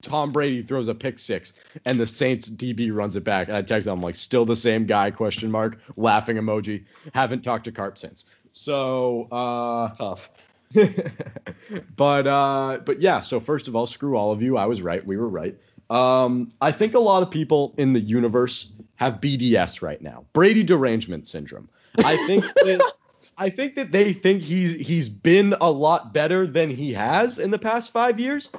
Tom 0.01 0.31
Brady 0.31 0.63
throws 0.63 0.87
a 0.87 0.95
pick 0.95 1.19
six 1.19 1.53
and 1.85 1.99
the 1.99 2.07
Saints 2.07 2.49
DB 2.49 2.93
runs 2.93 3.15
it 3.15 3.23
back. 3.23 3.47
And 3.47 3.57
I 3.57 3.61
text 3.61 3.87
him, 3.87 3.93
I'm 3.93 4.01
like, 4.01 4.15
still 4.15 4.45
the 4.45 4.55
same 4.55 4.85
guy, 4.85 5.11
question 5.11 5.51
mark, 5.51 5.79
laughing 5.95 6.37
emoji. 6.37 6.85
Haven't 7.13 7.43
talked 7.43 7.65
to 7.65 7.71
Carp 7.71 7.97
since. 7.97 8.25
So 8.51 9.27
uh 9.31 9.89
Tough. 9.95 10.29
but 11.95 12.27
uh 12.27 12.79
but 12.85 13.01
yeah, 13.01 13.21
so 13.21 13.39
first 13.39 13.67
of 13.67 13.75
all, 13.75 13.87
screw 13.87 14.15
all 14.15 14.31
of 14.31 14.41
you. 14.41 14.57
I 14.57 14.65
was 14.65 14.81
right. 14.81 15.05
We 15.05 15.17
were 15.17 15.29
right. 15.29 15.57
Um, 15.91 16.49
I 16.61 16.71
think 16.71 16.93
a 16.93 16.99
lot 16.99 17.21
of 17.21 17.29
people 17.29 17.75
in 17.77 17.91
the 17.91 17.99
universe 17.99 18.71
have 18.95 19.15
BDS 19.15 19.81
right 19.81 20.01
now, 20.01 20.23
Brady 20.31 20.63
derangement 20.63 21.27
syndrome. 21.27 21.67
I 21.97 22.15
think 22.27 22.45
that, 22.55 22.93
I 23.37 23.49
think 23.49 23.75
that 23.75 23.91
they 23.91 24.13
think 24.13 24.41
he's 24.41 24.73
he's 24.73 25.09
been 25.09 25.53
a 25.59 25.69
lot 25.69 26.13
better 26.13 26.47
than 26.47 26.69
he 26.69 26.93
has 26.93 27.39
in 27.39 27.51
the 27.51 27.59
past 27.59 27.91
five 27.91 28.21
years, 28.21 28.51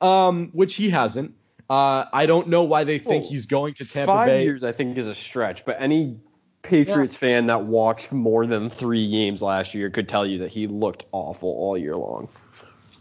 um, 0.00 0.50
which 0.52 0.74
he 0.74 0.90
hasn't. 0.90 1.34
Uh, 1.68 2.04
I 2.12 2.26
don't 2.26 2.48
know 2.48 2.64
why 2.64 2.84
they 2.84 2.98
think 2.98 3.24
he's 3.24 3.46
going 3.46 3.74
to 3.74 3.84
Tampa 3.86 4.12
Five 4.12 4.26
Bay. 4.26 4.44
years, 4.44 4.62
I 4.62 4.72
think, 4.72 4.98
is 4.98 5.06
a 5.06 5.14
stretch, 5.14 5.64
but 5.64 5.76
any 5.80 6.18
Patriots 6.62 7.16
fan 7.16 7.46
that 7.46 7.64
watched 7.64 8.12
more 8.12 8.46
than 8.46 8.68
three 8.68 9.10
games 9.10 9.42
last 9.42 9.74
year 9.74 9.90
could 9.90 10.08
tell 10.08 10.26
you 10.26 10.38
that 10.38 10.50
he 10.50 10.66
looked 10.66 11.04
awful 11.12 11.48
all 11.48 11.76
year 11.76 11.96
long. 11.96 12.28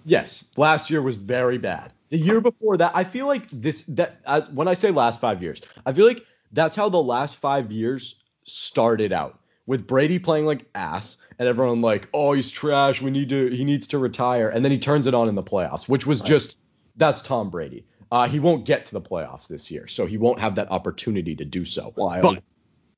Yes, 0.06 0.46
last 0.58 0.90
year 0.90 1.02
was 1.02 1.18
very 1.18 1.58
bad. 1.58 1.94
The 2.10 2.18
year 2.18 2.42
before 2.42 2.78
that, 2.78 2.92
I 2.94 3.04
feel 3.06 3.26
like 3.26 3.50
this 3.50 3.84
that 3.86 4.20
uh, 4.26 4.42
when 4.54 4.68
I 4.68 4.74
say 4.74 4.92
last 4.92 5.20
five 5.20 5.42
years, 5.42 5.62
I 5.86 5.94
feel 5.94 6.06
like 6.06 6.26
that's 6.52 6.76
how 6.76 6.90
the 6.90 7.02
last 7.02 7.38
five 7.38 7.72
years 7.72 8.24
started 8.44 9.12
out 9.12 9.40
with 9.66 9.88
Brady 9.88 10.20
playing 10.20 10.46
like 10.46 10.66
ass 10.76 11.18
and 11.40 11.48
everyone 11.48 11.82
like, 11.82 12.08
oh, 12.14 12.34
he's 12.34 12.52
trash. 12.52 13.02
We 13.02 13.12
need 13.12 13.30
to 13.30 13.48
he 13.48 13.64
needs 13.64 13.88
to 13.88 13.98
retire, 13.98 14.50
and 14.50 14.64
then 14.64 14.72
he 14.72 14.78
turns 14.78 15.08
it 15.08 15.14
on 15.14 15.30
in 15.30 15.36
the 15.36 15.44
playoffs, 15.44 15.88
which 15.88 16.06
was 16.06 16.22
just 16.22 16.60
that's 16.96 17.22
Tom 17.22 17.50
Brady. 17.50 17.86
Uh, 18.12 18.28
he 18.28 18.40
won't 18.40 18.66
get 18.66 18.86
to 18.86 18.94
the 18.94 19.02
playoffs 19.02 19.48
this 19.48 19.72
year, 19.72 19.88
so 19.88 20.06
he 20.06 20.18
won't 20.18 20.40
have 20.40 20.56
that 20.56 20.72
opportunity 20.72 21.36
to 21.36 21.46
do 21.46 21.66
so. 21.66 21.94
Wild. 21.96 22.22
But 22.22 22.44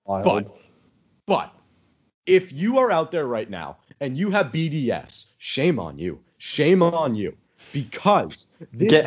Wild. 0.06 0.24
but 0.24 0.58
but 1.26 1.54
if 2.26 2.52
you 2.52 2.80
are 2.80 2.92
out 2.92 3.12
there 3.12 3.26
right 3.26 3.50
now 3.50 3.78
and 4.00 4.18
you 4.18 4.30
have 4.32 4.48
BDS, 4.48 5.28
shame 5.38 5.80
on 5.80 5.98
you. 5.98 6.20
Shame 6.38 6.84
on 6.84 7.16
you. 7.16 7.36
Because 7.72 8.48
this 8.74 8.92
Get 8.92 9.06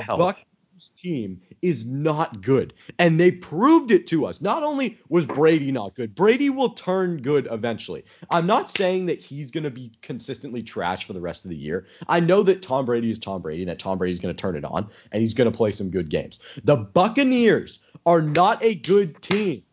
Buccaneers 0.78 0.90
team 0.90 1.40
is 1.60 1.86
not 1.86 2.40
good. 2.40 2.72
And 2.98 3.18
they 3.18 3.32
proved 3.32 3.90
it 3.90 4.06
to 4.08 4.26
us. 4.26 4.40
Not 4.40 4.62
only 4.62 4.98
was 5.08 5.26
Brady 5.26 5.72
not 5.72 5.94
good, 5.94 6.14
Brady 6.14 6.50
will 6.50 6.70
turn 6.70 7.20
good 7.20 7.48
eventually. 7.50 8.04
I'm 8.30 8.46
not 8.46 8.70
saying 8.70 9.06
that 9.06 9.20
he's 9.20 9.50
going 9.50 9.64
to 9.64 9.70
be 9.70 9.92
consistently 10.02 10.62
trash 10.62 11.04
for 11.04 11.14
the 11.14 11.20
rest 11.20 11.44
of 11.44 11.50
the 11.50 11.56
year. 11.56 11.86
I 12.08 12.20
know 12.20 12.42
that 12.44 12.62
Tom 12.62 12.84
Brady 12.84 13.10
is 13.10 13.18
Tom 13.18 13.42
Brady 13.42 13.62
and 13.62 13.70
that 13.70 13.78
Tom 13.78 13.98
Brady's 13.98 14.20
going 14.20 14.34
to 14.34 14.40
turn 14.40 14.56
it 14.56 14.64
on 14.64 14.88
and 15.10 15.20
he's 15.20 15.34
going 15.34 15.50
to 15.50 15.56
play 15.56 15.72
some 15.72 15.90
good 15.90 16.08
games. 16.08 16.38
The 16.64 16.76
Buccaneers 16.76 17.80
are 18.06 18.22
not 18.22 18.62
a 18.62 18.76
good 18.76 19.20
team. 19.20 19.64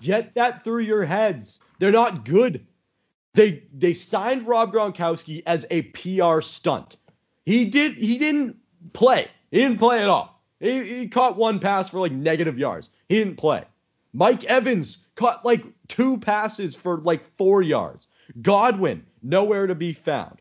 Get 0.00 0.34
that 0.34 0.64
through 0.64 0.82
your 0.82 1.04
heads. 1.04 1.60
They're 1.78 1.92
not 1.92 2.24
good. 2.24 2.66
They 3.34 3.64
they 3.72 3.94
signed 3.94 4.46
Rob 4.46 4.72
Gronkowski 4.72 5.42
as 5.46 5.66
a 5.70 5.82
PR 5.82 6.40
stunt. 6.40 6.96
He 7.44 7.66
did 7.66 7.96
he 7.96 8.18
didn't 8.18 8.56
play. 8.92 9.28
He 9.50 9.58
didn't 9.58 9.78
play 9.78 10.02
at 10.02 10.08
all. 10.08 10.42
He, 10.60 10.84
he 10.84 11.08
caught 11.08 11.36
one 11.36 11.58
pass 11.58 11.90
for 11.90 11.98
like 11.98 12.12
negative 12.12 12.58
yards. 12.58 12.90
He 13.08 13.16
didn't 13.16 13.36
play. 13.36 13.64
Mike 14.12 14.44
Evans 14.44 14.98
caught 15.14 15.44
like 15.44 15.64
two 15.88 16.18
passes 16.18 16.74
for 16.74 16.98
like 16.98 17.24
four 17.36 17.62
yards. 17.62 18.06
Godwin 18.40 19.06
nowhere 19.22 19.66
to 19.66 19.74
be 19.74 19.92
found. 19.92 20.40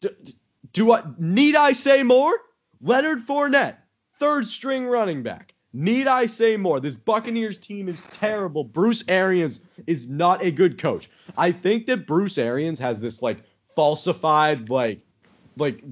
D- 0.00 0.08
d- 0.22 0.34
do 0.72 0.92
I 0.92 1.02
need 1.18 1.56
I 1.56 1.72
say 1.72 2.02
more? 2.02 2.32
Leonard 2.80 3.26
Fournette, 3.26 3.76
third 4.18 4.46
string 4.46 4.86
running 4.86 5.22
back. 5.22 5.54
Need 5.72 6.06
I 6.06 6.26
say 6.26 6.56
more? 6.56 6.78
This 6.78 6.94
Buccaneers 6.94 7.58
team 7.58 7.88
is 7.88 8.00
terrible. 8.12 8.62
Bruce 8.62 9.02
Arians 9.08 9.60
is 9.86 10.08
not 10.08 10.42
a 10.44 10.50
good 10.50 10.78
coach. 10.78 11.10
I 11.36 11.50
think 11.50 11.86
that 11.86 12.06
Bruce 12.06 12.38
Arians 12.38 12.78
has 12.78 13.00
this 13.00 13.22
like 13.22 13.38
falsified 13.74 14.68
like 14.68 15.00
like 15.56 15.82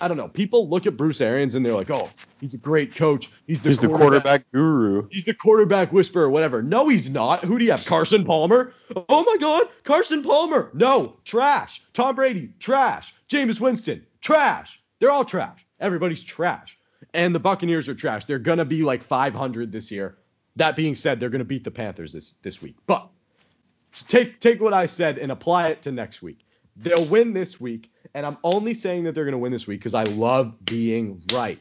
I 0.00 0.08
don't 0.08 0.16
know. 0.16 0.28
People 0.28 0.68
look 0.68 0.86
at 0.86 0.96
Bruce 0.96 1.20
Arians 1.20 1.54
and 1.54 1.64
they're 1.64 1.74
like, 1.74 1.90
"Oh, 1.90 2.08
he's 2.40 2.54
a 2.54 2.58
great 2.58 2.94
coach. 2.94 3.30
He's 3.46 3.60
the, 3.60 3.70
He's 3.70 3.80
the 3.80 3.88
quarterback 3.88 4.50
guru. 4.52 5.08
He's 5.10 5.24
the 5.24 5.34
quarterback 5.34 5.92
whisperer, 5.92 6.30
whatever. 6.30 6.62
No, 6.62 6.88
he's 6.88 7.10
not. 7.10 7.44
Who 7.44 7.58
do 7.58 7.64
you 7.64 7.72
have? 7.72 7.84
Carson 7.84 8.24
Palmer? 8.24 8.72
Oh 9.08 9.24
my 9.24 9.36
God, 9.38 9.68
Carson 9.84 10.22
Palmer. 10.22 10.70
No, 10.72 11.16
trash. 11.24 11.82
Tom 11.92 12.14
Brady, 12.16 12.50
trash. 12.58 13.14
Jameis 13.28 13.60
Winston, 13.60 14.06
trash. 14.20 14.80
They're 14.98 15.10
all 15.10 15.24
trash. 15.24 15.66
Everybody's 15.80 16.22
trash. 16.22 16.78
And 17.14 17.34
the 17.34 17.40
Buccaneers 17.40 17.88
are 17.88 17.94
trash. 17.94 18.24
They're 18.24 18.38
gonna 18.38 18.64
be 18.64 18.82
like 18.82 19.02
500 19.02 19.72
this 19.72 19.90
year. 19.90 20.16
That 20.56 20.76
being 20.76 20.94
said, 20.94 21.20
they're 21.20 21.30
gonna 21.30 21.44
beat 21.44 21.64
the 21.64 21.70
Panthers 21.70 22.12
this 22.12 22.34
this 22.42 22.62
week. 22.62 22.76
But 22.86 23.08
take 24.08 24.40
take 24.40 24.60
what 24.60 24.72
I 24.72 24.86
said 24.86 25.18
and 25.18 25.32
apply 25.32 25.68
it 25.68 25.82
to 25.82 25.92
next 25.92 26.22
week. 26.22 26.40
They'll 26.76 27.04
win 27.04 27.32
this 27.32 27.60
week, 27.60 27.89
and 28.14 28.26
I'm 28.26 28.38
only 28.44 28.74
saying 28.74 29.04
that 29.04 29.14
they're 29.14 29.24
gonna 29.24 29.38
win 29.38 29.52
this 29.52 29.66
week 29.66 29.80
because 29.80 29.94
I 29.94 30.04
love 30.04 30.64
being 30.64 31.22
right. 31.32 31.58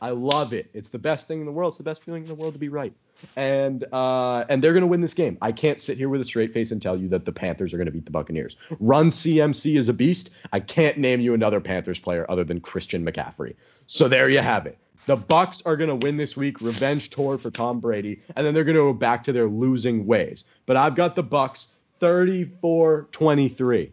I 0.00 0.10
love 0.10 0.52
it. 0.52 0.70
It's 0.74 0.90
the 0.90 0.98
best 0.98 1.26
thing 1.26 1.40
in 1.40 1.46
the 1.46 1.52
world. 1.52 1.70
It's 1.70 1.78
the 1.78 1.84
best 1.84 2.04
feeling 2.04 2.22
in 2.22 2.28
the 2.28 2.34
world 2.34 2.52
to 2.54 2.60
be 2.60 2.68
right. 2.68 2.92
And 3.34 3.84
uh, 3.92 4.44
and 4.48 4.62
they're 4.62 4.74
gonna 4.74 4.86
win 4.86 5.00
this 5.00 5.14
game. 5.14 5.38
I 5.42 5.50
can't 5.50 5.80
sit 5.80 5.98
here 5.98 6.08
with 6.08 6.20
a 6.20 6.24
straight 6.24 6.54
face 6.54 6.70
and 6.70 6.80
tell 6.80 6.96
you 6.96 7.08
that 7.08 7.24
the 7.24 7.32
Panthers 7.32 7.74
are 7.74 7.78
gonna 7.78 7.90
beat 7.90 8.04
the 8.04 8.12
Buccaneers. 8.12 8.56
Run 8.78 9.08
CMC 9.08 9.76
is 9.76 9.88
a 9.88 9.92
beast. 9.92 10.30
I 10.52 10.60
can't 10.60 10.98
name 10.98 11.20
you 11.20 11.34
another 11.34 11.60
Panthers 11.60 11.98
player 11.98 12.24
other 12.28 12.44
than 12.44 12.60
Christian 12.60 13.04
McCaffrey. 13.04 13.56
So 13.86 14.06
there 14.06 14.28
you 14.28 14.38
have 14.38 14.66
it. 14.66 14.78
The 15.06 15.16
Bucks 15.16 15.62
are 15.62 15.76
gonna 15.76 15.96
win 15.96 16.16
this 16.16 16.36
week. 16.36 16.60
Revenge 16.60 17.10
tour 17.10 17.38
for 17.38 17.50
Tom 17.50 17.80
Brady, 17.80 18.22
and 18.36 18.46
then 18.46 18.54
they're 18.54 18.64
gonna 18.64 18.78
go 18.78 18.92
back 18.92 19.24
to 19.24 19.32
their 19.32 19.48
losing 19.48 20.06
ways. 20.06 20.44
But 20.66 20.76
I've 20.76 20.94
got 20.94 21.16
the 21.16 21.24
Bucks 21.24 21.68
34-23. 22.00 23.90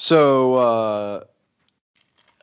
So 0.00 0.54
uh, 0.54 1.24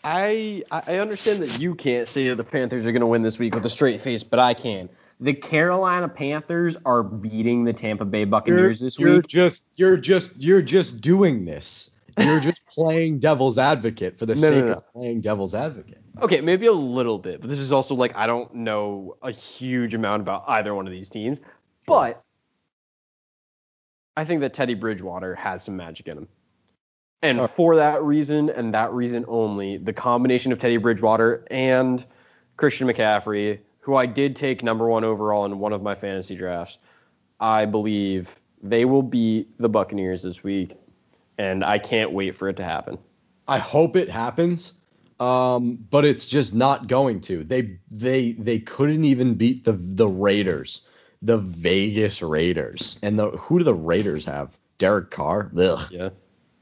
I 0.03 0.61
I 0.69 0.97
understand 0.97 1.41
that 1.41 1.57
you 1.57 1.73
can't 1.73 2.05
say 2.05 2.27
that 2.27 2.35
the 2.35 2.43
Panthers 2.43 2.85
are 2.85 2.91
going 2.91 2.99
to 2.99 3.07
win 3.07 3.21
this 3.21 3.39
week 3.39 3.55
with 3.55 3.65
a 3.65 3.69
straight 3.69 4.01
face, 4.01 4.23
but 4.23 4.39
I 4.39 4.53
can. 4.53 4.89
The 5.21 5.33
Carolina 5.33 6.09
Panthers 6.09 6.75
are 6.85 7.01
beating 7.01 7.63
the 7.63 7.71
Tampa 7.71 8.03
Bay 8.03 8.25
Buccaneers 8.25 8.81
this 8.81 8.99
you're 8.99 9.15
week. 9.15 9.27
just 9.27 9.69
you're 9.77 9.95
just 9.95 10.43
you're 10.43 10.61
just 10.61 10.99
doing 10.99 11.45
this. 11.45 11.91
You're 12.17 12.41
just 12.41 12.59
playing 12.69 13.19
devil's 13.19 13.57
advocate 13.57 14.19
for 14.19 14.25
the 14.25 14.35
No, 14.35 14.41
sake 14.41 14.65
no, 14.65 14.67
no. 14.67 14.73
of 14.73 14.91
playing 14.91 15.21
devil's 15.21 15.55
advocate. 15.55 16.01
Okay, 16.21 16.41
maybe 16.41 16.65
a 16.65 16.73
little 16.73 17.19
bit, 17.19 17.39
but 17.39 17.49
this 17.49 17.59
is 17.59 17.71
also 17.71 17.95
like 17.95 18.17
I 18.17 18.27
don't 18.27 18.53
know 18.53 19.15
a 19.21 19.31
huge 19.31 19.93
amount 19.93 20.23
about 20.23 20.43
either 20.49 20.75
one 20.75 20.87
of 20.87 20.91
these 20.91 21.07
teams, 21.07 21.39
but 21.87 22.21
I 24.17 24.25
think 24.25 24.41
that 24.41 24.53
Teddy 24.53 24.73
Bridgewater 24.73 25.35
has 25.35 25.63
some 25.63 25.77
magic 25.77 26.09
in 26.09 26.17
him. 26.17 26.27
And 27.21 27.39
Oh. 27.39 27.47
for 27.47 27.75
that 27.77 28.03
reason 28.03 28.49
and 28.49 28.73
that 28.73 28.91
reason 28.93 29.25
only, 29.27 29.77
the 29.77 29.93
combination 29.93 30.51
of 30.51 30.59
Teddy 30.59 30.77
Bridgewater 30.77 31.45
and 31.49 32.03
Christian 32.57 32.87
McCaffrey, 32.87 33.59
who 33.79 33.95
I 33.95 34.05
did 34.05 34.35
take 34.35 34.63
number 34.63 34.87
one 34.87 35.03
overall 35.03 35.45
in 35.45 35.59
one 35.59 35.73
of 35.73 35.81
my 35.81 35.95
fantasy 35.95 36.35
drafts, 36.35 36.77
I 37.39 37.65
believe 37.65 38.35
they 38.61 38.85
will 38.85 39.01
beat 39.03 39.57
the 39.59 39.69
Buccaneers 39.69 40.23
this 40.23 40.43
week, 40.43 40.73
and 41.37 41.63
I 41.63 41.79
can't 41.79 42.11
wait 42.11 42.35
for 42.35 42.47
it 42.49 42.57
to 42.57 42.63
happen. 42.63 42.97
I 43.47 43.59
hope 43.59 43.95
it 43.95 44.09
happens, 44.09 44.73
um, 45.19 45.77
but 45.91 46.05
it's 46.05 46.27
just 46.27 46.55
not 46.55 46.87
going 46.87 47.21
to. 47.21 47.43
They 47.43 47.77
they 47.91 48.31
they 48.33 48.59
couldn't 48.59 49.03
even 49.03 49.35
beat 49.35 49.65
the 49.65 49.73
the 49.73 50.07
Raiders, 50.07 50.81
the 51.21 51.37
Vegas 51.37 52.21
Raiders, 52.21 52.97
and 53.03 53.19
the 53.19 53.29
who 53.31 53.59
do 53.59 53.63
the 53.65 53.73
Raiders 53.73 54.25
have? 54.25 54.57
Derek 54.77 55.11
Carr. 55.11 55.51
Ugh. 55.57 55.79
Yeah. 55.91 56.09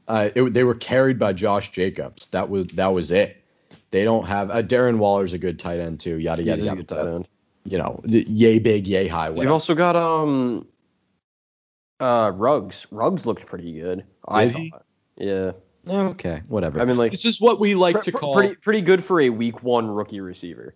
Uh, 0.06 0.30
it, 0.34 0.54
they 0.54 0.64
were 0.64 0.74
carried 0.74 1.18
by 1.18 1.32
Josh 1.32 1.72
Jacobs. 1.72 2.26
That 2.28 2.50
was 2.50 2.66
that 2.68 2.92
was 2.92 3.10
it. 3.10 3.42
They 3.90 4.04
don't 4.04 4.26
have 4.26 4.50
uh, 4.50 4.62
Darren 4.62 4.98
Waller's 4.98 5.32
a 5.32 5.38
good 5.38 5.58
tight 5.58 5.78
end 5.80 6.00
too. 6.00 6.18
Yada 6.18 6.42
yada 6.42 6.62
yada. 6.62 6.82
tight 6.84 7.06
end. 7.06 7.28
You 7.64 7.78
know, 7.78 8.02
yay 8.04 8.58
big, 8.58 8.86
yay 8.86 9.08
high. 9.08 9.30
You've 9.30 9.50
also 9.50 9.74
got 9.74 9.96
um 9.96 10.66
uh 12.00 12.32
Ruggs. 12.34 12.86
Ruggs 12.90 13.24
looked 13.24 13.46
pretty 13.46 13.72
good. 13.80 14.04
I 14.26 14.44
Did 14.46 14.54
he? 14.54 14.70
thought. 14.70 14.84
Yeah. 15.16 15.52
Okay, 15.86 16.42
whatever. 16.48 16.80
I 16.80 16.84
mean 16.84 16.96
like 16.96 17.10
this 17.10 17.24
is 17.24 17.40
what 17.40 17.60
we 17.60 17.74
like 17.74 17.96
pr- 17.96 18.02
to 18.02 18.12
call 18.12 18.34
pretty 18.34 18.54
pretty 18.56 18.80
good 18.80 19.04
for 19.04 19.20
a 19.20 19.30
week 19.30 19.62
one 19.62 19.86
rookie 19.88 20.20
receiver. 20.20 20.74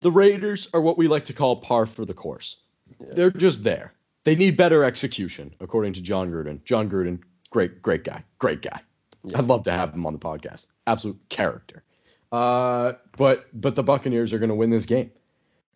the 0.00 0.10
Raiders 0.10 0.68
are 0.72 0.80
what 0.80 0.98
we 0.98 1.08
like 1.08 1.26
to 1.26 1.32
call 1.32 1.56
par 1.56 1.86
for 1.86 2.04
the 2.04 2.14
course. 2.14 2.56
Yeah. 3.00 3.06
They're 3.12 3.30
just 3.30 3.62
there. 3.64 3.92
They 4.24 4.34
need 4.36 4.56
better 4.56 4.84
execution, 4.84 5.54
according 5.60 5.94
to 5.94 6.02
Jon 6.02 6.30
Gruden. 6.30 6.62
Jon 6.64 6.90
Gruden, 6.90 7.20
great, 7.50 7.82
great 7.82 8.04
guy, 8.04 8.22
great 8.38 8.62
guy. 8.62 8.80
Yeah. 9.24 9.38
I'd 9.38 9.46
love 9.46 9.64
to 9.64 9.72
have 9.72 9.92
him 9.92 10.06
on 10.06 10.12
the 10.12 10.18
podcast. 10.18 10.66
Absolute 10.86 11.18
character. 11.28 11.82
Uh, 12.30 12.92
but 13.16 13.46
but 13.58 13.74
the 13.74 13.82
Buccaneers 13.82 14.32
are 14.32 14.38
going 14.38 14.50
to 14.50 14.54
win 14.54 14.70
this 14.70 14.86
game. 14.86 15.10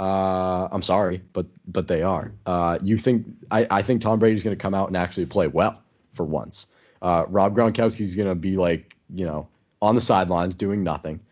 Uh, 0.01 0.69
I'm 0.71 0.83
sorry, 0.83 1.23
but 1.33 1.47
but 1.67 1.89
they 1.89 2.03
are. 2.03 2.33
Uh, 2.47 2.79
you 2.83 2.99
think 2.99 3.27
I, 3.51 3.67
I 3.71 3.83
think 3.83 4.03
Tom 4.03 4.19
Brady's 4.19 4.43
going 4.43 4.57
to 4.57 4.61
come 4.61 4.75
out 4.75 4.89
and 4.89 4.97
actually 4.97 5.27
play 5.27 5.47
well 5.49 5.81
for 6.13 6.25
once. 6.25 6.67
Uh, 7.01 7.25
Rob 7.29 7.57
Gronkowski's 7.57 8.17
going 8.17 8.29
to 8.29 8.35
be 8.35 8.57
like 8.57 8.95
you 9.15 9.25
know 9.27 9.49
on 9.81 9.95
the 9.95 10.01
sidelines 10.01 10.55
doing 10.55 10.83
nothing. 10.83 11.21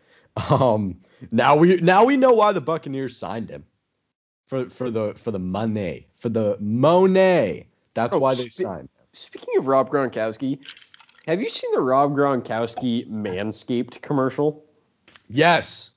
Um, 0.49 1.01
now 1.29 1.57
we 1.57 1.75
now 1.81 2.05
we 2.05 2.15
know 2.15 2.31
why 2.31 2.53
the 2.53 2.61
Buccaneers 2.61 3.17
signed 3.17 3.49
him 3.49 3.65
for 4.47 4.69
for 4.69 4.89
the 4.89 5.13
for 5.15 5.31
the 5.31 5.39
money 5.39 6.07
for 6.15 6.29
the 6.29 6.55
Monet. 6.61 7.67
That's 7.93 8.15
Oh, 8.15 8.19
why 8.19 8.35
they 8.35 8.47
spe- 8.47 8.61
signed. 8.61 8.89
Speaking 9.13 9.57
of 9.57 9.67
Rob 9.67 9.89
Gronkowski, 9.89 10.59
have 11.27 11.41
you 11.41 11.49
seen 11.49 11.69
the 11.73 11.81
Rob 11.81 12.15
Gronkowski 12.15 13.09
Manscaped 13.09 14.01
commercial? 14.01 14.63
Yes, 15.27 15.91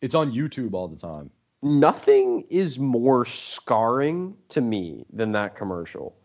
it's 0.00 0.14
on 0.14 0.32
YouTube 0.32 0.74
all 0.74 0.88
the 0.88 0.96
time. 0.96 1.30
Nothing 1.62 2.44
is 2.50 2.76
more 2.78 3.24
scarring 3.24 4.36
to 4.48 4.60
me 4.60 5.06
than 5.12 5.32
that 5.32 5.54
commercial. 5.54 6.16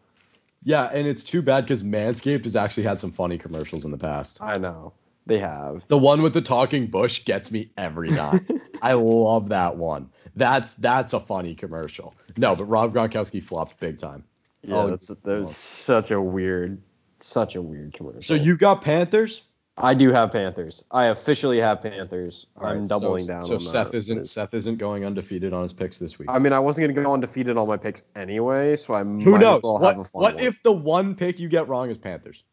Yeah, 0.64 0.90
and 0.92 1.08
it's 1.08 1.24
too 1.24 1.44
bad 1.44 1.66
because 1.66 1.84
Manscaped 1.84 2.46
has 2.46 2.56
actually 2.56 2.84
had 2.84 3.00
some 3.00 3.12
funny 3.12 3.38
commercials 3.38 3.86
in 3.86 3.92
the 3.92 3.98
past. 3.98 4.42
I 4.42 4.58
know 4.58 4.94
they 5.28 5.38
have. 5.38 5.84
The 5.88 5.98
one 6.00 6.24
with 6.24 6.34
the 6.34 6.42
talking 6.42 6.88
bush 6.88 7.26
gets 7.26 7.52
me 7.52 7.70
every 7.78 8.10
time. 8.12 8.48
I 8.82 8.94
love 8.94 9.50
that 9.50 9.78
one. 9.78 10.10
That's 10.36 10.74
that's 10.76 11.14
a 11.14 11.20
funny 11.20 11.54
commercial. 11.54 12.16
No, 12.38 12.56
but 12.56 12.66
Rob 12.66 12.92
Gronkowski 12.92 13.42
flopped 13.42 13.80
big 13.80 14.00
time. 14.00 14.24
Yeah, 14.64 14.76
Oh, 14.76 14.90
that's 14.90 15.08
that 15.08 15.26
was 15.26 15.56
such 15.56 16.12
a 16.12 16.22
weird, 16.22 16.82
such 17.20 17.56
a 17.56 17.62
weird 17.62 17.94
commercial. 17.94 18.22
So 18.22 18.34
you 18.34 18.58
got 18.58 18.82
Panthers? 18.82 19.44
I 19.78 19.96
do 19.96 20.12
have 20.12 20.32
Panthers. 20.32 20.84
I 20.92 21.06
officially 21.06 21.60
have 21.60 21.82
Panthers. 21.82 22.46
I'm 22.58 22.64
Alright, 22.64 22.88
doubling 22.88 23.24
so, 23.24 23.34
down. 23.34 23.42
So 23.42 23.54
on 23.56 23.60
Seth 23.60 23.94
isn't 23.96 24.28
Seth 24.28 24.54
isn't 24.54 24.78
going 24.78 25.04
undefeated 25.04 25.52
on 25.52 25.64
his 25.64 25.74
picks 25.74 25.98
this 25.98 26.20
week. 26.20 26.30
I 26.30 26.38
mean, 26.38 26.54
I 26.54 26.60
wasn't 26.60 26.88
gonna 26.88 27.04
go 27.04 27.12
undefeated 27.12 27.58
on 27.58 27.68
my 27.68 27.78
picks 27.78 28.04
anyway, 28.16 28.76
so 28.76 28.94
I 28.94 29.04
Who 29.04 29.32
might 29.32 29.42
knows? 29.42 29.58
as 29.58 29.64
well 29.64 29.80
what 29.80 29.96
have 29.96 30.06
a 30.06 30.10
fun 30.10 30.22
what 30.22 30.42
if 30.42 30.62
the 30.62 30.72
one 30.72 31.16
pick 31.16 31.40
you 31.40 31.50
get 31.50 31.68
wrong 31.68 31.90
is 31.90 31.98
Panthers? 31.98 32.44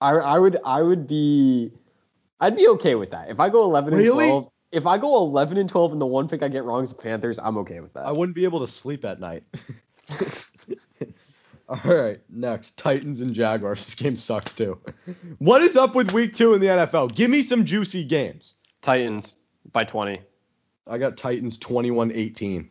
I 0.00 0.12
I 0.12 0.38
would 0.38 0.58
I 0.64 0.80
would 0.80 1.08
be 1.08 1.72
I'd 2.40 2.56
be 2.56 2.68
okay 2.68 2.94
with 2.94 3.10
that. 3.10 3.28
If 3.28 3.40
I 3.40 3.48
go 3.48 3.64
11 3.64 3.94
and 3.94 4.04
12, 4.04 4.48
if 4.70 4.86
I 4.86 4.98
go 4.98 5.16
11 5.18 5.58
and 5.58 5.68
12 5.68 5.92
and 5.92 6.00
the 6.00 6.06
one 6.06 6.28
pick 6.28 6.42
I 6.42 6.48
get 6.48 6.64
wrong 6.64 6.84
is 6.84 6.94
Panthers, 6.94 7.38
I'm 7.38 7.56
okay 7.58 7.80
with 7.80 7.92
that. 7.94 8.04
I 8.04 8.12
wouldn't 8.12 8.34
be 8.34 8.44
able 8.44 8.60
to 8.60 8.68
sleep 8.68 9.04
at 9.04 9.18
night. 9.18 9.42
All 11.72 11.94
right, 11.94 12.20
next 12.28 12.76
Titans 12.76 13.22
and 13.22 13.32
Jaguars. 13.32 13.78
This 13.82 13.94
game 13.94 14.16
sucks 14.16 14.52
too. 14.52 14.78
What 15.38 15.62
is 15.62 15.76
up 15.76 15.94
with 15.94 16.12
Week 16.12 16.34
Two 16.36 16.52
in 16.52 16.60
the 16.60 16.66
NFL? 16.66 17.14
Give 17.14 17.30
me 17.30 17.42
some 17.42 17.64
juicy 17.64 18.04
games. 18.04 18.54
Titans 18.82 19.32
by 19.72 19.84
20. 19.84 20.20
I 20.86 20.98
got 20.98 21.16
Titans 21.16 21.58
21-18. 21.58 22.68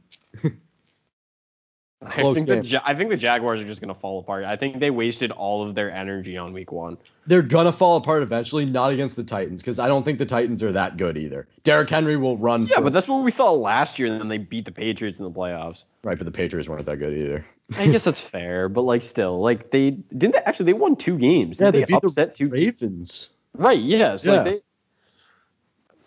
I 2.03 2.09
think 2.33 2.47
game. 2.47 2.61
the 2.63 2.81
I 2.83 2.95
think 2.95 3.11
the 3.11 3.17
Jaguars 3.17 3.61
are 3.61 3.65
just 3.65 3.79
gonna 3.79 3.93
fall 3.93 4.19
apart. 4.19 4.43
I 4.43 4.55
think 4.55 4.79
they 4.79 4.89
wasted 4.89 5.29
all 5.31 5.61
of 5.67 5.75
their 5.75 5.91
energy 5.91 6.35
on 6.35 6.51
week 6.51 6.71
one. 6.71 6.97
They're 7.27 7.43
gonna 7.43 7.71
fall 7.71 7.97
apart 7.97 8.23
eventually, 8.23 8.65
not 8.65 8.91
against 8.91 9.15
the 9.15 9.23
Titans, 9.23 9.61
because 9.61 9.77
I 9.77 9.87
don't 9.87 10.03
think 10.03 10.17
the 10.17 10.25
Titans 10.25 10.63
are 10.63 10.71
that 10.71 10.97
good 10.97 11.15
either. 11.15 11.47
Derrick 11.63 11.89
Henry 11.91 12.17
will 12.17 12.37
run. 12.37 12.65
Yeah, 12.65 12.77
for- 12.77 12.81
but 12.85 12.93
that's 12.93 13.07
what 13.07 13.23
we 13.23 13.31
thought 13.31 13.59
last 13.59 13.99
year, 13.99 14.11
and 14.11 14.19
then 14.19 14.29
they 14.29 14.39
beat 14.39 14.65
the 14.65 14.71
Patriots 14.71 15.19
in 15.19 15.25
the 15.25 15.31
playoffs. 15.31 15.83
right, 16.03 16.17
but 16.17 16.25
the 16.25 16.31
Patriots 16.31 16.67
weren't 16.67 16.87
that 16.87 16.97
good 16.97 17.13
either. 17.15 17.45
I 17.77 17.91
guess 17.91 18.03
that's 18.03 18.21
fair, 18.21 18.69
but 18.69 18.81
like 18.81 19.03
still, 19.03 19.41
like 19.41 19.71
they 19.71 19.91
didn't 19.91 20.33
they, 20.33 20.41
actually 20.45 20.65
they 20.65 20.73
won 20.73 20.95
two 20.95 21.17
games. 21.17 21.59
Yeah, 21.59 21.71
Didn't 21.71 21.87
they 21.87 21.93
beat 21.93 22.01
the 22.01 22.07
upset 22.07 22.35
two 22.35 22.49
Ravens. 22.49 23.29
Right, 23.53 23.79
yes. 23.79 24.25
Yeah. 24.25 24.33
Like 24.33 24.43
they 24.45 24.61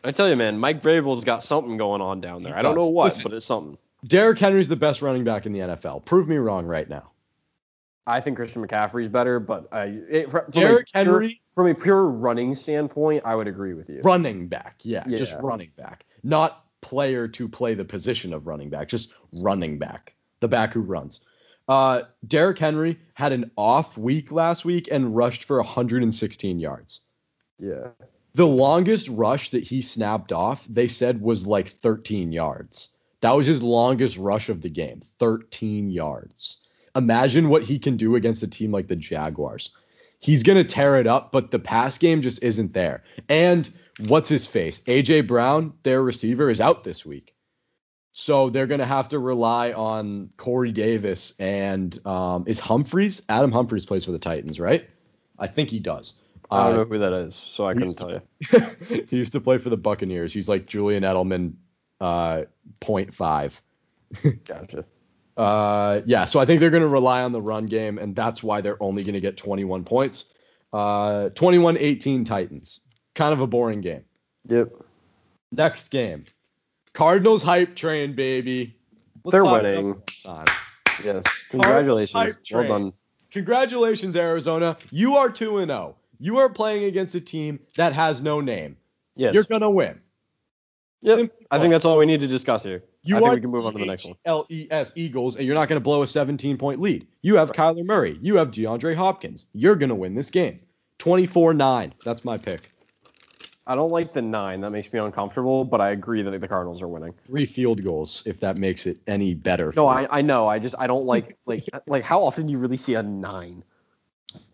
I 0.05 0.13
tell 0.13 0.29
you, 0.29 0.37
man, 0.37 0.59
Mike 0.59 0.83
Vrabel's 0.83 1.25
got 1.25 1.43
something 1.43 1.79
going 1.79 2.03
on 2.03 2.21
down 2.21 2.43
there. 2.43 2.53
He 2.53 2.59
I 2.59 2.63
don't 2.63 2.79
know 2.79 2.91
what, 2.91 3.07
Listen. 3.07 3.23
but 3.23 3.33
it's 3.33 3.47
something. 3.47 3.79
Derrick 4.07 4.39
Henry's 4.39 4.69
the 4.69 4.77
best 4.77 5.01
running 5.01 5.25
back 5.25 5.47
in 5.47 5.53
the 5.53 5.61
NFL. 5.61 6.05
Prove 6.05 6.29
me 6.29 6.37
wrong 6.37 6.67
right 6.67 6.89
now. 6.89 7.11
I 8.07 8.21
think 8.21 8.37
Christian 8.37 8.67
McCaffrey's 8.67 9.09
better, 9.09 9.41
but 9.41 9.67
I 9.73 9.85
it, 10.11 10.31
from, 10.31 10.43
Derrick 10.51 10.89
a 10.95 11.05
pure, 11.05 11.13
Henry, 11.13 11.41
from 11.55 11.69
a 11.69 11.75
pure 11.75 12.05
running 12.05 12.55
standpoint, 12.55 13.23
I 13.25 13.35
would 13.35 13.49
agree 13.49 13.73
with 13.73 13.89
you. 13.89 14.03
running 14.03 14.47
back. 14.47 14.77
Yeah, 14.83 15.07
just 15.09 15.35
running 15.41 15.71
back. 15.75 16.05
Not 16.23 16.67
player 16.83 17.27
to 17.27 17.49
play 17.49 17.73
the 17.73 17.85
position 17.87 18.35
of 18.35 18.47
running 18.47 18.69
back, 18.69 18.89
just 18.89 19.15
running 19.33 19.79
back. 19.79 20.13
The 20.41 20.49
back 20.49 20.75
who 20.75 20.83
runs. 20.83 21.23
Uh, 21.67 22.03
Derrick 22.27 22.59
Henry 22.59 22.99
had 23.15 23.33
an 23.33 23.51
off 23.57 23.97
week 23.97 24.31
last 24.31 24.65
week 24.65 24.89
and 24.91 25.17
rushed 25.17 25.45
for 25.45 25.57
116 25.59 26.59
yards. 26.59 27.01
Yeah. 27.59 27.89
The 28.35 28.47
longest 28.47 29.09
rush 29.09 29.51
that 29.51 29.63
he 29.63 29.81
snapped 29.81 30.33
off, 30.33 30.67
they 30.69 30.89
said 30.89 31.21
was 31.21 31.47
like 31.47 31.69
13 31.69 32.33
yards. 32.33 32.89
That 33.21 33.37
was 33.37 33.47
his 33.47 33.63
longest 33.63 34.19
rush 34.19 34.49
of 34.49 34.61
the 34.61 34.69
game, 34.69 35.01
13 35.19 35.91
yards. 35.91 36.59
Imagine 36.97 37.49
what 37.49 37.63
he 37.63 37.79
can 37.79 37.97
do 37.97 38.17
against 38.17 38.43
a 38.43 38.49
team 38.49 38.71
like 38.71 38.89
the 38.89 38.97
Jaguars. 38.97 39.71
He's 40.19 40.43
going 40.43 40.59
to 40.59 40.65
tear 40.65 40.97
it 40.97 41.07
up, 41.07 41.33
but 41.33 41.51
the 41.51 41.59
pass 41.59 41.99
game 41.99 42.23
just 42.23 42.43
isn't 42.43 42.73
there. 42.73 43.03
And 43.29 43.71
what's 44.07 44.29
his 44.29 44.47
face? 44.47 44.81
AJ 44.81 45.27
Brown, 45.27 45.73
their 45.83 46.03
receiver, 46.03 46.51
is 46.51 46.61
out 46.61 46.85
this 46.85 47.05
week. 47.05 47.34
So 48.17 48.49
they're 48.49 48.69
going 48.69 48.79
to 48.79 48.87
have 48.87 49.09
to 49.09 49.19
rely 49.19 49.73
on 49.73 50.31
Corey 50.37 50.71
Davis 50.71 51.35
and 51.41 51.99
um, 52.07 52.45
is 52.47 52.61
Humphries? 52.61 53.23
Adam 53.29 53.51
Humphries 53.51 53.85
plays 53.85 54.05
for 54.05 54.13
the 54.13 54.21
Titans, 54.21 54.61
right? 54.61 54.89
I 55.37 55.49
think 55.49 55.69
he 55.69 55.81
does. 55.81 56.15
I 56.49 56.63
don't 56.63 56.75
Uh, 56.75 56.77
know 56.77 56.85
who 56.85 56.99
that 57.01 57.13
is, 57.13 57.35
so 57.35 57.67
I 57.67 57.75
couldn't 57.75 57.97
tell 57.97 58.13
you. 58.13 58.21
he 59.09 59.17
used 59.17 59.33
to 59.33 59.41
play 59.41 59.59
for 59.59 59.69
the 59.69 59.77
Buccaneers. 59.77 60.33
He's 60.33 60.49
like 60.49 60.67
Julian 60.67 61.03
Edelman, 61.03 61.55
uh, 62.01 62.43
0.5. 62.81 63.61
Gotcha. 64.45 64.85
Uh, 65.37 66.03
yeah, 66.07 66.25
so 66.25 66.39
I 66.39 66.47
think 66.47 66.61
they're 66.61 66.71
going 66.71 66.85
to 66.85 66.89
rely 66.89 67.23
on 67.23 67.33
the 67.33 67.41
run 67.41 67.67
game, 67.67 67.99
and 67.99 68.15
that's 68.15 68.45
why 68.45 68.61
they're 68.61 68.81
only 68.81 69.03
going 69.03 69.15
to 69.15 69.21
get 69.21 69.37
21 69.37 69.83
points. 69.83 70.27
Uh, 70.73 71.31
21-18 71.31 72.25
Titans. 72.25 72.79
Kind 73.17 73.33
of 73.33 73.41
a 73.41 73.47
boring 73.49 73.81
game. 73.81 74.05
Yep. 74.47 74.71
Next 75.51 75.89
game. 75.89 76.27
Cardinals 76.95 77.43
hype 77.43 77.77
train, 77.77 78.15
baby. 78.15 78.75
Let's 79.25 79.33
They're 79.33 79.45
winning. 79.45 80.01
Yes. 81.05 81.25
Congratulations. 81.51 82.37
Well 82.51 82.67
done. 82.67 82.93
Congratulations, 83.31 84.17
Arizona. 84.17 84.77
You 84.91 85.17
are 85.17 85.29
2 85.29 85.59
and 85.59 85.71
0. 85.71 85.97
You 86.21 86.39
are 86.39 86.49
playing 86.49 86.85
against 86.85 87.15
a 87.17 87.21
team 87.21 87.59
that 87.77 87.93
has 87.93 88.23
no 88.23 88.41
name. 88.41 88.77
Yes. 89.17 89.35
You're 89.35 89.45
going 89.45 89.63
to 89.63 89.71
win. 89.71 90.01
Yep. 91.03 91.33
I 91.51 91.59
think 91.59 91.73
that's 91.73 91.85
all 91.85 91.99
we 91.99 92.07
need 92.07 92.21
to 92.21 92.27
discuss 92.27 92.63
here. 92.63 92.85
You 93.03 93.17
I 93.17 93.19
think 93.19 93.29
are 93.29 93.35
we 93.35 93.41
can 93.43 93.51
move 93.51 93.67
on 93.67 93.73
to 93.73 93.79
the 93.79 93.85
next 93.85 94.07
one. 94.07 94.15
L-E-S 94.25 94.95
Eagles, 94.97 95.37
and 95.37 95.45
you're 95.45 95.55
not 95.55 95.69
going 95.69 95.77
to 95.77 95.85
blow 95.85 96.03
a 96.03 96.07
17 96.07 96.57
point 96.57 96.81
lead. 96.81 97.07
You 97.21 97.37
have 97.37 97.53
Kyler 97.53 97.85
Murray. 97.85 98.19
You 98.23 98.37
have 98.37 98.51
DeAndre 98.51 98.95
Hopkins. 98.95 99.45
You're 99.53 99.77
going 99.77 99.91
to 99.91 99.95
win 99.95 100.15
this 100.15 100.31
game. 100.31 100.61
24-9. 101.01 101.93
That's 102.05 102.25
my 102.25 102.39
pick. 102.39 102.71
I 103.67 103.75
don't 103.75 103.91
like 103.91 104.13
the 104.13 104.21
nine. 104.21 104.61
That 104.61 104.71
makes 104.71 104.93
me 104.93 104.99
uncomfortable, 104.99 105.65
but 105.65 105.81
I 105.81 105.91
agree 105.91 106.21
that 106.23 106.39
the 106.39 106.49
Cardinals 106.49 106.83
are 106.83 106.89
winning. 106.89 107.15
Three 107.27 107.47
field 107.47 107.83
goals, 107.83 108.23
if 108.27 108.41
that 108.41 108.59
makes 108.59 108.87
it 108.87 108.99
any 109.07 109.33
better. 109.33 109.73
No. 109.75 109.87
I, 109.87 110.19
I 110.19 110.23
know. 110.23 110.47
I 110.47 110.59
just 110.59 110.75
I 110.79 110.87
don't 110.87 111.05
like 111.05 111.39
like 111.47 111.65
like 111.87 112.05
how 112.05 112.23
often 112.23 112.47
do 112.47 112.53
you 112.53 112.59
really 112.59 112.77
see 112.77 112.95
a 112.95 113.03
nine? 113.03 113.65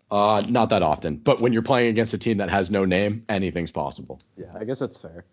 Uh, 0.09 0.43
not 0.49 0.69
that 0.69 0.83
often. 0.83 1.15
But 1.15 1.39
when 1.39 1.53
you're 1.53 1.61
playing 1.61 1.87
against 1.87 2.13
a 2.13 2.17
team 2.17 2.37
that 2.37 2.49
has 2.49 2.69
no 2.69 2.83
name, 2.85 3.23
anything's 3.29 3.71
possible. 3.71 4.19
Yeah, 4.35 4.51
I 4.57 4.65
guess 4.65 4.79
that's 4.79 4.97
fair. 4.97 5.25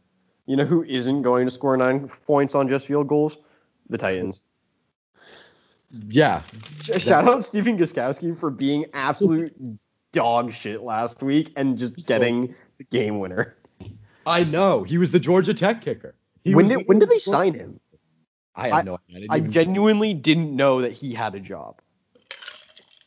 You 0.46 0.56
know 0.56 0.64
who 0.64 0.84
isn't 0.84 1.22
going 1.22 1.46
to 1.46 1.50
score 1.50 1.76
nine 1.76 2.08
points 2.26 2.54
on 2.54 2.68
just 2.68 2.86
field 2.86 3.08
goals? 3.08 3.38
The 3.90 3.98
Titans. 3.98 4.42
Yeah. 5.90 6.42
Shout 6.82 7.26
out 7.26 7.44
Stephen 7.44 7.76
Gostkowski 7.76 8.36
for 8.36 8.50
being 8.50 8.86
absolute 8.92 9.54
dog 10.12 10.52
shit 10.52 10.82
last 10.82 11.22
week 11.22 11.52
and 11.56 11.78
just 11.78 12.06
getting 12.06 12.54
the 12.78 12.84
game 12.84 13.18
winner. 13.18 13.56
I 14.28 14.44
know. 14.44 14.82
He 14.82 14.98
was 14.98 15.10
the 15.10 15.20
Georgia 15.20 15.54
Tech 15.54 15.82
kicker. 15.82 16.14
He 16.44 16.54
when 16.54 16.68
did 16.68 16.86
when 16.86 16.98
did 16.98 17.10
they 17.10 17.18
sign 17.18 17.54
him? 17.54 17.80
I 18.54 18.68
have 18.68 18.84
no 18.84 18.98
idea. 19.10 19.26
I 19.30 19.36
I 19.36 19.40
genuinely 19.40 20.14
didn't 20.14 20.54
know 20.54 20.82
that 20.82 20.92
he 20.92 21.14
had 21.14 21.34
a 21.34 21.40
job. 21.40 21.80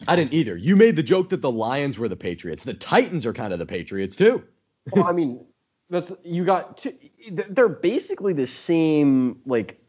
I 0.07 0.15
didn't 0.15 0.33
either. 0.33 0.57
You 0.57 0.75
made 0.75 0.95
the 0.95 1.03
joke 1.03 1.29
that 1.29 1.41
the 1.41 1.51
Lions 1.51 1.99
were 1.99 2.09
the 2.09 2.15
Patriots. 2.15 2.63
The 2.63 2.73
Titans 2.73 3.25
are 3.25 3.33
kind 3.33 3.53
of 3.53 3.59
the 3.59 3.65
Patriots 3.65 4.15
too. 4.15 4.43
Well, 4.91 5.05
I 5.05 5.11
mean, 5.11 5.45
that's 5.89 6.11
you 6.23 6.43
got 6.43 6.77
two, 6.77 6.93
they're 7.31 7.69
basically 7.69 8.33
the 8.33 8.47
same 8.47 9.39
like 9.45 9.79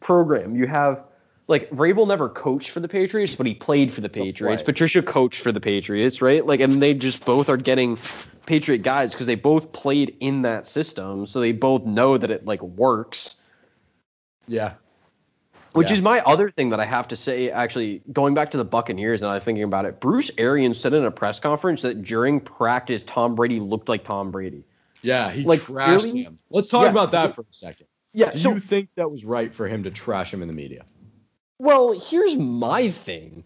program. 0.00 0.56
You 0.56 0.66
have 0.66 1.04
like 1.48 1.70
Vrabel 1.70 2.06
never 2.06 2.28
coached 2.28 2.70
for 2.70 2.80
the 2.80 2.88
Patriots, 2.88 3.34
but 3.34 3.46
he 3.46 3.54
played 3.54 3.92
for 3.92 4.00
the 4.02 4.08
Patriots. 4.08 4.62
Patricia 4.62 5.02
coached 5.02 5.40
for 5.40 5.50
the 5.50 5.60
Patriots, 5.60 6.20
right? 6.22 6.44
Like, 6.44 6.60
and 6.60 6.80
they 6.82 6.94
just 6.94 7.24
both 7.24 7.48
are 7.48 7.56
getting 7.56 7.98
Patriot 8.46 8.82
guys 8.82 9.12
because 9.12 9.26
they 9.26 9.34
both 9.34 9.72
played 9.72 10.16
in 10.20 10.42
that 10.42 10.66
system, 10.66 11.26
so 11.26 11.40
they 11.40 11.52
both 11.52 11.84
know 11.84 12.16
that 12.18 12.30
it 12.30 12.44
like 12.44 12.62
works. 12.62 13.36
Yeah. 14.46 14.74
Which 15.72 15.88
Yeah. 15.90 15.96
is 15.96 16.02
my 16.02 16.20
other 16.20 16.50
thing 16.50 16.70
that 16.70 16.80
I 16.80 16.84
have 16.86 17.08
to 17.08 17.16
say, 17.16 17.50
actually, 17.50 18.02
going 18.12 18.34
back 18.34 18.50
to 18.52 18.56
the 18.56 18.64
Buccaneers 18.64 19.22
and 19.22 19.30
I 19.30 19.34
was 19.34 19.44
thinking 19.44 19.64
about 19.64 19.84
it. 19.84 20.00
Bruce 20.00 20.30
Arians 20.38 20.78
said 20.78 20.92
in 20.92 21.04
a 21.04 21.10
press 21.10 21.40
conference 21.40 21.82
that 21.82 22.02
during 22.02 22.40
practice, 22.40 23.04
Tom 23.04 23.34
Brady 23.34 23.60
looked 23.60 23.88
like 23.88 24.04
Tom 24.04 24.30
Brady. 24.30 24.64
Yeah, 25.02 25.30
he 25.30 25.44
Like, 25.44 25.60
trashed 25.60 26.04
really? 26.04 26.22
him. 26.24 26.38
Let's 26.50 26.68
talk 26.68 26.84
Yeah. 26.84 26.90
about 26.90 27.12
that 27.12 27.34
for 27.34 27.42
a 27.42 27.44
second. 27.50 27.86
Yeah. 28.12 28.30
Do 28.30 28.38
so, 28.38 28.54
you 28.54 28.60
think 28.60 28.88
that 28.96 29.10
was 29.10 29.24
right 29.24 29.54
for 29.54 29.68
him 29.68 29.84
to 29.84 29.90
trash 29.90 30.32
him 30.32 30.42
in 30.42 30.48
the 30.48 30.54
media? 30.54 30.84
Well, 31.58 31.92
here's 31.98 32.36
my 32.36 32.90
thing. 32.90 33.44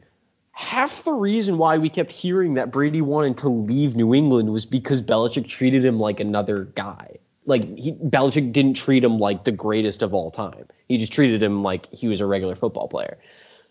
Half 0.52 1.04
the 1.04 1.12
reason 1.12 1.56
why 1.58 1.78
we 1.78 1.88
kept 1.88 2.12
hearing 2.12 2.54
that 2.54 2.70
Brady 2.70 3.00
wanted 3.00 3.38
to 3.38 3.48
leave 3.48 3.96
New 3.96 4.14
England 4.14 4.52
was 4.52 4.66
because 4.66 5.02
Belichick 5.02 5.48
treated 5.48 5.84
him 5.84 5.98
like 5.98 6.20
another 6.20 6.64
guy. 6.74 7.16
like 7.46 7.64
he, 7.76 7.92
Belichick 7.92 8.52
didn't 8.52 8.74
treat 8.74 9.02
him 9.02 9.18
like 9.18 9.44
the 9.44 9.52
greatest 9.52 10.02
of 10.02 10.12
all 10.14 10.30
time. 10.30 10.66
He 10.88 10.98
just 10.98 11.12
treated 11.12 11.42
him 11.42 11.62
like 11.62 11.90
he 11.92 12.06
was 12.06 12.20
a 12.20 12.26
regular 12.26 12.54
football 12.54 12.86
player. 12.86 13.18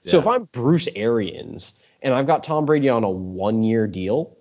So 0.08 0.18
if 0.18 0.26
I'm 0.26 0.46
Bruce 0.46 0.90
Arians 0.96 1.76
and 2.02 2.16
I've 2.16 2.26
got 2.26 2.44
Tom 2.44 2.66
Brady 2.66 2.90
on 2.90 3.04
a 3.04 3.10
one 3.10 3.62
year 3.62 3.86
deal, 3.86 4.36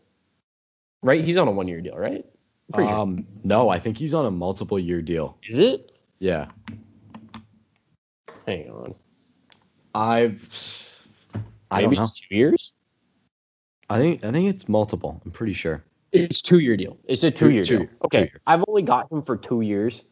right? 1.02 1.22
He's 1.22 1.36
on 1.36 1.46
a 1.46 1.50
one 1.50 1.68
year 1.68 1.82
deal, 1.82 1.96
right? 1.98 2.24
Pretty 2.72 2.88
sure. 2.88 2.98
Um, 2.98 3.26
no, 3.44 3.68
I 3.68 3.78
think 3.78 3.98
he's 3.98 4.14
on 4.14 4.24
a 4.24 4.30
multiple 4.30 4.78
year 4.78 5.02
deal. 5.02 5.36
Is 5.46 5.58
it? 5.58 5.92
Yeah, 6.18 6.48
Hang 8.46 8.70
on. 8.70 8.94
I've. 9.94 10.86
I 11.70 11.82
Maybe 11.82 11.96
don't 11.96 12.02
know. 12.04 12.08
it's 12.10 12.20
two 12.20 12.34
years. 12.34 12.72
I 13.88 13.98
think 13.98 14.24
I 14.24 14.30
think 14.32 14.48
it's 14.48 14.68
multiple. 14.68 15.20
I'm 15.24 15.30
pretty 15.30 15.52
sure. 15.52 15.84
It's 16.12 16.42
two 16.42 16.58
year 16.58 16.76
deal. 16.76 16.98
It's 17.06 17.22
a 17.22 17.30
Two- 17.30 17.46
two 17.46 17.52
year 17.52 17.64
two- 17.64 17.78
deal. 17.78 17.86
two 17.86 17.92
Okay. 18.06 18.18
year. 18.20 18.40
I've 18.46 18.64
only 18.66 18.82
got 18.82 19.10
him 19.12 19.22
for 19.22 19.36
two 19.36 19.60
years. 19.60 20.02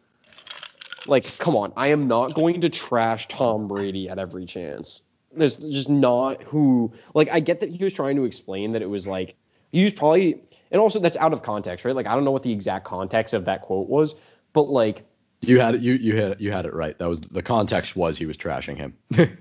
Like, 1.07 1.39
come 1.39 1.57
on. 1.57 1.73
I 1.77 1.89
am 1.89 2.07
not 2.07 2.35
going 2.35 2.61
to 2.61 2.69
trash 2.69 3.27
Tom 3.29 3.67
Brady 3.67 4.09
at 4.09 4.19
every 4.19 4.45
chance. 4.47 5.03
There's 5.35 5.57
just 5.57 5.89
not 5.89 6.43
who 6.43 6.93
like 7.15 7.29
I 7.31 7.41
get 7.41 7.61
that 7.61 7.71
he 7.71 7.83
was 7.85 7.93
trying 7.95 8.17
to 8.17 8.25
explain 8.25 8.73
that 8.73 8.83
it 8.83 8.89
was 8.91 9.07
like 9.07 9.37
he 9.73 9.85
was 9.85 9.93
probably 9.93 10.41
and 10.71 10.81
also 10.81 11.01
that's 11.01 11.17
out 11.17 11.33
of 11.33 11.43
context, 11.43 11.85
right? 11.85 11.95
Like 11.95 12.07
I 12.07 12.15
don't 12.15 12.25
know 12.25 12.31
what 12.31 12.43
the 12.43 12.53
exact 12.53 12.85
context 12.85 13.35
of 13.35 13.45
that 13.47 13.63
quote 13.63 13.89
was, 13.89 14.15
but 14.53 14.69
like 14.71 15.03
You 15.41 15.61
had 15.61 15.75
it. 15.77 15.81
You 15.83 15.95
you 15.95 16.17
had 16.17 16.41
you 16.41 16.51
had 16.53 16.65
it 16.67 16.75
right. 16.75 16.97
That 16.99 17.09
was 17.09 17.21
the 17.21 17.43
context 17.43 17.95
was 17.97 18.17
he 18.19 18.27
was 18.27 18.37
trashing 18.39 18.77
him. 18.77 18.95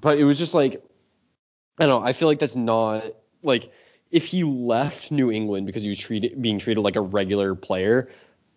but 0.00 0.18
it 0.18 0.24
was 0.24 0.38
just 0.38 0.54
like 0.54 0.82
I 1.78 1.86
don't 1.86 2.02
know. 2.02 2.06
I 2.06 2.12
feel 2.12 2.28
like 2.28 2.38
that's 2.38 2.56
not 2.56 3.04
like 3.42 3.72
if 4.10 4.26
he 4.26 4.44
left 4.44 5.10
New 5.10 5.30
England 5.30 5.66
because 5.66 5.82
he 5.82 5.88
was 5.88 5.98
treated 5.98 6.40
being 6.40 6.58
treated 6.58 6.80
like 6.80 6.96
a 6.96 7.00
regular 7.00 7.54
player 7.54 8.08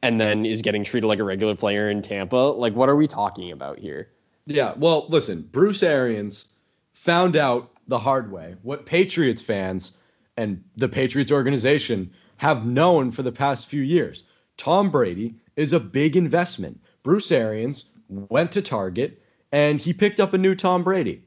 and 0.02 0.20
then 0.20 0.46
is 0.46 0.62
getting 0.62 0.84
treated 0.84 1.08
like 1.08 1.20
a 1.20 1.24
regular 1.24 1.56
player 1.56 1.90
in 1.90 2.02
Tampa, 2.02 2.36
like 2.36 2.76
what 2.76 2.90
are 2.90 2.96
we 2.96 3.08
talking 3.08 3.52
about 3.52 3.80
here? 3.80 4.10
Yeah, 4.46 4.74
well, 4.76 5.06
listen, 5.08 5.48
Bruce 5.52 5.84
Arians 5.84 6.48
found 6.92 7.38
out 7.38 7.72
the 7.88 8.00
hard 8.00 8.32
way 8.32 8.56
what 8.62 8.86
Patriots 8.86 9.42
fans 9.42 9.98
and 10.36 10.64
the 10.76 10.90
Patriots 10.90 11.32
organization 11.32 12.12
have 12.38 12.66
known 12.66 13.12
for 13.12 13.24
the 13.24 13.32
past 13.32 13.68
few 13.68 13.82
years. 13.82 14.26
Tom 14.58 14.90
Brady 14.90 15.36
is 15.56 15.72
a 15.72 15.80
big 15.80 16.18
investment. 16.18 16.82
Bruce 17.04 17.32
Arians 17.32 17.86
went 18.10 18.52
to 18.54 18.62
Target 18.62 19.22
and 19.52 19.80
he 19.80 19.94
picked 19.94 20.20
up 20.20 20.34
a 20.34 20.38
new 20.38 20.56
Tom 20.56 20.84
Brady 20.84 21.24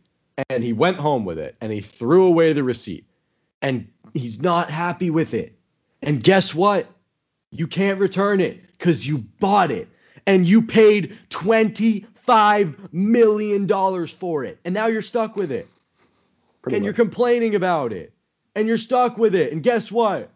and 0.49 0.63
he 0.63 0.73
went 0.73 0.99
home 0.99 1.25
with 1.25 1.39
it 1.39 1.57
and 1.61 1.73
he 1.73 1.81
threw 1.81 2.27
away 2.27 2.53
the 2.53 2.63
receipt 2.63 3.07
and 3.63 3.89
he's 4.15 4.43
not 4.43 4.71
happy 4.71 5.11
with 5.11 5.35
it. 5.35 5.59
And 6.03 6.23
guess 6.23 6.55
what? 6.55 6.87
You 7.51 7.67
can't 7.67 8.01
return 8.01 8.41
it 8.41 8.61
because 8.73 9.07
you 9.07 9.19
bought 9.19 9.71
it 9.71 9.89
and 10.27 10.47
you 10.47 10.63
paid 10.63 11.17
$25 11.31 12.93
million 12.93 14.07
for 14.09 14.45
it. 14.45 14.59
And 14.65 14.75
now 14.75 14.87
you're 14.87 15.03
stuck 15.03 15.37
with 15.37 15.51
it. 15.51 15.67
Pretty 16.63 16.77
and 16.77 16.83
much. 16.83 16.87
you're 16.87 17.07
complaining 17.07 17.55
about 17.55 17.93
it. 17.93 18.13
And 18.55 18.67
you're 18.69 18.79
stuck 18.79 19.19
with 19.19 19.35
it. 19.35 19.53
And 19.53 19.63
guess 19.63 19.93
what? 19.93 20.31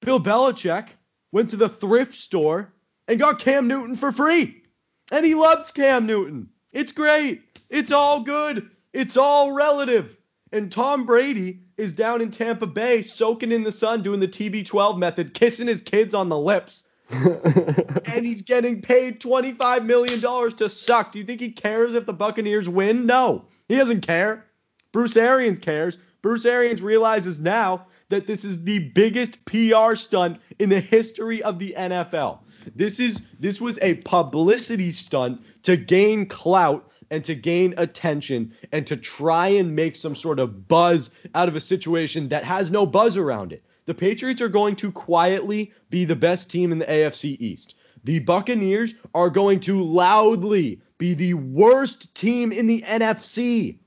Bill 0.00 0.20
Belichick 0.20 0.88
went 1.32 1.50
to 1.50 1.56
the 1.56 1.68
thrift 1.68 2.14
store 2.14 2.72
and 3.06 3.18
got 3.18 3.40
Cam 3.40 3.66
Newton 3.68 3.96
for 3.96 4.12
free. 4.12 4.62
And 5.10 5.24
he 5.24 5.34
loves 5.34 5.70
Cam 5.72 6.06
Newton. 6.06 6.48
It's 6.72 6.92
great. 6.92 7.42
It's 7.68 7.92
all 7.92 8.20
good. 8.20 8.70
It's 8.98 9.16
all 9.16 9.52
relative. 9.52 10.18
And 10.50 10.72
Tom 10.72 11.06
Brady 11.06 11.60
is 11.76 11.92
down 11.92 12.20
in 12.20 12.32
Tampa 12.32 12.66
Bay 12.66 13.02
soaking 13.02 13.52
in 13.52 13.62
the 13.62 13.70
sun 13.70 14.02
doing 14.02 14.18
the 14.18 14.26
TB12 14.26 14.98
method, 14.98 15.34
kissing 15.34 15.68
his 15.68 15.82
kids 15.82 16.14
on 16.14 16.28
the 16.28 16.36
lips. 16.36 16.82
and 17.12 18.26
he's 18.26 18.42
getting 18.42 18.82
paid 18.82 19.20
$25 19.20 19.84
million 19.84 20.20
to 20.56 20.68
suck. 20.68 21.12
Do 21.12 21.20
you 21.20 21.24
think 21.24 21.40
he 21.40 21.52
cares 21.52 21.94
if 21.94 22.06
the 22.06 22.12
Buccaneers 22.12 22.68
win? 22.68 23.06
No, 23.06 23.44
he 23.68 23.76
doesn't 23.76 24.00
care. 24.00 24.44
Bruce 24.90 25.16
Arians 25.16 25.60
cares. 25.60 25.96
Bruce 26.20 26.44
Arians 26.44 26.82
realizes 26.82 27.40
now 27.40 27.86
that 28.08 28.26
this 28.26 28.44
is 28.44 28.64
the 28.64 28.80
biggest 28.80 29.44
PR 29.44 29.94
stunt 29.94 30.40
in 30.58 30.70
the 30.70 30.80
history 30.80 31.40
of 31.44 31.60
the 31.60 31.76
NFL. 31.78 32.40
This 32.74 32.98
is 32.98 33.22
this 33.38 33.60
was 33.60 33.78
a 33.80 33.94
publicity 33.94 34.90
stunt 34.90 35.40
to 35.62 35.76
gain 35.76 36.26
clout 36.26 36.90
and 37.10 37.24
to 37.24 37.34
gain 37.34 37.74
attention 37.76 38.52
and 38.72 38.86
to 38.86 38.96
try 38.96 39.48
and 39.48 39.74
make 39.74 39.96
some 39.96 40.14
sort 40.14 40.38
of 40.38 40.68
buzz 40.68 41.10
out 41.34 41.48
of 41.48 41.56
a 41.56 41.60
situation 41.60 42.28
that 42.28 42.44
has 42.44 42.70
no 42.70 42.86
buzz 42.86 43.16
around 43.16 43.52
it. 43.52 43.62
The 43.86 43.94
Patriots 43.94 44.42
are 44.42 44.48
going 44.48 44.76
to 44.76 44.92
quietly 44.92 45.72
be 45.88 46.04
the 46.04 46.16
best 46.16 46.50
team 46.50 46.72
in 46.72 46.78
the 46.78 46.84
AFC 46.84 47.40
East. 47.40 47.74
The 48.04 48.18
Buccaneers 48.18 48.94
are 49.14 49.30
going 49.30 49.60
to 49.60 49.82
loudly 49.82 50.80
be 50.98 51.14
the 51.14 51.34
worst 51.34 52.14
team 52.14 52.52
in 52.52 52.66
the 52.66 52.82
NFC. 52.82 53.78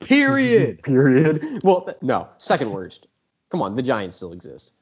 Period. 0.00 0.82
Period. 0.82 1.62
Well, 1.62 1.88
no, 2.02 2.28
second 2.38 2.70
worst. 2.70 3.06
Come 3.50 3.62
on, 3.62 3.74
the 3.74 3.82
Giants 3.82 4.16
still 4.16 4.32
exist. 4.32 4.72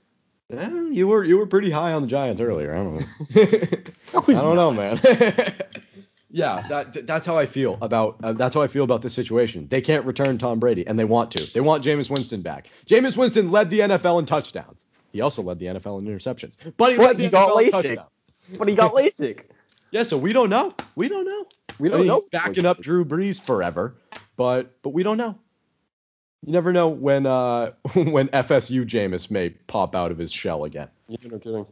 Eh, 0.51 0.71
you 0.91 1.09
were 1.09 1.25
you 1.25 1.39
were 1.39 1.47
pretty 1.47 1.71
high 1.71 1.93
on 1.93 2.03
the 2.03 2.09
Giants 2.09 2.41
earlier. 2.41 2.73
I 2.73 2.77
don't 2.77 2.95
know. 2.95 3.07
I 4.39 4.43
don't 4.43 4.57
know, 4.57 4.73
man. 4.73 4.99
yeah, 6.37 6.67
that 6.69 7.07
that's 7.07 7.25
how 7.25 7.39
I 7.39 7.47
feel 7.47 7.79
about 7.81 8.17
uh, 8.23 8.35
that's 8.35 8.55
how 8.55 8.61
I 8.61 8.67
feel 8.67 8.85
about 8.85 9.01
this 9.01 9.15
situation. 9.15 9.69
They 9.69 9.81
can't 9.81 10.05
return 10.05 10.37
Tom 10.37 10.61
Brady, 10.61 10.87
and 10.87 10.99
they 10.99 11.05
want 11.07 11.31
to. 11.31 11.51
They 11.53 11.61
want 11.61 11.83
Jameis 11.83 12.11
Winston 12.11 12.43
back. 12.43 12.69
Jameis 12.87 13.17
Winston 13.17 13.51
led 13.51 13.71
the 13.71 13.81
NFL 13.81 14.19
in 14.19 14.27
touchdowns. 14.27 14.85
He 15.13 15.23
also 15.23 15.43
led 15.43 15.59
the 15.59 15.67
NFL 15.67 15.99
in 16.01 16.07
interceptions, 16.07 16.57
but 16.77 16.91
he 16.93 16.99
But 16.99 17.05
led 17.07 17.17
the 17.17 17.23
he 17.25 17.31
got 17.31 17.49
NFL 17.51 17.63
in 17.63 17.69
LASIK. 17.69 17.71
touchdowns. 17.71 18.11
But 18.59 18.69
he 18.69 18.75
got 18.75 18.93
LASIK. 18.93 19.41
Yeah, 19.93 20.03
so 20.03 20.19
we 20.19 20.33
don't 20.33 20.51
know. 20.51 20.75
We 20.97 21.09
don't 21.09 21.25
know. 21.25 21.47
We 21.79 21.89
don't 21.89 22.01
mean, 22.01 22.09
know. 22.09 22.17
He's 22.17 22.25
backing 22.25 22.67
up 22.67 22.81
Drew 22.81 23.05
Brees 23.05 23.41
forever, 23.41 23.95
but 24.37 24.83
but 24.83 24.91
we 24.91 25.05
don't 25.05 25.17
know. 25.17 25.37
You 26.45 26.53
never 26.53 26.73
know 26.73 26.89
when 26.89 27.25
uh 27.25 27.71
when 27.95 28.29
FSU 28.29 28.85
Jameis 28.85 29.31
may 29.31 29.51
pop 29.51 29.95
out 29.95 30.11
of 30.11 30.19
his 30.19 30.33
shell 30.33 30.65
again. 30.65 30.89
Yeah, 31.09 31.17
no 31.31 31.39
kidding. 31.39 31.67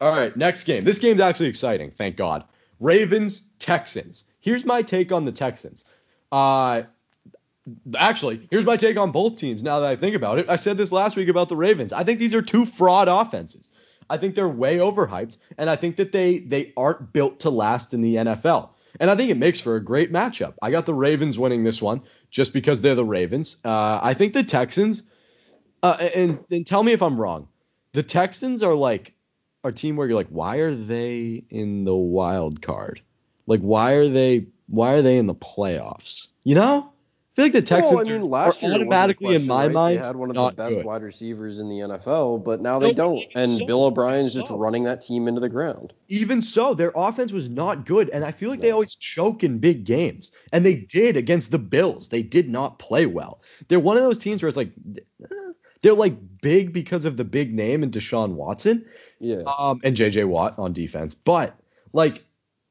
All 0.00 0.16
right, 0.16 0.34
next 0.36 0.64
game. 0.64 0.84
This 0.84 0.98
game's 0.98 1.20
actually 1.20 1.48
exciting, 1.50 1.90
thank 1.90 2.16
God. 2.16 2.44
Ravens 2.80 3.42
Texans. 3.60 4.24
Here's 4.40 4.64
my 4.64 4.82
take 4.82 5.12
on 5.12 5.24
the 5.24 5.32
Texans. 5.32 5.84
Uh 6.32 6.82
actually, 7.96 8.48
here's 8.50 8.64
my 8.64 8.76
take 8.76 8.96
on 8.96 9.12
both 9.12 9.36
teams 9.36 9.62
now 9.62 9.80
that 9.80 9.88
I 9.88 9.96
think 9.96 10.16
about 10.16 10.38
it. 10.38 10.48
I 10.48 10.56
said 10.56 10.76
this 10.76 10.90
last 10.90 11.16
week 11.16 11.28
about 11.28 11.48
the 11.48 11.56
Ravens. 11.56 11.92
I 11.92 12.02
think 12.02 12.18
these 12.18 12.34
are 12.34 12.42
two 12.42 12.66
fraud 12.66 13.06
offenses. 13.06 13.70
I 14.08 14.16
think 14.16 14.34
they're 14.34 14.48
way 14.48 14.78
overhyped 14.78 15.36
and 15.56 15.70
I 15.70 15.76
think 15.76 15.96
that 15.96 16.10
they 16.10 16.38
they 16.38 16.72
aren't 16.76 17.12
built 17.12 17.40
to 17.40 17.50
last 17.50 17.94
in 17.94 18.00
the 18.00 18.16
NFL. 18.16 18.70
And 18.98 19.08
I 19.08 19.14
think 19.14 19.30
it 19.30 19.36
makes 19.36 19.60
for 19.60 19.76
a 19.76 19.84
great 19.84 20.12
matchup. 20.12 20.54
I 20.60 20.72
got 20.72 20.84
the 20.84 20.94
Ravens 20.94 21.38
winning 21.38 21.62
this 21.62 21.80
one 21.80 22.02
just 22.30 22.52
because 22.52 22.82
they're 22.82 22.96
the 22.96 23.04
Ravens. 23.04 23.58
Uh, 23.64 24.00
I 24.02 24.14
think 24.14 24.32
the 24.32 24.42
Texans 24.42 25.04
uh, 25.82 26.08
and, 26.14 26.38
and 26.50 26.66
tell 26.66 26.82
me 26.82 26.92
if 26.92 27.02
I'm 27.02 27.20
wrong. 27.20 27.48
The 27.92 28.02
Texans 28.02 28.62
are 28.62 28.74
like 28.74 29.14
our 29.64 29.72
team 29.72 29.96
where 29.96 30.06
you're 30.06 30.16
like, 30.16 30.28
why 30.28 30.56
are 30.56 30.74
they 30.74 31.44
in 31.50 31.84
the 31.84 31.94
wild 31.94 32.62
card? 32.62 33.00
Like, 33.50 33.60
why 33.62 33.94
are 33.94 34.06
they 34.08 34.46
why 34.68 34.92
are 34.92 35.02
they 35.02 35.18
in 35.18 35.26
the 35.26 35.34
playoffs? 35.34 36.28
You 36.44 36.54
know, 36.54 36.88
I 36.88 37.34
feel 37.34 37.44
like 37.46 37.52
the 37.52 37.62
Texans 37.62 38.06
Well, 38.06 38.06
I 38.06 38.12
mean, 38.12 38.22
are- 38.22 38.24
last 38.26 38.62
are 38.62 38.66
year 38.66 38.74
it 38.74 38.86
wasn't 38.86 38.88
automatically 38.92 39.34
in 39.34 39.46
my 39.48 39.64
right? 39.66 39.72
mind 39.72 39.98
they 39.98 40.06
had 40.06 40.14
one 40.14 40.30
of 40.30 40.36
not 40.36 40.56
the 40.56 40.62
best 40.62 40.76
good. 40.76 40.86
wide 40.86 41.02
receivers 41.02 41.58
in 41.58 41.68
the 41.68 41.80
NFL, 41.80 42.44
but 42.44 42.60
now 42.60 42.78
they 42.78 42.92
No, 42.92 42.94
don't, 42.94 43.20
and 43.34 43.50
so, 43.58 43.66
Bill 43.66 43.84
O'Brien's 43.86 44.36
even 44.36 44.46
just 44.46 44.52
running 44.56 44.84
that 44.84 45.00
team 45.02 45.26
into 45.26 45.40
the 45.40 45.48
ground. 45.48 45.92
Even 46.08 46.40
so, 46.42 46.74
their 46.74 46.92
offense 46.94 47.32
was 47.32 47.48
not 47.50 47.86
good, 47.86 48.08
and 48.10 48.24
I 48.24 48.30
feel 48.30 48.50
like 48.50 48.60
they 48.60 48.70
always 48.70 48.94
choke 48.94 49.42
in 49.42 49.58
big 49.58 49.82
games, 49.84 50.30
and 50.52 50.64
they 50.64 50.76
did 50.76 51.16
against 51.16 51.50
the 51.50 51.58
Bills. 51.58 52.08
They 52.08 52.22
did 52.22 52.48
not 52.48 52.78
play 52.78 53.06
well. 53.06 53.42
They're 53.66 53.80
one 53.80 53.96
of 53.96 54.04
those 54.04 54.18
teams 54.18 54.42
where 54.44 54.48
it's 54.48 54.56
like 54.56 54.70
eh, 54.96 55.26
they're 55.82 55.94
like 55.94 56.14
big 56.40 56.72
because 56.72 57.04
of 57.04 57.16
the 57.16 57.24
big 57.24 57.52
name 57.52 57.82
and 57.82 57.90
Deshaun 57.90 58.34
Watson, 58.34 58.84
Yeah, 59.18 59.42
um, 59.58 59.80
and 59.82 59.96
J.J. 59.96 60.22
Watt 60.24 60.56
on 60.56 60.72
defense, 60.72 61.14
but 61.14 61.56
like, 61.92 62.22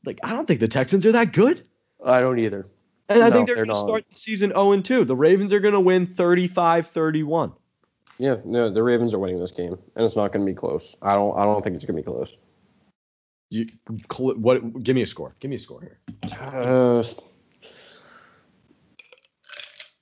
like 0.05 0.19
I 0.23 0.33
don't 0.33 0.47
think 0.47 0.59
the 0.59 0.67
Texans 0.67 1.05
are 1.05 1.11
that 1.13 1.33
good. 1.33 1.63
I 2.03 2.21
don't 2.21 2.39
either. 2.39 2.65
And 3.09 3.23
I 3.23 3.29
No, 3.29 3.35
think 3.35 3.47
they're, 3.47 3.55
they're 3.55 3.65
going 3.65 3.75
to 3.75 3.81
start 3.81 4.05
the 4.09 4.15
season 4.15 4.51
0 4.51 4.71
and 4.73 4.85
2. 4.85 5.03
The 5.03 5.15
Ravens 5.15 5.51
are 5.51 5.59
going 5.59 5.73
to 5.73 5.79
win 5.79 6.05
35-31. 6.05 7.53
Yeah, 8.19 8.35
no, 8.45 8.69
the 8.69 8.83
Ravens 8.83 9.13
are 9.13 9.19
winning 9.19 9.39
this 9.39 9.51
game, 9.51 9.77
and 9.95 10.05
it's 10.05 10.15
not 10.15 10.31
going 10.31 10.45
to 10.45 10.51
be 10.51 10.55
close. 10.55 10.95
I 11.01 11.15
don't, 11.15 11.37
I 11.37 11.43
don't 11.43 11.63
think 11.63 11.75
it's 11.75 11.85
going 11.85 11.95
to 11.95 12.03
be 12.03 12.05
close. 12.05 12.37
You 13.49 13.67
cl- 14.11 14.35
what 14.35 14.83
give 14.83 14.95
me 14.95 15.01
a 15.01 15.07
score. 15.07 15.35
Give 15.39 15.49
me 15.49 15.55
a 15.55 15.59
score 15.59 15.81
here. 15.81 15.99
Uh, 16.39 17.03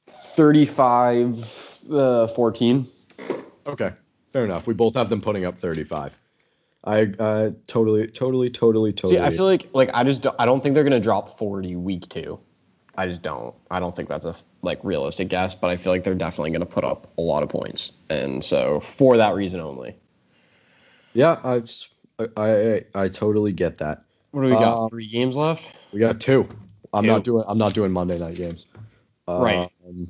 35 0.07 1.78
uh, 1.91 2.28
14. 2.28 2.88
Okay. 3.65 3.91
Fair 4.34 4.44
enough. 4.45 4.68
We 4.68 4.74
both 4.74 4.95
have 4.95 5.10
them 5.10 5.22
putting 5.22 5.45
up 5.45 5.57
35. 5.57 6.18
I 6.88 7.03
uh 7.19 7.51
totally 7.68 8.07
totally 8.07 8.49
totally 8.49 8.93
totally 8.93 9.18
See, 9.18 9.22
I 9.22 9.30
feel 9.30 9.45
like 9.45 9.69
like 9.73 9.89
I 9.93 10.05
just 10.05 10.22
don't, 10.22 10.35
I 10.39 10.45
don't 10.45 10.64
think 10.64 10.73
they're 10.73 10.85
gonna 10.85 11.01
drop 11.01 11.38
40 11.38 11.76
week 11.76 12.07
two. 12.07 12.39
I 12.95 13.07
just 13.07 13.22
don't. 13.22 13.53
I 13.69 13.80
don't 13.80 13.95
think 13.95 14.07
that's 14.07 14.26
a 14.26 14.35
like 14.61 14.80
realistic 14.84 15.27
guess, 15.27 15.53
but 15.53 15.69
I 15.69 15.77
feel 15.77 15.91
like 15.91 16.03
they're 16.05 16.15
definitely 16.15 16.51
gonna 16.51 16.65
put 16.65 16.85
up 16.85 17.11
a 17.18 17.22
lot 17.22 17.43
of 17.43 17.49
points, 17.49 17.91
and 18.09 18.43
so 18.43 18.80
for 18.80 19.18
that 19.18 19.35
reason 19.35 19.59
only. 19.59 19.97
Yeah, 21.14 21.39
I 21.43 21.61
I 22.19 22.27
I, 22.38 22.85
I 22.95 23.09
totally 23.09 23.51
get 23.51 23.80
that. 23.80 24.03
What 24.31 24.41
do 24.43 24.47
we 24.47 24.53
got? 24.53 24.85
Uh, 24.85 24.88
Three 24.88 25.09
games 25.09 25.35
left. 25.35 25.69
We 25.91 25.99
got 25.99 26.22
two. 26.22 26.47
I'm 26.93 27.03
Two. 27.03 27.09
not 27.09 27.23
doing. 27.26 27.43
I'm 27.47 27.57
not 27.57 27.73
doing 27.73 27.91
Monday 27.91 28.18
night 28.18 28.35
games. 28.35 28.65
Right. 29.27 29.69
Um, 29.85 30.07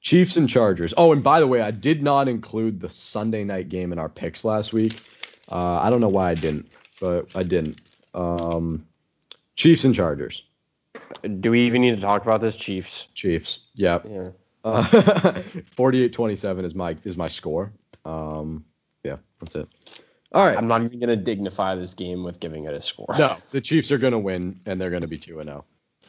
Chiefs 0.00 0.36
and 0.36 0.48
Chargers. 0.48 0.94
Oh, 0.96 1.12
and 1.12 1.22
by 1.22 1.40
the 1.40 1.46
way, 1.46 1.60
I 1.60 1.70
did 1.70 2.02
not 2.02 2.28
include 2.28 2.80
the 2.80 2.88
Sunday 2.88 3.44
night 3.44 3.68
game 3.68 3.92
in 3.92 3.98
our 3.98 4.08
picks 4.08 4.44
last 4.44 4.72
week. 4.72 5.00
Uh, 5.50 5.80
I 5.80 5.90
don't 5.90 6.00
know 6.00 6.08
why 6.08 6.30
I 6.30 6.34
didn't, 6.34 6.70
but 7.00 7.34
I 7.34 7.42
didn't. 7.42 7.80
Um, 8.14 8.86
Chiefs 9.56 9.84
and 9.84 9.94
Chargers. 9.94 10.46
Do 11.40 11.50
we 11.50 11.62
even 11.62 11.82
need 11.82 11.94
to 11.94 12.00
talk 12.00 12.22
about 12.22 12.40
this, 12.40 12.56
Chiefs? 12.56 13.08
Chiefs. 13.14 13.66
Yeah. 13.74 14.00
Yeah. 14.08 14.30
Uh, 14.64 14.82
48-27 14.82 16.64
is 16.64 16.74
my 16.74 16.96
is 17.04 17.16
my 17.16 17.28
score. 17.28 17.72
Um, 18.04 18.64
yeah, 19.04 19.16
that's 19.40 19.54
it. 19.54 19.68
All 20.32 20.44
right. 20.44 20.56
I'm 20.56 20.68
not 20.68 20.82
even 20.82 21.00
gonna 21.00 21.16
dignify 21.16 21.74
this 21.74 21.94
game 21.94 22.24
with 22.24 22.40
giving 22.40 22.64
it 22.64 22.74
a 22.74 22.82
score. 22.82 23.14
No, 23.18 23.36
the 23.50 23.60
Chiefs 23.60 23.90
are 23.92 23.98
going 23.98 24.12
to 24.12 24.18
win, 24.18 24.60
and 24.66 24.80
they're 24.80 24.90
going 24.90 25.02
to 25.02 25.08
be 25.08 25.18
2 25.18 25.40
and 25.40 25.48
0. 25.48 25.64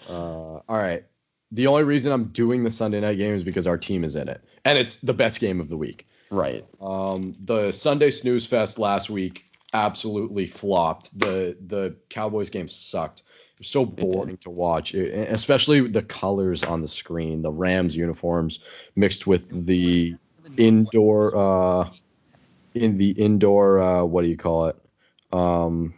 Uh, 0.09 0.13
all 0.13 0.63
right. 0.67 1.05
The 1.51 1.67
only 1.67 1.83
reason 1.83 2.11
I'm 2.11 2.25
doing 2.25 2.63
the 2.63 2.71
Sunday 2.71 2.99
night 2.99 3.17
game 3.17 3.33
is 3.33 3.43
because 3.43 3.65
our 3.65 3.77
team 3.77 4.03
is 4.03 4.15
in 4.15 4.27
it, 4.27 4.43
and 4.65 4.77
it's 4.77 4.97
the 4.97 5.13
best 5.13 5.39
game 5.39 5.59
of 5.59 5.69
the 5.69 5.77
week. 5.77 6.07
Right. 6.31 6.65
Um, 6.79 7.35
the 7.43 7.71
Sunday 7.71 8.11
snooze 8.11 8.45
fest 8.45 8.77
last 8.79 9.09
week 9.09 9.45
absolutely 9.73 10.45
flopped. 10.47 11.17
The 11.17 11.57
the 11.65 11.95
Cowboys 12.09 12.49
game 12.49 12.67
sucked. 12.67 13.19
It 13.19 13.59
was 13.59 13.67
so 13.67 13.85
boring 13.85 14.37
to 14.37 14.49
watch, 14.49 14.93
It- 14.93 15.29
especially 15.29 15.87
the 15.87 16.01
colors 16.01 16.63
on 16.63 16.81
the 16.81 16.87
screen. 16.87 17.41
The 17.41 17.51
Rams 17.51 17.95
uniforms 17.95 18.59
mixed 18.95 19.27
with 19.27 19.65
the 19.65 20.15
indoor 20.57 21.35
uh, 21.35 21.89
in 22.73 22.97
the 22.97 23.11
indoor 23.11 23.79
uh, 23.79 24.03
what 24.03 24.21
do 24.21 24.27
you 24.27 24.37
call 24.37 24.67
it? 24.67 24.75
Um, 25.31 25.93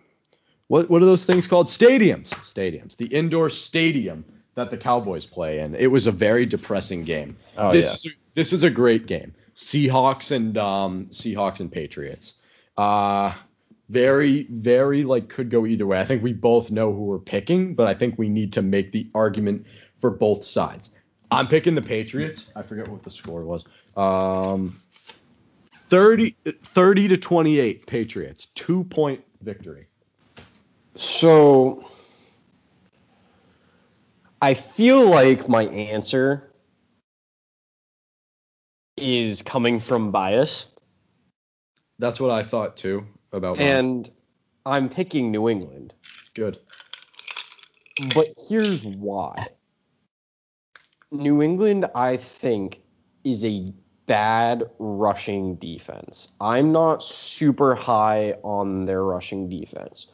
what 0.68 0.90
what 0.90 1.02
are 1.02 1.06
those 1.06 1.26
things 1.26 1.48
called? 1.48 1.68
Stadiums. 1.68 2.30
Stadiums. 2.30 2.96
The 2.98 3.08
indoor 3.08 3.50
stadium 3.50 4.26
that 4.56 4.70
the 4.70 4.78
Cowboys 4.78 5.26
play 5.26 5.60
in. 5.60 5.76
It 5.76 5.88
was 5.88 6.08
a 6.08 6.12
very 6.12 6.46
depressing 6.46 7.04
game. 7.04 7.38
Oh, 7.58 7.72
this 7.72 7.88
yeah. 7.88 7.94
is 7.94 8.06
a, 8.06 8.10
this 8.34 8.54
is 8.54 8.64
a 8.64 8.70
great 8.70 9.08
game. 9.08 9.34
Seahawks 9.56 10.32
and 10.32 10.58
um, 10.58 11.08
Seahawks 11.08 11.60
and 11.60 11.72
Patriots. 11.72 12.36
Uh 12.78 13.34
very 13.90 14.48
very 14.50 15.04
like 15.04 15.28
could 15.28 15.50
go 15.50 15.66
either 15.66 15.86
way. 15.86 16.00
I 16.00 16.06
think 16.06 16.24
we 16.24 16.32
both 16.32 16.72
know 16.72 16.94
who 16.94 17.04
we're 17.04 17.20
picking, 17.20 17.76
but 17.76 17.88
I 17.88 17.94
think 17.94 18.18
we 18.18 18.30
need 18.30 18.54
to 18.54 18.62
make 18.62 18.94
the 18.94 19.10
argument 19.14 19.68
for 20.00 20.10
both 20.10 20.46
sides. 20.46 20.92
I'm 21.30 21.50
picking 21.50 21.76
the 21.76 21.82
Patriots. 21.82 22.54
I 22.56 22.62
forget 22.62 22.88
what 22.88 23.04
the 23.04 23.12
score 23.12 23.44
was. 23.44 23.66
Um 23.98 24.78
30 25.90 26.38
30 26.64 27.10
to 27.10 27.18
28 27.18 27.86
Patriots. 27.86 28.46
2 28.46 28.86
point 28.86 29.26
victory. 29.42 29.88
So 30.96 31.91
I 34.42 34.56
feel 34.56 35.08
like 35.08 35.48
my 35.48 35.64
answer 35.68 36.52
is 38.98 39.42
coming 39.42 39.80
from 39.80 40.12
bias, 40.12 40.68
That's 42.00 42.20
what 42.20 42.32
I 42.32 42.44
thought 42.44 42.76
too 42.78 43.06
about 43.32 43.58
mine. 43.58 43.68
and 43.68 44.10
I'm 44.66 44.90
picking 44.90 45.32
New 45.32 45.50
England. 45.50 45.94
good. 46.34 46.58
But 48.16 48.28
here's 48.50 48.84
why. 48.84 49.48
New 51.12 51.42
England, 51.42 51.86
I 51.94 52.18
think, 52.18 52.82
is 53.24 53.44
a 53.46 53.74
bad 54.08 54.64
rushing 54.80 55.56
defense. 55.56 56.30
I'm 56.40 56.72
not 56.72 57.04
super 57.04 57.76
high 57.76 58.32
on 58.44 58.86
their 58.86 59.04
rushing 59.04 59.50
defense. 59.50 60.08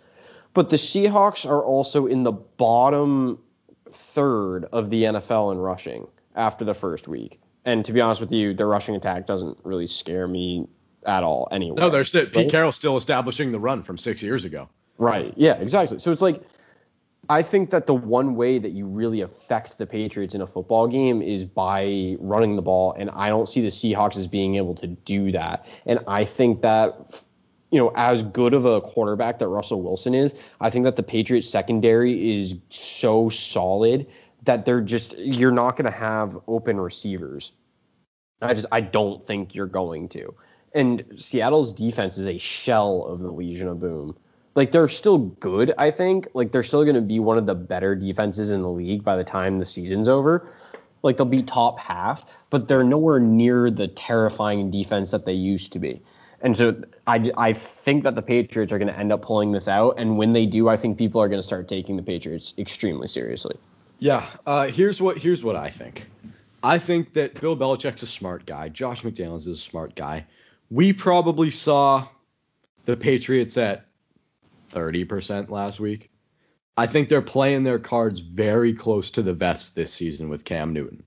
But 0.54 0.70
the 0.70 0.76
Seahawks 0.76 1.50
are 1.50 1.64
also 1.64 2.08
in 2.08 2.24
the 2.24 2.32
bottom 2.32 3.40
third 3.94 4.66
of 4.72 4.90
the 4.90 5.04
NFL 5.04 5.52
in 5.52 5.58
rushing 5.58 6.08
after 6.36 6.66
the 6.66 6.74
first 6.74 7.08
week. 7.08 7.40
And 7.66 7.84
to 7.86 7.94
be 7.94 8.02
honest 8.02 8.22
with 8.22 8.32
you, 8.32 8.54
their 8.54 8.68
rushing 8.68 8.96
attack 8.96 9.26
doesn't 9.26 9.58
really 9.64 9.88
scare 9.88 10.28
me 10.28 10.68
at 11.06 11.24
all 11.24 11.48
anyway. 11.52 11.78
No, 11.80 11.90
there's 11.90 12.10
still, 12.10 12.26
Pete 12.26 12.36
Right? 12.36 12.50
Carroll's 12.50 12.76
still 12.76 12.98
establishing 12.98 13.52
the 13.52 13.60
run 13.60 13.84
from 13.84 13.98
6 13.98 14.24
years 14.24 14.46
ago. 14.46 14.70
Right. 14.98 15.34
Yeah, 15.36 15.54
exactly. 15.54 16.00
So 16.00 16.12
it's 16.12 16.22
like 16.22 16.42
I 17.30 17.42
think 17.42 17.72
that 17.72 17.88
the 17.88 17.94
one 17.94 18.36
way 18.36 18.58
that 18.58 18.72
you 18.72 18.88
really 18.88 19.22
affect 19.22 19.78
the 19.78 19.86
Patriots 19.86 20.34
in 20.34 20.42
a 20.42 20.48
football 20.48 20.88
game 20.88 21.22
is 21.22 21.44
by 21.44 22.16
running 22.20 22.56
the 22.56 22.62
ball, 22.62 22.96
and 22.98 23.10
I 23.10 23.28
don't 23.30 23.50
see 23.50 23.62
the 23.62 23.68
Seahawks 23.68 24.16
as 24.16 24.28
being 24.28 24.56
able 24.56 24.76
to 24.76 24.88
do 24.88 25.32
that. 25.34 25.66
And 25.86 26.00
I 26.08 26.24
think 26.24 26.62
that 26.62 27.24
you 27.70 27.80
know, 27.80 27.92
as 27.96 28.24
good 28.24 28.54
of 28.54 28.66
a 28.66 28.82
quarterback 28.82 29.40
that 29.40 29.48
Russell 29.48 29.82
Wilson 29.82 30.16
is, 30.16 30.34
I 30.62 30.70
think 30.70 30.86
that 30.86 30.96
the 30.96 31.04
Patriots 31.04 31.50
secondary 31.50 32.38
is 32.38 32.56
so 32.70 33.30
solid 33.30 34.08
that 34.44 34.66
they're 34.66 34.82
just 34.82 35.18
you're 35.18 35.52
not 35.52 35.76
going 35.76 35.92
to 35.92 35.98
have 35.98 36.38
open 36.48 36.80
receivers. 36.80 37.52
I 38.42 38.54
just 38.54 38.68
I 38.72 38.82
don't 38.82 39.26
think 39.26 39.56
you're 39.56 39.66
going 39.66 40.10
to. 40.10 40.34
And 40.74 41.04
Seattle's 41.18 41.74
defense 41.74 42.18
is 42.18 42.28
a 42.28 42.38
shell 42.38 43.04
of 43.04 43.22
the 43.22 43.32
Legion 43.32 43.68
of 43.68 43.80
Boom. 43.80 44.16
Like 44.56 44.72
they're 44.72 44.88
still 44.88 45.18
good, 45.18 45.74
I 45.78 45.92
think. 45.92 46.28
Like 46.34 46.52
they're 46.52 46.64
still 46.64 46.84
going 46.84 46.96
to 46.96 47.02
be 47.02 47.20
one 47.20 47.38
of 47.38 47.46
the 47.46 47.56
better 47.56 47.96
defenses 47.96 48.52
in 48.52 48.62
the 48.62 48.70
league 48.70 49.04
by 49.04 49.16
the 49.16 49.24
time 49.24 49.60
the 49.60 49.66
season's 49.66 50.08
over. 50.08 50.50
Like 51.04 51.18
they'll 51.18 51.26
be 51.26 51.44
top 51.44 51.80
half, 51.80 52.26
but 52.50 52.68
they're 52.68 52.84
nowhere 52.84 53.20
near 53.20 53.70
the 53.70 53.88
terrifying 53.88 54.72
defense 54.72 55.12
that 55.12 55.26
they 55.26 55.34
used 55.34 55.74
to 55.74 55.80
be. 55.80 56.02
And 56.42 56.56
so 56.56 56.82
I, 57.08 57.24
I 57.36 57.54
think 57.54 58.04
that 58.04 58.16
the 58.16 58.22
Patriots 58.22 58.72
are 58.72 58.78
going 58.78 58.90
to 58.90 58.98
end 58.98 59.12
up 59.12 59.22
pulling 59.24 59.52
this 59.52 59.68
out. 59.68 59.96
And 59.98 60.18
when 60.18 60.34
they 60.34 60.46
do, 60.46 60.70
I 60.70 60.78
think 60.78 60.98
people 60.98 61.22
are 61.22 61.28
going 61.28 61.40
to 61.40 61.48
start 61.48 61.68
taking 61.68 61.98
the 61.98 62.04
Patriots 62.04 62.54
extremely 62.58 63.08
seriously. 63.08 63.58
Yeah, 64.00 64.28
uh, 64.46 64.68
here's 64.68 65.02
what 65.02 65.18
here's 65.18 65.44
what 65.44 65.56
I 65.56 65.70
think. 65.70 66.08
I 66.64 66.78
think 66.78 67.14
that 67.14 67.40
Bill 67.40 67.58
Belichick's 67.58 68.04
a 68.04 68.08
smart 68.08 68.46
guy. 68.46 68.70
Josh 68.70 69.02
McDaniels 69.02 69.48
is 69.48 69.48
a 69.48 69.56
smart 69.56 69.96
guy. 69.96 70.26
We 70.70 70.94
probably 70.94 71.50
saw 71.50 72.08
the 72.86 72.98
Patriots 72.98 73.58
at 73.58 73.86
30% 74.72 75.50
last 75.50 75.80
week. 75.80 76.12
I 76.76 76.86
think 76.86 77.10
they're 77.10 77.22
playing 77.22 77.64
their 77.64 77.80
cards 77.80 78.20
very 78.20 78.74
close 78.74 79.12
to 79.12 79.22
the 79.22 79.34
vest 79.34 79.76
this 79.76 79.92
season 79.92 80.30
with 80.30 80.46
Cam 80.46 80.74
Newton, 80.74 81.04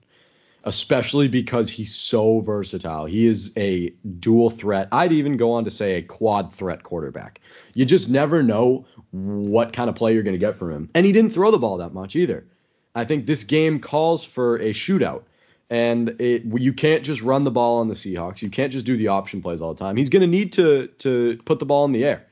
especially 0.65 1.29
because 1.29 1.71
he's 1.71 1.95
so 1.95 2.41
versatile. 2.41 3.07
He 3.07 3.27
is 3.27 3.53
a 3.57 3.91
dual 4.19 4.51
threat. 4.51 4.89
I'd 4.93 5.13
even 5.13 5.37
go 5.37 5.53
on 5.53 5.65
to 5.65 5.71
say 5.71 5.97
a 5.97 6.03
quad 6.03 6.53
threat 6.53 6.83
quarterback. 6.83 7.41
You 7.75 7.85
just 7.85 8.11
never 8.11 8.43
know 8.43 8.87
what 9.13 9.73
kind 9.73 9.89
of 9.89 9.97
play 9.97 10.13
you're 10.15 10.23
going 10.23 10.35
to 10.35 10.39
get 10.39 10.59
from 10.59 10.71
him. 10.71 10.91
And 10.95 11.07
he 11.07 11.13
didn't 11.13 11.33
throw 11.33 11.51
the 11.51 11.59
ball 11.59 11.79
that 11.79 11.95
much 11.95 12.15
either. 12.15 12.47
I 12.95 13.05
think 13.05 13.27
this 13.27 13.45
game 13.45 13.81
calls 13.81 14.25
for 14.25 14.57
a 14.57 14.71
shootout. 14.71 15.23
And 15.71 16.21
it, 16.21 16.43
you 16.45 16.73
can't 16.73 17.05
just 17.05 17.23
run 17.23 17.45
the 17.45 17.51
ball 17.53 17.79
on 17.79 17.87
the 17.87 17.95
Seahawks. 17.95 18.43
You 18.43 18.51
can't 18.51 18.73
just 18.73 18.85
do 18.85 18.97
the 18.97 19.09
option 19.09 19.41
plays 19.41 19.61
all 19.61 19.73
the 19.73 19.79
time. 19.79 19.97
He's 19.97 20.09
going 20.09 20.23
to 20.23 20.27
need 20.27 20.53
to 20.55 20.89
to 20.99 21.39
put 21.45 21.61
the 21.61 21.65
ball 21.65 21.85
in 21.85 21.93
the 21.93 22.05
air. 22.05 22.27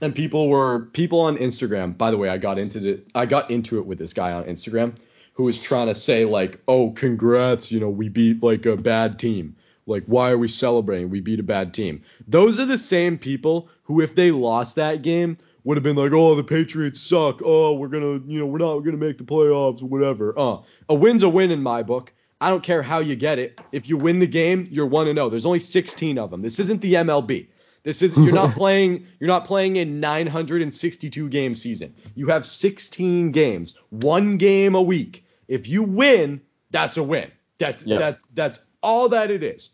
And 0.00 0.14
people 0.14 0.48
were 0.48 0.86
people 0.92 1.20
on 1.20 1.36
Instagram. 1.36 1.96
By 1.96 2.10
the 2.10 2.16
way, 2.16 2.30
I 2.30 2.38
got 2.38 2.58
into 2.58 2.88
it. 2.88 3.06
I 3.14 3.26
got 3.26 3.50
into 3.50 3.78
it 3.78 3.86
with 3.86 3.98
this 3.98 4.14
guy 4.14 4.32
on 4.32 4.44
Instagram 4.44 4.94
who 5.34 5.44
was 5.44 5.62
trying 5.62 5.88
to 5.88 5.94
say 5.94 6.24
like, 6.24 6.60
"Oh, 6.68 6.90
congrats! 6.90 7.72
You 7.72 7.80
know, 7.80 7.90
we 7.90 8.08
beat 8.08 8.42
like 8.42 8.66
a 8.66 8.76
bad 8.76 9.18
team. 9.18 9.56
Like, 9.86 10.04
why 10.06 10.30
are 10.30 10.38
we 10.38 10.48
celebrating? 10.48 11.10
We 11.10 11.20
beat 11.20 11.40
a 11.40 11.44
bad 11.44 11.74
team." 11.74 12.02
Those 12.28 12.60
are 12.60 12.66
the 12.66 12.78
same 12.78 13.18
people 13.18 13.68
who, 13.84 14.00
if 14.00 14.14
they 14.14 14.30
lost 14.30 14.76
that 14.76 15.02
game, 15.02 15.38
would 15.64 15.76
have 15.76 15.84
been 15.84 15.96
like, 15.96 16.12
"Oh, 16.12 16.34
the 16.34 16.44
Patriots 16.44 17.00
suck. 17.00 17.40
Oh, 17.44 17.74
we're 17.74 17.88
gonna, 17.88 18.20
you 18.26 18.38
know, 18.38 18.46
we're 18.46 18.58
not 18.58 18.80
gonna 18.80 18.96
make 18.96 19.18
the 19.18 19.24
playoffs. 19.24 19.82
Or 19.82 19.86
whatever." 19.86 20.38
Uh, 20.38 20.58
a 20.88 20.94
win's 20.94 21.22
a 21.22 21.28
win 21.28 21.50
in 21.50 21.62
my 21.62 21.82
book. 21.82 22.12
I 22.42 22.50
don't 22.50 22.64
care 22.64 22.82
how 22.82 22.98
you 22.98 23.14
get 23.14 23.38
it. 23.38 23.60
If 23.70 23.88
you 23.88 23.96
win 23.96 24.18
the 24.18 24.26
game, 24.26 24.66
you're 24.68 24.86
one 24.86 25.06
and 25.06 25.16
zero. 25.16 25.28
There's 25.28 25.46
only 25.46 25.60
16 25.60 26.18
of 26.18 26.32
them. 26.32 26.42
This 26.42 26.58
isn't 26.58 26.80
the 26.80 26.94
MLB. 26.94 27.46
This 27.82 28.02
is 28.02 28.16
you're 28.16 28.32
not 28.32 28.54
playing. 28.56 29.06
You're 29.18 29.28
not 29.28 29.44
playing 29.44 29.78
a 29.78 29.84
962 29.84 31.28
game 31.28 31.54
season. 31.54 31.94
You 32.14 32.26
have 32.28 32.46
16 32.46 33.32
games, 33.32 33.74
one 33.90 34.36
game 34.36 34.74
a 34.74 34.82
week. 34.82 35.24
If 35.48 35.68
you 35.68 35.82
win, 35.82 36.40
that's 36.70 36.96
a 36.96 37.02
win. 37.02 37.30
That's 37.58 37.82
Yeah. 37.82 37.98
that's 37.98 38.22
that's 38.34 38.58
all 38.82 39.08
that 39.10 39.30
it 39.30 39.42
is. 39.42 39.70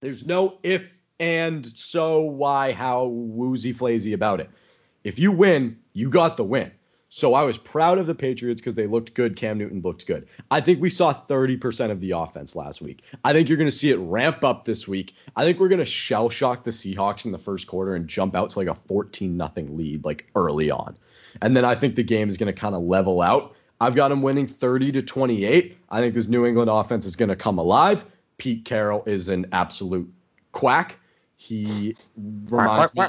There's 0.00 0.26
no 0.26 0.58
if 0.62 0.84
and 1.20 1.66
so 1.66 2.20
why 2.20 2.72
how 2.72 3.06
woozy 3.06 3.72
flazy 3.72 4.12
about 4.12 4.40
it. 4.40 4.50
If 5.04 5.18
you 5.18 5.32
win, 5.32 5.78
you 5.92 6.10
got 6.10 6.36
the 6.36 6.44
win. 6.44 6.70
So 7.18 7.34
I 7.34 7.42
was 7.42 7.58
proud 7.58 7.98
of 7.98 8.06
the 8.06 8.14
Patriots 8.14 8.60
because 8.60 8.76
they 8.76 8.86
looked 8.86 9.12
good. 9.12 9.34
Cam 9.34 9.58
Newton 9.58 9.80
looked 9.80 10.06
good. 10.06 10.28
I 10.52 10.60
think 10.60 10.80
we 10.80 10.88
saw 10.88 11.12
30% 11.12 11.90
of 11.90 12.00
the 12.00 12.12
offense 12.12 12.54
last 12.54 12.80
week. 12.80 13.02
I 13.24 13.32
think 13.32 13.48
you're 13.48 13.58
going 13.58 13.68
to 13.68 13.76
see 13.76 13.90
it 13.90 13.96
ramp 13.96 14.44
up 14.44 14.64
this 14.64 14.86
week. 14.86 15.16
I 15.34 15.42
think 15.42 15.58
we're 15.58 15.66
going 15.66 15.80
to 15.80 15.84
shell 15.84 16.30
shock 16.30 16.62
the 16.62 16.70
Seahawks 16.70 17.24
in 17.24 17.32
the 17.32 17.38
first 17.38 17.66
quarter 17.66 17.96
and 17.96 18.06
jump 18.06 18.36
out 18.36 18.50
to 18.50 18.58
like 18.60 18.68
a 18.68 18.74
14 18.74 19.36
nothing 19.36 19.76
lead 19.76 20.04
like 20.04 20.30
early 20.36 20.70
on. 20.70 20.96
And 21.42 21.56
then 21.56 21.64
I 21.64 21.74
think 21.74 21.96
the 21.96 22.04
game 22.04 22.28
is 22.28 22.36
going 22.36 22.54
to 22.54 22.58
kind 22.58 22.76
of 22.76 22.82
level 22.82 23.20
out. 23.20 23.52
I've 23.80 23.96
got 23.96 24.10
them 24.10 24.22
winning 24.22 24.46
30 24.46 24.92
to 24.92 25.02
28. 25.02 25.76
I 25.90 26.00
think 26.00 26.14
this 26.14 26.28
New 26.28 26.46
England 26.46 26.70
offense 26.70 27.04
is 27.04 27.16
going 27.16 27.30
to 27.30 27.36
come 27.36 27.58
alive. 27.58 28.06
Pete 28.36 28.64
Carroll 28.64 29.02
is 29.06 29.28
an 29.28 29.46
absolute 29.50 30.08
quack. 30.52 30.98
He 31.34 31.96
reminds 32.16 32.94
me 32.94 33.06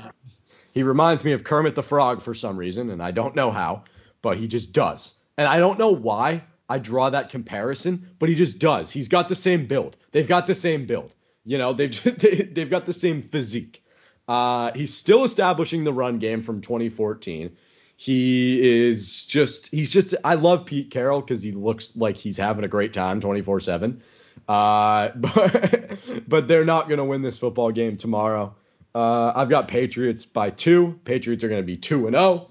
He 0.73 0.84
reminds 0.84 1.23
me 1.23 1.34
of 1.34 1.44
Kermit 1.44 1.76
the 1.76 1.84
Frog 1.84 2.22
for 2.22 2.34
some 2.34 2.57
reason, 2.57 2.90
and 2.90 3.03
I 3.03 3.11
don't 3.11 3.36
know 3.36 3.52
how, 3.52 3.84
but 4.22 4.38
he 4.38 4.48
just 4.48 4.74
does. 4.74 5.20
And 5.38 5.48
I 5.48 5.60
don't 5.60 5.80
know 5.80 5.91
why 5.91 6.44
I 6.68 6.78
draw 6.78 7.10
that 7.10 7.30
comparison, 7.30 8.10
but 8.20 8.30
he 8.30 8.36
just 8.36 8.60
does. 8.60 8.91
He's 8.91 9.08
got 9.08 9.30
the 9.30 9.36
same 9.36 9.66
build. 9.66 9.98
They've 10.12 10.28
got 10.28 10.48
the 10.48 10.56
same 10.56 10.86
build. 10.86 11.16
You 11.46 11.58
know, 11.58 11.74
they've 11.74 11.91
they've 12.54 12.70
got 12.70 12.86
the 12.86 12.94
same 12.94 13.22
physique. 13.22 13.84
Uh, 14.28 14.72
he's 14.76 14.94
still 14.94 15.24
establishing 15.24 15.84
the 15.84 15.94
run 15.94 16.20
game 16.20 16.44
from 16.44 16.62
2014. 16.62 17.56
He 17.98 18.62
is 18.62 19.26
just 19.26 19.72
he's 19.72 19.91
just 19.91 20.16
I 20.24 20.36
love 20.36 20.66
Pete 20.66 20.91
Carroll 20.91 21.22
because 21.22 21.41
he 21.41 21.52
looks 21.52 21.96
like 21.98 22.16
he's 22.16 22.38
having 22.38 22.64
a 22.64 22.68
great 22.68 22.94
time 22.94 23.20
24 23.20 23.60
seven. 23.60 24.04
Uh, 24.48 25.10
but 25.16 25.90
but 26.28 26.48
they're 26.48 26.66
not 26.66 26.88
gonna 26.88 27.04
win 27.04 27.24
this 27.24 27.40
football 27.40 27.72
game 27.72 27.98
tomorrow. 27.98 28.56
Uh, 28.94 29.34
I've 29.36 29.50
got 29.50 29.68
Patriots 29.68 30.26
by 30.26 30.52
two. 30.52 31.00
Patriots 31.04 31.44
are 31.44 31.50
gonna 31.50 31.64
be 31.64 31.78
two 31.78 32.06
and 32.06 32.16
zero, 32.16 32.24
oh, 32.24 32.48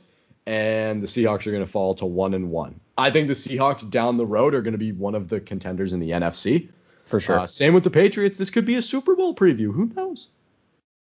and 0.48 1.02
the 1.02 1.06
Seahawks 1.06 1.46
are 1.46 1.52
gonna 1.52 1.66
fall 1.66 1.92
to 1.96 2.06
one 2.06 2.32
and 2.32 2.50
one. 2.50 2.80
I 2.96 3.10
think 3.10 3.28
the 3.28 3.34
Seahawks 3.34 3.88
down 3.88 4.16
the 4.16 4.24
road 4.24 4.54
are 4.54 4.62
gonna 4.62 4.78
be 4.78 4.92
one 4.92 5.14
of 5.14 5.28
the 5.28 5.40
contenders 5.40 5.92
in 5.92 6.00
the 6.00 6.12
NFC. 6.12 6.70
For 7.04 7.20
sure. 7.20 7.40
Uh, 7.40 7.46
same 7.46 7.74
with 7.74 7.84
the 7.84 7.90
Patriots. 7.90 8.38
This 8.38 8.48
could 8.48 8.64
be 8.64 8.76
a 8.76 8.82
Super 8.82 9.14
Bowl 9.14 9.34
preview. 9.34 9.72
Who 9.72 9.90
knows? 9.94 10.30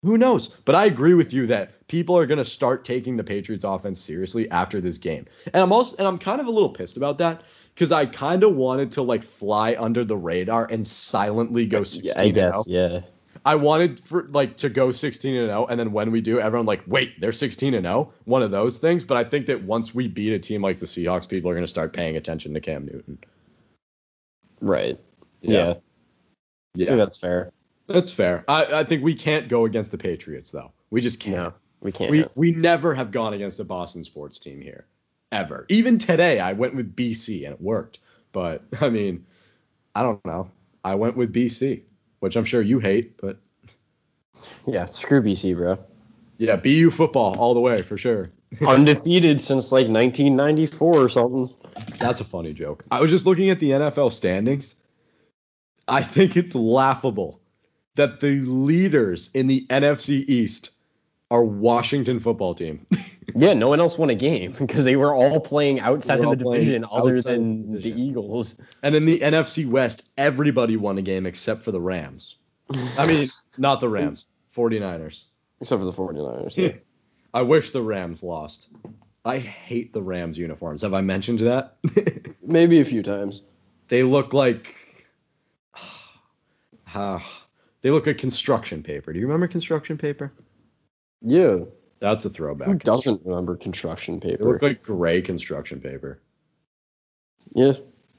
Who 0.03 0.17
knows? 0.17 0.49
But 0.49 0.75
I 0.75 0.85
agree 0.85 1.13
with 1.13 1.33
you 1.33 1.47
that 1.47 1.87
people 1.87 2.17
are 2.17 2.25
going 2.25 2.37
to 2.37 2.45
start 2.45 2.85
taking 2.85 3.17
the 3.17 3.23
Patriots 3.23 3.63
offense 3.63 3.99
seriously 3.99 4.49
after 4.51 4.79
this 4.79 4.97
game. 4.97 5.25
And 5.45 5.63
I'm 5.63 5.71
also 5.71 5.95
and 5.97 6.07
I'm 6.07 6.19
kind 6.19 6.39
of 6.39 6.47
a 6.47 6.51
little 6.51 6.69
pissed 6.69 6.97
about 6.97 7.17
that 7.17 7.43
because 7.73 7.91
I 7.91 8.05
kind 8.05 8.43
of 8.43 8.55
wanted 8.55 8.91
to 8.93 9.01
like 9.01 9.23
fly 9.23 9.75
under 9.79 10.03
the 10.03 10.17
radar 10.17 10.67
and 10.69 10.85
silently 10.85 11.65
go 11.65 11.83
16 11.83 12.05
yeah, 12.05 12.21
I 12.21 12.29
guess, 12.31 12.67
yeah. 12.67 13.01
I 13.47 13.55
wanted 13.55 14.01
for 14.01 14.23
like 14.23 14.57
to 14.57 14.69
go 14.69 14.91
16 14.91 15.33
and 15.33 15.47
0 15.47 15.67
and 15.67 15.79
then 15.79 15.93
when 15.93 16.11
we 16.11 16.19
do 16.19 16.37
everyone 16.37 16.65
like 16.65 16.83
wait, 16.85 17.21
they're 17.21 17.31
16 17.31 17.73
and 17.73 17.85
0, 17.85 18.11
one 18.25 18.41
of 18.41 18.51
those 18.51 18.77
things, 18.77 19.05
but 19.05 19.15
I 19.15 19.23
think 19.23 19.45
that 19.45 19.63
once 19.63 19.95
we 19.95 20.09
beat 20.09 20.33
a 20.33 20.39
team 20.39 20.61
like 20.61 20.79
the 20.79 20.85
Seahawks, 20.85 21.29
people 21.29 21.49
are 21.49 21.53
going 21.53 21.63
to 21.63 21.69
start 21.69 21.93
paying 21.93 22.17
attention 22.17 22.53
to 22.55 22.59
Cam 22.59 22.85
Newton. 22.85 23.19
Right. 24.59 24.99
Yeah. 25.39 25.75
Yeah, 26.75 26.95
that's 26.95 27.17
fair. 27.17 27.53
That's 27.87 28.11
fair. 28.11 28.43
I, 28.49 28.65
I 28.65 28.83
think 28.83 29.01
we 29.01 29.15
can't 29.15 29.47
go 29.47 29.63
against 29.63 29.91
the 29.91 29.97
Patriots 29.97 30.51
though. 30.51 30.73
We 30.89 30.99
just 30.99 31.21
can't. 31.21 31.37
No, 31.37 31.53
we 31.79 31.93
can't. 31.93 32.11
We 32.11 32.25
we 32.35 32.51
never 32.51 32.93
have 32.93 33.11
gone 33.11 33.33
against 33.33 33.61
a 33.61 33.63
Boston 33.63 34.03
sports 34.03 34.39
team 34.39 34.59
here, 34.59 34.85
ever. 35.31 35.65
Even 35.69 35.99
today, 35.99 36.41
I 36.41 36.51
went 36.51 36.75
with 36.75 36.93
BC 36.97 37.45
and 37.45 37.53
it 37.53 37.61
worked. 37.61 37.99
But 38.33 38.63
I 38.81 38.89
mean, 38.89 39.25
I 39.95 40.03
don't 40.03 40.23
know. 40.25 40.51
I 40.83 40.95
went 40.95 41.15
with 41.15 41.33
BC, 41.33 41.83
which 42.19 42.35
I'm 42.35 42.45
sure 42.45 42.61
you 42.61 42.80
hate, 42.80 43.19
but 43.19 43.38
yeah, 44.68 44.85
screw 44.85 45.22
BC, 45.22 45.56
bro. 45.56 45.80
Yeah, 46.38 46.56
BU 46.56 46.91
football 46.91 47.38
all 47.39 47.53
the 47.53 47.60
way 47.60 47.81
for 47.81 47.98
sure. 47.98 48.30
Undefeated 48.68 49.41
since 49.41 49.72
like 49.72 49.88
1994 49.88 50.98
or 50.98 51.10
something. 51.10 51.53
That's 51.99 52.22
a 52.22 52.23
funny 52.23 52.53
joke. 52.53 52.84
I 52.91 53.02
was 53.02 53.11
just 53.11 53.26
looking 53.26 53.49
at 53.49 53.60
the 53.60 53.72
NFL 53.72 54.11
standings 54.11 54.76
I 55.88 56.03
think 56.03 56.35
it's 56.35 56.53
laughable 56.53 57.39
that 57.95 58.19
the 58.19 58.41
leaders 58.41 59.30
in 59.34 59.48
the 59.48 59.65
NFC 59.69 60.23
East 60.27 60.72
are 61.31 61.44
Washington 61.44 62.19
football 62.19 62.56
team. 62.56 62.85
yeah, 63.38 63.53
no 63.53 63.68
one 63.69 63.80
else 63.80 63.97
won 63.97 64.09
a 64.09 64.15
game 64.15 64.51
because 64.59 64.84
they 64.84 64.95
were 64.95 65.14
all 65.14 65.39
playing 65.39 65.80
outside 65.80 66.19
all 66.22 66.34
of 66.34 66.39
the 66.39 66.45
division 66.45 66.85
other 66.91 67.22
than 67.22 67.72
the, 67.72 67.80
the, 67.80 68.01
Eagles. 68.01 68.55
And 68.84 68.95
in 68.95 69.05
the 69.05 69.19
NFC 69.19 69.68
West, 69.68 70.09
everybody 70.18 70.77
won 70.77 70.97
a 70.97 71.01
game 71.01 71.26
except 71.26 71.64
for 71.64 71.72
the 71.72 71.81
Rams. 71.81 72.38
I 72.97 73.05
mean, 73.05 73.30
not 73.57 73.80
the 73.80 73.89
Rams, 73.89 74.26
49ers. 74.55 75.26
Except 75.61 75.80
for 75.80 75.85
the 75.85 75.93
49ers. 75.93 76.57
Yeah. 76.57 76.73
I 77.34 77.41
wish 77.41 77.69
the 77.69 77.81
Rams 77.81 78.23
lost. 78.23 78.69
I 79.23 79.38
hate 79.39 79.93
the 79.93 80.01
Rams 80.01 80.38
uniforms. 80.38 80.81
Have 80.81 80.93
I 80.93 81.01
mentioned 81.01 81.39
that? 81.39 81.77
Maybe 82.41 82.80
a 82.80 82.85
few 82.85 83.03
times. 83.03 83.43
They 83.89 84.03
look 84.03 84.34
like 84.34 84.76
uh, 86.93 87.19
they 87.81 87.91
look 87.91 88.07
like 88.07 88.18
construction 88.18 88.84
paper. 88.84 89.14
Do 89.14 89.19
you 89.19 89.27
remember 89.27 89.47
construction 89.47 89.97
paper? 89.97 90.34
Yeah. 91.22 91.59
That's 91.99 92.25
a 92.25 92.29
throwback. 92.29 92.67
Who 92.67 92.75
doesn't 92.75 93.25
remember 93.25 93.55
construction 93.55 94.19
paper? 94.19 94.43
They 94.43 94.49
look 94.49 94.61
like 94.61 94.83
gray 94.83 95.21
construction 95.21 95.81
paper. 95.81 96.21
Yeah, 97.55 97.73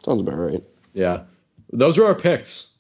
sounds 0.05 0.23
about 0.23 0.39
right. 0.39 0.65
Yeah. 0.95 1.25
Those 1.73 1.99
are 1.99 2.07
our 2.07 2.15
picks. 2.15 2.71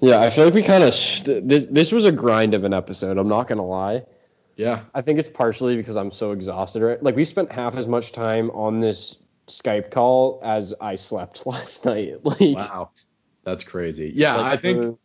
Yeah, 0.00 0.20
I 0.20 0.30
feel 0.30 0.44
like 0.44 0.54
we 0.54 0.62
kind 0.62 0.84
of 0.84 0.94
st- 0.94 1.48
this 1.48 1.64
this 1.64 1.92
was 1.92 2.04
a 2.04 2.12
grind 2.12 2.54
of 2.54 2.64
an 2.64 2.72
episode. 2.72 3.18
I'm 3.18 3.28
not 3.28 3.48
gonna 3.48 3.66
lie. 3.66 4.04
Yeah. 4.56 4.82
I 4.94 5.02
think 5.02 5.18
it's 5.18 5.30
partially 5.30 5.76
because 5.76 5.96
I'm 5.96 6.10
so 6.10 6.32
exhausted. 6.32 6.82
Right? 6.82 7.02
Like 7.02 7.16
we 7.16 7.24
spent 7.24 7.50
half 7.50 7.76
as 7.76 7.88
much 7.88 8.12
time 8.12 8.50
on 8.50 8.80
this 8.80 9.16
Skype 9.48 9.90
call 9.90 10.40
as 10.42 10.74
I 10.80 10.94
slept 10.94 11.46
last 11.46 11.84
night. 11.84 12.24
Like 12.24 12.40
wow. 12.40 12.90
That's 13.44 13.64
crazy. 13.64 14.12
Yeah, 14.14 14.36
like 14.36 14.58
I 14.58 14.60
think 14.60 14.98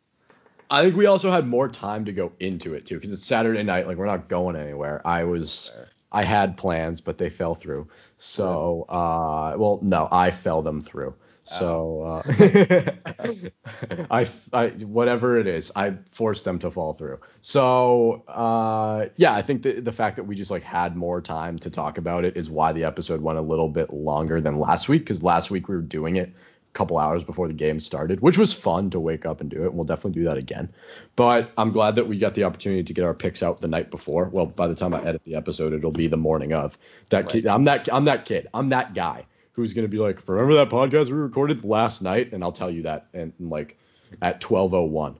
I 0.69 0.83
think 0.83 0.95
we 0.95 1.07
also 1.07 1.31
had 1.31 1.47
more 1.47 1.67
time 1.67 2.05
to 2.05 2.13
go 2.13 2.31
into 2.39 2.75
it 2.75 2.85
too 2.85 2.95
because 2.95 3.11
it's 3.11 3.25
Saturday 3.25 3.63
night. 3.63 3.87
Like 3.87 3.97
we're 3.97 4.05
not 4.05 4.29
going 4.29 4.55
anywhere. 4.55 5.01
I 5.05 5.23
was 5.23 5.75
I 6.11 6.23
had 6.23 6.57
plans, 6.57 7.01
but 7.01 7.17
they 7.17 7.29
fell 7.29 7.55
through. 7.55 7.87
So 8.17 8.83
uh, 8.83 9.55
well, 9.57 9.79
no, 9.81 10.07
I 10.11 10.31
fell 10.31 10.61
them 10.61 10.81
through. 10.81 11.15
So 11.49 12.03
uh, 12.03 12.21
I, 14.11 14.27
I 14.53 14.67
whatever 14.85 15.39
it 15.39 15.47
is, 15.47 15.71
I 15.75 15.95
forced 16.11 16.45
them 16.45 16.59
to 16.59 16.69
fall 16.69 16.93
through. 16.93 17.19
So 17.41 18.23
uh, 18.27 19.07
yeah, 19.17 19.33
I 19.33 19.41
think 19.41 19.63
the 19.63 19.79
the 19.79 19.91
fact 19.91 20.17
that 20.17 20.25
we 20.25 20.35
just 20.35 20.51
like 20.51 20.61
had 20.61 20.95
more 20.95 21.21
time 21.21 21.57
to 21.59 21.71
talk 21.71 21.97
about 21.97 22.23
it 22.23 22.37
is 22.37 22.51
why 22.51 22.71
the 22.71 22.83
episode 22.83 23.21
went 23.21 23.39
a 23.39 23.41
little 23.41 23.69
bit 23.69 23.91
longer 23.91 24.39
than 24.39 24.59
last 24.59 24.87
week 24.89 25.01
because 25.01 25.23
last 25.23 25.49
week 25.49 25.67
we 25.67 25.75
were 25.75 25.81
doing 25.81 26.17
it 26.17 26.31
couple 26.73 26.97
hours 26.97 27.23
before 27.23 27.47
the 27.47 27.53
game 27.53 27.79
started, 27.79 28.21
which 28.21 28.37
was 28.37 28.53
fun 28.53 28.89
to 28.91 28.99
wake 28.99 29.25
up 29.25 29.41
and 29.41 29.49
do 29.49 29.63
it. 29.63 29.67
And 29.67 29.75
We'll 29.75 29.85
definitely 29.85 30.21
do 30.21 30.23
that 30.25 30.37
again. 30.37 30.69
But 31.15 31.51
I'm 31.57 31.71
glad 31.71 31.95
that 31.95 32.07
we 32.07 32.17
got 32.17 32.35
the 32.35 32.43
opportunity 32.43 32.83
to 32.83 32.93
get 32.93 33.03
our 33.03 33.13
picks 33.13 33.41
out 33.41 33.61
the 33.61 33.67
night 33.67 33.91
before. 33.91 34.25
Well, 34.25 34.45
by 34.45 34.67
the 34.67 34.75
time 34.75 34.93
I 34.93 35.03
edit 35.03 35.23
the 35.25 35.35
episode, 35.35 35.73
it'll 35.73 35.91
be 35.91 36.07
the 36.07 36.17
morning 36.17 36.53
of. 36.53 36.77
That 37.09 37.25
right. 37.25 37.31
kid, 37.33 37.47
I'm 37.47 37.63
that 37.65 37.91
I'm 37.91 38.05
that 38.05 38.25
kid. 38.25 38.47
I'm 38.53 38.69
that 38.69 38.93
guy 38.93 39.25
who's 39.53 39.73
gonna 39.73 39.87
be 39.87 39.97
like, 39.97 40.27
remember 40.27 40.55
that 40.55 40.69
podcast 40.69 41.07
we 41.07 41.17
recorded 41.17 41.63
last 41.63 42.01
night? 42.01 42.31
And 42.31 42.43
I'll 42.43 42.51
tell 42.51 42.69
you 42.69 42.83
that 42.83 43.07
and 43.13 43.33
like 43.39 43.77
at 44.21 44.41
12:01. 44.41 45.17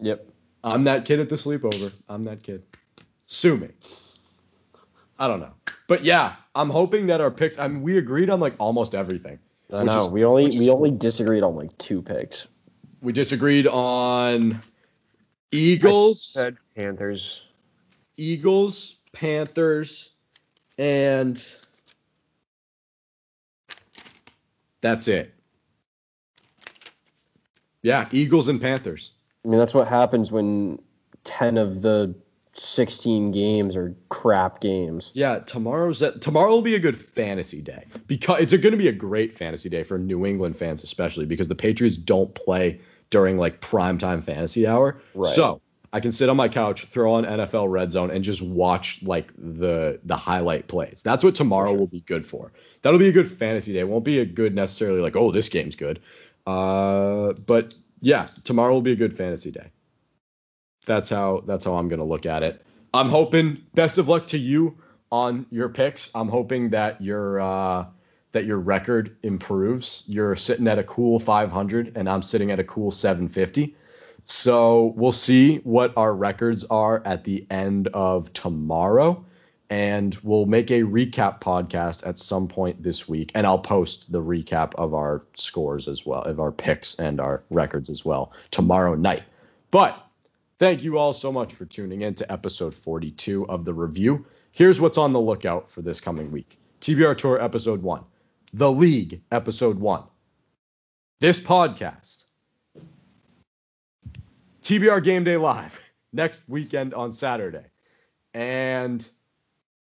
Yep. 0.00 0.28
I'm 0.64 0.84
that 0.84 1.04
kid 1.04 1.20
at 1.20 1.28
the 1.28 1.36
sleepover. 1.36 1.92
I'm 2.08 2.24
that 2.24 2.42
kid. 2.42 2.62
Sue 3.26 3.56
me. 3.56 3.68
I 5.18 5.28
don't 5.28 5.40
know. 5.40 5.54
But 5.88 6.04
yeah, 6.04 6.36
I'm 6.54 6.70
hoping 6.70 7.06
that 7.06 7.20
our 7.20 7.30
picks. 7.30 7.58
I 7.58 7.68
mean, 7.68 7.82
we 7.82 7.98
agreed 7.98 8.30
on 8.30 8.40
like 8.40 8.54
almost 8.58 8.94
everything. 8.94 9.38
I 9.72 9.84
know. 9.84 10.06
Is, 10.06 10.08
we 10.08 10.24
only 10.24 10.58
we 10.58 10.68
only 10.68 10.90
disagreed 10.90 11.42
on 11.42 11.56
like 11.56 11.76
two 11.78 12.02
picks. 12.02 12.46
We 13.00 13.12
disagreed 13.12 13.66
on 13.66 14.60
Eagles, 15.50 16.22
said 16.22 16.56
Panthers, 16.76 17.46
Eagles, 18.16 18.98
Panthers, 19.12 20.10
and 20.78 21.42
that's 24.80 25.08
it. 25.08 25.34
Yeah, 27.82 28.08
Eagles 28.12 28.48
and 28.48 28.60
Panthers. 28.60 29.12
I 29.44 29.48
mean, 29.48 29.58
that's 29.58 29.74
what 29.74 29.88
happens 29.88 30.30
when 30.30 30.80
10 31.24 31.58
of 31.58 31.82
the 31.82 32.14
16 32.54 33.30
games 33.30 33.76
are 33.76 33.94
crap 34.08 34.60
games. 34.60 35.10
Yeah, 35.14 35.38
tomorrow's 35.38 36.00
that 36.00 36.20
tomorrow 36.20 36.50
will 36.50 36.62
be 36.62 36.74
a 36.74 36.80
good 36.80 36.98
fantasy 36.98 37.62
day 37.62 37.86
because 38.06 38.42
it's 38.42 38.52
going 38.52 38.72
to 38.72 38.78
be 38.78 38.88
a 38.88 38.92
great 38.92 39.34
fantasy 39.34 39.68
day 39.68 39.82
for 39.82 39.98
New 39.98 40.26
England 40.26 40.56
fans 40.56 40.84
especially 40.84 41.26
because 41.26 41.48
the 41.48 41.54
Patriots 41.54 41.96
don't 41.96 42.34
play 42.34 42.80
during 43.10 43.38
like 43.38 43.60
prime 43.60 43.98
time 43.98 44.22
fantasy 44.22 44.66
hour. 44.66 45.00
Right. 45.14 45.34
So 45.34 45.60
I 45.92 46.00
can 46.00 46.12
sit 46.12 46.28
on 46.28 46.36
my 46.36 46.48
couch, 46.48 46.86
throw 46.86 47.12
on 47.14 47.24
NFL 47.24 47.70
Red 47.70 47.92
Zone, 47.92 48.10
and 48.10 48.24
just 48.24 48.42
watch 48.42 49.02
like 49.02 49.30
the 49.36 50.00
the 50.04 50.16
highlight 50.16 50.68
plays. 50.68 51.02
That's 51.02 51.22
what 51.22 51.34
tomorrow 51.34 51.70
sure. 51.70 51.78
will 51.78 51.86
be 51.86 52.00
good 52.00 52.26
for. 52.26 52.52
That'll 52.82 52.98
be 52.98 53.08
a 53.08 53.12
good 53.12 53.30
fantasy 53.30 53.72
day. 53.72 53.80
It 53.80 53.88
won't 53.88 54.04
be 54.04 54.18
a 54.18 54.26
good 54.26 54.54
necessarily 54.54 55.00
like 55.00 55.16
oh 55.16 55.30
this 55.30 55.48
game's 55.48 55.76
good. 55.76 56.00
Uh, 56.46 57.34
but 57.46 57.74
yeah, 58.00 58.26
tomorrow 58.44 58.72
will 58.72 58.82
be 58.82 58.92
a 58.92 58.96
good 58.96 59.16
fantasy 59.16 59.50
day. 59.50 59.70
That's 60.86 61.10
how 61.10 61.42
that's 61.46 61.64
how 61.64 61.74
I'm 61.74 61.88
gonna 61.88 62.04
look 62.04 62.26
at 62.26 62.42
it. 62.42 62.64
I'm 62.94 63.08
hoping 63.08 63.62
best 63.74 63.98
of 63.98 64.08
luck 64.08 64.26
to 64.28 64.38
you 64.38 64.78
on 65.10 65.46
your 65.50 65.68
picks. 65.68 66.10
I'm 66.14 66.28
hoping 66.28 66.70
that 66.70 67.00
your 67.00 67.40
uh, 67.40 67.86
that 68.32 68.44
your 68.46 68.58
record 68.58 69.16
improves. 69.22 70.02
You're 70.06 70.36
sitting 70.36 70.66
at 70.66 70.78
a 70.78 70.84
cool 70.84 71.18
500, 71.18 71.96
and 71.96 72.08
I'm 72.08 72.22
sitting 72.22 72.50
at 72.50 72.58
a 72.58 72.64
cool 72.64 72.90
750. 72.90 73.76
So 74.24 74.94
we'll 74.96 75.12
see 75.12 75.58
what 75.58 75.94
our 75.96 76.14
records 76.14 76.64
are 76.64 77.02
at 77.04 77.24
the 77.24 77.46
end 77.50 77.88
of 77.88 78.32
tomorrow, 78.32 79.24
and 79.68 80.16
we'll 80.22 80.46
make 80.46 80.70
a 80.70 80.82
recap 80.82 81.40
podcast 81.40 82.06
at 82.06 82.18
some 82.18 82.48
point 82.48 82.82
this 82.82 83.08
week, 83.08 83.32
and 83.34 83.46
I'll 83.46 83.58
post 83.58 84.12
the 84.12 84.22
recap 84.22 84.74
of 84.76 84.94
our 84.94 85.24
scores 85.34 85.88
as 85.88 86.06
well, 86.06 86.22
of 86.22 86.40
our 86.40 86.52
picks 86.52 86.94
and 86.96 87.20
our 87.20 87.42
records 87.50 87.90
as 87.90 88.04
well 88.04 88.32
tomorrow 88.50 88.94
night. 88.94 89.24
But 89.70 90.01
Thank 90.62 90.84
you 90.84 90.96
all 90.96 91.12
so 91.12 91.32
much 91.32 91.54
for 91.54 91.64
tuning 91.64 92.02
in 92.02 92.14
to 92.14 92.30
episode 92.30 92.72
42 92.72 93.48
of 93.48 93.64
the 93.64 93.74
review. 93.74 94.26
Here's 94.52 94.80
what's 94.80 94.96
on 94.96 95.12
the 95.12 95.18
lookout 95.18 95.68
for 95.68 95.82
this 95.82 96.00
coming 96.00 96.30
week 96.30 96.56
TBR 96.80 97.18
Tour 97.18 97.42
episode 97.42 97.82
1, 97.82 98.04
The 98.54 98.70
League 98.70 99.22
episode 99.32 99.80
1, 99.80 100.04
this 101.18 101.40
podcast, 101.40 102.26
TBR 104.62 105.02
Game 105.02 105.24
Day 105.24 105.36
Live 105.36 105.80
next 106.12 106.48
weekend 106.48 106.94
on 106.94 107.10
Saturday. 107.10 107.66
And 108.32 109.04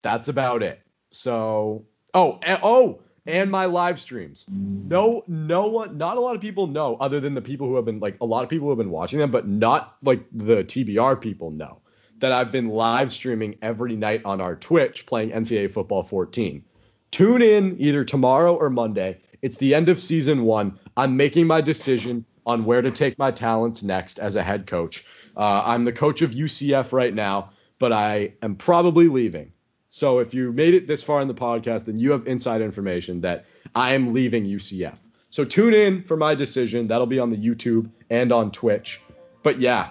that's 0.01 0.28
about 0.28 0.62
it. 0.62 0.81
So, 1.11 1.85
oh, 2.15 2.40
oh, 2.47 3.03
and 3.27 3.51
my 3.51 3.66
live 3.66 4.01
streams. 4.01 4.47
No, 4.49 5.23
no 5.28 5.69
one, 5.69 5.97
not 5.97 6.16
a 6.16 6.20
lot 6.20 6.35
of 6.35 6.40
people 6.40 6.66
know, 6.66 6.97
other 6.97 7.20
than 7.20 7.35
the 7.35 7.43
people 7.43 7.66
who 7.66 7.77
have 7.77 7.85
been 7.85 8.01
like 8.01 8.16
a 8.20 8.27
lot 8.27 8.43
of 8.43 8.49
people 8.49 8.66
who 8.66 8.70
have 8.70 8.78
been 8.78 8.90
watching 8.90 9.19
them, 9.19 9.31
but 9.31 9.47
not 9.47 9.97
like 10.03 10.24
the 10.32 10.65
TBR 10.65 11.20
people 11.20 11.51
know 11.51 11.78
that 12.19 12.32
I've 12.32 12.53
been 12.53 12.69
live 12.69 13.11
streaming 13.11 13.57
every 13.62 13.97
night 13.97 14.23
on 14.24 14.40
our 14.40 14.55
Twitch 14.57 15.07
playing 15.07 15.31
NCAA 15.31 15.73
Football 15.73 16.05
14. 16.05 16.65
Tune 17.11 17.43
in 17.43 17.77
either 17.78 18.05
tomorrow 18.05 18.55
or 18.55 18.70
Monday. 18.70 19.19
It's 19.43 19.57
the 19.57 19.74
end 19.74 19.89
of 19.89 20.01
season 20.01 20.44
one. 20.44 20.78
I'm 20.97 21.16
making 21.16 21.47
my 21.47 21.61
decision 21.61 22.24
on 22.47 22.65
where 22.65 22.82
to 22.82 22.90
take 22.90 23.19
my 23.19 23.31
talents 23.31 23.82
next 23.82 24.19
as 24.19 24.36
a 24.36 24.43
head 24.43 24.66
coach. 24.66 25.05
Uh, 25.36 25.62
I'm 25.65 25.85
the 25.85 25.93
coach 25.93 26.23
of 26.23 26.31
UCF 26.31 26.93
right 26.93 27.15
now, 27.15 27.51
but 27.78 27.93
I 27.93 28.35
am 28.43 28.57
probably 28.57 29.09
leaving. 29.09 29.51
So 29.94 30.20
if 30.20 30.32
you 30.32 30.52
made 30.52 30.73
it 30.73 30.86
this 30.86 31.02
far 31.02 31.20
in 31.20 31.28
the 31.28 31.35
podcast, 31.35 31.85
then 31.85 31.98
you 31.98 32.12
have 32.12 32.27
inside 32.27 32.62
information 32.62 33.20
that 33.20 33.44
I 33.74 33.93
am 33.93 34.14
leaving 34.14 34.47
UCF. 34.47 34.97
So 35.28 35.44
tune 35.44 35.74
in 35.74 36.02
for 36.02 36.16
my 36.16 36.35
decision. 36.35 36.89
That'll 36.89 37.06
be 37.06 37.19
on 37.19 37.28
the 37.28 37.36
YouTube 37.36 37.90
and 38.09 38.32
on 38.32 38.51
Twitch. 38.52 39.02
But 39.43 39.60
yeah, 39.60 39.90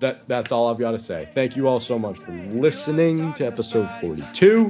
that 0.00 0.28
that's 0.28 0.52
all 0.52 0.68
I've 0.68 0.78
got 0.78 0.90
to 0.90 0.98
say. 0.98 1.26
Thank 1.32 1.56
you 1.56 1.68
all 1.68 1.80
so 1.80 1.98
much 1.98 2.18
for 2.18 2.32
listening 2.32 3.32
to 3.32 3.46
episode 3.46 3.88
42. 4.02 4.64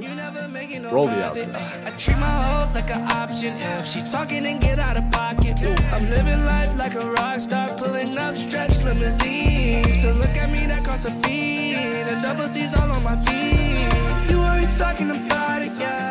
Roll 0.89 1.07
the 1.07 1.19
outro. 1.19 1.85
I 1.85 1.91
treat 1.97 2.17
my 2.17 2.43
hoes 2.43 2.75
like 2.75 2.89
an 2.91 3.11
option 3.11 3.57
if 3.57 3.85
she 3.87 3.99
talking 3.99 4.45
and 4.45 4.61
get 4.61 4.79
out 4.79 4.95
of 4.95 5.11
pocket. 5.11 5.59
I'm 5.91 6.09
living 6.09 6.45
life 6.45 6.77
like 6.77 6.95
a 6.95 7.11
rock 7.11 7.41
star, 7.41 7.75
pulling 7.75 8.17
up 8.17 8.33
stretch 8.35 8.83
limousine. 8.83 10.01
To 10.01 10.13
look 10.13 10.37
at 10.37 10.49
me, 10.49 10.65
that 10.67 10.85
costs 10.85 11.03
a 11.03 11.11
fee. 11.23 11.73
The 12.05 12.17
double 12.23 12.47
C's 12.47 12.73
all 12.73 12.89
on 12.89 13.03
my 13.03 13.21
feet 13.25 13.48
talking 14.79 15.11
about 15.11 15.61
it, 15.61 15.73
yeah. 15.77 16.08